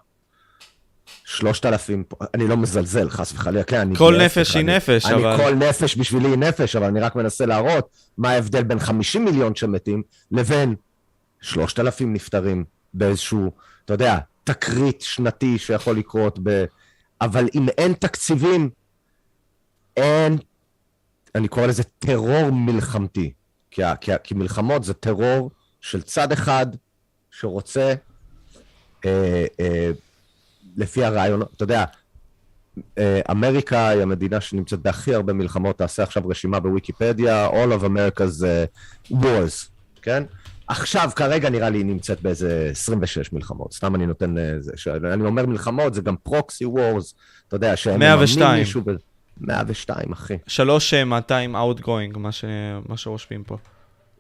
שלושת 1.30 1.66
אלפים, 1.66 2.04
אני 2.34 2.48
לא 2.48 2.58
מזלזל, 2.58 3.10
חס 3.10 3.34
וחלילה, 3.34 3.64
כן, 3.64 3.80
אני... 3.80 3.96
כל 3.96 4.18
נפש 4.26 4.56
היא 4.56 4.64
אני- 4.64 4.76
נפש, 4.76 5.06
אני 5.06 5.16
אבל... 5.16 5.38
כל 5.38 5.54
נפש 5.56 5.98
בשבילי 5.98 6.28
היא 6.28 6.38
נפש, 6.38 6.76
אבל 6.76 6.86
אני 6.86 7.00
רק 7.00 7.16
מנסה 7.16 7.46
להראות 7.46 7.90
מה 8.18 8.30
ההבדל 8.32 8.64
בין 8.64 8.80
50 8.80 9.26
מיליון 9.26 9.56
שמתים 9.56 10.04
לבין 10.32 10.76
3,000 11.42 12.14
נפטרים 12.14 12.64
באיזשהו, 12.94 13.52
אתה 13.86 13.94
יודע, 13.94 14.18
תקרית 14.44 15.02
שנתי 15.02 15.58
שיכול 15.58 15.98
לקרות 15.98 16.40
ב... 16.44 16.66
אבל 17.22 17.48
אם 17.56 17.70
אין 17.78 17.94
תקציבים, 17.94 18.70
אין, 19.98 20.38
אני 21.36 21.48
קורא 21.48 21.68
לזה 21.68 21.84
טרור 21.84 22.50
מלחמתי. 22.52 23.32
כי, 23.72 23.82
כי, 24.02 24.12
כי 24.24 24.34
מלחמות 24.34 24.84
זה 24.84 24.94
טרור 24.94 25.52
של 25.82 26.02
צד 26.02 26.32
אחד 26.32 26.68
שרוצה, 27.32 27.94
אה, 29.06 29.46
אה, 29.60 29.92
לפי 30.78 31.04
הרעיון, 31.04 31.42
אתה 31.42 31.64
יודע, 31.64 31.86
אה, 32.98 33.22
אמריקה 33.32 33.88
היא 33.88 34.02
המדינה 34.02 34.42
שנמצאת 34.42 34.80
בהכי 34.80 35.16
הרבה 35.16 35.34
מלחמות, 35.34 35.78
תעשה 35.78 36.04
עכשיו 36.04 36.28
רשימה 36.28 36.60
בוויקיפדיה, 36.60 37.48
All 37.50 37.82
of 37.82 37.84
America's 37.84 38.44
uh, 38.44 39.14
Wars, 39.14 39.70
כן? 40.02 40.24
עכשיו, 40.68 41.10
כרגע 41.16 41.50
נראה 41.50 41.70
לי 41.70 41.78
היא 41.78 41.86
נמצאת 41.86 42.22
באיזה 42.22 42.68
26 42.72 43.34
מלחמות, 43.34 43.74
סתם 43.74 43.96
אני 43.96 44.06
נותן... 44.06 44.38
אה, 44.38 44.60
זה, 44.60 44.72
ש... 44.76 44.88
אני 44.88 45.24
אומר 45.24 45.46
מלחמות, 45.46 45.94
זה 45.94 46.02
גם 46.02 46.16
פרוקסי 46.24 46.66
וורס, 46.66 47.16
אתה 47.48 47.56
יודע, 47.56 47.76
שהם 47.76 48.00
102. 48.00 48.40
מממנים 48.40 48.60
מישהו... 48.60 48.82
ב... 48.82 48.92
102, 49.42 50.12
אחי. 50.12 50.38
שלוש 50.48 50.94
אה, 50.94 51.06
200 51.06 51.56
outgoing, 51.56 52.18
מה, 52.18 52.32
ש... 52.32 52.46
מה 52.90 52.98
שרושמים 52.98 53.44
פה. 53.44 53.58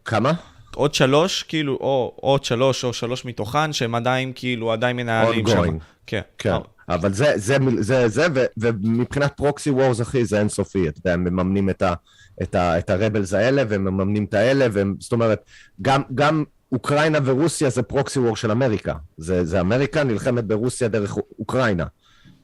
כמה? 0.05 0.34
עוד 0.76 0.93
שלוש, 0.93 1.43
כאילו, 1.43 1.73
או 1.73 2.13
עוד 2.15 2.43
שלוש 2.43 2.84
או 2.84 2.93
שלוש 2.93 3.26
מתוכן, 3.26 3.73
שהם 3.73 3.95
עדיין, 3.95 4.31
כאילו, 4.35 4.73
עדיין 4.73 4.95
מנהלים 4.95 5.47
שם. 5.47 5.77
כן. 6.10 6.22
כן, 6.38 6.53
אבל 6.90 7.14
זה, 7.14 7.34
זה, 7.36 7.57
זה, 7.80 8.10
זה, 8.10 8.27
ו, 8.36 8.45
ומבחינת 8.57 9.34
פרוקסי 9.38 9.69
וורס, 9.69 10.02
אחי, 10.02 10.26
זה 10.26 10.40
אינסופי, 10.40 10.88
אתה 10.88 10.99
יודע, 10.99 11.14
הם 11.14 11.23
מממנים 11.23 11.69
את, 11.69 11.81
ה, 11.81 11.94
את, 12.41 12.56
ה, 12.56 12.80
את 12.80 12.90
הרבלס 12.90 13.34
האלה, 13.34 13.64
והם 13.69 13.86
מממנים 13.86 14.26
את 14.26 14.34
האלה, 14.34 14.68
והם, 14.72 14.95
זאת 14.99 15.11
אומרת, 15.11 15.40
גם, 15.81 16.02
גם 16.15 16.44
אוקראינה 16.72 17.19
ורוסיה 17.26 17.69
זה 17.69 17.84
פרוקסי 17.84 18.19
וור 18.19 18.36
של 18.36 18.52
אמריקה. 18.52 18.94
זה, 19.18 19.45
זה 19.45 19.61
אמריקה 19.61 20.03
נלחמת 20.03 20.45
ברוסיה 20.45 20.88
דרך 20.88 21.18
אוקראינה. 21.40 21.86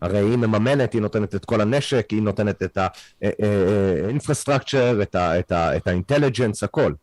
הרי 0.02 0.20
היא 0.20 0.38
מממנת, 0.38 0.94
היא 0.94 1.02
נותנת 1.02 1.36
את 1.36 1.46
כל 1.46 1.62
הנשק, 1.62 2.08
היא 2.12 2.22
נותנת 2.22 2.64
את 2.64 2.78
ה-infrastructure, 2.78 5.02
את 5.02 5.16
ה- 5.16 5.40
את 5.40 5.52
ה- 5.52 5.78
את 5.78 5.88
ה-intelligence, 5.88 6.60
הכל. 6.64 6.94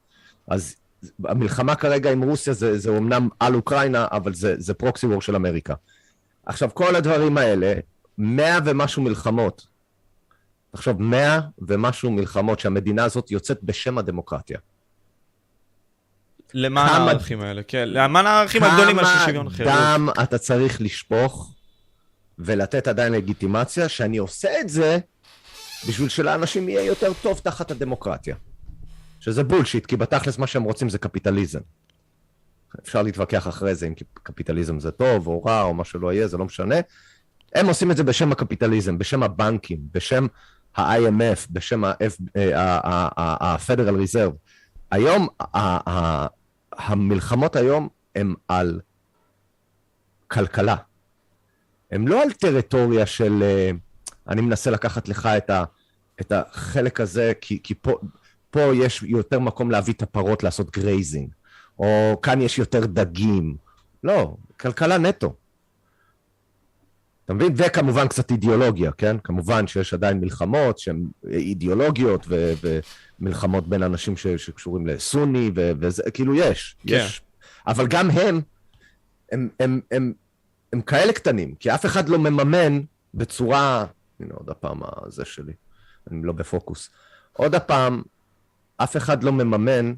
אז 0.49 0.77
המלחמה 1.25 1.75
כרגע 1.75 2.13
עם 2.13 2.23
רוסיה 2.23 2.53
זה, 2.53 2.79
זה 2.79 2.91
אומנם 2.91 3.29
על 3.41 3.55
אוקראינה, 3.55 4.07
אבל 4.11 4.35
זה, 4.35 4.55
זה 4.59 4.75
פרוקסי 4.75 5.07
וור 5.07 5.23
של 5.23 5.37
אמריקה. 5.37 5.75
עכשיו, 6.47 6.71
כל 6.75 6.97
הדברים 6.97 7.39
האלה, 7.39 7.75
מאה 8.19 8.59
ומשהו 8.65 9.03
מלחמות. 9.03 9.67
תחשוב, 10.73 11.03
מאה 11.03 11.41
ומשהו 11.59 12.11
מלחמות 12.11 12.61
שהמדינה 12.61 13.05
הזאת 13.05 13.31
יוצאת 13.31 13.59
בשם 13.63 13.99
הדמוקרטיה. 13.99 14.59
למען 16.55 16.89
כמה- 16.89 16.97
הערכים 17.11 17.41
האלה, 17.41 17.63
כן. 17.63 17.89
למען 17.89 18.27
הערכים 18.27 18.63
הגדולים 18.63 18.97
של 18.99 19.25
שוויון 19.27 19.49
כמה 19.49 19.57
חירות. 19.57 19.73
דם 19.73 20.09
אתה 20.23 20.39
צריך 20.39 20.81
לשפוך 20.81 21.55
ולתת 22.39 22.89
עדיין 22.89 23.13
לגיטימציה 23.13 23.89
שאני 23.89 24.19
עושה 24.19 24.61
את 24.61 24.69
זה 24.69 24.99
בשביל 25.89 26.09
שלאנשים 26.09 26.69
יהיה 26.69 26.83
יותר 26.85 27.13
טוב 27.23 27.39
תחת 27.45 27.71
הדמוקרטיה. 27.71 28.37
שזה 29.21 29.45
בולשיט, 29.45 29.87
כי 29.87 29.97
בתכלס 29.97 30.39
מה 30.39 30.47
שהם 30.47 30.63
רוצים 30.63 30.89
זה 30.89 30.99
קפיטליזם. 30.99 31.61
אפשר 32.81 33.03
להתווכח 33.03 33.49
אחרי 33.49 33.75
זה 33.75 33.87
אם 33.87 33.93
קפיטליזם 34.13 34.81
זה 34.81 34.91
טוב 34.91 35.27
או 35.27 35.45
רע 35.45 35.63
או 35.63 35.75
מה 35.75 35.85
שלא 35.85 36.13
יהיה, 36.13 36.29
זה 36.29 36.39
לא 36.39 36.45
משנה. 36.45 36.77
הם 37.55 37.67
עושים 37.67 37.91
את 37.91 37.97
זה 37.97 38.05
בשם 38.05 38.33
הקפיטליזם, 38.33 38.99
בשם 38.99 39.23
הבנקים, 39.23 39.79
בשם 39.93 40.27
ה-IMF, 40.77 41.47
בשם 41.51 41.85
ה-Federal 41.85 43.95
Reserve. 44.05 44.33
היום, 44.91 45.29
המלחמות 46.73 47.57
היום 47.57 47.89
הן 48.15 48.35
על 48.49 48.81
כלכלה. 50.29 50.77
הן 51.91 52.09
לא 52.09 52.23
על 52.23 52.33
טריטוריה 52.33 53.07
של 53.07 53.43
אה, 53.43 53.71
אני 54.29 54.41
מנסה 54.41 54.71
לקחת 54.71 55.09
לך 55.09 55.27
את, 55.27 55.51
ה, 55.51 55.65
את 56.21 56.33
החלק 56.33 57.01
הזה, 57.01 57.33
כי, 57.41 57.61
כי 57.63 57.75
פה, 57.75 57.99
פה 58.51 58.61
יש 58.75 59.03
יותר 59.03 59.39
מקום 59.39 59.71
להביא 59.71 59.95
את 59.95 60.03
הפרות 60.03 60.43
לעשות 60.43 60.71
grazing, 60.71 61.29
או 61.83 62.21
כאן 62.23 62.41
יש 62.41 62.59
יותר 62.59 62.87
דגים. 62.87 63.57
לא, 64.05 64.37
כלכלה 64.61 64.99
נטו. 64.99 65.35
אתה 67.25 67.35
מבין? 67.35 67.53
וכמובן 67.57 68.09
קצת 68.09 68.31
אידיאולוגיה, 68.31 68.93
כן? 68.93 69.17
כמובן 69.25 69.67
שיש 69.67 69.95
עדיין 69.95 70.21
מלחמות 70.21 70.79
שהן 70.79 71.07
אידיאולוגיות 71.31 72.27
ו- 72.29 72.53
ומלחמות 73.21 73.69
בין 73.69 73.83
אנשים 73.83 74.17
ש- 74.17 74.27
שקשורים 74.27 74.87
לסוני, 74.87 75.51
ו- 75.57 75.71
וזה, 75.81 76.03
כאילו 76.15 76.35
יש, 76.35 76.77
כן. 76.87 76.95
יש. 76.95 77.23
אבל 77.67 77.87
גם 77.87 78.11
הם, 78.11 78.41
הם, 79.33 79.49
הם, 79.61 79.81
הם, 79.91 80.13
הם 80.73 80.81
כאלה 80.81 81.13
קטנים, 81.13 81.55
כי 81.55 81.75
אף 81.75 81.87
אחד 81.87 82.09
לא 82.09 82.19
מממן 82.19 82.81
בצורה... 83.15 83.85
הנה 84.21 84.35
עוד 84.35 84.51
הפעם 84.51 84.81
הזה 85.07 85.25
שלי, 85.25 85.53
אני 86.11 86.23
לא 86.23 86.33
בפוקוס. 86.33 86.91
עוד 87.33 87.55
הפעם, 87.55 88.03
אף 88.77 88.97
אחד 88.97 89.23
לא 89.25 89.33
מממן 89.33 89.95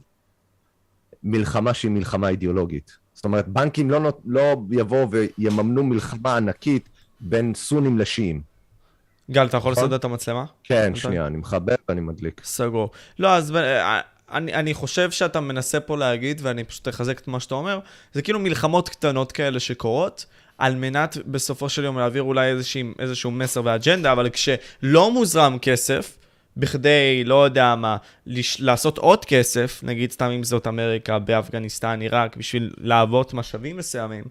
מלחמה 1.24 1.74
שהיא 1.74 1.90
מלחמה 1.90 2.28
אידיאולוגית. 2.28 2.96
זאת 3.14 3.24
אומרת, 3.24 3.48
בנקים 3.48 3.90
לא, 3.90 4.00
נות- 4.00 4.20
לא 4.26 4.42
יבואו 4.70 5.08
ויממנו 5.10 5.82
מלחמה 5.84 6.36
ענקית 6.36 6.88
בין 7.20 7.52
סונים 7.54 7.98
לשיעים. 7.98 8.40
גל, 9.30 9.46
אתה 9.46 9.56
יכול 9.56 9.72
נכון? 9.72 9.84
לסדר 9.84 9.96
את 9.96 10.04
המצלמה? 10.04 10.44
כן, 10.64 10.92
אתה- 10.92 11.00
שנייה, 11.00 11.26
אני 11.26 11.36
מחבר 11.36 11.74
ואני 11.88 12.00
מדליק. 12.00 12.40
סגור. 12.44 12.90
לא, 13.18 13.34
אז 13.34 13.56
אה, 13.56 14.00
אני, 14.32 14.54
אני 14.54 14.74
חושב 14.74 15.10
שאתה 15.10 15.40
מנסה 15.40 15.80
פה 15.80 15.96
להגיד, 15.96 16.40
ואני 16.42 16.64
פשוט 16.64 16.88
אחזק 16.88 17.18
את 17.18 17.28
מה 17.28 17.40
שאתה 17.40 17.54
אומר, 17.54 17.78
זה 18.12 18.22
כאילו 18.22 18.38
מלחמות 18.38 18.88
קטנות 18.88 19.32
כאלה 19.32 19.60
שקורות, 19.60 20.26
על 20.58 20.74
מנת 20.76 21.16
בסופו 21.26 21.68
של 21.68 21.84
יום 21.84 21.98
להעביר 21.98 22.22
אולי 22.22 22.46
איזושהי, 22.50 22.84
איזשהו 22.98 23.30
מסר 23.30 23.60
ואג'נדה, 23.64 24.12
אבל 24.12 24.28
כשלא 24.30 25.12
מוזרם 25.12 25.58
כסף, 25.62 26.16
בכדי, 26.56 27.24
לא 27.24 27.44
יודע 27.44 27.74
מה, 27.74 27.96
לש, 28.26 28.60
לעשות 28.60 28.98
עוד 28.98 29.24
כסף, 29.24 29.80
נגיד 29.82 30.12
סתם 30.12 30.30
אם 30.30 30.44
זאת 30.44 30.66
אמריקה, 30.66 31.18
באפגניסטן, 31.18 32.00
עיראק, 32.00 32.36
בשביל 32.36 32.70
להוות 32.78 33.34
משאבים 33.34 33.76
מסוימים, 33.76 34.24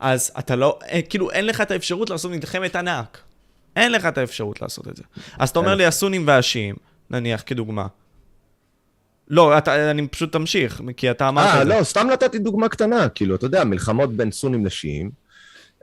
אז 0.00 0.32
אתה 0.38 0.56
לא, 0.56 0.78
אה, 0.90 1.02
כאילו 1.02 1.30
אין 1.30 1.46
לך 1.46 1.60
את 1.60 1.70
האפשרות 1.70 2.10
לעשות 2.10 2.30
מלחמת 2.30 2.76
ענק. 2.76 3.18
אין 3.76 3.92
לך 3.92 4.06
את 4.06 4.18
האפשרות 4.18 4.62
לעשות 4.62 4.88
את 4.88 4.96
זה. 4.96 5.02
אז 5.38 5.50
אתה 5.50 5.58
אומר. 5.58 5.74
לי, 5.74 5.86
הסונים 5.86 6.26
והשיעים, 6.26 6.76
נניח 7.10 7.42
כדוגמה. 7.46 7.86
לא, 9.28 9.58
אתה, 9.58 9.90
אני 9.90 10.08
פשוט 10.08 10.32
תמשיך, 10.32 10.80
כי 10.96 11.10
אתה 11.10 11.28
אמרת 11.28 11.54
אה. 11.54 11.64
לא, 11.64 11.84
סתם 11.84 12.06
נתתי 12.12 12.38
דוגמה 12.38 12.68
קטנה. 12.68 13.08
כאילו, 13.08 13.34
אתה 13.34 13.46
יודע, 13.46 13.64
מלחמות 13.64 14.12
בין 14.12 14.32
סונים 14.32 14.66
לשיעים, 14.66 15.10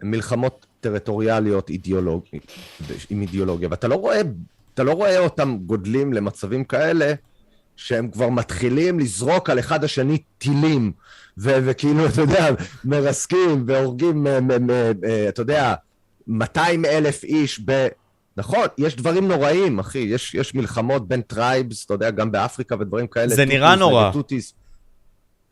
מלחמות 0.03 0.65
טריטוריאליות 0.80 1.69
אידיאולוגיות, 1.69 2.52
עם 3.10 3.22
אידיאולוגיה, 3.22 3.68
ואתה 3.72 3.88
לא 3.88 3.95
רואה, 3.95 4.22
אתה 4.78 4.86
לא 4.86 4.91
רואה 4.91 5.20
אותם 5.20 5.58
גודלים 5.66 6.14
למצבים 6.14 6.64
כאלה, 6.64 7.14
שהם 7.76 8.12
כבר 8.12 8.30
מתחילים 8.30 8.99
לזרוק 8.99 9.49
על 9.49 9.60
אחד 9.60 9.84
השני 9.84 10.18
טילים, 10.38 10.91
ו- 11.38 11.58
וכאילו, 11.66 12.06
אתה 12.06 12.22
יודע, 12.22 12.49
מרסקים 12.86 13.64
והורגים, 13.68 14.24
מ- 14.24 14.48
מ- 14.48 14.68
מ- 14.68 15.04
אה, 15.06 15.30
אתה 15.30 15.41
יודע, 15.41 15.74
200 16.28 16.86
אלף 16.86 17.24
איש 17.24 17.62
ב... 17.66 17.88
נכון, 18.38 18.66
יש 18.78 18.95
דברים 18.95 19.28
נוראים, 19.28 19.80
אחי, 19.80 19.99
יש, 19.99 20.36
יש 20.36 20.56
מלחמות 20.56 21.08
בין 21.08 21.22
tribes, 21.22 21.86
אתה 21.86 21.94
יודע, 21.94 22.12
גם 22.12 22.32
באפריקה 22.32 22.76
ודברים 22.80 23.08
כאלה. 23.08 23.36
זה 23.36 23.45
נראה 23.45 23.76
נורא. 23.76 24.12
טוטסיס. 24.14 24.54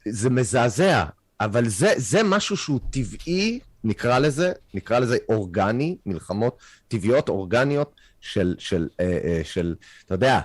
זה 0.08 0.30
מזעזע, 0.30 1.06
אבל 1.42 1.68
זה, 1.68 1.94
זה 1.98 2.24
משהו 2.24 2.58
שהוא 2.58 2.80
טבעי, 2.90 3.60
נקרא 3.84 4.20
לזה, 4.20 4.52
נקרא 4.74 5.00
לזה 5.00 5.18
אורגני, 5.30 5.98
מלחמות 6.06 6.58
טבעיות, 6.88 7.30
אורגניות, 7.30 7.92
של, 8.26 8.56
של, 8.58 8.88
אה, 9.00 9.18
אה, 9.24 9.42
של, 9.44 9.76
אתה 10.06 10.14
יודע, 10.14 10.40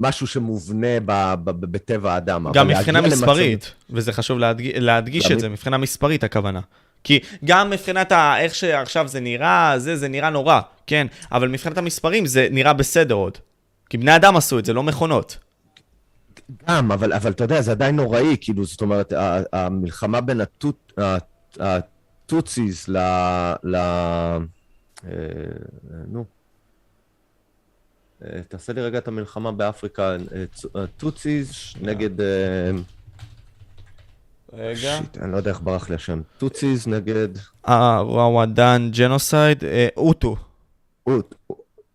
משהו 0.00 0.26
שמובנה 0.26 1.00
ב, 1.04 1.34
ב, 1.44 1.50
ב, 1.50 1.66
בטבע 1.72 2.14
האדם. 2.14 2.46
גם 2.52 2.68
מבחינה 2.68 3.00
להגיע 3.00 3.16
למצב- 3.16 3.26
מספרית, 3.26 3.74
וזה 3.90 4.12
חשוב 4.12 4.38
להדג... 4.38 4.78
להדגיש 4.78 5.26
גם 5.26 5.32
את 5.32 5.40
זה, 5.40 5.48
מבחינה 5.48 5.78
מספרית 5.78 6.24
הכוונה. 6.24 6.60
כי 7.04 7.20
גם 7.44 7.70
מבחינת 7.70 8.12
ה... 8.12 8.40
איך 8.40 8.54
שעכשיו 8.54 9.08
זה 9.08 9.20
נראה, 9.20 9.74
זה, 9.78 9.96
זה 9.96 10.08
נראה 10.08 10.30
נורא, 10.30 10.60
כן? 10.86 11.06
אבל 11.32 11.48
מבחינת 11.48 11.78
המספרים 11.78 12.26
זה 12.26 12.48
נראה 12.50 12.72
בסדר 12.72 13.14
עוד. 13.14 13.38
כי 13.90 13.98
בני 13.98 14.16
אדם 14.16 14.36
עשו 14.36 14.58
את 14.58 14.64
זה, 14.64 14.72
לא 14.72 14.82
מכונות. 14.82 15.38
גם, 16.68 16.92
אבל, 16.92 17.12
אבל 17.12 17.30
אתה 17.30 17.44
יודע, 17.44 17.62
זה 17.62 17.70
עדיין 17.70 17.96
נוראי, 17.96 18.36
כאילו, 18.40 18.64
זאת 18.64 18.80
אומרת, 18.80 19.12
המלחמה 19.52 20.20
בין 20.20 20.40
הטוט, 20.40 20.92
הטוציס 21.60 22.88
ל... 22.88 22.96
ל... 23.64 23.76
אה, 25.06 25.12
נו. 26.08 26.24
אה, 28.24 28.42
תעשה 28.48 28.72
לי 28.72 28.82
רגע 28.82 28.98
את 28.98 29.08
המלחמה 29.08 29.52
באפריקה, 29.52 30.16
טוציס 30.96 31.74
נגד... 31.80 32.10
רגע. 34.52 34.98
שיט, 34.98 35.18
אני 35.18 35.32
לא 35.32 35.36
יודע 35.36 35.50
איך 35.50 35.60
ברח 35.62 35.88
לי 35.88 35.94
השם. 35.94 36.20
טוציס 36.38 36.86
נגד... 36.86 37.28
הוואדן 37.66 38.90
ג'נוסייד, 38.92 39.64
אוטו. 39.96 40.36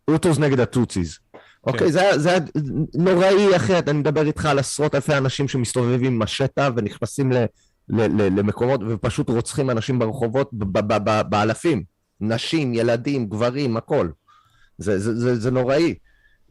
אוטוס 0.07 0.39
נגד 0.39 0.59
הטוציס. 0.59 1.19
אוקיי, 1.67 1.91
זה, 1.91 2.01
זה 2.15 2.29
היה 2.29 2.39
נוראי, 2.93 3.55
אחי, 3.55 3.77
אני 3.77 3.99
מדבר 3.99 4.27
איתך 4.27 4.45
על 4.45 4.59
עשרות 4.59 4.95
אלפי 4.95 5.17
אנשים 5.17 5.47
שמסתובבים 5.47 6.03
עם 6.03 6.19
משטה 6.19 6.69
ונכנסים 6.75 7.31
ל, 7.31 7.35
ל, 7.89 8.01
ל, 8.01 8.39
למקומות 8.39 8.81
ופשוט 8.89 9.29
רוצחים 9.29 9.69
אנשים 9.69 9.99
ברחובות 9.99 10.49
באלפים. 11.29 11.83
נשים, 12.21 12.73
ילדים, 12.73 13.29
גברים, 13.29 13.77
הכל. 13.77 14.09
זה, 14.77 14.99
זה, 14.99 15.15
זה, 15.15 15.35
זה 15.35 15.51
נוראי. 15.51 15.95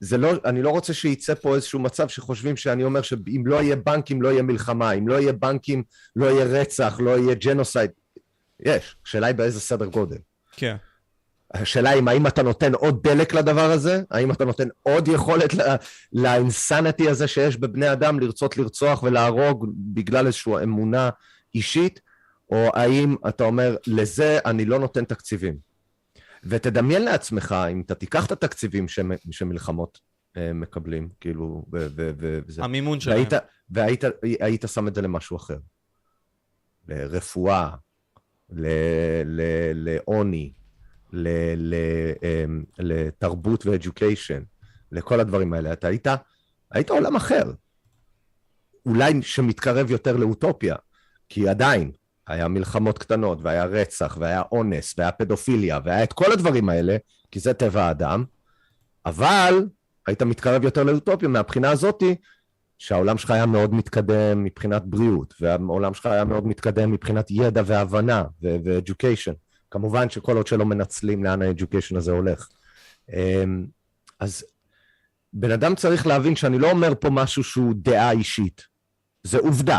זה 0.00 0.18
לא, 0.18 0.32
אני 0.44 0.62
לא 0.62 0.70
רוצה 0.70 0.94
שייצא 0.94 1.34
פה 1.34 1.54
איזשהו 1.54 1.80
מצב 1.80 2.08
שחושבים 2.08 2.56
שאני 2.56 2.84
אומר 2.84 3.02
שאם 3.02 3.42
לא 3.46 3.62
יהיה 3.62 3.76
בנקים 3.76 4.22
לא 4.22 4.28
יהיה 4.28 4.42
מלחמה, 4.42 4.92
אם 4.92 5.08
לא 5.08 5.14
יהיה 5.14 5.32
בנקים 5.32 5.82
לא 6.16 6.26
יהיה 6.26 6.44
רצח, 6.44 6.96
לא 7.00 7.18
יהיה 7.18 7.34
ג'נוסייד. 7.34 7.90
יש, 8.60 8.96
השאלה 9.06 9.26
היא 9.26 9.34
באיזה 9.34 9.60
סדר 9.60 9.86
גודל. 9.86 10.18
כן. 10.52 10.76
השאלה 11.54 11.90
היא 11.90 12.02
האם 12.06 12.26
אתה 12.26 12.42
נותן 12.42 12.74
עוד 12.74 13.02
דלק 13.02 13.34
לדבר 13.34 13.70
הזה? 13.70 14.02
האם 14.10 14.30
אתה 14.30 14.44
נותן 14.44 14.68
עוד 14.82 15.08
יכולת 15.08 15.50
לאינסניטי 16.12 17.08
הזה 17.08 17.26
שיש 17.28 17.56
בבני 17.56 17.92
אדם 17.92 18.20
לרצות 18.20 18.56
לרצוח 18.56 19.02
ולהרוג 19.02 19.66
בגלל 19.76 20.26
איזושהי 20.26 20.52
אמונה 20.62 21.10
אישית? 21.54 22.00
או 22.54 22.70
האם 22.74 23.16
אתה 23.28 23.44
אומר, 23.44 23.76
לזה 23.86 24.38
אני 24.46 24.64
לא 24.64 24.78
נותן 24.78 25.04
תקציבים? 25.04 25.56
ותדמיין 26.44 27.04
לעצמך, 27.04 27.54
אם 27.72 27.80
אתה 27.80 27.94
תיקח 27.94 28.26
את 28.26 28.32
התקציבים 28.32 28.86
שמלחמות 29.30 30.00
אה, 30.36 30.52
מקבלים, 30.52 31.08
כאילו, 31.20 31.64
וזה... 31.72 32.64
המימון 32.64 33.00
שלהם. 33.00 33.16
והיית, 33.16 33.32
והיית 33.70 34.04
היית 34.40 34.64
שם 34.66 34.88
את 34.88 34.94
זה 34.94 35.02
למשהו 35.02 35.36
אחר. 35.36 35.58
לרפואה, 36.88 37.70
לעוני, 39.74 40.52
אמ, 41.12 41.18
לתרבות 42.78 43.66
ואדיוקיישן, 43.66 44.42
לכל 44.92 45.20
הדברים 45.20 45.52
האלה. 45.52 45.72
אתה 45.72 45.88
היית, 45.88 46.06
היית 46.70 46.90
עולם 46.90 47.16
אחר. 47.16 47.52
אולי 48.86 49.22
שמתקרב 49.22 49.90
יותר 49.90 50.16
לאוטופיה, 50.16 50.76
כי 51.28 51.48
עדיין 51.48 51.92
היה 52.28 52.48
מלחמות 52.48 52.98
קטנות, 52.98 53.38
והיה 53.42 53.64
רצח, 53.64 54.16
והיה 54.20 54.42
אונס, 54.52 54.94
והיה 54.98 55.12
פדופיליה, 55.12 55.78
והיה 55.84 56.02
את 56.02 56.12
כל 56.12 56.32
הדברים 56.32 56.68
האלה, 56.68 56.96
כי 57.30 57.40
זה 57.40 57.54
טבע 57.54 57.82
האדם, 57.82 58.24
אבל 59.06 59.66
היית 60.06 60.22
מתקרב 60.22 60.64
יותר 60.64 60.82
לאוטופיה 60.82 61.28
מהבחינה 61.28 61.70
הזאתי, 61.70 62.14
שהעולם 62.78 63.18
שלך 63.18 63.30
היה 63.30 63.46
מאוד 63.46 63.74
מתקדם 63.74 64.44
מבחינת 64.44 64.82
בריאות, 64.84 65.34
והעולם 65.40 65.94
שלך 65.94 66.06
היה 66.06 66.24
מאוד 66.24 66.46
מתקדם 66.46 66.90
מבחינת 66.92 67.30
ידע 67.30 67.62
והבנה 67.66 68.24
ו-education. 68.42 69.34
כמובן 69.70 70.10
שכל 70.10 70.36
עוד 70.36 70.46
שלא 70.46 70.66
מנצלים 70.66 71.24
לאן 71.24 71.42
ה-education 71.42 71.96
הזה 71.96 72.12
הולך. 72.12 72.48
אמ, 73.12 73.66
אז 74.20 74.44
בן 75.32 75.50
אדם 75.50 75.74
צריך 75.74 76.06
להבין 76.06 76.36
שאני 76.36 76.58
לא 76.58 76.70
אומר 76.70 76.92
פה 77.00 77.10
משהו 77.10 77.44
שהוא 77.44 77.74
דעה 77.76 78.10
אישית, 78.10 78.62
זה 79.22 79.38
עובדה. 79.38 79.78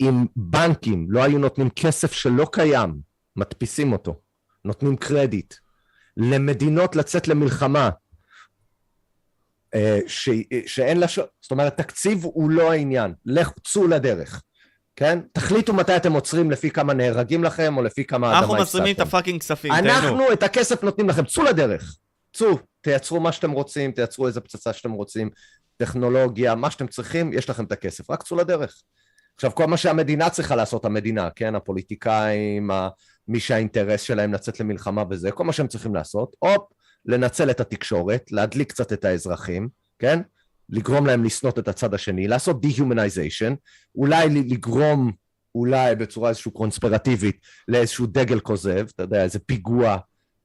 אם 0.00 0.26
בנקים 0.36 1.06
לא 1.10 1.24
היו 1.24 1.38
נותנים 1.38 1.70
כסף 1.70 2.12
שלא 2.12 2.46
קיים, 2.52 3.00
מדפיסים 3.36 3.92
אותו, 3.92 4.20
נותנים 4.64 4.96
קרדיט, 4.96 5.54
למדינות 6.16 6.96
לצאת 6.96 7.28
למלחמה, 7.28 7.90
אה, 9.74 9.98
ש... 10.06 10.28
שאין 10.66 11.00
לה... 11.00 11.08
ש... 11.08 11.18
זאת 11.40 11.50
אומרת, 11.50 11.76
תקציב 11.76 12.24
הוא 12.24 12.50
לא 12.50 12.72
העניין, 12.72 13.14
לך, 13.26 13.50
צאו 13.64 13.86
לדרך. 13.88 14.42
כן? 14.96 15.18
תחליטו 15.32 15.72
מתי 15.72 15.96
אתם 15.96 16.12
עוצרים 16.12 16.50
לפי 16.50 16.70
כמה 16.70 16.94
נהרגים 16.94 17.44
לכם, 17.44 17.76
או 17.76 17.82
לפי 17.82 18.04
כמה 18.04 18.26
אדמה 18.26 18.38
הפסדתם. 18.38 18.52
אנחנו 18.54 18.62
מזרימים 18.62 18.94
את 18.94 19.00
ה 19.00 19.05
fucking 19.05 19.40
כספים, 19.40 19.72
תהנו. 19.74 19.88
אנחנו 19.88 20.32
את 20.32 20.42
הכסף 20.42 20.82
נותנים 20.82 21.08
לכם, 21.08 21.24
צאו 21.24 21.42
לדרך. 21.42 21.96
צאו, 22.32 22.58
תייצרו 22.80 23.20
מה 23.20 23.32
שאתם 23.32 23.50
רוצים, 23.50 23.92
תייצרו 23.92 24.26
איזה 24.26 24.40
פצצה 24.40 24.72
שאתם 24.72 24.92
רוצים, 24.92 25.30
טכנולוגיה, 25.76 26.54
מה 26.54 26.70
שאתם 26.70 26.86
צריכים, 26.86 27.32
יש 27.32 27.50
לכם 27.50 27.64
את 27.64 27.72
הכסף, 27.72 28.10
רק 28.10 28.22
צאו 28.22 28.36
לדרך. 28.36 28.82
עכשיו, 29.34 29.54
כל 29.54 29.66
מה 29.66 29.76
שהמדינה 29.76 30.30
צריכה 30.30 30.56
לעשות, 30.56 30.84
המדינה, 30.84 31.30
כן? 31.30 31.54
הפוליטיקאים, 31.54 32.70
מי 33.28 33.40
שהאינטרס 33.40 34.00
שלהם 34.00 34.32
לצאת 34.32 34.60
למלחמה 34.60 35.04
וזה, 35.10 35.30
כל 35.30 35.44
מה 35.44 35.52
שהם 35.52 35.68
צריכים 35.68 35.94
לעשות, 35.94 36.36
הופ, 36.38 36.62
לנצל 37.06 37.50
את 37.50 37.60
התקשורת, 37.60 38.32
להדליק 38.32 38.72
קצת 38.72 38.92
את 38.92 39.04
האזרחים, 39.04 39.68
כן? 39.98 40.20
לגרום 40.68 41.06
להם 41.06 41.24
לשנוא 41.24 41.52
את 41.52 41.68
הצד 41.68 41.94
השני, 41.94 42.28
לעשות 42.28 42.60
dehumanization, 42.60 43.54
אולי 43.96 44.28
לגרום, 44.28 45.12
אולי 45.54 45.96
בצורה 45.96 46.28
איזושהי 46.28 46.52
קונספירטיבית, 46.52 47.36
לאיזשהו 47.68 48.06
דגל 48.06 48.40
כוזב, 48.40 48.86
אתה 48.94 49.02
יודע, 49.02 49.22
איזה 49.22 49.38
פיגוע 49.38 49.98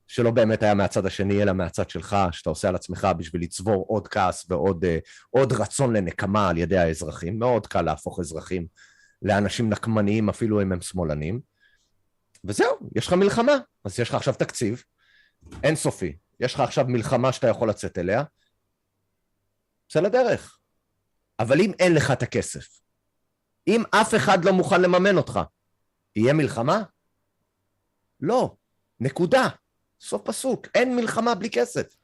שלא 0.09 0.31
באמת 0.31 0.63
היה 0.63 0.73
מהצד 0.73 1.05
השני, 1.05 1.43
אלא 1.43 1.53
מהצד 1.53 1.89
שלך, 1.89 2.17
שאתה 2.31 2.49
עושה 2.49 2.69
על 2.69 2.75
עצמך 2.75 3.07
בשביל 3.17 3.41
לצבור 3.41 3.85
עוד 3.87 4.07
כעס 4.07 4.45
ועוד 4.49 4.85
uh, 4.85 4.87
עוד 5.29 5.53
רצון 5.53 5.95
לנקמה 5.95 6.49
על 6.49 6.57
ידי 6.57 6.77
האזרחים. 6.77 7.39
מאוד 7.39 7.67
קל 7.67 7.81
להפוך 7.81 8.19
אזרחים 8.19 8.67
לאנשים 9.21 9.69
נקמניים, 9.69 10.29
אפילו 10.29 10.61
אם 10.61 10.71
הם 10.71 10.81
שמאלנים. 10.81 11.39
וזהו, 12.43 12.75
יש 12.95 13.07
לך 13.07 13.13
מלחמה, 13.13 13.51
אז 13.85 13.99
יש 13.99 14.09
לך 14.09 14.15
עכשיו 14.15 14.33
תקציב 14.33 14.83
אינסופי. 15.63 16.17
יש 16.39 16.53
לך 16.53 16.59
עכשיו 16.59 16.85
מלחמה 16.87 17.31
שאתה 17.31 17.47
יכול 17.47 17.69
לצאת 17.69 17.97
אליה, 17.97 18.23
צא 19.89 19.99
לדרך. 19.99 20.57
אבל 21.39 21.61
אם 21.61 21.71
אין 21.79 21.93
לך 21.93 22.11
את 22.11 22.23
הכסף, 22.23 22.79
אם 23.67 23.83
אף 23.91 24.15
אחד 24.15 24.45
לא 24.45 24.53
מוכן 24.53 24.81
לממן 24.81 25.17
אותך, 25.17 25.39
יהיה 26.15 26.33
מלחמה? 26.33 26.81
לא. 28.19 28.55
נקודה. 28.99 29.47
סוף 30.01 30.21
פסוק. 30.25 30.67
אין 30.75 30.95
מלחמה 30.95 31.35
בלי 31.35 31.49
כסף. 31.49 31.95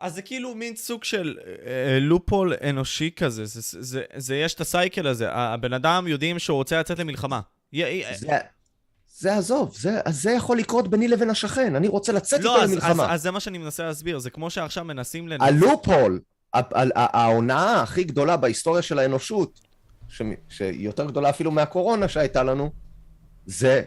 אז 0.00 0.14
זה 0.14 0.22
כאילו 0.22 0.54
מין 0.54 0.76
סוג 0.76 1.04
של 1.04 1.38
אה, 1.66 1.98
לופול 2.00 2.54
אנושי 2.70 3.10
כזה, 3.16 3.46
זה, 3.46 3.60
זה, 3.60 3.82
זה, 3.82 4.02
זה 4.16 4.36
יש 4.36 4.54
את 4.54 4.60
הסייקל 4.60 5.06
הזה, 5.06 5.32
הבן 5.32 5.72
אדם 5.72 6.06
יודעים 6.08 6.38
שהוא 6.38 6.56
רוצה 6.56 6.80
לצאת 6.80 6.98
למלחמה. 6.98 7.40
זה, 8.18 8.38
זה 9.18 9.36
עזוב, 9.36 9.76
זה, 9.76 10.00
זה 10.08 10.30
יכול 10.30 10.58
לקרות 10.58 10.88
ביני 10.88 11.08
לבין 11.08 11.30
השכן, 11.30 11.76
אני 11.76 11.88
רוצה 11.88 12.12
לצאת 12.12 12.40
לא, 12.40 12.56
איתו 12.56 12.72
למלחמה. 12.72 13.04
אז, 13.04 13.14
אז 13.14 13.22
זה 13.22 13.30
מה 13.30 13.40
שאני 13.40 13.58
מנסה 13.58 13.84
להסביר, 13.84 14.18
זה 14.18 14.30
כמו 14.30 14.50
שעכשיו 14.50 14.84
מנסים 14.84 15.28
לנצח... 15.28 15.44
הלופול, 15.44 16.20
ההונאה 16.94 17.82
הכי 17.82 18.04
גדולה 18.04 18.36
בהיסטוריה 18.36 18.82
של 18.82 18.98
האנושות, 18.98 19.60
שהיא 20.48 20.84
יותר 20.84 21.06
גדולה 21.06 21.30
אפילו 21.30 21.50
מהקורונה 21.50 22.08
שהייתה 22.08 22.42
לנו, 22.42 22.70
זה 23.46 23.82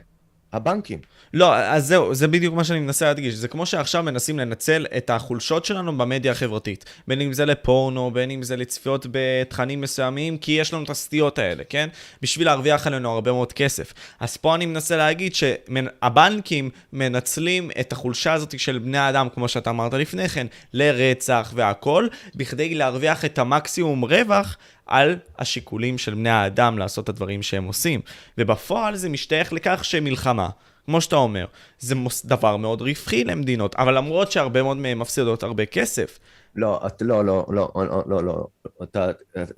הבנקים. 0.53 0.99
לא, 1.34 1.55
אז 1.55 1.88
זהו, 1.88 2.15
זה 2.15 2.27
בדיוק 2.27 2.55
מה 2.55 2.63
שאני 2.63 2.80
מנסה 2.80 3.05
להדגיש. 3.05 3.34
זה 3.34 3.47
כמו 3.47 3.65
שעכשיו 3.65 4.03
מנסים 4.03 4.39
לנצל 4.39 4.85
את 4.97 5.09
החולשות 5.09 5.65
שלנו 5.65 5.97
במדיה 5.97 6.31
החברתית. 6.31 6.85
בין 7.07 7.22
אם 7.22 7.34
זה 7.34 7.45
לפורנו, 7.45 8.11
בין 8.11 8.31
אם 8.31 8.43
זה 8.43 8.55
לצפיות 8.55 9.05
בתכנים 9.11 9.81
מסוימים, 9.81 10.38
כי 10.38 10.51
יש 10.51 10.73
לנו 10.73 10.84
את 10.84 10.89
הסטיות 10.89 11.39
האלה, 11.39 11.63
כן? 11.69 11.89
בשביל 12.22 12.47
להרוויח 12.47 12.88
עלינו 12.88 13.11
הרבה 13.11 13.31
מאוד 13.31 13.53
כסף. 13.53 13.93
אז 14.19 14.38
פה 14.38 14.55
אני 14.55 14.65
מנסה 14.65 14.97
להגיד 14.97 15.35
שהבנקים 15.35 16.69
מנצלים 16.93 17.72
את 17.80 17.91
החולשה 17.91 18.34
הזאת 18.34 18.59
של 18.59 18.80
בני 18.80 18.97
האדם, 18.97 19.27
כמו 19.34 19.47
שאתה 19.47 19.69
אמרת 19.69 19.93
לפני 19.93 20.30
כן, 20.30 20.47
לרצח 20.73 21.51
והכל, 21.55 22.07
בכדי 22.35 22.76
להרוויח 22.76 23.26
את 23.26 23.39
המקסימום 23.39 24.05
רווח 24.05 24.57
על 24.86 25.20
השיקולים 25.40 25.98
של 25.98 26.14
בני 26.14 26.30
האדם 26.30 26.78
לעשות 26.78 27.03
את 27.03 27.10
הדברים 27.10 27.44
שהם 27.44 27.64
עושים. 27.64 28.02
ובפועל 28.38 28.95
זה 28.95 29.10
משתייך 29.10 29.53
לכך 29.53 29.86
שמלחמה, 29.86 30.49
כמו 30.86 31.02
שאתה 31.02 31.16
אומר, 31.16 31.45
זה 31.80 31.95
דבר 32.26 32.57
מאוד 32.57 32.82
רווחי 32.82 33.24
למדינות, 33.24 33.76
אבל 33.76 33.98
למרות 33.98 34.32
שהרבה 34.32 34.64
מאוד 34.64 34.78
מהם 34.78 34.99
מפסידות 34.99 35.44
הרבה 35.44 35.66
כסף. 35.66 36.20
לא, 36.56 36.82
את, 36.88 37.02
לא, 37.02 37.26
לא, 37.26 37.45
לא, 37.49 37.72
לא, 37.76 38.03
לא, 38.07 38.24
לא, 38.24 38.48
אתה, 38.84 39.12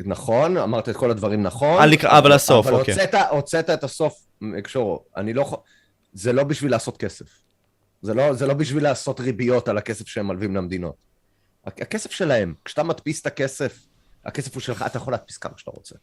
נכון, 0.06 0.58
אמרת 0.58 0.90
את 0.90 0.96
כל 0.96 1.12
הדברים 1.12 1.44
נכון. 1.44 1.84
על, 1.84 1.94
אבל 2.04 2.32
הסוף, 2.32 2.68
אוקיי. 2.68 2.94
אבל 2.94 3.04
הוצאת, 3.04 3.16
הוצאת 3.32 3.70
את 3.70 3.84
הסוף, 3.84 4.14
קשורו, 4.64 5.04
אני 5.18 5.34
לא, 5.34 5.62
זה 6.14 6.34
לא 6.34 6.44
בשביל 6.44 6.72
לעשות 6.72 6.98
כסף. 6.98 7.26
זה 8.02 8.14
לא, 8.14 8.34
זה 8.34 8.48
לא 8.48 8.54
בשביל 8.54 8.84
לעשות 8.84 9.20
ריביות 9.20 9.68
על 9.68 9.78
הכסף 9.78 10.08
שהם 10.08 10.28
מלווים 10.28 10.56
למדינות. 10.56 10.96
הכסף 11.66 12.12
שלהם, 12.12 12.54
כשאתה 12.66 12.84
מדפיס 12.84 13.22
את 13.22 13.26
הכסף 13.26 13.88
הכסף 14.28 14.54
הוא 14.54 14.62
שלך, 14.62 14.84
אתה 14.86 14.98
יכול 14.98 15.14
להדפיס 15.14 15.38
כמה 15.38 15.54
שאתה 15.58 15.72
רוצה. 15.72 15.96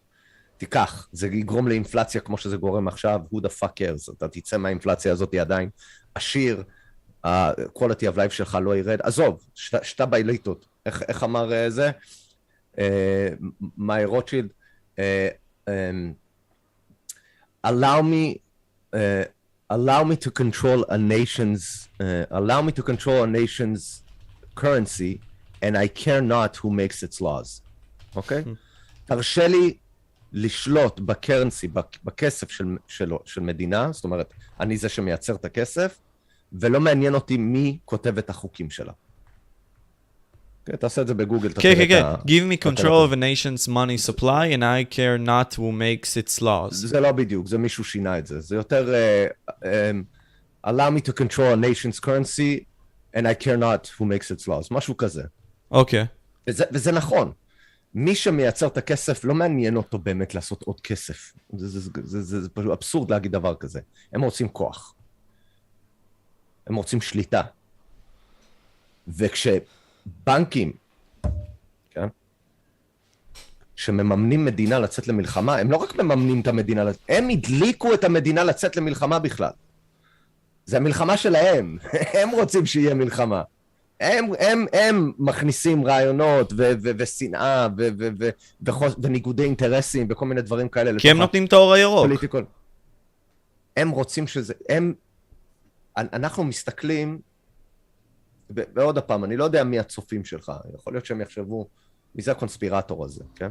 תיקח, 0.57 1.09
זה 1.13 1.27
יגרום 1.27 1.69
לאינפלציה 1.69 2.21
כמו 2.21 2.39
שזה 2.39 2.57
גורם 2.57 2.89
עכשיו, 2.89 3.21
who 3.33 3.37
the 3.37 3.63
fuck 3.63 3.73
cares, 3.81 4.13
אתה 4.17 4.29
תצא 4.29 4.57
מהאינפלציה 4.57 5.13
הזאת 5.13 5.35
עדיין. 5.35 5.71
עשיר, 6.15 6.63
ה-quality 7.25 8.15
of 8.15 8.17
life 8.17 8.31
שלך 8.31 8.59
לא 8.63 8.77
ירד, 8.77 8.99
עזוב, 9.03 9.47
שאתה 9.55 10.07
באליטות, 10.07 10.67
איך, 10.87 11.03
איך 11.03 11.25
אמר 11.25 11.51
uh, 11.51 11.71
זה? 11.71 11.91
מאי 13.77 14.05
uh, 14.05 14.07
רוטשילד, 14.07 14.49
uh, 14.97 15.01
um, 15.69 15.71
allow 17.67 18.03
me, 18.03 18.41
uh, 18.95 19.25
allow 19.71 20.05
me 20.05 20.17
to 20.17 20.31
control 20.31 20.85
a 20.89 20.99
nation's, 20.99 21.89
uh, 22.01 22.27
allow 22.31 22.61
me 22.63 22.73
to 22.73 22.83
control 22.83 23.23
a 23.23 23.27
nation's 23.27 24.03
currency, 24.57 25.21
and 25.63 25.77
I 25.77 25.89
care 25.89 26.23
not 26.23 26.57
who 26.57 26.71
makes 26.71 27.03
its 27.03 27.21
laws, 27.21 27.63
אוקיי? 28.17 28.43
Hmm. 28.47 28.49
תרשה 29.05 29.49
לי 29.49 29.77
לשלוט 30.33 31.01
בקרנסי, 31.01 31.69
בכסף 32.05 32.51
של, 32.51 32.77
של, 32.89 33.13
של 33.25 33.41
מדינה, 33.41 33.93
זאת 33.93 34.05
אומרת, 34.05 34.35
אני 34.61 34.77
זה 34.77 34.89
שמייצר 34.89 35.35
את 35.35 35.45
הכסף, 35.45 35.99
ולא 36.53 36.81
מעניין 36.81 37.15
אותי 37.15 37.37
מי 37.37 37.79
כותב 37.85 38.19
את 38.19 38.31
החוקים 38.31 38.71
שלה. 38.71 38.93
כן, 40.67 40.77
תעשה 40.77 41.03
את 41.03 41.07
זה 41.07 41.15
בגוגל, 41.15 41.53
כן, 41.53 41.75
כן, 41.75 41.89
כן, 41.89 42.03
Give 42.15 42.45
me 42.53 42.67
control 42.67 43.09
of 43.09 43.13
a 43.13 43.17
nation's 43.17 43.69
money 43.69 43.99
supply 43.99 44.47
and 44.47 44.65
I 44.65 44.85
care 44.85 45.19
not 45.19 45.55
who 45.55 45.73
makes 45.73 46.17
its 46.17 46.43
laws. 46.43 46.71
זה 46.71 47.01
לא 47.01 47.13
בדיוק, 47.13 47.47
זה 47.47 47.59
מישהו 47.59 47.85
שינה 47.85 48.19
את 48.19 48.27
זה. 48.27 48.41
זה 48.41 48.57
יותר 48.57 48.95
uh, 48.95 49.51
um, 49.51 49.67
allow 50.67 50.91
me 50.91 51.01
to 51.01 51.13
control 51.13 51.53
a 51.53 51.57
nation's 51.57 52.01
currency 52.01 52.65
and 53.15 53.27
I 53.27 53.35
care 53.35 53.57
not 53.57 53.91
who 53.99 54.05
makes 54.05 54.31
its 54.31 54.49
laws, 54.49 54.69
משהו 54.71 54.97
כזה. 54.97 55.23
אוקיי. 55.71 56.03
Okay. 56.03 56.07
וזה, 56.51 56.65
וזה 56.73 56.93
נכון. 56.93 57.33
מי 57.95 58.15
שמייצר 58.15 58.67
את 58.67 58.77
הכסף, 58.77 59.25
לא 59.25 59.35
מעניין 59.35 59.77
אותו 59.77 59.99
באמת 59.99 60.35
לעשות 60.35 60.63
עוד 60.63 60.81
כסף. 60.81 61.33
זה, 61.57 61.69
זה, 61.69 61.81
זה, 61.81 62.23
זה, 62.23 62.41
זה, 62.41 62.49
פשוט 62.49 62.71
אבסורד 62.73 63.11
להגיד 63.11 63.33
דבר 63.33 63.55
כזה. 63.55 63.81
הם 64.13 64.23
רוצים 64.23 64.49
כוח. 64.49 64.95
הם 66.67 66.75
רוצים 66.75 67.01
שליטה. 67.01 67.43
וכשבנקים, 69.09 70.73
כן? 71.91 72.07
שמממנים 73.77 74.45
מדינה 74.45 74.79
לצאת 74.79 75.09
למלחמה, 75.09 75.57
הם 75.57 75.71
לא 75.71 75.77
רק 75.77 75.97
מממנים 75.97 76.41
את 76.41 76.47
המדינה, 76.47 76.85
הם 77.09 77.29
הדליקו 77.29 77.95
את 77.95 78.05
המדינה 78.05 78.45
לצאת 78.45 78.77
למלחמה 78.77 79.19
בכלל. 79.19 79.51
זה 80.67 80.77
המלחמה 80.77 81.17
שלהם, 81.17 81.79
הם 82.23 82.31
רוצים 82.31 82.67
שיהיה 82.67 82.95
מלחמה. 82.95 83.43
הם, 84.05 84.25
הם, 84.39 84.67
הם 84.73 85.13
מכניסים 85.19 85.87
רעיונות 85.87 86.53
ושנאה 86.83 87.69
וניגודי 89.03 89.45
אינטרסים 89.45 90.07
וכל 90.11 90.27
מיני 90.27 90.43
דברים 90.43 90.69
כאלה. 90.69 90.99
כי 90.99 91.11
הם 91.11 91.19
נותנים 91.19 91.45
את 91.45 91.53
האור 91.53 91.73
הירוק. 91.73 92.07
פוליטיקול. 92.07 92.45
הם 93.77 93.91
רוצים 93.91 94.27
שזה, 94.27 94.55
הם, 94.69 94.95
אנחנו 95.97 96.45
מסתכלים, 96.45 97.19
ועוד 98.51 98.99
פעם, 98.99 99.25
אני 99.25 99.37
לא 99.37 99.45
יודע 99.45 99.65
מי 99.65 99.79
הצופים 99.79 100.25
שלך, 100.25 100.53
יכול 100.75 100.93
להיות 100.93 101.07
שהם 101.07 101.21
יחשבו, 101.21 101.69
מי 102.15 102.23
זה 102.23 102.31
הקונספירטור 102.31 103.05
הזה, 103.05 103.25
כן? 103.35 103.51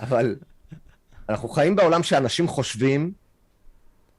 אבל 0.00 0.36
אנחנו 1.28 1.48
חיים 1.48 1.76
בעולם 1.76 2.02
שאנשים 2.02 2.48
חושבים 2.48 3.12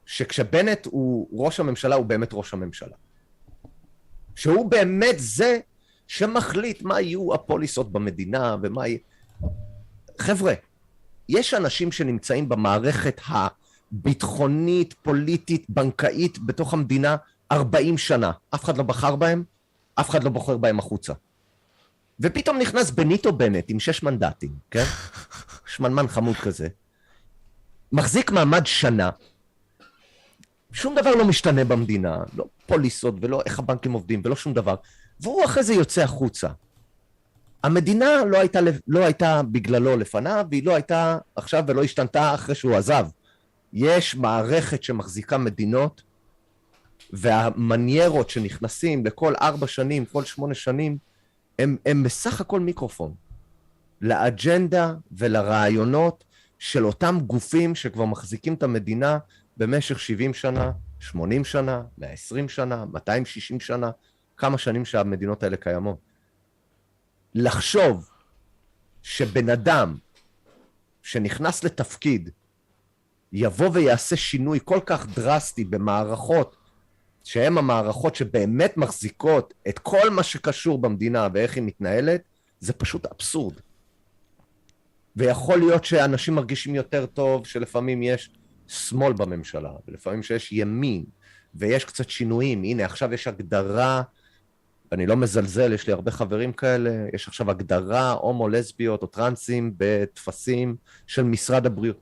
שכשבנט 0.06 0.86
הוא 0.86 1.28
ראש 1.46 1.60
הממשלה, 1.60 1.96
הוא 1.96 2.06
באמת 2.06 2.30
ראש 2.34 2.54
הממשלה. 2.54 2.96
שהוא 4.36 4.72
באמת 4.72 5.16
זה 5.18 5.60
שמחליט 6.08 6.82
מה 6.82 7.02
יהיו 7.02 7.34
הפוליסות 7.34 7.92
במדינה 7.92 8.56
ומה 8.62 8.88
יהיה... 8.88 8.98
חבר'ה, 10.20 10.54
יש 11.30 11.54
אנשים 11.54 11.92
שנמצאים 11.92 12.50
במערכת 12.50 13.22
הביטחונית, 13.28 14.94
פוליטית, 14.94 15.66
בנקאית 15.70 16.40
בתוך 16.40 16.74
המדינה 16.74 17.16
40 17.52 17.98
שנה. 17.98 18.32
אף 18.56 18.64
אחד 18.64 18.78
לא 18.78 18.84
בחר 18.84 19.16
בהם, 19.16 19.44
אף 19.96 20.10
אחד 20.10 20.24
לא 20.24 20.30
בוחר 20.30 20.58
בהם 20.58 20.80
החוצה. 20.80 21.14
ופתאום 22.20 22.58
נכנס 22.58 22.92
בניטו 22.92 23.34
בנט 23.34 23.66
עם 23.68 23.80
שש 23.80 24.04
מנדטים, 24.04 24.52
כן? 24.72 24.84
שמנמן 25.76 26.08
חמוד 26.08 26.36
כזה. 26.36 26.68
מחזיק 27.92 28.32
מעמד 28.32 28.66
שנה, 28.66 29.10
שום 30.74 30.96
דבר 30.96 31.16
לא 31.16 31.26
משתנה 31.26 31.64
במדינה, 31.66 32.18
לא 32.36 32.46
פוליסות 32.66 33.16
ולא 33.22 33.42
איך 33.46 33.60
הבנקים 33.60 33.92
עובדים 33.92 34.22
ולא 34.26 34.36
שום 34.36 34.54
דבר, 34.54 34.76
והוא 35.20 35.46
אחרי 35.46 35.64
זה 35.64 35.74
יוצא 35.74 36.02
החוצה. 36.04 36.50
המדינה 37.64 38.26
לא 38.26 38.40
הייתה, 38.40 38.60
לא 38.88 39.00
הייתה 39.06 39.42
בגללו 39.52 39.98
לפניו, 39.98 40.46
והיא 40.50 40.66
לא 40.66 40.74
הייתה 40.76 41.18
עכשיו 41.36 41.64
ולא 41.68 41.84
השתנתה 41.84 42.34
אחרי 42.34 42.56
שהוא 42.56 42.76
עזב. 42.76 43.08
יש 43.74 44.16
מערכת 44.16 44.84
שמחזיקה 44.84 45.38
מדינות, 45.38 46.02
והמניירות 47.14 48.30
שנכנסים 48.30 49.06
לכל 49.06 49.34
ארבע 49.42 49.68
שנים, 49.68 50.06
כל 50.06 50.24
שמונה 50.24 50.54
שנים, 50.54 50.98
הם, 51.60 51.78
הם 51.86 52.04
בסך 52.04 52.42
הכל 52.42 52.60
מיקרופון. 52.60 53.14
לאג'נדה 54.02 54.94
ולרעיונות 55.12 56.24
של 56.60 56.86
אותם 56.86 57.20
גופים 57.28 57.76
שכבר 57.76 58.06
מחזיקים 58.06 58.54
את 58.54 58.64
המדינה 58.64 59.18
במשך 59.58 60.00
70 60.00 60.34
שנה, 60.34 60.72
80 61.00 61.46
שנה, 61.46 61.82
120 61.98 62.50
שנה, 62.50 62.86
260 62.86 63.60
שנה, 63.60 63.92
כמה 64.38 64.58
שנים 64.58 64.86
שהמדינות 64.86 65.44
האלה 65.44 65.58
קיימות. 65.58 65.98
לחשוב 67.36 68.10
שבן 69.02 69.50
אדם 69.50 69.98
שנכנס 71.02 71.64
לתפקיד 71.64 72.30
יבוא 73.32 73.70
ויעשה 73.74 74.16
שינוי 74.16 74.60
כל 74.64 74.80
כך 74.86 75.08
דרסטי 75.16 75.64
במערכות 75.64 76.56
שהן 77.24 77.58
המערכות 77.58 78.16
שבאמת 78.16 78.78
מחזיקות 78.78 79.54
את 79.70 79.80
כל 79.80 80.10
מה 80.10 80.24
שקשור 80.24 80.78
במדינה 80.82 81.28
ואיך 81.34 81.56
היא 81.56 81.64
מתנהלת, 81.64 82.22
זה 82.60 82.74
פשוט 82.74 83.06
אבסורד. 83.06 83.54
ויכול 85.16 85.60
להיות 85.60 85.86
שאנשים 85.86 86.36
מרגישים 86.36 86.76
יותר 86.76 87.06
טוב, 87.06 87.48
שלפעמים 87.48 88.04
יש 88.04 88.30
שמאל 88.68 89.14
בממשלה, 89.14 89.72
ולפעמים 89.88 90.24
שיש 90.24 90.52
ימין, 90.52 91.04
ויש 91.56 91.86
קצת 91.86 92.10
שינויים. 92.10 92.64
הנה, 92.64 92.86
עכשיו 92.86 93.14
יש 93.14 93.28
הגדרה, 93.28 94.02
אני 94.92 95.06
לא 95.06 95.16
מזלזל, 95.16 95.74
יש 95.74 95.88
לי 95.88 95.94
הרבה 95.94 96.12
חברים 96.12 96.54
כאלה, 96.54 97.06
יש 97.14 97.28
עכשיו 97.28 97.52
הגדרה 97.52 98.12
הומו, 98.12 98.50
לסביות 98.50 99.02
או 99.02 99.08
טרנסים 99.08 99.74
בטפסים 99.78 100.76
של 101.08 101.24
משרד 101.24 101.66
הבריאות. 101.66 101.98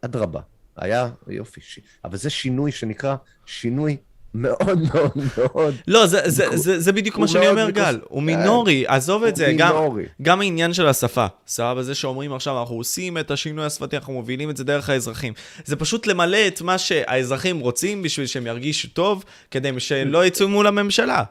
אדרבה, 0.00 0.40
היה 0.76 1.10
יופי. 1.28 1.60
אבל 2.04 2.16
זה 2.16 2.30
שינוי 2.30 2.72
שנקרא 2.72 3.16
שינוי 3.46 3.96
מאוד 4.34 4.78
מאוד 4.92 5.12
מאוד. 5.36 5.74
לא, 5.88 6.06
זה, 6.06 6.20
זה, 6.24 6.56
זה, 6.56 6.80
זה 6.80 6.92
בדיוק 6.92 7.18
מה 7.18 7.28
שאני 7.28 7.48
אומר, 7.48 7.70
גל. 7.70 8.00
הוא 8.08 8.22
מינורי, 8.22 8.84
עזוב 8.86 9.24
את 9.24 9.36
זה. 9.36 9.54
גם, 9.58 9.74
גם 10.22 10.40
העניין 10.40 10.72
של 10.72 10.86
השפה. 10.86 11.26
סבבה, 11.46 11.82
זה 11.82 11.94
שאומרים 11.94 12.32
עכשיו, 12.32 12.60
אנחנו 12.60 12.76
עושים 12.76 13.18
את 13.18 13.30
השינוי 13.30 13.64
השפתי, 13.64 13.96
אנחנו 13.96 14.12
מובילים 14.12 14.50
את 14.50 14.56
זה 14.56 14.64
דרך 14.64 14.90
האזרחים. 14.90 15.32
זה 15.64 15.76
פשוט 15.76 16.06
למלא 16.06 16.46
את 16.46 16.62
מה 16.62 16.78
שהאזרחים 16.78 17.60
רוצים 17.60 18.02
בשביל 18.02 18.26
שהם 18.26 18.46
ירגישו 18.46 18.88
טוב, 18.88 19.24
כדי 19.50 19.80
שלא 19.80 20.26
יצאו 20.26 20.48
מול 20.48 20.66
הממשלה. 20.66 21.24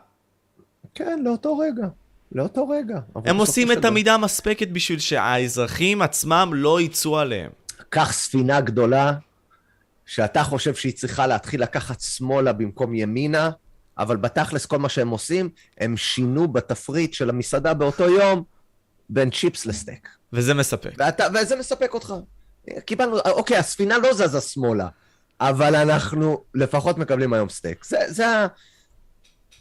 כן, 0.96 1.20
לאותו 1.24 1.58
רגע. 1.58 1.88
לאותו 2.32 2.70
רגע. 2.70 3.00
הם 3.26 3.38
עושים 3.38 3.72
את 3.72 3.86
המידה 3.86 4.14
המספקת 4.14 4.68
בשביל 4.68 5.00
שהאזרחים 5.00 6.02
עצמם 6.02 6.52
לא 6.54 6.82
יצאו 6.82 7.20
עליהם. 7.20 7.50
קח 7.90 8.12
ספינה 8.12 8.62
גדולה, 8.62 9.14
שאתה 10.12 10.44
חושב 10.44 10.76
שהיא 10.76 10.94
צריכה 10.94 11.28
להתחיל 11.28 11.64
לקחת 11.64 12.02
שמאלה 12.02 12.54
במקום 12.54 12.96
ימינה, 12.96 13.50
אבל 13.98 14.18
בתכלס 14.18 14.66
כל 14.66 14.80
מה 14.80 14.90
שהם 14.90 15.10
עושים, 15.10 15.50
הם 15.78 15.98
שינו 15.98 16.48
בתפריט 16.48 17.14
של 17.14 17.30
המסעדה 17.30 17.74
באותו 17.74 18.10
יום 18.10 18.44
בין 19.10 19.30
צ'יפס 19.30 19.66
לסטייק. 19.66 20.10
וזה 20.34 20.54
מספק. 20.54 20.92
ואתה, 20.98 21.28
וזה 21.34 21.56
מספק 21.56 21.94
אותך. 21.94 22.14
קיבלנו, 22.86 23.20
אוקיי, 23.20 23.58
הספינה 23.58 23.98
לא 23.98 24.14
זזה 24.14 24.42
שמאלה, 24.42 24.88
אבל 25.40 25.76
אנחנו 25.76 26.44
לפחות 26.56 26.98
מקבלים 26.98 27.34
היום 27.34 27.50
סטייק. 27.50 27.86
זה, 27.86 27.98
זה 28.08 28.30
ה... 28.30 28.48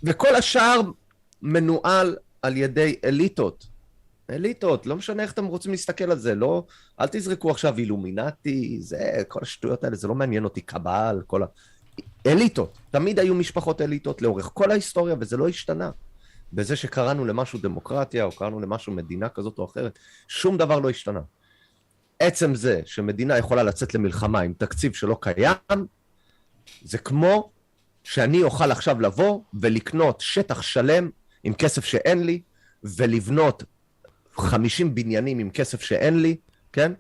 וכל 0.03 0.35
השאר 0.35 0.81
מנוהל 1.43 2.17
על 2.43 2.57
ידי 2.57 2.97
אליטות. 3.05 3.67
אליטות, 4.31 4.87
לא 4.87 4.97
משנה 4.97 5.23
איך 5.23 5.33
אתם 5.33 5.45
רוצים 5.45 5.71
להסתכל 5.71 6.11
על 6.11 6.19
זה, 6.19 6.35
לא, 6.35 6.65
אל 7.01 7.07
תזרקו 7.11 7.51
עכשיו 7.51 7.79
אילומינטי, 7.79 8.79
זה, 8.81 9.23
כל 9.29 9.41
השטויות 9.43 9.85
האלה, 9.85 9.97
זה 9.97 10.09
לא 10.09 10.15
מעניין 10.15 10.45
אותי, 10.45 10.61
קבל, 10.61 11.23
כל 11.27 11.43
ה... 11.43 11.47
אליטות, 12.27 12.79
תמיד 12.91 13.19
היו 13.19 13.35
משפחות 13.35 13.81
אליטות 13.81 14.23
לאורך 14.23 14.51
כל 14.55 14.71
ההיסטוריה, 14.71 15.15
וזה 15.21 15.37
לא 15.37 15.49
השתנה. 15.49 15.91
בזה 16.53 16.77
שקראנו 16.77 17.25
למשהו 17.25 17.59
דמוקרטיה, 17.59 18.25
או 18.25 18.33
קראנו 18.33 18.61
למשהו 18.61 18.93
מדינה 18.93 19.29
כזאת 19.29 19.59
או 19.59 19.65
אחרת, 19.65 19.99
שום 20.29 20.59
דבר 20.59 20.79
לא 20.79 20.91
השתנה. 20.91 21.21
עצם 22.21 22.55
זה 22.55 22.81
שמדינה 22.85 23.39
יכולה 23.39 23.63
לצאת 23.63 23.95
למלחמה 23.95 24.41
עם 24.41 24.53
תקציב 24.59 24.93
שלא 24.93 25.19
קיים, 25.21 25.87
זה 26.83 26.99
כמו 26.99 27.51
שאני 28.05 28.43
אוכל 28.43 28.71
עכשיו 28.71 29.01
לבוא 29.01 29.41
ולקנות 29.55 30.21
שטח 30.21 30.63
שלם 30.63 31.11
עם 31.45 31.55
כסף 31.55 31.85
שאין 31.85 32.25
לי, 32.25 32.43
ולבנות 32.85 33.65
50 34.35 34.95
בניינים 34.95 35.39
עם 35.39 35.51
כסף 35.51 35.81
שאין 35.81 36.23
לי, 36.23 36.37
כן? 36.73 36.93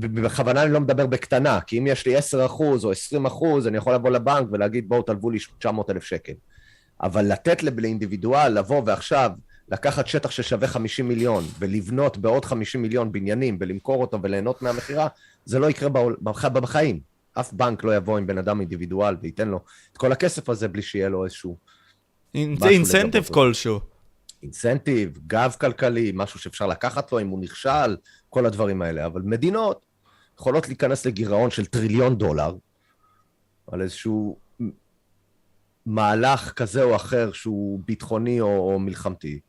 בכוונה 0.00 0.62
אני 0.62 0.72
לא 0.72 0.80
מדבר 0.80 1.06
בקטנה, 1.06 1.60
כי 1.60 1.78
אם 1.78 1.86
יש 1.86 2.06
לי 2.06 2.16
10 2.16 2.46
אחוז 2.46 2.84
או 2.84 2.90
20 2.90 3.26
אחוז, 3.26 3.66
אני 3.66 3.76
יכול 3.76 3.94
לבוא 3.94 4.10
לבנק 4.10 4.48
ולהגיד, 4.52 4.88
בואו 4.88 5.02
תלוו 5.02 5.30
לי 5.30 5.38
900 5.58 5.90
אלף 5.90 6.04
שקל. 6.04 6.32
אבל 7.02 7.32
לתת 7.32 7.62
לאינדיבידואל 7.62 8.58
לבוא 8.58 8.82
ועכשיו 8.86 9.30
לקחת 9.70 10.06
שטח 10.06 10.30
ששווה 10.30 10.68
50 10.68 11.08
מיליון 11.08 11.44
ולבנות 11.58 12.18
בעוד 12.18 12.44
50 12.44 12.82
מיליון 12.82 13.12
בניינים 13.12 13.56
ולמכור 13.60 14.00
אותו 14.00 14.22
וליהנות 14.22 14.62
מהמכירה, 14.62 15.08
זה 15.44 15.58
לא 15.58 15.70
יקרה 15.70 15.88
בחיים. 16.50 17.00
אף 17.40 17.52
בנק 17.52 17.84
לא 17.84 17.96
יבוא 17.96 18.18
עם 18.18 18.26
בן 18.26 18.38
אדם 18.38 18.60
אינדיבידואל 18.60 19.16
וייתן 19.22 19.48
לו 19.48 19.60
את 19.92 19.96
כל 19.96 20.12
הכסף 20.12 20.48
הזה 20.48 20.68
בלי 20.68 20.82
שיהיה 20.82 21.08
לו 21.08 21.24
איזשהו... 21.24 21.56
זה 22.34 22.68
אינסנטיב 22.68 23.24
כלשהו. 23.24 23.80
אינסנטיב, 24.42 25.18
גב 25.26 25.56
כלכלי, 25.60 26.12
משהו 26.14 26.40
שאפשר 26.40 26.66
לקחת 26.66 27.12
לו 27.12 27.20
אם 27.20 27.28
הוא 27.28 27.40
נכשל, 27.40 27.96
כל 28.30 28.46
הדברים 28.46 28.82
האלה. 28.82 29.06
אבל 29.06 29.22
מדינות 29.22 29.84
יכולות 30.38 30.68
להיכנס 30.68 31.06
לגירעון 31.06 31.50
של 31.50 31.66
טריליון 31.66 32.18
דולר 32.18 32.54
על 33.66 33.82
איזשהו 33.82 34.38
מהלך 35.86 36.52
כזה 36.52 36.82
או 36.82 36.96
אחר 36.96 37.32
שהוא 37.32 37.80
ביטחוני 37.86 38.40
או, 38.40 38.72
או 38.72 38.78
מלחמתי, 38.78 39.40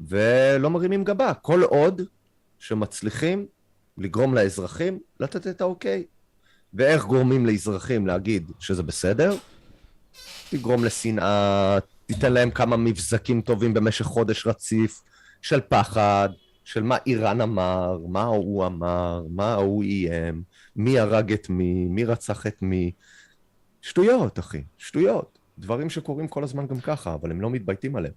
ולא 0.00 0.70
מרימים 0.70 1.04
גבה. 1.04 1.34
כל 1.34 1.62
עוד 1.62 2.02
שמצליחים 2.58 3.46
לגרום 3.98 4.34
לאזרחים 4.34 4.98
לתת 5.20 5.46
את 5.46 5.60
האוקיי. 5.60 6.04
ואיך 6.74 7.04
גורמים 7.04 7.46
לאזרחים 7.46 8.06
להגיד 8.06 8.50
שזה 8.60 8.82
בסדר? 8.82 9.36
תגרום 10.50 10.84
לשנאה, 10.84 11.78
תיתן 12.08 12.32
להם 12.32 12.50
כמה 12.50 12.76
מבזקים 12.76 13.40
טובים 13.40 13.74
במשך 13.74 14.04
חודש 14.04 14.46
רציף 14.46 15.02
של 15.42 15.60
פחד, 15.60 16.28
של 16.64 16.82
מה 16.82 16.96
איראן 17.06 17.40
אמר, 17.40 17.98
מה 18.08 18.22
הוא 18.22 18.66
אמר, 18.66 19.22
מה 19.30 19.54
הוא 19.54 19.82
איים, 19.82 20.42
מי 20.76 20.98
הרג 20.98 21.32
את 21.32 21.48
מי, 21.50 21.86
מי 21.88 22.04
רצח 22.04 22.46
את 22.46 22.62
מי. 22.62 22.92
שטויות, 23.82 24.38
אחי, 24.38 24.62
שטויות. 24.78 25.38
דברים 25.58 25.90
שקורים 25.90 26.28
כל 26.28 26.44
הזמן 26.44 26.66
גם 26.66 26.80
ככה, 26.80 27.14
אבל 27.14 27.30
הם 27.30 27.40
לא 27.40 27.50
מתבייתים 27.50 27.96
עליהם. 27.96 28.14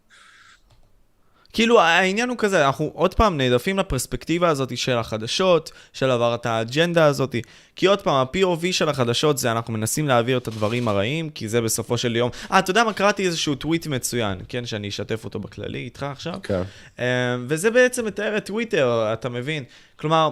כאילו 1.53 1.82
העניין 1.82 2.30
הוא 2.30 2.38
כזה, 2.38 2.65
אנחנו 2.65 2.91
עוד 2.94 3.14
פעם 3.14 3.38
נעדפים 3.38 3.80
לפרספקטיבה 3.80 4.49
הזאת 4.49 4.78
של 4.78 4.98
החדשות, 4.98 5.72
של 5.94 6.10
העברת 6.10 6.45
האג'נדה 6.45 7.06
הזאת, 7.06 7.36
כי 7.76 7.86
עוד 7.86 8.02
פעם, 8.02 8.15
ה-POV 8.15 8.72
של 8.72 8.90
החדשות 8.90 9.38
זה 9.38 9.52
אנחנו 9.52 9.73
מנסים 9.73 10.07
להעביר 10.07 10.38
את 10.38 10.48
הדברים 10.48 10.88
הרעים, 10.88 11.30
כי 11.30 11.48
זה 11.48 11.61
בסופו 11.61 11.98
של 11.98 12.15
יום... 12.15 12.30
אה, 12.52 12.60
אתה 12.60 12.72
יודע 12.72 12.84
מה? 12.84 12.94
קראתי 12.94 13.26
איזשהו 13.26 13.56
טוויט 13.56 13.88
מצוין, 13.88 14.40
כן? 14.48 14.65
שאני 14.65 14.90
אשתף 14.90 15.26
אותו 15.26 15.40
בכללי 15.40 15.80
איתך 15.80 16.03
עכשיו. 16.03 16.34
כן. 16.44 16.61
Okay. 16.98 17.02
וזה 17.48 17.72
בעצם 17.72 18.06
מתאר 18.06 18.38
את 18.38 18.45
טוויטר, 18.45 19.14
אתה 19.14 19.30
מבין? 19.30 19.64
כלומר, 19.95 20.32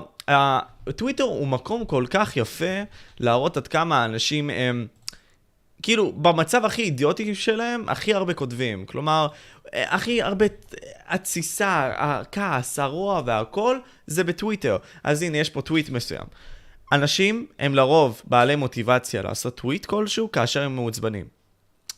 טוויטר 0.96 1.24
הוא 1.24 1.48
מקום 1.48 1.86
כל 1.86 2.06
כך 2.10 2.38
יפה 2.38 2.82
להראות 3.20 3.58
עד 3.58 3.68
כמה 3.68 4.06
אנשים 4.06 4.50
הם... 4.50 4.88
כאילו, 5.82 6.12
במצב 6.12 6.66
הכי 6.66 6.82
אידיוטי 6.82 7.36
שלהם, 7.36 7.84
הכי 7.88 8.14
הרבה 8.14 8.34
כותבים. 8.34 8.86
כלומר, 8.86 9.28
הכי 9.74 10.22
הרבה 10.22 10.46
התסיסה, 11.08 11.92
הכעס, 11.98 12.80
הרוע 12.80 13.22
והכל, 13.26 13.80
זה 14.08 14.24
בטוויטר. 14.24 14.78
אז 15.04 15.22
הנה, 15.22 15.38
יש 15.38 15.50
פה 15.50 15.62
טוויט 15.62 15.90
מסוים. 15.90 16.26
אנשים 16.92 17.46
הם 17.60 17.76
לרוב 17.76 18.22
בעלי 18.24 18.56
מוטיבציה 18.56 19.22
לעשות 19.22 19.58
טוויט 19.58 19.86
כלשהו 19.86 20.32
כאשר 20.32 20.64
הם 20.64 20.76
מעוצבנים. 20.76 21.26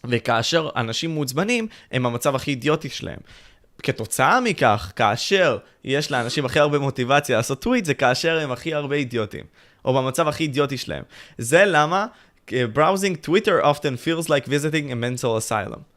וכאשר 0.06 0.70
אנשים 0.76 1.14
מעוצבנים, 1.14 1.68
הם 1.92 2.04
במצב 2.04 2.36
הכי 2.36 2.52
אידיוטי 2.52 2.90
שלהם. 2.90 3.20
כתוצאה 3.84 4.40
מכך, 4.40 4.92
כאשר 4.96 5.58
יש 5.84 6.12
לאנשים 6.12 6.46
הכי 6.46 6.60
הרבה 6.60 6.80
מוטיבציה 6.80 7.38
לעשות 7.38 7.62
טוויט, 7.62 7.86
זה 7.86 7.94
כאשר 7.94 8.40
הם 8.40 8.52
הכי 8.52 8.74
הרבה 8.74 8.96
אידיוטים. 8.96 9.46
או 9.86 9.94
במצב 9.94 10.28
הכי 10.28 10.44
אידיוטי 10.44 10.78
שלהם. 10.78 11.04
זה 11.38 11.66
למה 11.66 12.06
browsing 12.50 13.28
Twitter 13.28 13.64
often 13.64 13.96
feels 14.06 14.28
like 14.28 14.46
visiting 14.48 14.92
a 14.92 14.96
mental 14.96 15.38
asylum. 15.38 15.91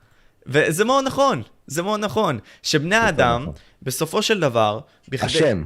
וזה 0.47 0.85
מאוד 0.85 1.05
נכון, 1.05 1.43
זה 1.67 1.83
מאוד 1.83 2.01
נכון. 2.01 2.39
שבני 2.63 2.97
האדם, 2.97 3.43
נכון. 3.43 3.55
בסופו 3.83 4.23
של 4.23 4.41
דבר... 4.41 4.81
אשם, 5.21 5.65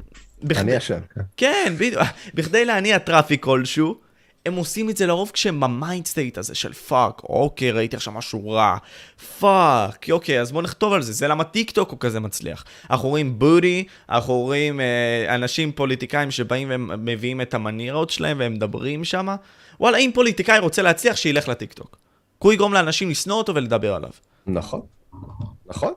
אני 0.50 0.78
אשם. 0.78 1.00
כן, 1.14 1.20
כן 1.36 1.74
בדיוק. 1.78 2.02
בכדי 2.34 2.64
להניע 2.64 2.98
traffic 2.98 3.44
כלשהו, 3.44 4.00
הם 4.46 4.54
עושים 4.54 4.90
את 4.90 4.96
זה 4.96 5.06
לרוב 5.06 5.30
כשהם 5.34 5.60
ב 5.60 5.69
mind 5.69 6.06
state 6.06 6.38
הזה 6.38 6.54
של 6.54 6.72
fuck, 6.72 7.22
אוקיי, 7.24 7.70
ראיתי 7.70 7.96
עכשיו 7.96 8.12
משהו 8.12 8.50
רע, 8.50 8.76
fuck, 9.38 10.06
אוקיי, 10.10 10.40
אז 10.40 10.52
בואו 10.52 10.62
נכתוב 10.62 10.92
על 10.92 11.02
זה, 11.02 11.12
זה 11.12 11.28
למה 11.28 11.44
טיק 11.44 11.70
טוק 11.70 11.90
הוא 11.90 11.98
כזה 12.00 12.20
מצליח. 12.20 12.64
אנחנו 12.90 13.08
רואים 13.08 13.38
body, 13.38 13.84
אנחנו 14.08 14.34
רואים 14.34 14.80
אה, 14.80 15.34
אנשים 15.34 15.72
פוליטיקאים 15.72 16.30
שבאים 16.30 16.68
ומביאים 16.70 17.40
את 17.40 17.54
המניירות 17.54 18.10
שלהם 18.10 18.38
והם 18.38 18.52
מדברים 18.54 19.04
שם. 19.04 19.28
וואלה, 19.80 19.98
אם 19.98 20.10
פוליטיקאי 20.14 20.58
רוצה 20.58 20.82
להצליח, 20.82 21.16
שילך 21.16 21.48
לטיק 21.48 21.72
טוק. 21.72 21.96
כי 22.40 22.46
הוא 22.46 22.52
יגרום 22.52 22.72
לאנשים 22.72 23.10
לשנוא 23.10 23.36
אותו 23.36 23.54
ולדבר 23.54 23.94
עליו. 23.94 24.10
נכון, 24.48 24.80
נכון. 25.66 25.92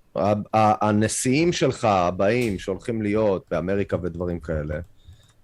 הנשיאים 0.54 1.54
שלך 1.54 1.86
הבאים 1.86 2.60
שהולכים 2.60 3.02
להיות 3.02 3.46
באמריקה 3.52 3.98
ודברים 4.04 4.40
כאלה, 4.40 4.80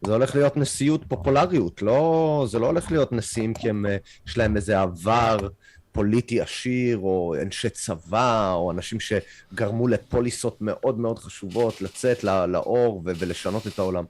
זה 0.06 0.14
הולך 0.14 0.36
להיות 0.36 0.58
נשיאות 0.58 1.04
פופולריות, 1.08 1.82
לא, 1.82 2.46
זה 2.50 2.60
לא 2.60 2.66
הולך 2.66 2.92
להיות 2.92 3.12
נשיאים 3.12 3.54
כי 3.54 3.70
הם, 3.70 3.86
אה, 3.86 3.98
יש 4.28 4.38
להם 4.38 4.56
איזה 4.56 4.82
עבר 4.82 5.38
פוליטי 5.92 6.42
עשיר, 6.42 6.98
או 6.98 7.36
אנשי 7.42 7.70
צבא, 7.70 8.54
או 8.54 8.72
אנשים 8.72 8.98
שגרמו 9.00 9.88
לפוליסות 9.88 10.58
מאוד 10.62 11.00
מאוד 11.00 11.20
חשובות 11.20 11.82
לצאת 11.82 12.24
לאור 12.24 13.02
ולשנות 13.06 13.68
את 13.68 13.80
העולם. 13.80 14.06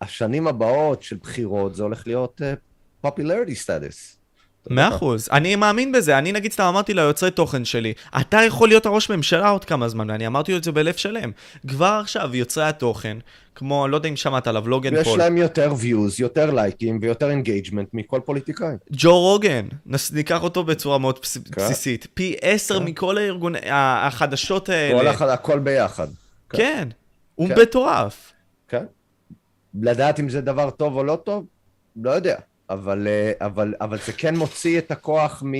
השנים 0.00 0.46
הבאות 0.46 1.02
של 1.02 1.16
בחירות 1.22 1.74
זה 1.74 1.82
הולך 1.82 2.06
להיות 2.06 2.40
uh, 2.40 3.08
popularity 3.08 3.66
status. 3.66 4.21
מאה 4.70 4.88
אחוז, 4.88 5.28
אני 5.32 5.56
מאמין 5.56 5.92
בזה, 5.92 6.18
אני 6.18 6.32
נגיד 6.32 6.52
סתם 6.52 6.64
אמרתי 6.64 6.94
ליוצרי 6.94 7.30
תוכן 7.30 7.64
שלי, 7.64 7.92
אתה 8.20 8.36
יכול 8.46 8.68
להיות 8.68 8.86
הראש 8.86 9.10
ממשלה 9.10 9.48
עוד 9.48 9.64
כמה 9.64 9.88
זמן, 9.88 10.10
ואני 10.10 10.26
אמרתי 10.26 10.56
את 10.56 10.64
זה 10.64 10.72
בלב 10.72 10.94
שלם. 10.94 11.30
כבר 11.68 11.98
עכשיו 12.02 12.36
יוצרי 12.36 12.64
התוכן, 12.64 13.16
כמו, 13.54 13.88
לא 13.88 13.96
יודע 13.96 14.08
אם 14.08 14.16
שמעת 14.16 14.46
עליו, 14.46 14.68
לוגן 14.68 14.90
פול. 15.04 15.12
יש 15.12 15.18
להם 15.18 15.36
יותר 15.36 15.72
views, 15.80 16.14
יותר 16.18 16.50
לייקים 16.50 16.98
ויותר 17.02 17.30
engagement 17.30 17.88
מכל 17.92 18.20
פוליטיקאי. 18.24 18.74
ג'ו 18.92 19.20
רוגן, 19.20 19.66
ניקח 20.12 20.42
אותו 20.42 20.64
בצורה 20.64 20.98
מאוד 20.98 21.18
כן. 21.18 21.40
בסיסית. 21.56 22.06
פי 22.14 22.36
עשר 22.42 22.78
כן. 22.78 22.84
מכל 22.84 23.18
הארגוני, 23.18 23.58
החדשות 23.70 24.68
האלה. 24.68 25.16
כל 25.16 25.30
הכל 25.30 25.58
ביחד. 25.58 26.08
כן, 26.50 26.58
כן. 26.58 26.88
הוא 27.34 27.48
מטורף. 27.62 28.32
כן. 28.68 28.84
לדעת 29.80 30.20
אם 30.20 30.28
זה 30.28 30.40
דבר 30.40 30.70
טוב 30.70 30.96
או 30.96 31.04
לא 31.04 31.16
טוב, 31.24 31.46
לא 31.96 32.10
יודע. 32.10 32.36
אבל, 32.72 33.06
אה, 33.06 33.32
אבל, 33.40 33.74
אבל 33.80 33.98
זה 33.98 34.12
כן 34.12 34.36
מוציא 34.36 34.78
את 34.78 34.90
הכוח 34.90 35.42
מ... 35.46 35.52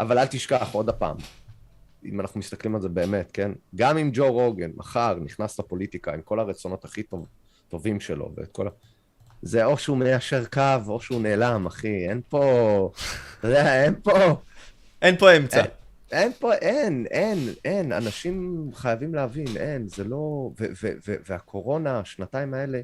אבל 0.00 0.18
אל 0.18 0.26
תשכח 0.26 0.68
עוד 0.72 0.88
הפעם, 0.88 1.16
אם 2.04 2.20
אנחנו 2.20 2.40
מסתכלים 2.40 2.74
על 2.74 2.80
זה 2.80 2.88
באמת, 2.88 3.30
כן? 3.32 3.52
גם 3.74 3.98
אם 3.98 4.10
ג'ו 4.12 4.32
רוגן 4.32 4.70
מחר 4.74 5.18
נכנס 5.24 5.58
לפוליטיקה 5.58 6.14
עם 6.14 6.20
כל 6.22 6.40
הרצונות 6.40 6.84
הכי 6.84 7.02
טוב, 7.02 7.26
טובים 7.68 8.00
שלו 8.00 8.32
ואת 8.36 8.48
כל 8.52 8.68
ה... 8.68 8.70
זה 9.42 9.64
או 9.64 9.78
שהוא 9.78 9.96
מיישר 9.96 10.44
קו 10.44 10.60
או 10.88 11.00
שהוא 11.00 11.22
נעלם, 11.22 11.66
אחי. 11.66 12.08
אין 12.08 12.20
פה... 12.28 12.90
אתה 13.38 13.48
יודע, 13.48 13.84
אין 13.84 13.94
פה... 14.02 14.12
אין 15.02 15.16
פה 15.16 15.36
אמצע. 15.36 15.56
אין, 15.56 15.70
אין 16.12 16.32
פה, 16.32 16.54
אין, 16.54 17.06
אין, 17.10 17.38
אין. 17.64 17.92
אנשים 17.92 18.68
חייבים 18.74 19.14
להבין, 19.14 19.56
אין, 19.56 19.88
זה 19.88 20.04
לא... 20.04 20.50
ו- 20.60 20.66
ו- 20.82 20.96
ו- 21.08 21.16
והקורונה, 21.28 21.98
השנתיים 21.98 22.54
האלה, 22.54 22.80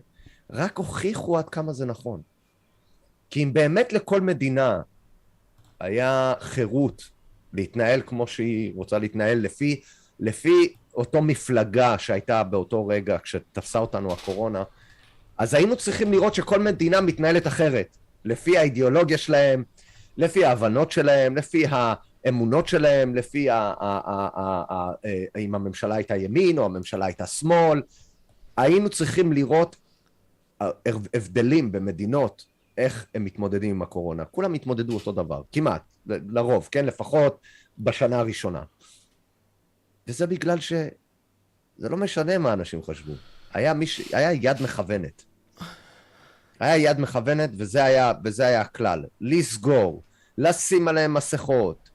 רק 0.51 0.79
הוכיחו 0.79 1.39
עד 1.39 1.49
כמה 1.49 1.73
זה 1.73 1.87
נכון. 1.87 2.21
כי 3.33 3.43
אם 3.43 3.53
באמת 3.53 3.93
לכל 3.93 4.21
מדינה 4.21 4.81
היה 5.81 6.35
חירות 6.41 7.03
להתנהל 7.53 8.03
כמו 8.07 8.27
שהיא 8.27 8.73
רוצה 8.75 8.99
להתנהל 8.99 9.39
לפי, 9.39 9.81
לפי 10.21 10.75
אותו 10.95 11.23
מפלגה 11.23 11.99
שהייתה 11.99 12.43
באותו 12.43 12.87
רגע 12.87 13.19
כשתפסה 13.23 13.79
אותנו 13.79 14.13
הקורונה, 14.13 14.63
אז 15.39 15.55
היינו 15.55 15.77
צריכים 15.77 16.13
לראות 16.13 16.35
שכל 16.35 16.61
מדינה 16.61 17.01
מתנהלת 17.01 17.47
אחרת, 17.47 17.97
לפי 18.25 18.59
האידיאולוגיה 18.59 19.19
שלהם, 19.19 19.65
לפי 20.17 20.45
ההבנות 20.45 20.91
שלהם, 20.91 21.37
לפי 21.37 21.65
האמונות 21.71 22.69
שלהם, 22.69 23.15
לפי 23.15 23.51
ה- 23.51 23.75
ה- 23.81 24.01
ה- 24.11 24.63
ה- 24.73 24.93
אם 25.39 25.55
הממשלה 25.55 25.95
הייתה 25.95 26.17
ימין 26.17 26.59
או 26.59 26.65
הממשלה 26.65 27.07
הייתה 27.07 27.27
שמאל. 27.27 27.83
היינו 28.57 28.91
צריכים 28.91 29.33
לראות 29.33 29.77
הבדלים 31.15 31.73
במדינות 31.73 32.52
איך 32.79 33.07
הם 33.15 33.25
מתמודדים 33.25 33.71
עם 33.71 33.83
הקורונה. 33.83 34.25
כולם 34.25 34.55
התמודדו 34.55 34.95
אותו 34.95 35.13
דבר, 35.13 35.43
כמעט, 35.53 35.83
לרוב, 36.07 36.69
כן? 36.71 36.87
לפחות 36.87 37.41
בשנה 37.79 38.19
הראשונה. 38.19 38.63
וזה 40.09 40.27
בגלל 40.27 40.61
ש... 40.61 40.73
זה 41.77 41.89
לא 41.89 41.97
משנה 41.97 42.39
מה 42.39 42.53
אנשים 42.53 42.83
חשבו. 42.83 43.13
היה, 43.55 43.75
מיש... 43.75 44.15
היה 44.15 44.33
יד 44.33 44.63
מכוונת. 44.63 45.25
היה 46.61 46.77
יד 46.77 47.01
מכוונת, 47.01 47.51
וזה 47.57 47.85
היה, 47.85 48.13
וזה 48.25 48.47
היה 48.47 48.61
הכלל. 48.61 49.05
לסגור, 49.21 50.03
לשים 50.39 50.89
עליהם 50.89 51.15
מסכות, 51.15 51.91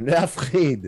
להפחיד, 0.00 0.86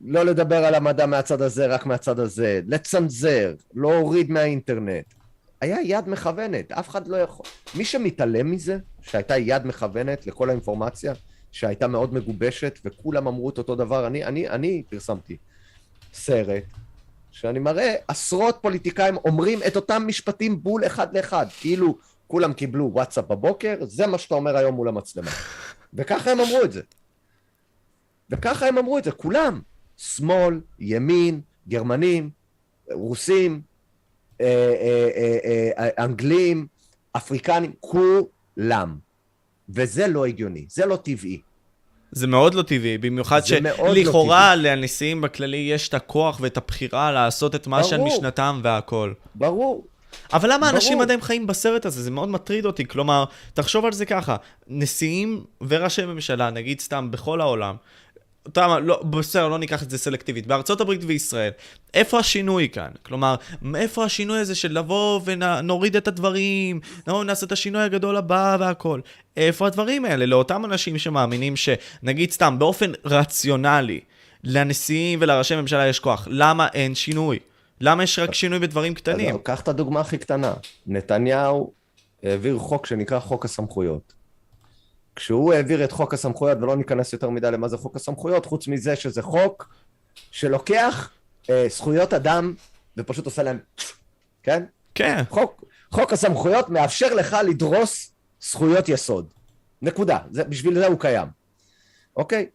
לא 0.00 0.22
לדבר 0.24 0.64
על 0.64 0.74
המדע 0.74 1.06
מהצד 1.06 1.42
הזה, 1.42 1.66
רק 1.66 1.86
מהצד 1.86 2.18
הזה, 2.18 2.60
לצנזר, 2.66 3.54
להוריד 3.74 4.30
מהאינטרנט. 4.30 5.14
היה 5.62 5.76
יד 5.84 6.08
מכוונת, 6.08 6.72
אף 6.72 6.88
אחד 6.88 7.08
לא 7.08 7.16
יכול... 7.16 7.46
מי 7.74 7.84
שמתעלם 7.84 8.50
מזה, 8.50 8.78
שהייתה 9.00 9.38
יד 9.38 9.66
מכוונת 9.66 10.26
לכל 10.26 10.48
האינפורמציה, 10.50 11.12
שהייתה 11.52 11.88
מאוד 11.88 12.14
מגובשת, 12.14 12.78
וכולם 12.84 13.26
אמרו 13.26 13.50
את 13.50 13.58
אותו 13.58 13.74
דבר, 13.74 14.06
אני, 14.06 14.24
אני, 14.24 14.48
אני 14.48 14.82
פרסמתי 14.90 15.36
סרט, 16.12 16.64
שאני 17.30 17.58
מראה 17.58 17.94
עשרות 18.08 18.58
פוליטיקאים 18.60 19.16
אומרים 19.16 19.58
את 19.66 19.76
אותם 19.76 20.02
משפטים 20.06 20.62
בול 20.62 20.86
אחד 20.86 21.16
לאחד, 21.16 21.46
כאילו 21.60 21.98
כולם 22.26 22.52
קיבלו 22.52 22.90
וואטסאפ 22.92 23.24
בבוקר, 23.24 23.76
זה 23.80 24.06
מה 24.06 24.18
שאתה 24.18 24.34
אומר 24.34 24.56
היום 24.56 24.74
מול 24.74 24.88
המצלמה. 24.88 25.30
וככה 25.94 26.30
הם 26.30 26.40
אמרו 26.40 26.64
את 26.64 26.72
זה. 26.72 26.82
וככה 28.30 28.66
הם 28.66 28.78
אמרו 28.78 28.98
את 28.98 29.04
זה, 29.04 29.12
כולם. 29.12 29.60
שמאל, 29.96 30.60
ימין, 30.78 31.40
גרמנים, 31.68 32.30
רוסים, 32.92 33.62
אנגלים, 35.98 36.66
אפריקנים, 37.16 37.72
כולם. 37.80 38.96
וזה 39.68 40.06
לא 40.06 40.26
הגיוני, 40.26 40.64
זה 40.68 40.86
לא 40.86 40.96
טבעי. 40.96 41.40
זה 42.12 42.26
מאוד 42.26 42.54
לא 42.54 42.62
טבעי, 42.62 42.98
במיוחד 42.98 43.46
שלכאורה 43.46 44.56
לא 44.56 44.70
לנשיאים 44.70 45.20
בכללי 45.20 45.56
יש 45.56 45.88
את 45.88 45.94
הכוח 45.94 46.38
ואת 46.40 46.56
הבחירה 46.56 47.12
לעשות 47.12 47.54
את 47.54 47.66
מה. 47.66 47.84
שעל 47.84 48.00
משנתם 48.00 48.60
והכל. 48.62 49.12
ברור. 49.34 49.84
אבל 50.32 50.52
למה 50.52 50.58
ברור. 50.58 50.70
אנשים 50.70 51.00
עדיין 51.00 51.20
חיים 51.20 51.46
בסרט 51.46 51.86
הזה? 51.86 52.02
זה 52.02 52.10
מאוד 52.10 52.28
מטריד 52.28 52.66
אותי. 52.66 52.84
כלומר, 52.86 53.24
תחשוב 53.54 53.84
על 53.84 53.92
זה 53.92 54.06
ככה, 54.06 54.36
נשיאים 54.68 55.44
וראשי 55.68 56.06
ממשלה, 56.06 56.50
נגיד 56.50 56.80
סתם 56.80 57.10
בכל 57.10 57.40
העולם, 57.40 57.76
אותם, 58.46 58.76
לא, 58.82 59.02
בסדר, 59.02 59.48
לא 59.48 59.58
ניקח 59.58 59.82
את 59.82 59.90
זה 59.90 59.98
סלקטיבית. 59.98 60.46
בארצות 60.46 60.80
הברית 60.80 61.00
וישראל, 61.06 61.50
איפה 61.94 62.18
השינוי 62.18 62.68
כאן? 62.68 62.90
כלומר, 63.02 63.34
איפה 63.74 64.04
השינוי 64.04 64.38
הזה 64.38 64.54
של 64.54 64.78
לבוא 64.78 65.20
ונוריד 65.24 65.96
את 65.96 66.08
הדברים, 66.08 66.80
נבוא 67.06 67.24
נעשה 67.24 67.46
את 67.46 67.52
השינוי 67.52 67.82
הגדול 67.82 68.16
הבא 68.16 68.56
והכל? 68.60 69.00
איפה 69.36 69.66
הדברים 69.66 70.04
האלה? 70.04 70.26
לאותם 70.26 70.64
אנשים 70.64 70.98
שמאמינים 70.98 71.54
שנגיד 71.56 72.30
סתם, 72.30 72.58
באופן 72.58 72.92
רציונלי, 73.04 74.00
לנשיאים 74.44 75.18
ולראשי 75.22 75.56
ממשלה 75.56 75.86
יש 75.86 76.00
כוח, 76.00 76.28
למה 76.30 76.68
אין 76.74 76.94
שינוי? 76.94 77.38
למה 77.80 78.02
יש 78.02 78.18
רק 78.18 78.34
שינוי 78.34 78.58
בדברים 78.58 78.94
קטנים? 78.94 79.34
אז 79.34 79.40
קח 79.42 79.60
את 79.60 79.68
הדוגמה 79.68 80.00
הכי 80.00 80.18
קטנה. 80.18 80.54
נתניהו 80.86 81.72
העביר 82.22 82.58
חוק 82.58 82.86
שנקרא 82.86 83.20
חוק 83.20 83.44
הסמכויות. 83.44 84.21
כשהוא 85.16 85.52
העביר 85.52 85.84
את 85.84 85.92
חוק 85.92 86.14
הסמכויות, 86.14 86.58
ולא 86.60 86.76
ניכנס 86.76 87.12
יותר 87.12 87.30
מדי 87.30 87.50
למה 87.50 87.68
זה 87.68 87.76
חוק 87.76 87.96
הסמכויות, 87.96 88.46
חוץ 88.46 88.68
מזה 88.68 88.96
שזה 88.96 89.22
חוק 89.22 89.74
שלוקח 90.30 91.10
אה, 91.50 91.66
זכויות 91.70 92.14
אדם 92.14 92.54
ופשוט 92.96 93.24
עושה 93.24 93.42
להם, 93.42 93.58
כן? 94.42 94.64
כן. 94.94 95.22
חוק, 95.28 95.64
חוק 95.90 96.12
הסמכויות 96.12 96.68
מאפשר 96.68 97.14
לך 97.14 97.36
לדרוס 97.48 98.12
זכויות 98.40 98.88
יסוד. 98.88 99.32
נקודה. 99.82 100.18
זה, 100.30 100.44
בשביל 100.44 100.74
זה 100.74 100.86
הוא 100.86 101.00
קיים. 101.00 101.28
אוקיי? 102.16 102.46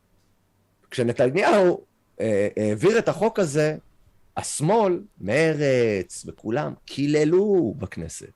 כשנתניהו 0.92 1.86
אה, 2.20 2.48
העביר 2.58 3.00
את 3.00 3.10
החוק 3.10 3.40
הזה, 3.40 3.78
השמאל, 4.38 5.02
מרץ 5.22 6.26
וכולם, 6.28 6.74
קיללו 6.86 7.76
בכנסת. 7.78 8.32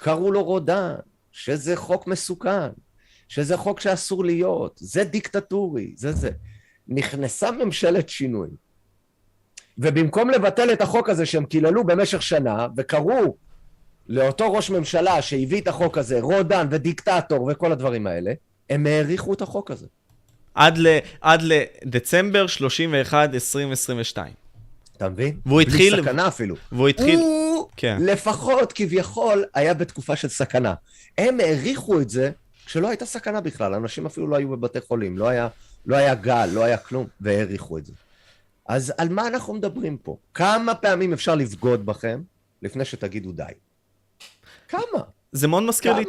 קראו 0.00 0.32
לו 0.32 0.44
רודן, 0.44 0.94
שזה 1.32 1.76
חוק 1.76 2.06
מסוכן. 2.06 2.68
שזה 3.28 3.56
חוק 3.56 3.80
שאסור 3.80 4.24
להיות, 4.24 4.78
זה 4.82 5.04
דיקטטורי, 5.04 5.92
זה 5.96 6.12
זה. 6.12 6.30
נכנסה 6.88 7.50
ממשלת 7.50 8.08
שינוי, 8.08 8.48
ובמקום 9.78 10.30
לבטל 10.30 10.72
את 10.72 10.80
החוק 10.80 11.08
הזה 11.08 11.26
שהם 11.26 11.44
קיללו 11.44 11.84
במשך 11.84 12.22
שנה, 12.22 12.66
וקראו 12.76 13.36
לאותו 14.08 14.52
ראש 14.52 14.70
ממשלה 14.70 15.22
שהביא 15.22 15.60
את 15.60 15.68
החוק 15.68 15.98
הזה, 15.98 16.20
רודן 16.20 16.66
ודיקטטור 16.70 17.48
וכל 17.52 17.72
הדברים 17.72 18.06
האלה, 18.06 18.32
הם 18.70 18.86
האריכו 18.86 19.32
את 19.32 19.42
החוק 19.42 19.70
הזה. 19.70 19.86
עד, 20.54 20.78
ל, 20.78 20.98
עד 21.20 21.42
לדצמבר 21.42 22.46
31, 22.46 23.34
2022. 23.34 24.32
אתה 24.96 25.08
מבין? 25.08 25.36
והוא 25.46 25.60
התחיל... 25.60 25.94
בלי 25.94 26.02
סכנה 26.02 26.28
אפילו. 26.28 26.56
והוא 26.72 26.88
התחיל... 26.88 27.18
הוא 27.18 27.68
כן. 27.76 27.98
לפחות 28.00 28.72
כביכול 28.72 29.44
היה 29.54 29.74
בתקופה 29.74 30.16
של 30.16 30.28
סכנה. 30.28 30.74
הם 31.18 31.40
העריכו 31.40 32.00
את 32.00 32.10
זה 32.10 32.30
כשלא 32.66 32.88
הייתה 32.88 33.06
סכנה 33.06 33.40
בכלל, 33.40 33.74
אנשים 33.74 34.06
אפילו 34.06 34.26
לא 34.26 34.36
היו 34.36 34.48
בבתי 34.48 34.80
חולים, 34.80 35.18
לא 35.18 35.28
היה, 35.28 35.48
לא 35.86 35.96
היה 35.96 36.14
גל, 36.14 36.46
לא 36.52 36.64
היה 36.64 36.76
כלום, 36.76 37.06
והעריכו 37.20 37.78
את 37.78 37.86
זה. 37.86 37.92
אז 38.66 38.92
על 38.98 39.08
מה 39.08 39.26
אנחנו 39.26 39.54
מדברים 39.54 39.96
פה? 39.96 40.16
כמה 40.34 40.74
פעמים 40.74 41.12
אפשר 41.12 41.34
לבגוד 41.34 41.86
בכם 41.86 42.22
לפני 42.62 42.84
שתגידו 42.84 43.32
די? 43.32 43.42
כמה? 44.68 45.02
זה 45.32 45.48
מאוד 45.48 45.62
מזכיר 45.62 45.94
לי 45.94 46.02
את 46.02 46.08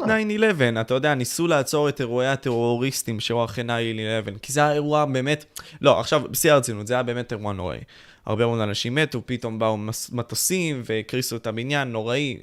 9-11, 0.78 0.82
אתה 0.82 0.94
יודע, 0.94 1.14
ניסו 1.16 1.48
לעצור 1.48 1.90
את 1.90 2.02
אירועי 2.02 2.28
הטרוריסטים 2.28 3.20
שהיו 3.20 3.46
אחרי 3.46 3.64
9-11, 3.64 4.40
כי 4.42 4.54
זה 4.54 4.60
היה 4.60 4.74
אירוע 4.74 5.06
באמת, 5.06 5.46
לא, 5.82 6.00
עכשיו, 6.00 6.22
בשיא 6.32 6.52
הרצינות, 6.52 6.88
זה 6.88 6.94
היה 6.94 7.04
באמת 7.04 7.32
אירוע 7.32 7.54
נוראי. 7.54 7.80
הרבה 8.26 8.46
מאוד 8.46 8.60
אנשים 8.60 8.96
מתו, 8.96 9.22
פתאום 9.26 9.60
באו 9.60 9.78
מטוסים 10.12 10.82
והקריסו 10.86 11.36
את 11.36 11.48
הבניין, 11.48 11.92
נוראי, 11.92 12.38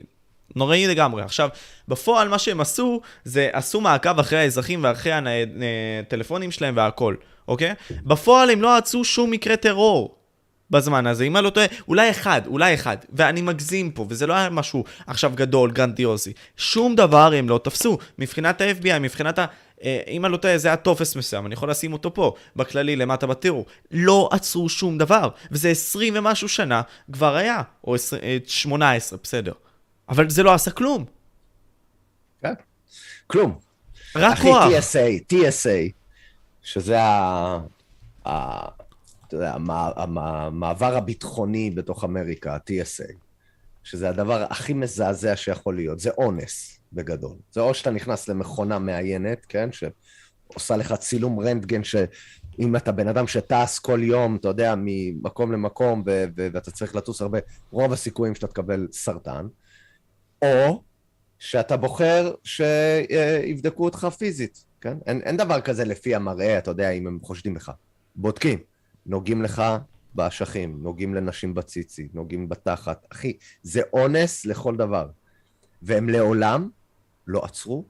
נוראי 0.56 0.86
לגמרי. 0.86 1.22
עכשיו, 1.22 1.48
בפועל 1.88 2.28
מה 2.28 2.38
שהם 2.38 2.60
עשו, 2.60 3.00
זה 3.24 3.48
עשו 3.52 3.80
מעקב 3.80 4.18
אחרי 4.18 4.38
האזרחים 4.38 4.84
ואחרי 4.84 5.12
הטלפונים 6.00 6.50
שלהם 6.50 6.76
והכל, 6.76 7.14
אוקיי? 7.48 7.74
בפועל 7.90 8.50
הם 8.50 8.62
לא 8.62 8.76
עצרו 8.76 9.04
שום 9.04 9.30
מקרה 9.30 9.56
טרור. 9.56 10.24
בזמן 10.70 11.06
הזה, 11.06 11.24
אם 11.24 11.36
אני 11.36 11.44
לא 11.44 11.50
טועה, 11.50 11.66
אולי 11.88 12.10
אחד, 12.10 12.42
אולי 12.46 12.74
אחד, 12.74 12.96
ואני 13.12 13.42
מגזים 13.42 13.90
פה, 13.90 14.06
וזה 14.08 14.26
לא 14.26 14.34
היה 14.34 14.50
משהו 14.50 14.84
עכשיו 15.06 15.32
גדול, 15.34 15.70
גרנדיוזי. 15.70 16.32
שום 16.56 16.96
דבר 16.96 17.32
הם 17.32 17.48
לא 17.48 17.60
תפסו. 17.64 17.98
מבחינת 18.18 18.60
ה-FBI, 18.60 18.98
מבחינת 18.98 19.38
ה... 19.38 19.46
אה, 19.84 20.00
אם 20.08 20.24
אני 20.24 20.32
לא 20.32 20.36
טועה, 20.36 20.58
זה 20.58 20.68
היה 20.68 20.76
טופס 20.76 21.16
מסוים, 21.16 21.46
אני 21.46 21.54
יכול 21.54 21.70
לשים 21.70 21.92
אותו 21.92 22.14
פה, 22.14 22.34
בכללי, 22.56 22.96
למטה 22.96 23.26
בתיאור. 23.26 23.66
לא 23.90 24.28
עצרו 24.32 24.68
שום 24.68 24.98
דבר, 24.98 25.28
וזה 25.50 25.68
20 25.70 26.14
ומשהו 26.16 26.48
שנה 26.48 26.82
כבר 27.12 27.36
היה, 27.36 27.62
או 27.84 27.94
20, 27.94 28.20
18, 28.46 29.16
אה, 29.16 29.22
בסדר. 29.22 29.52
אבל 30.08 30.30
זה 30.30 30.42
לא 30.42 30.54
עשה 30.54 30.70
כלום. 30.70 31.04
כן, 32.42 32.54
כלום. 33.26 33.58
רק 34.16 34.38
כוח. 34.38 34.64
אחי, 34.66 34.78
TSA, 34.78 35.34
TSA, 35.34 35.92
שזה 36.62 37.00
ה... 37.00 37.58
ה... 38.26 38.68
אתה 39.26 39.36
יודע, 39.36 39.54
המעבר 40.16 40.96
הביטחוני 40.96 41.70
בתוך 41.70 42.04
אמריקה, 42.04 42.54
ה-TSA, 42.54 43.12
שזה 43.84 44.08
הדבר 44.08 44.46
הכי 44.50 44.72
מזעזע 44.72 45.36
שיכול 45.36 45.76
להיות, 45.76 46.00
זה 46.00 46.10
אונס 46.18 46.80
בגדול. 46.92 47.36
זה 47.52 47.60
או 47.60 47.74
שאתה 47.74 47.90
נכנס 47.90 48.28
למכונה 48.28 48.78
מעיינת, 48.78 49.46
כן, 49.48 49.68
שעושה 49.72 50.76
לך 50.76 50.92
צילום 50.92 51.40
רנטגן, 51.40 51.84
שאם 51.84 52.76
אתה 52.76 52.92
בן 52.92 53.08
אדם 53.08 53.26
שטס 53.26 53.78
כל 53.78 54.00
יום, 54.02 54.36
אתה 54.36 54.48
יודע, 54.48 54.74
ממקום 54.76 55.52
למקום, 55.52 56.02
ו- 56.06 56.24
ו- 56.36 56.48
ואתה 56.52 56.70
צריך 56.70 56.94
לטוס 56.94 57.20
הרבה, 57.20 57.38
רוב 57.70 57.92
הסיכויים 57.92 58.34
שאתה 58.34 58.46
תקבל 58.46 58.88
סרטן. 58.92 59.46
או 60.44 60.82
שאתה 61.38 61.76
בוחר 61.76 62.34
שיבדקו 62.44 63.84
אותך 63.84 64.08
פיזית, 64.18 64.64
כן? 64.80 64.98
אין, 65.06 65.20
אין 65.20 65.36
דבר 65.36 65.60
כזה 65.60 65.84
לפי 65.84 66.14
המראה, 66.14 66.58
אתה 66.58 66.70
יודע, 66.70 66.90
אם 66.90 67.06
הם 67.06 67.18
חושדים 67.22 67.56
לך. 67.56 67.72
בודקים. 68.16 68.58
נוגעים 69.06 69.42
לך 69.42 69.62
באשכים, 70.14 70.82
נוגעים 70.82 71.14
לנשים 71.14 71.54
בציצי, 71.54 72.08
נוגעים 72.14 72.48
בתחת. 72.48 73.06
אחי, 73.12 73.36
זה 73.62 73.80
אונס 73.92 74.46
לכל 74.46 74.76
דבר. 74.76 75.08
והם 75.82 76.08
לעולם 76.08 76.70
לא 77.26 77.44
עצרו 77.44 77.84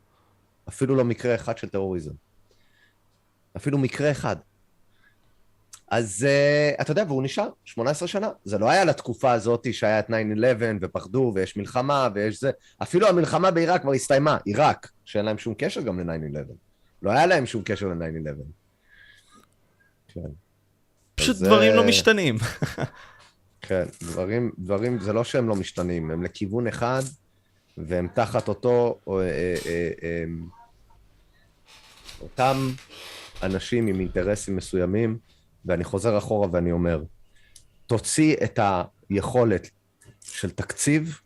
אפילו 0.69 0.95
לא 0.95 1.05
מקרה 1.05 1.35
אחד 1.35 1.59
של 1.59 1.69
טרוריזם. 1.69 2.13
אפילו 3.57 3.79
מקרה 3.79 4.11
אחד. 4.11 4.37
אז 5.97 6.27
uh, 6.27 6.83
אתה 6.83 6.91
יודע, 6.91 7.05
והוא 7.09 7.23
נשאר 7.23 7.49
18 7.65 8.09
שנה. 8.09 8.31
זה 8.45 8.59
לא 8.59 8.71
היה 8.71 8.85
לתקופה 8.85 9.33
הזאת 9.33 9.75
שהיה 9.75 9.99
את 9.99 10.11
9-11 10.11 10.13
ופחדו 10.81 11.33
ויש 11.35 11.57
מלחמה 11.57 12.09
ויש 12.15 12.41
זה. 12.41 12.51
אפילו 12.83 13.09
המלחמה 13.09 13.51
בעיראק 13.51 13.83
כבר 13.83 13.93
הסתיימה, 13.93 14.39
עיראק, 14.45 14.91
שאין 15.05 15.25
להם 15.25 15.39
שום 15.39 15.55
קשר 15.59 15.81
גם 15.81 16.01
ל-9-11. 16.01 16.53
לא 17.03 17.11
היה 17.11 17.27
להם 17.27 17.47
שום 17.47 17.63
קשר 17.65 17.89
ל-9-11. 17.89 18.43
כן. 20.09 20.21
פשוט 21.15 21.37
דברים 21.37 21.73
uh, 21.73 21.77
לא 21.77 21.85
משתנים. 21.85 22.37
כן, 23.67 23.85
דברים, 24.03 24.53
דברים, 24.59 25.01
זה 25.01 25.13
לא 25.13 25.25
שהם 25.25 25.49
לא 25.49 25.55
משתנים, 25.55 26.11
הם 26.11 26.23
לכיוון 26.23 26.67
אחד, 26.67 27.03
והם 27.79 28.09
תחת 28.15 28.49
אותו, 28.49 28.99
או, 29.07 29.21
אה, 29.21 29.27
אה, 29.67 29.91
אה, 30.03 30.25
אותם 32.21 32.57
אנשים 33.43 33.87
עם 33.87 34.01
אינטרסים 34.01 34.57
מסוימים, 34.57 35.19
ואני 35.65 35.85
חוזר 35.85 36.19
אחורה 36.19 36.49
ואני 36.53 36.73
אומר, 36.73 37.03
תוציא 37.87 38.37
את 38.45 38.59
היכולת 39.11 39.71
של 40.21 40.51
תקציב, 40.51 41.21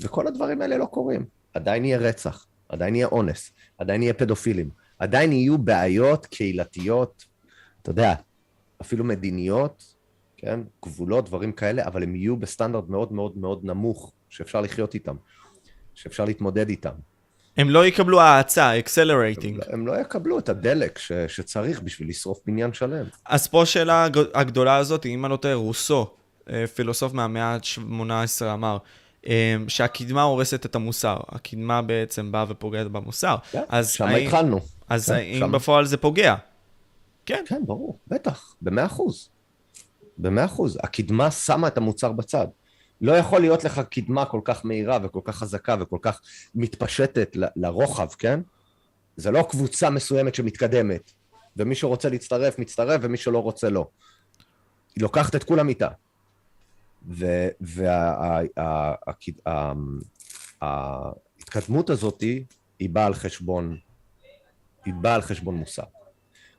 וכל 0.00 0.26
הדברים 0.26 0.62
האלה 0.62 0.78
לא 0.78 0.84
קורים. 0.84 1.26
עדיין 1.54 1.84
יהיה 1.84 1.98
רצח, 1.98 2.46
עדיין 2.68 2.94
יהיה 2.94 3.06
אונס, 3.06 3.52
עדיין 3.78 4.02
יהיה 4.02 4.14
פדופילים, 4.14 4.70
עדיין 4.98 5.32
יהיו 5.32 5.58
בעיות 5.58 6.26
קהילתיות, 6.26 7.24
אתה 7.82 7.90
יודע, 7.90 8.14
אפילו 8.80 9.04
מדיניות, 9.04 9.94
כן, 10.36 10.60
גבולות, 10.84 11.24
דברים 11.24 11.52
כאלה, 11.52 11.86
אבל 11.86 12.02
הם 12.02 12.14
יהיו 12.14 12.36
בסטנדרט 12.36 12.88
מאוד 12.88 13.12
מאוד 13.12 13.38
מאוד 13.38 13.64
נמוך, 13.64 14.12
שאפשר 14.28 14.60
לחיות 14.60 14.94
איתם. 14.94 15.16
שאפשר 15.94 16.24
להתמודד 16.24 16.68
איתם. 16.68 16.94
הם 17.56 17.70
לא 17.70 17.86
יקבלו 17.86 18.20
האצה, 18.20 18.78
accelerating. 18.78 19.60
הם 19.68 19.86
לא 19.86 20.00
יקבלו 20.00 20.38
את 20.38 20.48
הדלק 20.48 20.98
ש, 20.98 21.12
שצריך 21.28 21.80
בשביל 21.82 22.08
לשרוף 22.08 22.40
בניין 22.46 22.72
שלם. 22.72 23.04
אז 23.26 23.46
פה 23.46 23.62
השאלה 23.62 24.04
הג- 24.04 24.18
הגדולה 24.34 24.76
הזאת, 24.76 25.06
אם 25.06 25.24
אני 25.24 25.30
לא 25.32 25.36
טועה, 25.36 25.54
רוסו, 25.54 26.10
אה, 26.50 26.66
פילוסוף 26.66 27.12
מהמאה 27.12 27.44
ה-18 27.54 28.10
אמר, 28.54 28.78
אה, 29.26 29.56
שהקדמה 29.68 30.22
הורסת 30.22 30.66
את 30.66 30.74
המוסר. 30.74 31.16
הקדמה 31.28 31.82
בעצם 31.82 32.32
באה 32.32 32.44
ופוגעת 32.48 32.88
במוסר. 32.88 33.36
אז 33.68 33.90
שם 33.90 34.04
האם- 34.04 34.26
התחלנו. 34.26 34.60
אז 34.88 35.06
כן, 35.08 35.14
האם 35.14 35.38
שם. 35.38 35.52
בפועל 35.52 35.86
זה 35.86 35.96
פוגע? 35.96 36.34
כן. 37.26 37.44
כן, 37.48 37.62
ברור, 37.66 37.98
בטח, 38.08 38.54
במאה 38.62 38.86
אחוז. 38.86 39.28
במאה 40.18 40.44
אחוז. 40.44 40.78
הקדמה 40.82 41.30
שמה 41.30 41.68
את 41.68 41.76
המוסר 41.78 42.12
בצד. 42.12 42.46
לא 43.02 43.12
יכול 43.12 43.40
להיות 43.40 43.64
לך 43.64 43.80
קדמה 43.90 44.24
כל 44.24 44.40
כך 44.44 44.64
מהירה 44.64 44.98
וכל 45.02 45.20
כך 45.24 45.36
חזקה 45.36 45.76
וכל 45.80 45.98
כך 46.02 46.20
מתפשטת 46.54 47.36
ל- 47.36 47.44
לרוחב, 47.56 48.08
כן? 48.18 48.40
זה 49.16 49.30
לא 49.30 49.46
קבוצה 49.50 49.90
מסוימת 49.90 50.34
שמתקדמת, 50.34 51.12
ומי 51.56 51.74
שרוצה 51.74 52.08
להצטרף, 52.08 52.58
מצטרף, 52.58 53.00
ומי 53.04 53.16
שלא 53.16 53.38
רוצה, 53.38 53.70
לא. 53.70 53.88
היא 54.94 55.02
לוקחת 55.02 55.36
את 55.36 55.44
כולם 55.44 55.68
איתה. 55.68 55.88
וההתקדמות 60.60 61.90
הזאת 61.90 62.20
היא 62.78 62.90
באה 62.90 63.06
על 63.06 63.14
חשבון, 63.14 63.76
היא 64.84 64.94
באה 64.94 65.14
על 65.14 65.22
חשבון 65.22 65.54
מוסר. 65.54 65.82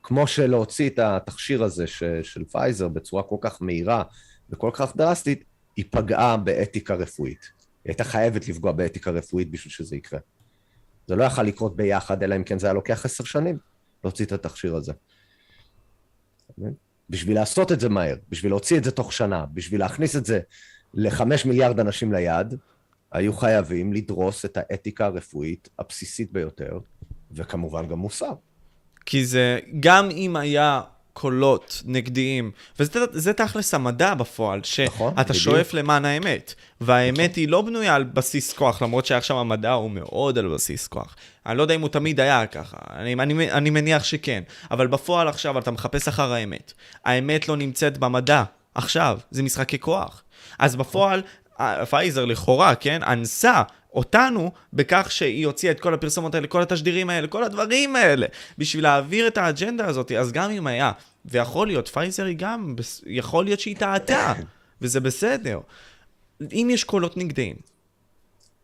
כמו 0.02 0.26
שלהוציא 0.26 0.90
את 0.90 0.98
התכשיר 0.98 1.64
הזה 1.64 1.86
ש, 1.86 2.02
של 2.22 2.44
פייזר 2.44 2.88
בצורה 2.88 3.22
כל 3.22 3.36
כך 3.40 3.62
מהירה 3.62 4.02
וכל 4.50 4.70
כך 4.72 4.96
דרסטית, 4.96 5.44
היא 5.76 5.84
פגעה 5.90 6.36
באתיקה 6.36 6.94
רפואית. 6.94 7.50
היא 7.84 7.90
הייתה 7.90 8.04
חייבת 8.04 8.48
לפגוע 8.48 8.72
באתיקה 8.72 9.10
רפואית 9.10 9.50
בשביל 9.50 9.72
שזה 9.72 9.96
יקרה. 9.96 10.20
זה 11.06 11.16
לא 11.16 11.24
יכל 11.24 11.42
לקרות 11.42 11.76
ביחד, 11.76 12.22
אלא 12.22 12.36
אם 12.36 12.44
כן 12.44 12.58
זה 12.58 12.66
היה 12.66 12.74
לוקח 12.74 13.04
עשר 13.04 13.24
שנים 13.24 13.58
להוציא 14.04 14.24
את 14.24 14.32
התכשיר 14.32 14.76
הזה. 14.76 14.92
בשביל 17.10 17.36
לעשות 17.36 17.72
את 17.72 17.80
זה 17.80 17.88
מהר, 17.88 18.16
בשביל 18.28 18.52
להוציא 18.52 18.78
את 18.78 18.84
זה 18.84 18.90
תוך 18.90 19.12
שנה, 19.12 19.44
בשביל 19.52 19.80
להכניס 19.80 20.16
את 20.16 20.26
זה 20.26 20.40
לחמש 20.94 21.46
מיליארד 21.46 21.80
אנשים 21.80 22.12
ליד, 22.12 22.54
היו 23.12 23.32
חייבים 23.32 23.92
לדרוס 23.92 24.44
את 24.44 24.56
האתיקה 24.56 25.06
הרפואית 25.06 25.68
הבסיסית 25.78 26.32
ביותר, 26.32 26.78
וכמובן 27.30 27.88
גם 27.88 27.98
מוסר. 27.98 28.32
כי 29.06 29.26
זה, 29.26 29.58
גם 29.80 30.10
אם 30.10 30.36
היה 30.36 30.80
קולות 31.14 31.82
נגדיים, 31.84 32.50
וזה 32.78 33.00
זה 33.12 33.32
תכלס 33.32 33.74
המדע 33.74 34.14
בפועל, 34.14 34.60
נכון, 34.86 35.10
שאתה 35.10 35.22
בדיוק. 35.22 35.38
שואף 35.44 35.74
למען 35.74 36.04
האמת, 36.04 36.54
והאמת 36.80 37.34
היא 37.36 37.48
לא 37.48 37.62
בנויה 37.62 37.94
על 37.94 38.04
בסיס 38.04 38.52
כוח, 38.52 38.82
למרות 38.82 39.06
שעכשיו 39.06 39.40
המדע 39.40 39.72
הוא 39.72 39.90
מאוד 39.90 40.38
על 40.38 40.48
בסיס 40.48 40.86
כוח. 40.86 41.16
אני 41.46 41.58
לא 41.58 41.62
יודע 41.62 41.74
אם 41.74 41.80
הוא 41.80 41.88
תמיד 41.88 42.20
היה 42.20 42.46
ככה, 42.46 42.76
אני, 42.96 43.14
אני, 43.14 43.50
אני 43.52 43.70
מניח 43.70 44.04
שכן, 44.04 44.42
אבל 44.70 44.86
בפועל 44.86 45.28
עכשיו 45.28 45.58
אתה 45.58 45.70
מחפש 45.70 46.08
אחר 46.08 46.32
האמת. 46.32 46.72
האמת 47.04 47.48
לא 47.48 47.56
נמצאת 47.56 47.98
במדע, 47.98 48.44
עכשיו, 48.74 49.18
זה 49.30 49.42
משחקי 49.42 49.78
כוח. 49.78 50.22
אז 50.58 50.76
בפועל, 50.76 51.22
ה- 51.58 51.86
פייזר 51.86 52.24
לכאורה, 52.24 52.74
כן, 52.74 53.02
אנסה 53.02 53.62
אותנו 53.94 54.52
בכך 54.72 55.10
שהיא 55.10 55.46
הוציאה 55.46 55.72
את 55.72 55.80
כל 55.80 55.94
הפרסומות 55.94 56.34
האלה, 56.34 56.46
כל 56.46 56.62
התשדירים 56.62 57.10
האלה, 57.10 57.26
כל 57.26 57.44
הדברים 57.44 57.96
האלה, 57.96 58.26
בשביל 58.58 58.82
להעביר 58.82 59.26
את 59.26 59.38
האג'נדה 59.38 59.86
הזאת. 59.86 60.12
אז 60.12 60.32
גם 60.32 60.50
אם 60.50 60.66
היה, 60.66 60.92
ויכול 61.24 61.66
להיות, 61.66 61.88
פייזר 61.88 62.24
היא 62.24 62.36
גם, 62.38 62.74
יכול 63.06 63.44
להיות 63.44 63.60
שהיא 63.60 63.76
טעתה, 63.76 64.32
וזה 64.82 65.00
בסדר. 65.00 65.60
אם 66.52 66.68
יש 66.70 66.84
קולות 66.84 67.16
נגדיים, 67.16 67.56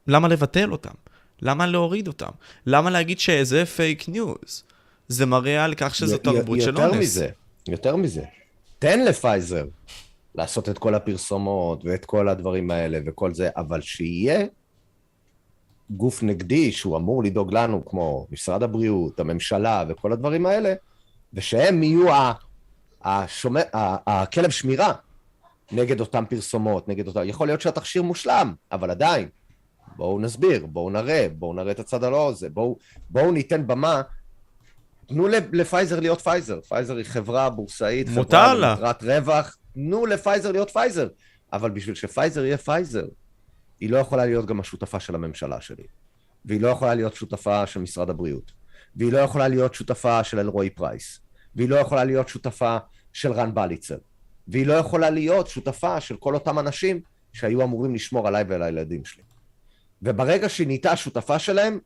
למה 0.06 0.28
לבטל 0.28 0.72
אותם? 0.72 0.94
למה 1.42 1.66
להוריד 1.66 2.06
אותם? 2.08 2.30
למה 2.66 2.90
להגיד 2.90 3.20
שזה 3.20 3.66
פייק 3.66 4.08
ניוז? 4.08 4.64
זה 5.08 5.26
מראה 5.26 5.64
על 5.64 5.74
כך 5.76 5.94
שזו 5.94 6.18
תרבות 6.18 6.60
של 6.60 6.68
יותר 6.68 6.88
אונס. 6.88 6.98
מזה, 6.98 7.28
יותר 7.68 7.96
מזה. 7.96 8.22
תן 8.78 9.04
לפייזר 9.04 9.64
לעשות 10.34 10.68
את 10.68 10.78
כל 10.78 10.94
הפרסומות 10.94 11.84
ואת 11.84 12.04
כל 12.04 12.28
הדברים 12.28 12.70
האלה 12.70 12.98
וכל 13.06 13.34
זה, 13.34 13.48
אבל 13.56 13.80
שיהיה 13.80 14.46
גוף 15.90 16.22
נגדי 16.22 16.72
שהוא 16.72 16.96
אמור 16.96 17.24
לדאוג 17.24 17.54
לנו, 17.54 17.84
כמו 17.84 18.26
משרד 18.30 18.62
הבריאות, 18.62 19.20
הממשלה 19.20 19.84
וכל 19.88 20.12
הדברים 20.12 20.46
האלה, 20.46 20.74
ושהם 21.34 21.82
יהיו 21.82 22.12
ה- 22.12 22.32
השומר, 23.04 23.62
ה- 23.74 24.22
הכלב 24.22 24.50
שמירה 24.50 24.92
נגד 25.72 26.00
אותם 26.00 26.24
פרסומות, 26.28 26.88
נגד 26.88 27.06
אותם... 27.06 27.20
יכול 27.24 27.48
להיות 27.48 27.60
שהתכשיר 27.60 28.02
מושלם, 28.02 28.54
אבל 28.72 28.90
עדיין, 28.90 29.28
בואו 29.96 30.20
נסביר, 30.20 30.66
בואו 30.66 30.90
נראה, 30.90 31.26
בואו 31.38 31.54
נראה 31.54 31.70
את 31.72 31.80
הצד 31.80 32.04
הלא 32.04 32.28
הזה, 32.28 32.48
בואו, 32.48 32.76
בואו 33.10 33.32
ניתן 33.32 33.66
במה. 33.66 34.02
תנו 35.06 35.28
לפייזר 35.52 36.00
להיות 36.00 36.20
פייזר. 36.20 36.60
פייזר 36.60 36.96
היא 36.96 37.04
חברה 37.04 37.50
בורסאית, 37.50 38.08
חברה. 38.08 38.22
למטרת 38.70 39.02
רווח. 39.02 39.56
תנו 39.74 40.06
לפייזר 40.06 40.52
להיות 40.52 40.70
פייזר. 40.70 41.08
אבל 41.52 41.70
בשביל 41.70 41.94
שפייזר 41.94 42.44
יהיה 42.44 42.58
פייזר, 42.58 43.04
היא 43.80 43.90
לא 43.90 43.98
יכולה 43.98 44.26
להיות 44.26 44.46
גם 44.46 44.60
השותפה 44.60 45.00
של 45.00 45.14
הממשלה 45.14 45.60
שלי. 45.60 45.84
והיא 46.44 46.60
לא 46.60 46.68
יכולה 46.68 46.94
להיות 46.94 47.14
שותפה 47.14 47.66
של 47.66 47.80
משרד 47.80 48.10
הבריאות. 48.10 48.52
והיא 48.96 49.12
לא 49.12 49.18
יכולה 49.18 49.48
להיות 49.48 49.74
שותפה 49.74 50.24
של 50.24 50.38
אלרעי 50.38 50.70
פרייס. 50.70 51.20
והיא 51.54 51.68
לא 51.68 51.76
יכולה 51.76 52.04
להיות 52.04 52.28
שותפה 52.28 52.76
של 53.12 53.32
רן 53.32 53.54
בליצר. 53.54 53.98
והיא 54.48 54.66
לא 54.66 54.72
יכולה 54.72 55.10
להיות 55.10 55.46
שותפה 55.46 56.00
של 56.00 56.16
כל 56.16 56.34
אותם 56.34 56.58
אנשים 56.58 57.00
שהיו 57.32 57.62
אמורים 57.62 57.94
לשמור 57.94 58.28
עליי 58.28 58.44
ועל 58.48 58.62
הילדים 58.62 59.04
שלי. 59.04 59.22
וברגע 60.02 60.48
שהיא 60.48 60.66
נהייתה 60.66 60.92
השותפה 60.92 61.38
שלהם, 61.38 61.78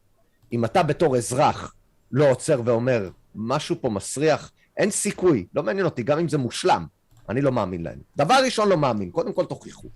אם 0.53 0.65
אתה 0.65 0.83
בתור 0.83 1.17
אזרח 1.17 1.75
לא 2.13 2.31
עוצר 2.31 2.61
ואומר, 2.65 3.11
משהו 3.35 3.77
פה 3.81 3.91
מסריח, 3.91 4.53
אין 4.77 4.91
סיכוי, 4.91 5.47
לא 5.55 5.63
מעניין 5.63 5.85
אותי, 5.85 6.03
גם 6.03 6.19
אם 6.19 6.29
זה 6.29 6.39
מושלם, 6.39 6.87
אני 7.29 7.41
לא 7.41 7.53
מאמין 7.53 7.83
להם. 7.83 7.99
דבר 8.17 8.35
ראשון 8.45 8.69
לא 8.69 8.77
מאמין, 8.77 9.11
קודם 9.11 9.33
כל 9.33 9.45
תוכיחו. 9.45 9.89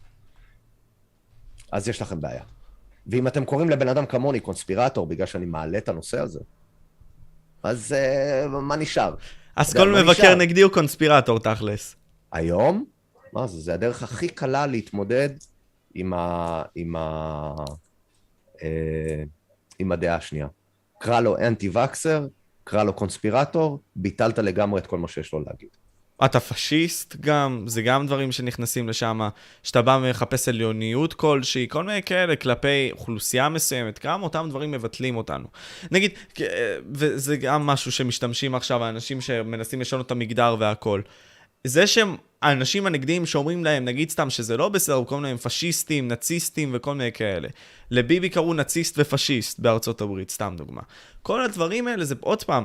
אז 1.73 1.89
יש 1.89 2.03
לכם 2.03 2.21
בעיה. 2.21 2.43
ואם 3.07 3.27
אתם 3.27 3.45
קוראים 3.45 3.71
לבן 3.71 3.89
אדם 3.89 4.07
כמוני 4.07 4.41
קונספירטור 4.41 5.07
בגלל 5.07 5.27
שאני 5.27 5.47
מעלה 5.47 5.79
את 5.79 5.89
הנושא 5.89 6.21
הזה, 6.21 6.41
אז 7.63 7.95
uh, 7.95 8.49
מה 8.49 8.77
נשאר? 8.77 9.15
אז 9.57 9.73
כל 9.73 9.89
מה 9.89 10.03
מבקר 10.03 10.13
נשאר? 10.13 10.35
נגדי 10.35 10.63
הוא 10.63 10.73
קונספירטור 10.73 11.39
תכלס. 11.39 11.97
היום, 12.33 12.85
מה 13.33 13.47
זה, 13.47 13.61
זה 13.61 13.75
הדרך 13.75 14.03
הכי 14.03 14.29
קלה 14.29 14.67
להתמודד 14.67 15.31
עם, 15.95 16.13
ה, 16.13 16.63
עם, 16.75 16.97
ה, 16.97 17.55
אה, 18.63 19.23
עם 19.79 19.93
הדעה 19.93 20.17
השנייה. 20.17 20.47
קרא 20.99 21.21
לו 21.21 21.39
אנטי-וקסר, 21.39 22.27
קרא 22.65 22.85
לו 22.85 22.93
קונספירטור, 22.93 23.81
ביטלת 23.97 24.39
לגמרי 24.39 24.81
את 24.81 24.87
כל 24.87 24.99
מה 24.99 25.09
שיש 25.09 25.33
לו 25.33 25.41
להגיד. 25.41 25.69
אתה 26.25 26.41
פשיסט 26.41 27.17
גם, 27.21 27.65
זה 27.67 27.83
גם 27.83 28.07
דברים 28.07 28.33
שנכנסים 28.33 28.89
לשם, 28.89 29.21
שאתה 29.63 29.83
בא 29.83 29.99
ומחפש 30.03 30.49
עליוניות 30.49 31.15
כלשהי, 31.15 31.67
כל 31.69 31.85
מיני 31.85 32.03
כאלה 32.03 32.37
כלפי 32.37 32.91
אוכלוסייה 32.93 33.49
מסוימת, 33.49 34.07
גם 34.07 34.23
אותם 34.23 34.47
דברים 34.51 34.71
מבטלים 34.71 35.17
אותנו. 35.17 35.47
נגיד, 35.91 36.11
אה, 36.41 36.47
וזה 36.93 37.37
גם 37.37 37.67
משהו 37.67 37.93
שמשתמשים 37.93 38.55
עכשיו, 38.55 38.85
האנשים 38.85 39.21
שמנסים 39.21 39.81
לשנות 39.81 40.07
את 40.07 40.11
המגדר 40.11 40.57
והכל. 40.59 41.01
זה 41.65 41.87
שהם, 41.87 42.17
האנשים 42.43 42.87
הנגדיים 42.87 43.27
שאומרים 43.27 43.65
להם, 43.65 43.85
נגיד 43.85 44.11
סתם 44.11 44.31
שזה 44.31 44.57
לא 44.57 44.69
בסדר, 44.69 45.05
קוראים 45.05 45.25
להם 45.25 45.37
פשיסטים, 45.37 46.09
נאציסטים 46.09 46.71
וכל 46.75 46.95
מיני 46.95 47.13
כאלה. 47.13 47.49
לביבי 47.91 48.29
קראו 48.29 48.55
נאציסט 48.55 48.95
ופשיסט 48.99 49.59
בארצות 49.59 50.01
הברית, 50.01 50.31
סתם 50.31 50.55
דוגמה. 50.57 50.83
כל 51.23 51.43
הדברים 51.43 51.87
האלה 51.87 52.05
זה, 52.05 52.15
עוד 52.21 52.45
פעם, 52.45 52.65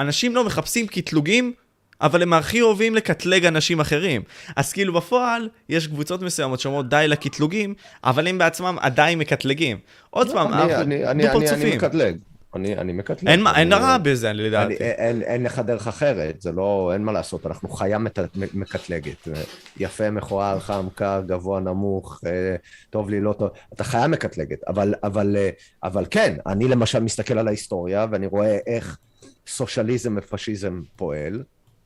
אנשים 0.00 0.34
לא 0.34 0.44
מחפשים 0.44 0.86
קטלוגים, 0.86 1.52
אבל 2.00 2.22
הם 2.22 2.32
הכי 2.32 2.62
אוהבים 2.62 2.94
לקטלג 2.94 3.46
אנשים 3.46 3.80
אחרים. 3.80 4.22
אז 4.56 4.72
כאילו 4.72 4.92
בפועל, 4.94 5.48
יש 5.68 5.86
קבוצות 5.86 6.22
מסוימות 6.22 6.60
שאומרות 6.60 6.88
די 6.88 7.04
לקטלוגים, 7.08 7.74
אבל 8.04 8.26
הם 8.26 8.38
בעצמם 8.38 8.76
עדיין 8.80 9.18
מקטלגים. 9.18 9.78
עוד 10.10 10.32
פעם, 10.32 10.50
לא, 10.50 10.54
אני, 10.54 10.62
אנחנו 10.62 10.82
אני, 10.82 10.94
אני, 10.96 11.04
אני, 11.10 11.10
אני 11.28 11.32
דו-פרצופים. 11.32 11.76
מקטלג. 11.76 12.16
אני, 12.56 12.76
אני 12.78 12.92
מקטלג. 12.92 13.28
אין 13.28 13.42
מה- 13.42 13.58
אין 13.58 13.72
אני- 13.72 13.84
הרע 13.84 13.98
בזה, 13.98 14.30
אני, 14.30 14.42
לדעתי. 14.42 14.74
אין, 14.74 15.22
אין 15.22 15.42
לך 15.42 15.58
דרך 15.58 15.88
אחרת, 15.88 16.42
זה 16.42 16.52
לא, 16.52 16.90
אין 16.92 17.02
מה 17.04 17.12
לעשות, 17.12 17.46
אנחנו 17.46 17.68
חיה 17.68 17.98
מת, 17.98 18.18
מקטלגת. 18.54 19.28
יפה, 19.76 20.10
מכוער, 20.10 20.60
חם, 20.60 20.86
קר, 20.94 21.22
גבוה, 21.26 21.60
נמוך, 21.60 22.20
אה, 22.26 22.56
טוב 22.90 23.10
לי, 23.10 23.20
לא 23.20 23.32
טוב, 23.32 23.48
אתה 23.74 23.84
חיה 23.84 24.06
מקטלגת, 24.06 24.58
אבל, 24.68 24.94
אבל, 25.04 25.36
אה, 25.36 25.50
אבל 25.84 26.04
כן, 26.10 26.36
אני 26.46 26.68
למשל 26.68 27.00
מסתכל 27.00 27.38
על 27.38 27.48
ההיסטוריה 27.48 28.06
ואני 28.10 28.26
רואה 28.26 28.58
איך 28.66 28.98
סוציאליזם 29.46 30.16
ופשיזם 30.18 30.80
פועל, 30.96 31.42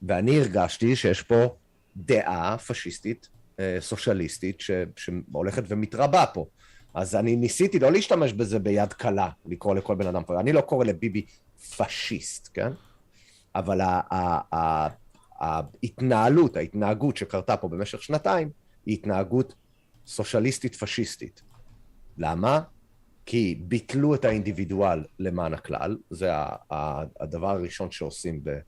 ואני 0.09 0.39
הרגשתי 0.39 0.97
שיש 0.97 1.23
פה 1.23 1.57
דעה 1.97 2.59
פשיסטית, 2.59 3.29
אה, 3.61 3.77
סוציאליסטית, 3.81 4.61
ש, 4.61 4.71
שהולכת 4.97 5.63
ומתרבה 5.69 6.25
פה. 6.35 6.47
אז 6.95 7.17
אני 7.17 7.37
ניסיתי 7.37 7.79
לא 7.79 7.93
להשתמש 7.93 8.33
בזה 8.33 8.59
ביד 8.59 8.93
קלה, 8.93 9.29
לקרוא 9.47 9.75
לכל 9.75 9.95
בן 9.95 10.07
אדם, 10.07 10.23
אני 10.39 10.53
לא 10.53 10.61
קורא 10.61 10.85
לביבי 10.85 11.27
פשיסט, 11.77 12.49
כן? 12.55 12.73
אבל 13.55 13.81
ה- 13.81 14.01
ה- 14.11 14.57
ה- 14.57 14.89
ההתנהלות, 15.41 16.57
ההתנהגות 16.57 17.17
שקרתה 17.17 17.57
פה 17.57 17.69
במשך 17.69 18.03
שנתיים, 18.03 18.51
היא 18.87 18.95
התנהגות 18.95 19.55
סוציאליסטית 20.07 20.75
פשיסטית. 20.75 21.43
למה? 22.19 22.61
כי 23.27 23.61
ביטלו 23.61 24.15
את 24.15 24.25
האינדיבידואל 24.25 25.05
למען 25.19 25.55
הכלל, 25.55 25.97
זה 26.11 26.31
הדבר 27.21 27.51
הראשון 27.51 27.91
שעושים 27.91 28.41
ב, 28.45 28.59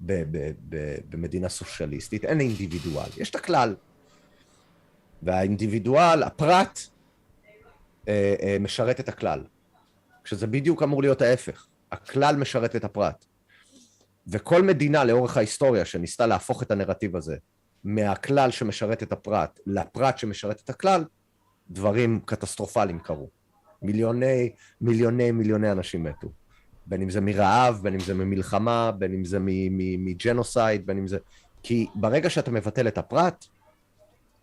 ב, 0.00 0.12
ב, 0.30 0.52
ב, 0.68 0.94
במדינה 1.08 1.48
סוציאליסטית, 1.48 2.24
אין 2.24 2.40
אינדיבידואל, 2.40 3.08
יש 3.16 3.30
את 3.30 3.34
הכלל. 3.34 3.74
והאינדיבידואל, 5.22 6.22
הפרט, 6.22 6.80
אה, 8.08 8.34
אה, 8.42 8.56
משרת 8.60 9.00
את 9.00 9.08
הכלל. 9.08 9.44
כשזה 10.24 10.46
בדיוק 10.46 10.82
אמור 10.82 11.02
להיות 11.02 11.22
ההפך. 11.22 11.66
הכלל 11.92 12.36
משרת 12.36 12.76
את 12.76 12.84
הפרט. 12.84 13.24
וכל 14.26 14.62
מדינה 14.62 15.04
לאורך 15.04 15.36
ההיסטוריה 15.36 15.84
שניסתה 15.84 16.26
להפוך 16.26 16.62
את 16.62 16.70
הנרטיב 16.70 17.16
הזה 17.16 17.36
מהכלל 17.84 18.50
שמשרת 18.50 19.02
את 19.02 19.12
הפרט 19.12 19.60
לפרט 19.66 20.18
שמשרת 20.18 20.60
את 20.64 20.70
הכלל, 20.70 21.04
דברים 21.70 22.20
קטסטרופליים 22.24 22.98
קרו. 22.98 23.30
מיליוני, 23.82 24.52
מיליוני, 24.80 25.30
מיליוני 25.30 25.72
אנשים 25.72 26.04
מתו. 26.04 26.28
בין 26.86 27.02
אם 27.02 27.10
זה 27.10 27.20
מרעב, 27.20 27.80
בין 27.82 27.94
אם 27.94 28.00
זה 28.00 28.14
ממלחמה, 28.14 28.90
בין 28.98 29.14
אם 29.14 29.24
זה 29.24 29.38
מ 29.98 30.07
genocide, 30.07 30.86
בין 30.86 30.98
אם 30.98 31.06
זה... 31.06 31.18
כי 31.62 31.86
ברגע 31.94 32.30
שאתה 32.30 32.50
מבטל 32.50 32.88
את 32.88 32.98
הפרט, 32.98 33.46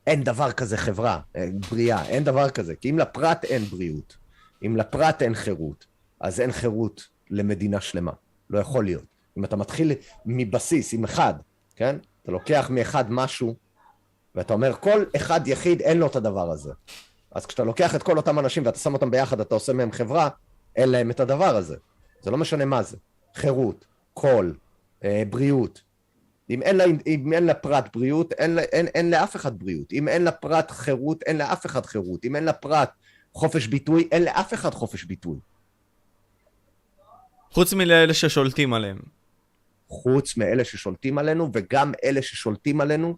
אין 0.07 0.23
דבר 0.23 0.51
כזה 0.51 0.77
חברה, 0.77 1.19
אה, 1.35 1.47
בריאה, 1.71 2.05
אין 2.05 2.23
דבר 2.23 2.49
כזה. 2.49 2.75
כי 2.75 2.89
אם 2.89 2.99
לפרט 2.99 3.43
אין 3.43 3.63
בריאות, 3.63 4.17
אם 4.65 4.77
לפרט 4.77 5.21
אין 5.21 5.35
חירות, 5.35 5.85
אז 6.19 6.39
אין 6.39 6.51
חירות 6.51 7.07
למדינה 7.29 7.81
שלמה. 7.81 8.11
לא 8.49 8.59
יכול 8.59 8.85
להיות. 8.85 9.03
אם 9.37 9.45
אתה 9.45 9.55
מתחיל 9.55 9.91
מבסיס, 10.25 10.93
עם 10.93 11.03
אחד, 11.03 11.33
כן? 11.75 11.95
אתה 12.23 12.31
לוקח 12.31 12.67
מאחד 12.69 13.11
משהו, 13.11 13.55
ואתה 14.35 14.53
אומר, 14.53 14.73
כל 14.79 15.03
אחד 15.15 15.47
יחיד 15.47 15.81
אין 15.81 15.97
לו 15.97 16.07
את 16.07 16.15
הדבר 16.15 16.51
הזה. 16.51 16.71
אז 17.31 17.45
כשאתה 17.45 17.63
לוקח 17.63 17.95
את 17.95 18.03
כל 18.03 18.17
אותם 18.17 18.39
אנשים 18.39 18.65
ואתה 18.65 18.79
שם 18.79 18.93
אותם 18.93 19.11
ביחד, 19.11 19.39
אתה 19.39 19.55
עושה 19.55 19.73
מהם 19.73 19.91
חברה, 19.91 20.29
אין 20.75 20.89
להם 20.89 21.11
את 21.11 21.19
הדבר 21.19 21.55
הזה. 21.55 21.75
זה 22.23 22.31
לא 22.31 22.37
משנה 22.37 22.65
מה 22.65 22.83
זה. 22.83 22.97
חירות, 23.35 23.85
קול, 24.13 24.55
אה, 25.03 25.23
בריאות. 25.29 25.81
אם 26.49 26.61
אין, 26.61 26.75
לה, 26.75 26.83
אם 27.07 27.33
אין 27.33 27.45
לפרט 27.45 27.89
בריאות, 27.95 28.33
אין, 28.33 28.59
אין, 28.59 28.87
אין 28.87 29.09
לאף 29.09 29.35
אחד 29.35 29.59
בריאות. 29.59 29.93
אם 29.93 30.07
אין 30.07 30.23
לפרט 30.23 30.71
חירות, 30.71 31.23
אין 31.23 31.37
לאף 31.37 31.65
אחד 31.65 31.85
חירות. 31.85 32.25
אם 32.25 32.35
אין 32.35 32.45
לפרט 32.45 32.91
חופש 33.33 33.67
ביטוי, 33.67 34.07
אין 34.11 34.23
לאף 34.23 34.53
אחד 34.53 34.73
חופש 34.73 35.03
ביטוי. 35.03 35.39
חוץ 37.51 37.73
מלאלה 37.73 38.13
ששולטים 38.13 38.73
עליהם. 38.73 38.97
חוץ 39.87 40.37
מאלה 40.37 40.63
ששולטים 40.63 41.17
עלינו, 41.17 41.49
וגם 41.53 41.91
אלה 42.03 42.21
ששולטים 42.21 42.81
עלינו, 42.81 43.15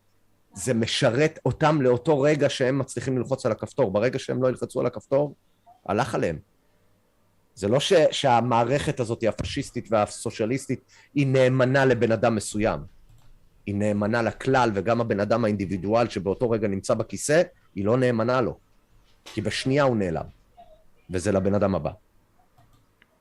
זה 0.53 0.73
משרת 0.73 1.39
אותם 1.45 1.81
לאותו 1.81 2.21
רגע 2.21 2.49
שהם 2.49 2.79
מצליחים 2.79 3.17
ללחוץ 3.17 3.45
על 3.45 3.51
הכפתור. 3.51 3.91
ברגע 3.91 4.19
שהם 4.19 4.43
לא 4.43 4.47
ילחצו 4.47 4.79
על 4.79 4.85
הכפתור, 4.85 5.35
הלך 5.85 6.15
עליהם. 6.15 6.39
זה 7.55 7.67
לא 7.67 7.79
ש, 7.79 7.93
שהמערכת 8.11 8.99
הזאת, 8.99 9.23
הפשיסטית 9.23 9.87
והסוציאליסטית, 9.91 10.79
היא 11.15 11.27
נאמנה 11.27 11.85
לבן 11.85 12.11
אדם 12.11 12.35
מסוים. 12.35 12.79
היא 13.65 13.75
נאמנה 13.75 14.21
לכלל, 14.21 14.71
וגם 14.73 15.01
הבן 15.01 15.19
אדם 15.19 15.45
האינדיבידואל 15.45 16.09
שבאותו 16.09 16.49
רגע 16.49 16.67
נמצא 16.67 16.93
בכיסא, 16.93 17.41
היא 17.75 17.85
לא 17.85 17.97
נאמנה 17.97 18.41
לו. 18.41 18.57
כי 19.25 19.41
בשנייה 19.41 19.83
הוא 19.83 19.97
נעלם. 19.97 20.25
וזה 21.09 21.31
לבן 21.31 21.53
אדם 21.53 21.75
הבא. 21.75 21.91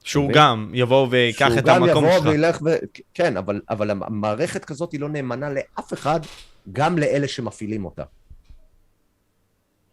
שהוא 0.04 0.30
גם 0.34 0.70
יבוא 0.74 1.08
ויקח 1.10 1.58
את 1.58 1.68
המקום 1.68 1.88
שלך. 1.88 1.94
שהוא 1.94 2.02
גם 2.02 2.16
יבוא 2.16 2.30
וילך 2.30 2.58
ו... 2.64 2.76
כן, 3.14 3.36
אבל, 3.36 3.60
אבל 3.70 3.90
המערכת 3.90 4.64
כזאת 4.64 4.92
היא 4.92 5.00
לא 5.00 5.08
נאמנה 5.08 5.50
לאף 5.50 5.92
אחד, 5.92 6.20
גם 6.72 6.98
לאלה 6.98 7.28
שמפעילים 7.28 7.84
אותה. 7.84 8.02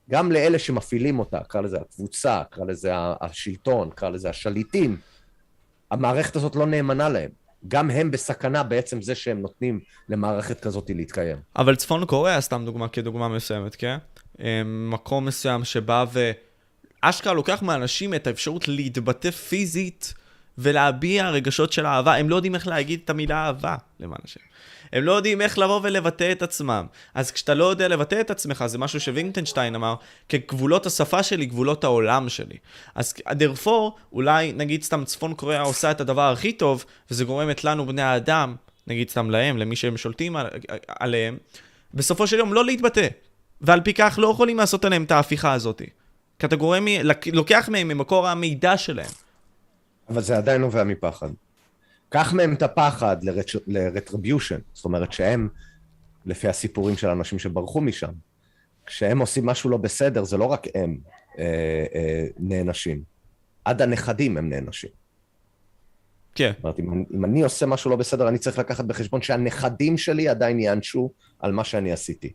גם 0.09 0.31
לאלה 0.31 0.59
שמפעילים 0.59 1.19
אותה, 1.19 1.39
קרא 1.47 1.61
לזה 1.61 1.77
הקבוצה, 1.81 2.41
קרא 2.49 2.65
לזה 2.65 2.91
השלטון, 3.21 3.89
קרא 3.95 4.09
לזה 4.09 4.29
השליטים, 4.29 4.97
המערכת 5.91 6.35
הזאת 6.35 6.55
לא 6.55 6.65
נאמנה 6.65 7.09
להם. 7.09 7.29
גם 7.67 7.89
הם 7.89 8.11
בסכנה 8.11 8.63
בעצם 8.63 9.01
זה 9.01 9.15
שהם 9.15 9.41
נותנים 9.41 9.79
למערכת 10.09 10.59
כזאת 10.59 10.89
להתקיים. 10.95 11.37
אבל 11.55 11.75
צפון 11.75 12.05
קוריאה, 12.05 12.41
סתם 12.41 12.61
דוגמה 12.65 12.87
כדוגמה 12.87 13.29
מסוימת, 13.29 13.75
כן? 13.75 13.97
מקום 14.65 15.25
מסוים 15.25 15.63
שבא 15.63 16.05
ו... 16.13 16.31
אשכרה 17.01 17.33
לוקח 17.33 17.61
מאנשים 17.61 18.13
את 18.13 18.27
האפשרות 18.27 18.67
להתבטא 18.67 19.31
פיזית 19.31 20.13
ולהביע 20.57 21.29
רגשות 21.29 21.71
של 21.71 21.85
אהבה. 21.85 22.15
הם 22.15 22.29
לא 22.29 22.35
יודעים 22.35 22.55
איך 22.55 22.67
להגיד 22.67 22.99
את 23.03 23.09
המילה 23.09 23.45
אהבה, 23.45 23.75
למען 23.99 24.19
השם. 24.23 24.39
הם 24.93 25.03
לא 25.03 25.11
יודעים 25.11 25.41
איך 25.41 25.57
לבוא 25.57 25.79
ולבטא 25.83 26.31
את 26.31 26.41
עצמם. 26.41 26.85
אז 27.13 27.31
כשאתה 27.31 27.53
לא 27.53 27.65
יודע 27.65 27.87
לבטא 27.87 28.21
את 28.21 28.31
עצמך, 28.31 28.65
זה 28.67 28.77
משהו 28.77 28.99
שווינקטנשטיין 28.99 29.75
אמר, 29.75 29.95
כגבולות 30.29 30.85
השפה 30.85 31.23
שלי, 31.23 31.45
גבולות 31.45 31.83
העולם 31.83 32.29
שלי. 32.29 32.57
אז 32.95 33.13
דרפור, 33.31 33.97
אולי 34.13 34.53
נגיד 34.53 34.83
סתם 34.83 35.05
צפון 35.05 35.33
קוריאה 35.33 35.61
עושה 35.61 35.91
את 35.91 36.01
הדבר 36.01 36.31
הכי 36.31 36.53
טוב, 36.53 36.85
וזה 37.11 37.25
גורמת 37.25 37.63
לנו, 37.63 37.85
בני 37.85 38.01
האדם, 38.01 38.55
נגיד 38.87 39.09
סתם 39.09 39.29
להם, 39.29 39.57
למי 39.57 39.75
שהם 39.75 39.97
שולטים 39.97 40.35
על, 40.35 40.47
עליהם, 40.87 41.37
בסופו 41.93 42.27
של 42.27 42.37
יום 42.37 42.53
לא 42.53 42.65
להתבטא. 42.65 43.07
ועל 43.61 43.81
פי 43.81 43.93
כך 43.93 44.15
לא 44.21 44.27
יכולים 44.27 44.57
לעשות 44.57 44.85
עליהם 44.85 45.03
את 45.03 45.11
ההפיכה 45.11 45.53
הזאת. 45.53 45.81
כי 46.39 46.45
אתה 46.45 46.55
גורם, 46.55 46.85
לוקח 47.33 47.69
מהם 47.71 47.87
ממקור 47.87 48.27
המידע 48.27 48.77
שלהם. 48.77 49.09
אבל 50.09 50.21
זה 50.21 50.37
עדיין 50.37 50.61
נובע 50.61 50.83
מפחד. 50.83 51.29
קח 52.11 52.33
מהם 52.33 52.53
את 52.53 52.61
הפחד 52.61 53.17
לרטריביושן, 53.67 54.59
זאת 54.73 54.85
אומרת 54.85 55.13
שהם, 55.13 55.49
לפי 56.25 56.47
הסיפורים 56.47 56.97
של 56.97 57.09
האנשים 57.09 57.39
שברחו 57.39 57.81
משם, 57.81 58.11
כשהם 58.85 59.19
עושים 59.19 59.45
משהו 59.45 59.69
לא 59.69 59.77
בסדר, 59.77 60.23
זה 60.23 60.37
לא 60.37 60.45
רק 60.45 60.67
הם 60.75 60.97
אה, 61.39 61.85
אה, 61.95 62.25
נענשים, 62.37 63.03
עד 63.65 63.81
הנכדים 63.81 64.37
הם 64.37 64.49
נענשים. 64.49 64.89
כן. 66.35 66.51
זאת 66.55 66.63
אומרת, 66.63 66.79
אם, 66.79 67.03
אם 67.13 67.25
אני 67.25 67.41
עושה 67.41 67.65
משהו 67.65 67.91
לא 67.91 67.95
בסדר, 67.95 68.27
אני 68.27 68.37
צריך 68.37 68.59
לקחת 68.59 68.85
בחשבון 68.85 69.21
שהנכדים 69.21 69.97
שלי 69.97 70.27
עדיין 70.27 70.59
יענשו 70.59 71.11
על 71.39 71.51
מה 71.51 71.63
שאני 71.63 71.91
עשיתי. 71.91 72.33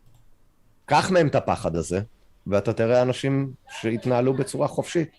קח 0.85 1.11
מהם 1.11 1.27
את 1.27 1.35
הפחד 1.35 1.75
הזה, 1.75 2.01
ואתה 2.47 2.73
תראה 2.73 3.01
אנשים 3.01 3.53
שהתנהלו 3.69 4.33
בצורה 4.33 4.67
חופשית. 4.67 5.09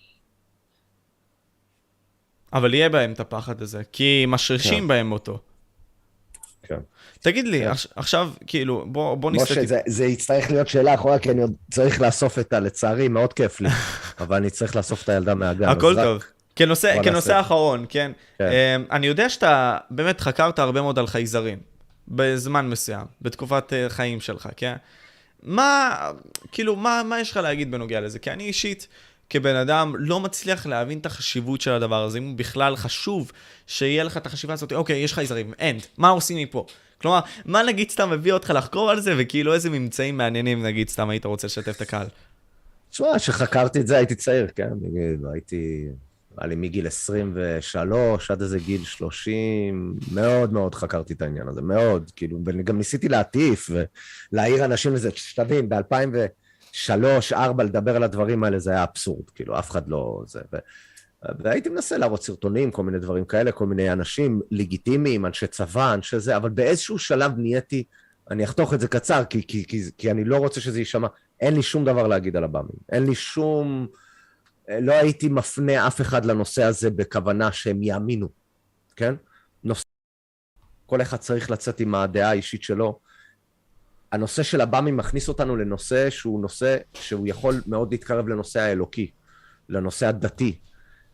אבל 2.53 2.75
יהיה 2.75 2.89
בהם 2.89 3.13
את 3.13 3.21
הפחד 3.21 3.63
הזה, 3.63 3.83
כי 3.93 4.25
משרישים 4.29 4.83
כן. 4.83 4.89
בהם 4.89 5.13
אותו. 5.13 5.39
כן. 6.63 6.81
תגיד 7.21 7.49
לי, 7.49 7.61
כן. 7.65 7.71
עכשיו, 7.97 8.31
כאילו, 8.47 8.85
בוא, 8.87 9.15
בוא 9.15 9.31
נסתכל. 9.31 9.55
משה, 9.55 9.67
זה, 9.67 9.81
זה 9.87 10.05
יצטרך 10.05 10.51
להיות 10.51 10.69
שאלה 10.69 10.95
אחרונה, 10.95 11.19
כי 11.19 11.31
אני 11.31 11.43
עוד 11.43 11.53
צריך 11.71 12.01
לאסוף 12.01 12.39
את 12.39 12.53
ה... 12.53 12.61
לצערי, 12.61 13.09
מאוד 13.09 13.33
כיף 13.33 13.61
לי, 13.61 13.69
אבל 14.21 14.37
אני 14.37 14.51
צריך 14.51 14.77
לאסוף 14.77 15.05
את 15.05 15.09
הילדה 15.09 15.35
מהגן. 15.35 15.69
הכל 15.69 15.95
טוב. 15.95 16.17
רק... 16.17 16.33
כנושא, 16.57 17.03
כנושא 17.03 17.41
אחרון, 17.41 17.87
כן. 17.89 18.13
כן. 18.39 18.51
Um, 18.89 18.93
אני 18.93 19.07
יודע 19.07 19.29
שאתה 19.29 19.79
באמת 19.91 20.21
חקרת 20.21 20.59
הרבה 20.59 20.83
מאוד 20.83 20.99
על 20.99 21.07
חייזרים, 21.07 21.59
בזמן 22.09 22.69
מסוים, 22.69 23.07
בתקופת 23.23 23.73
uh, 23.73 23.93
חיים 23.93 24.21
שלך, 24.21 24.49
כן? 24.57 24.75
מה, 25.43 25.97
כאילו, 26.53 26.77
מה, 26.77 27.03
מה 27.05 27.21
יש 27.21 27.31
לך 27.31 27.37
להגיד 27.37 27.71
בנוגע 27.71 28.01
לזה? 28.01 28.19
כי 28.19 28.31
אני 28.31 28.45
אישית, 28.45 28.89
כבן 29.31 29.57
אדם, 29.57 29.95
לא 29.99 30.21
מצליח 30.21 30.67
להבין 30.67 30.99
את 30.99 31.07
החשיבות 31.07 31.61
של 31.61 31.73
הדבר 31.73 32.05
הזה, 32.05 32.19
אם 32.19 32.25
הוא 32.25 32.37
בכלל 32.37 32.77
חשוב 32.77 33.33
שיהיה 33.67 34.05
לך 34.05 34.17
את 34.17 34.27
החשיבה 34.27 34.55
הזאת, 34.55 34.73
אוקיי, 34.73 34.97
יש 34.99 35.15
חייזרים, 35.15 35.55
אין, 35.59 35.79
מה 35.99 36.09
עושים 36.09 36.39
מפה? 36.39 36.67
כלומר, 37.01 37.21
מה 37.45 37.63
נגיד 37.63 37.91
סתם 37.91 38.11
מביא 38.11 38.33
אותך 38.33 38.53
לחקור 38.57 38.91
על 38.91 39.01
זה, 39.01 39.15
וכאילו 39.19 39.55
איזה 39.55 39.71
ממצאים 39.71 40.17
מעניינים, 40.17 40.63
נגיד, 40.63 40.89
סתם 40.89 41.11
היית 41.11 41.25
רוצה 41.25 41.47
לשתף 41.47 41.77
את 41.77 41.81
הקהל? 41.81 42.07
תשמע, 42.91 43.19
כשחקרתי 43.19 43.81
את 43.81 43.87
זה 43.87 43.97
הייתי 43.97 44.15
צעיר, 44.15 44.47
כן? 44.55 44.73
הייתי... 45.33 45.89
היה 46.39 46.49
לי 46.49 46.57
מגיל 46.57 46.87
23 46.87 48.31
עד 48.31 48.43
איזה 48.43 48.59
גיל 48.59 48.85
30, 48.85 49.95
מאוד 50.13 50.53
מאוד 50.53 50.75
חקרתי 50.75 51.13
את 51.13 51.23
העניין 51.23 51.49
הזה, 51.49 51.63
מאוד, 51.63 52.11
כאילו, 52.17 52.39
וגם 52.45 52.79
ניסיתי 52.79 53.09
להטיף 53.09 53.71
ולהעיר 54.33 54.65
אנשים 54.65 54.95
לזה, 54.95 55.11
שתבין, 55.15 55.69
ב-2003-2004 56.91 57.63
לדבר 57.63 57.97
על 57.97 58.03
הדברים 58.03 58.45
האלה 58.45 58.59
זה 58.59 58.71
היה 58.71 58.85
אבסורד, 58.85 59.31
כאילו, 59.31 59.59
אף 59.59 59.71
אחד 59.71 59.89
לא... 59.89 60.23
זה, 60.27 60.41
ו... 60.53 60.57
והייתי 61.39 61.69
מנסה 61.69 61.99
להראות 61.99 62.23
סרטונים, 62.23 62.71
כל 62.71 62.83
מיני 62.83 62.99
דברים 62.99 63.25
כאלה, 63.25 63.53
כל 63.53 63.67
מיני 63.67 63.93
אנשים 63.93 64.41
לגיטימיים, 64.51 65.27
אנשי 65.27 65.47
צבא, 65.47 65.95
אנשי 65.95 66.19
זה, 66.19 66.37
אבל 66.37 66.51
באיזשהו 66.51 66.99
שלב 66.99 67.33
נהייתי, 67.37 67.85
אני 68.31 68.45
אחתוך 68.45 68.75
את 68.75 68.81
זה 68.81 68.89
קצר, 68.89 69.25
כי, 69.25 69.47
כי, 69.47 69.65
כי, 69.67 69.83
כי 69.99 70.11
אני 70.11 70.25
לא 70.25 70.37
רוצה 70.37 70.61
שזה 70.61 70.79
יישמע, 70.79 71.09
אין 71.41 71.55
לי 71.55 71.63
שום 71.63 71.85
דבר 71.85 72.07
להגיד 72.07 72.37
על 72.37 72.45
הבאמים, 72.45 72.79
אין 72.93 73.07
לי 73.07 73.15
שום... 73.15 73.87
לא 74.81 74.93
הייתי 74.93 75.29
מפנה 75.29 75.87
אף 75.87 76.01
אחד 76.01 76.25
לנושא 76.25 76.63
הזה 76.63 76.91
בכוונה 76.91 77.53
שהם 77.53 77.83
יאמינו, 77.83 78.29
כן? 78.97 79.15
נושא... 79.65 79.85
כל 80.87 81.03
אחד 81.03 81.17
צריך 81.17 81.51
לצאת 81.51 81.81
עם 81.81 81.95
הדעה 81.95 82.31
האישית 82.31 82.63
שלו. 82.63 82.99
הנושא 84.13 84.43
של 84.43 84.61
הבאמי 84.61 84.91
מכניס 84.91 85.29
אותנו 85.29 85.57
לנושא 85.57 86.11
שהוא 86.11 86.41
נושא 86.41 86.77
שהוא 86.95 87.27
יכול 87.27 87.63
מאוד 87.67 87.93
להתקרב 87.93 88.29
לנושא 88.29 88.61
האלוקי, 88.61 89.11
לנושא 89.69 90.07
הדתי, 90.07 90.59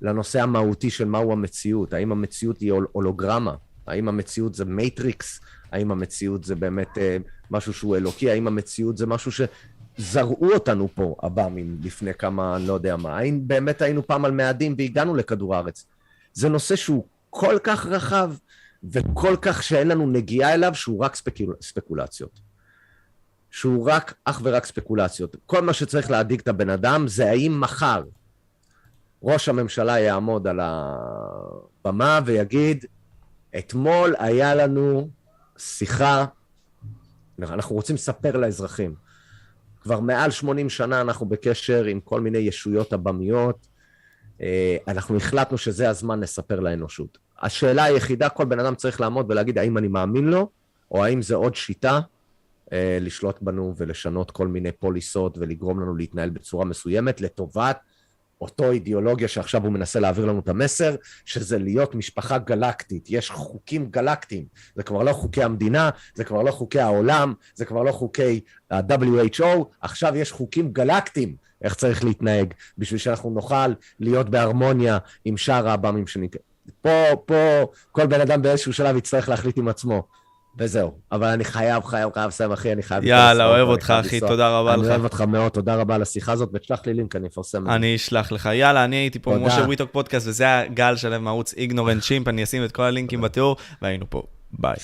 לנושא 0.02 0.42
המהותי 0.42 0.90
של 0.90 1.04
מהו 1.04 1.32
המציאות. 1.32 1.92
האם 1.92 2.12
המציאות 2.12 2.60
היא 2.60 2.72
הולוגרמה? 2.92 3.54
האם 3.86 4.08
המציאות 4.08 4.54
זה 4.54 4.64
matrix? 4.64 5.40
האם 5.72 5.90
המציאות 5.90 6.44
זה 6.44 6.54
באמת 6.54 6.98
אה, 6.98 7.16
משהו 7.50 7.72
שהוא 7.72 7.96
אלוקי? 7.96 8.30
האם 8.30 8.46
המציאות 8.46 8.96
זה 8.96 9.06
משהו 9.06 9.32
ש... 9.32 9.40
זרעו 9.96 10.52
אותנו 10.54 10.88
פה, 10.94 11.14
עב"מים, 11.22 11.78
לפני 11.82 12.14
כמה, 12.14 12.56
אני 12.56 12.66
לא 12.66 12.72
יודע 12.72 12.96
מה. 12.96 13.16
האם 13.18 13.48
באמת 13.48 13.82
היינו 13.82 14.06
פעם 14.06 14.24
על 14.24 14.30
מאדים 14.30 14.74
והגענו 14.78 15.14
לכדור 15.14 15.54
הארץ? 15.54 15.86
זה 16.32 16.48
נושא 16.48 16.76
שהוא 16.76 17.06
כל 17.30 17.58
כך 17.62 17.86
רחב, 17.86 18.32
וכל 18.84 19.36
כך 19.42 19.62
שאין 19.62 19.88
לנו 19.88 20.06
נגיעה 20.06 20.54
אליו, 20.54 20.74
שהוא 20.74 21.04
רק 21.04 21.14
ספקול... 21.14 21.54
ספקולציות. 21.62 22.40
שהוא 23.54 23.90
רק, 23.90 24.14
אך 24.24 24.40
ורק 24.44 24.66
ספקולציות. 24.66 25.36
כל 25.46 25.62
מה 25.62 25.72
שצריך 25.72 26.10
להדאיג 26.10 26.40
את 26.40 26.48
הבן 26.48 26.70
אדם 26.70 27.08
זה 27.08 27.30
האם 27.30 27.60
מחר 27.60 28.02
ראש 29.22 29.48
הממשלה 29.48 29.98
יעמוד 29.98 30.46
על 30.46 30.60
הבמה 30.62 32.20
ויגיד, 32.24 32.84
אתמול 33.58 34.14
היה 34.18 34.54
לנו 34.54 35.08
שיחה, 35.58 36.24
אנחנו 37.42 37.74
רוצים 37.76 37.96
לספר 37.96 38.36
לאזרחים. 38.36 38.94
כבר 39.80 40.00
מעל 40.00 40.30
80 40.30 40.70
שנה 40.70 41.00
אנחנו 41.00 41.26
בקשר 41.26 41.84
עם 41.84 42.00
כל 42.00 42.20
מיני 42.20 42.38
ישויות 42.38 42.92
עבמיות, 42.92 43.66
אה, 44.40 44.76
אנחנו 44.88 45.16
החלטנו 45.16 45.58
שזה 45.58 45.90
הזמן 45.90 46.20
לספר 46.20 46.60
לאנושות. 46.60 47.18
השאלה 47.42 47.84
היחידה, 47.84 48.28
כל 48.28 48.44
בן 48.44 48.60
אדם 48.60 48.74
צריך 48.74 49.00
לעמוד 49.00 49.30
ולהגיד 49.30 49.58
האם 49.58 49.78
אני 49.78 49.88
מאמין 49.88 50.24
לו, 50.24 50.50
או 50.90 51.04
האם 51.04 51.22
זה 51.22 51.34
עוד 51.34 51.54
שיטה 51.54 52.00
לשלוט 53.00 53.42
בנו 53.42 53.74
ולשנות 53.76 54.30
כל 54.30 54.48
מיני 54.48 54.72
פוליסות 54.72 55.38
ולגרום 55.38 55.80
לנו 55.80 55.96
להתנהל 55.96 56.30
בצורה 56.30 56.64
מסוימת 56.64 57.20
לטובת 57.20 57.78
אותו 58.40 58.70
אידיאולוגיה 58.70 59.28
שעכשיו 59.28 59.62
הוא 59.64 59.72
מנסה 59.72 60.00
להעביר 60.00 60.24
לנו 60.24 60.38
את 60.38 60.48
המסר, 60.48 60.94
שזה 61.24 61.58
להיות 61.58 61.94
משפחה 61.94 62.38
גלקטית. 62.38 63.06
יש 63.10 63.30
חוקים 63.30 63.86
גלקטיים. 63.90 64.44
זה 64.76 64.82
כבר 64.82 65.02
לא 65.02 65.12
חוקי 65.12 65.42
המדינה, 65.42 65.90
זה 66.14 66.24
כבר 66.24 66.42
לא 66.42 66.50
חוקי 66.50 66.80
העולם, 66.80 67.34
זה 67.54 67.64
כבר 67.64 67.82
לא 67.82 67.92
חוקי 67.92 68.40
ה-WHO, 68.70 69.64
עכשיו 69.80 70.16
יש 70.16 70.32
חוקים 70.32 70.72
גלקטיים 70.72 71.36
איך 71.62 71.74
צריך 71.74 72.04
להתנהג, 72.04 72.54
בשביל 72.78 72.98
שאנחנו 72.98 73.30
נוכל 73.30 73.72
להיות 74.00 74.30
בהרמוניה 74.30 74.98
עם 75.24 75.36
שאר 75.36 75.68
העב"מים 75.68 76.06
שנקרא. 76.06 76.40
פה, 76.80 77.04
פה, 77.26 77.66
כל 77.92 78.06
בן 78.06 78.20
אדם 78.20 78.42
באיזשהו 78.42 78.72
שלב 78.72 78.96
יצטרך 78.96 79.28
להחליט 79.28 79.58
עם 79.58 79.68
עצמו. 79.68 80.02
וזהו, 80.58 80.92
אבל 81.12 81.26
אני 81.26 81.44
חייב, 81.44 81.84
חייב, 81.84 82.12
חייב 82.14 82.28
לסיים, 82.28 82.52
אחי, 82.52 82.72
אני 82.72 82.82
חייב... 82.82 83.04
יאללה, 83.04 83.46
אוהב 83.46 83.68
אותך, 83.68 83.94
אחי, 84.00 84.20
תודה 84.20 84.58
רבה 84.58 84.76
לך. 84.76 84.82
אני 84.82 84.88
אוהב 84.88 85.04
אותך 85.04 85.20
מאוד, 85.20 85.52
תודה 85.52 85.74
רבה 85.74 85.94
על 85.94 86.02
השיחה 86.02 86.32
הזאת, 86.32 86.50
ותשלח 86.52 86.86
לי 86.86 86.94
לינק, 86.94 87.16
אני 87.16 87.28
אפרסם. 87.28 87.70
אני 87.70 87.96
אשלח 87.96 88.32
לך. 88.32 88.48
יאללה, 88.52 88.84
אני 88.84 88.96
הייתי 88.96 89.18
פה 89.18 89.36
משה 89.38 89.60
וויטוק 89.60 89.90
פודקאסט, 89.92 90.26
וזה 90.26 90.58
הגל 90.58 90.96
שלם 90.96 91.24
מערוץ 91.24 91.54
איגנורנט 91.54 92.02
שימפ, 92.02 92.28
אני 92.28 92.44
אשים 92.44 92.64
את 92.64 92.72
כל 92.72 92.82
הלינקים 92.82 93.20
בתיאור, 93.20 93.56
והיינו 93.82 94.06
פה. 94.10 94.22
ביי. 94.52 94.76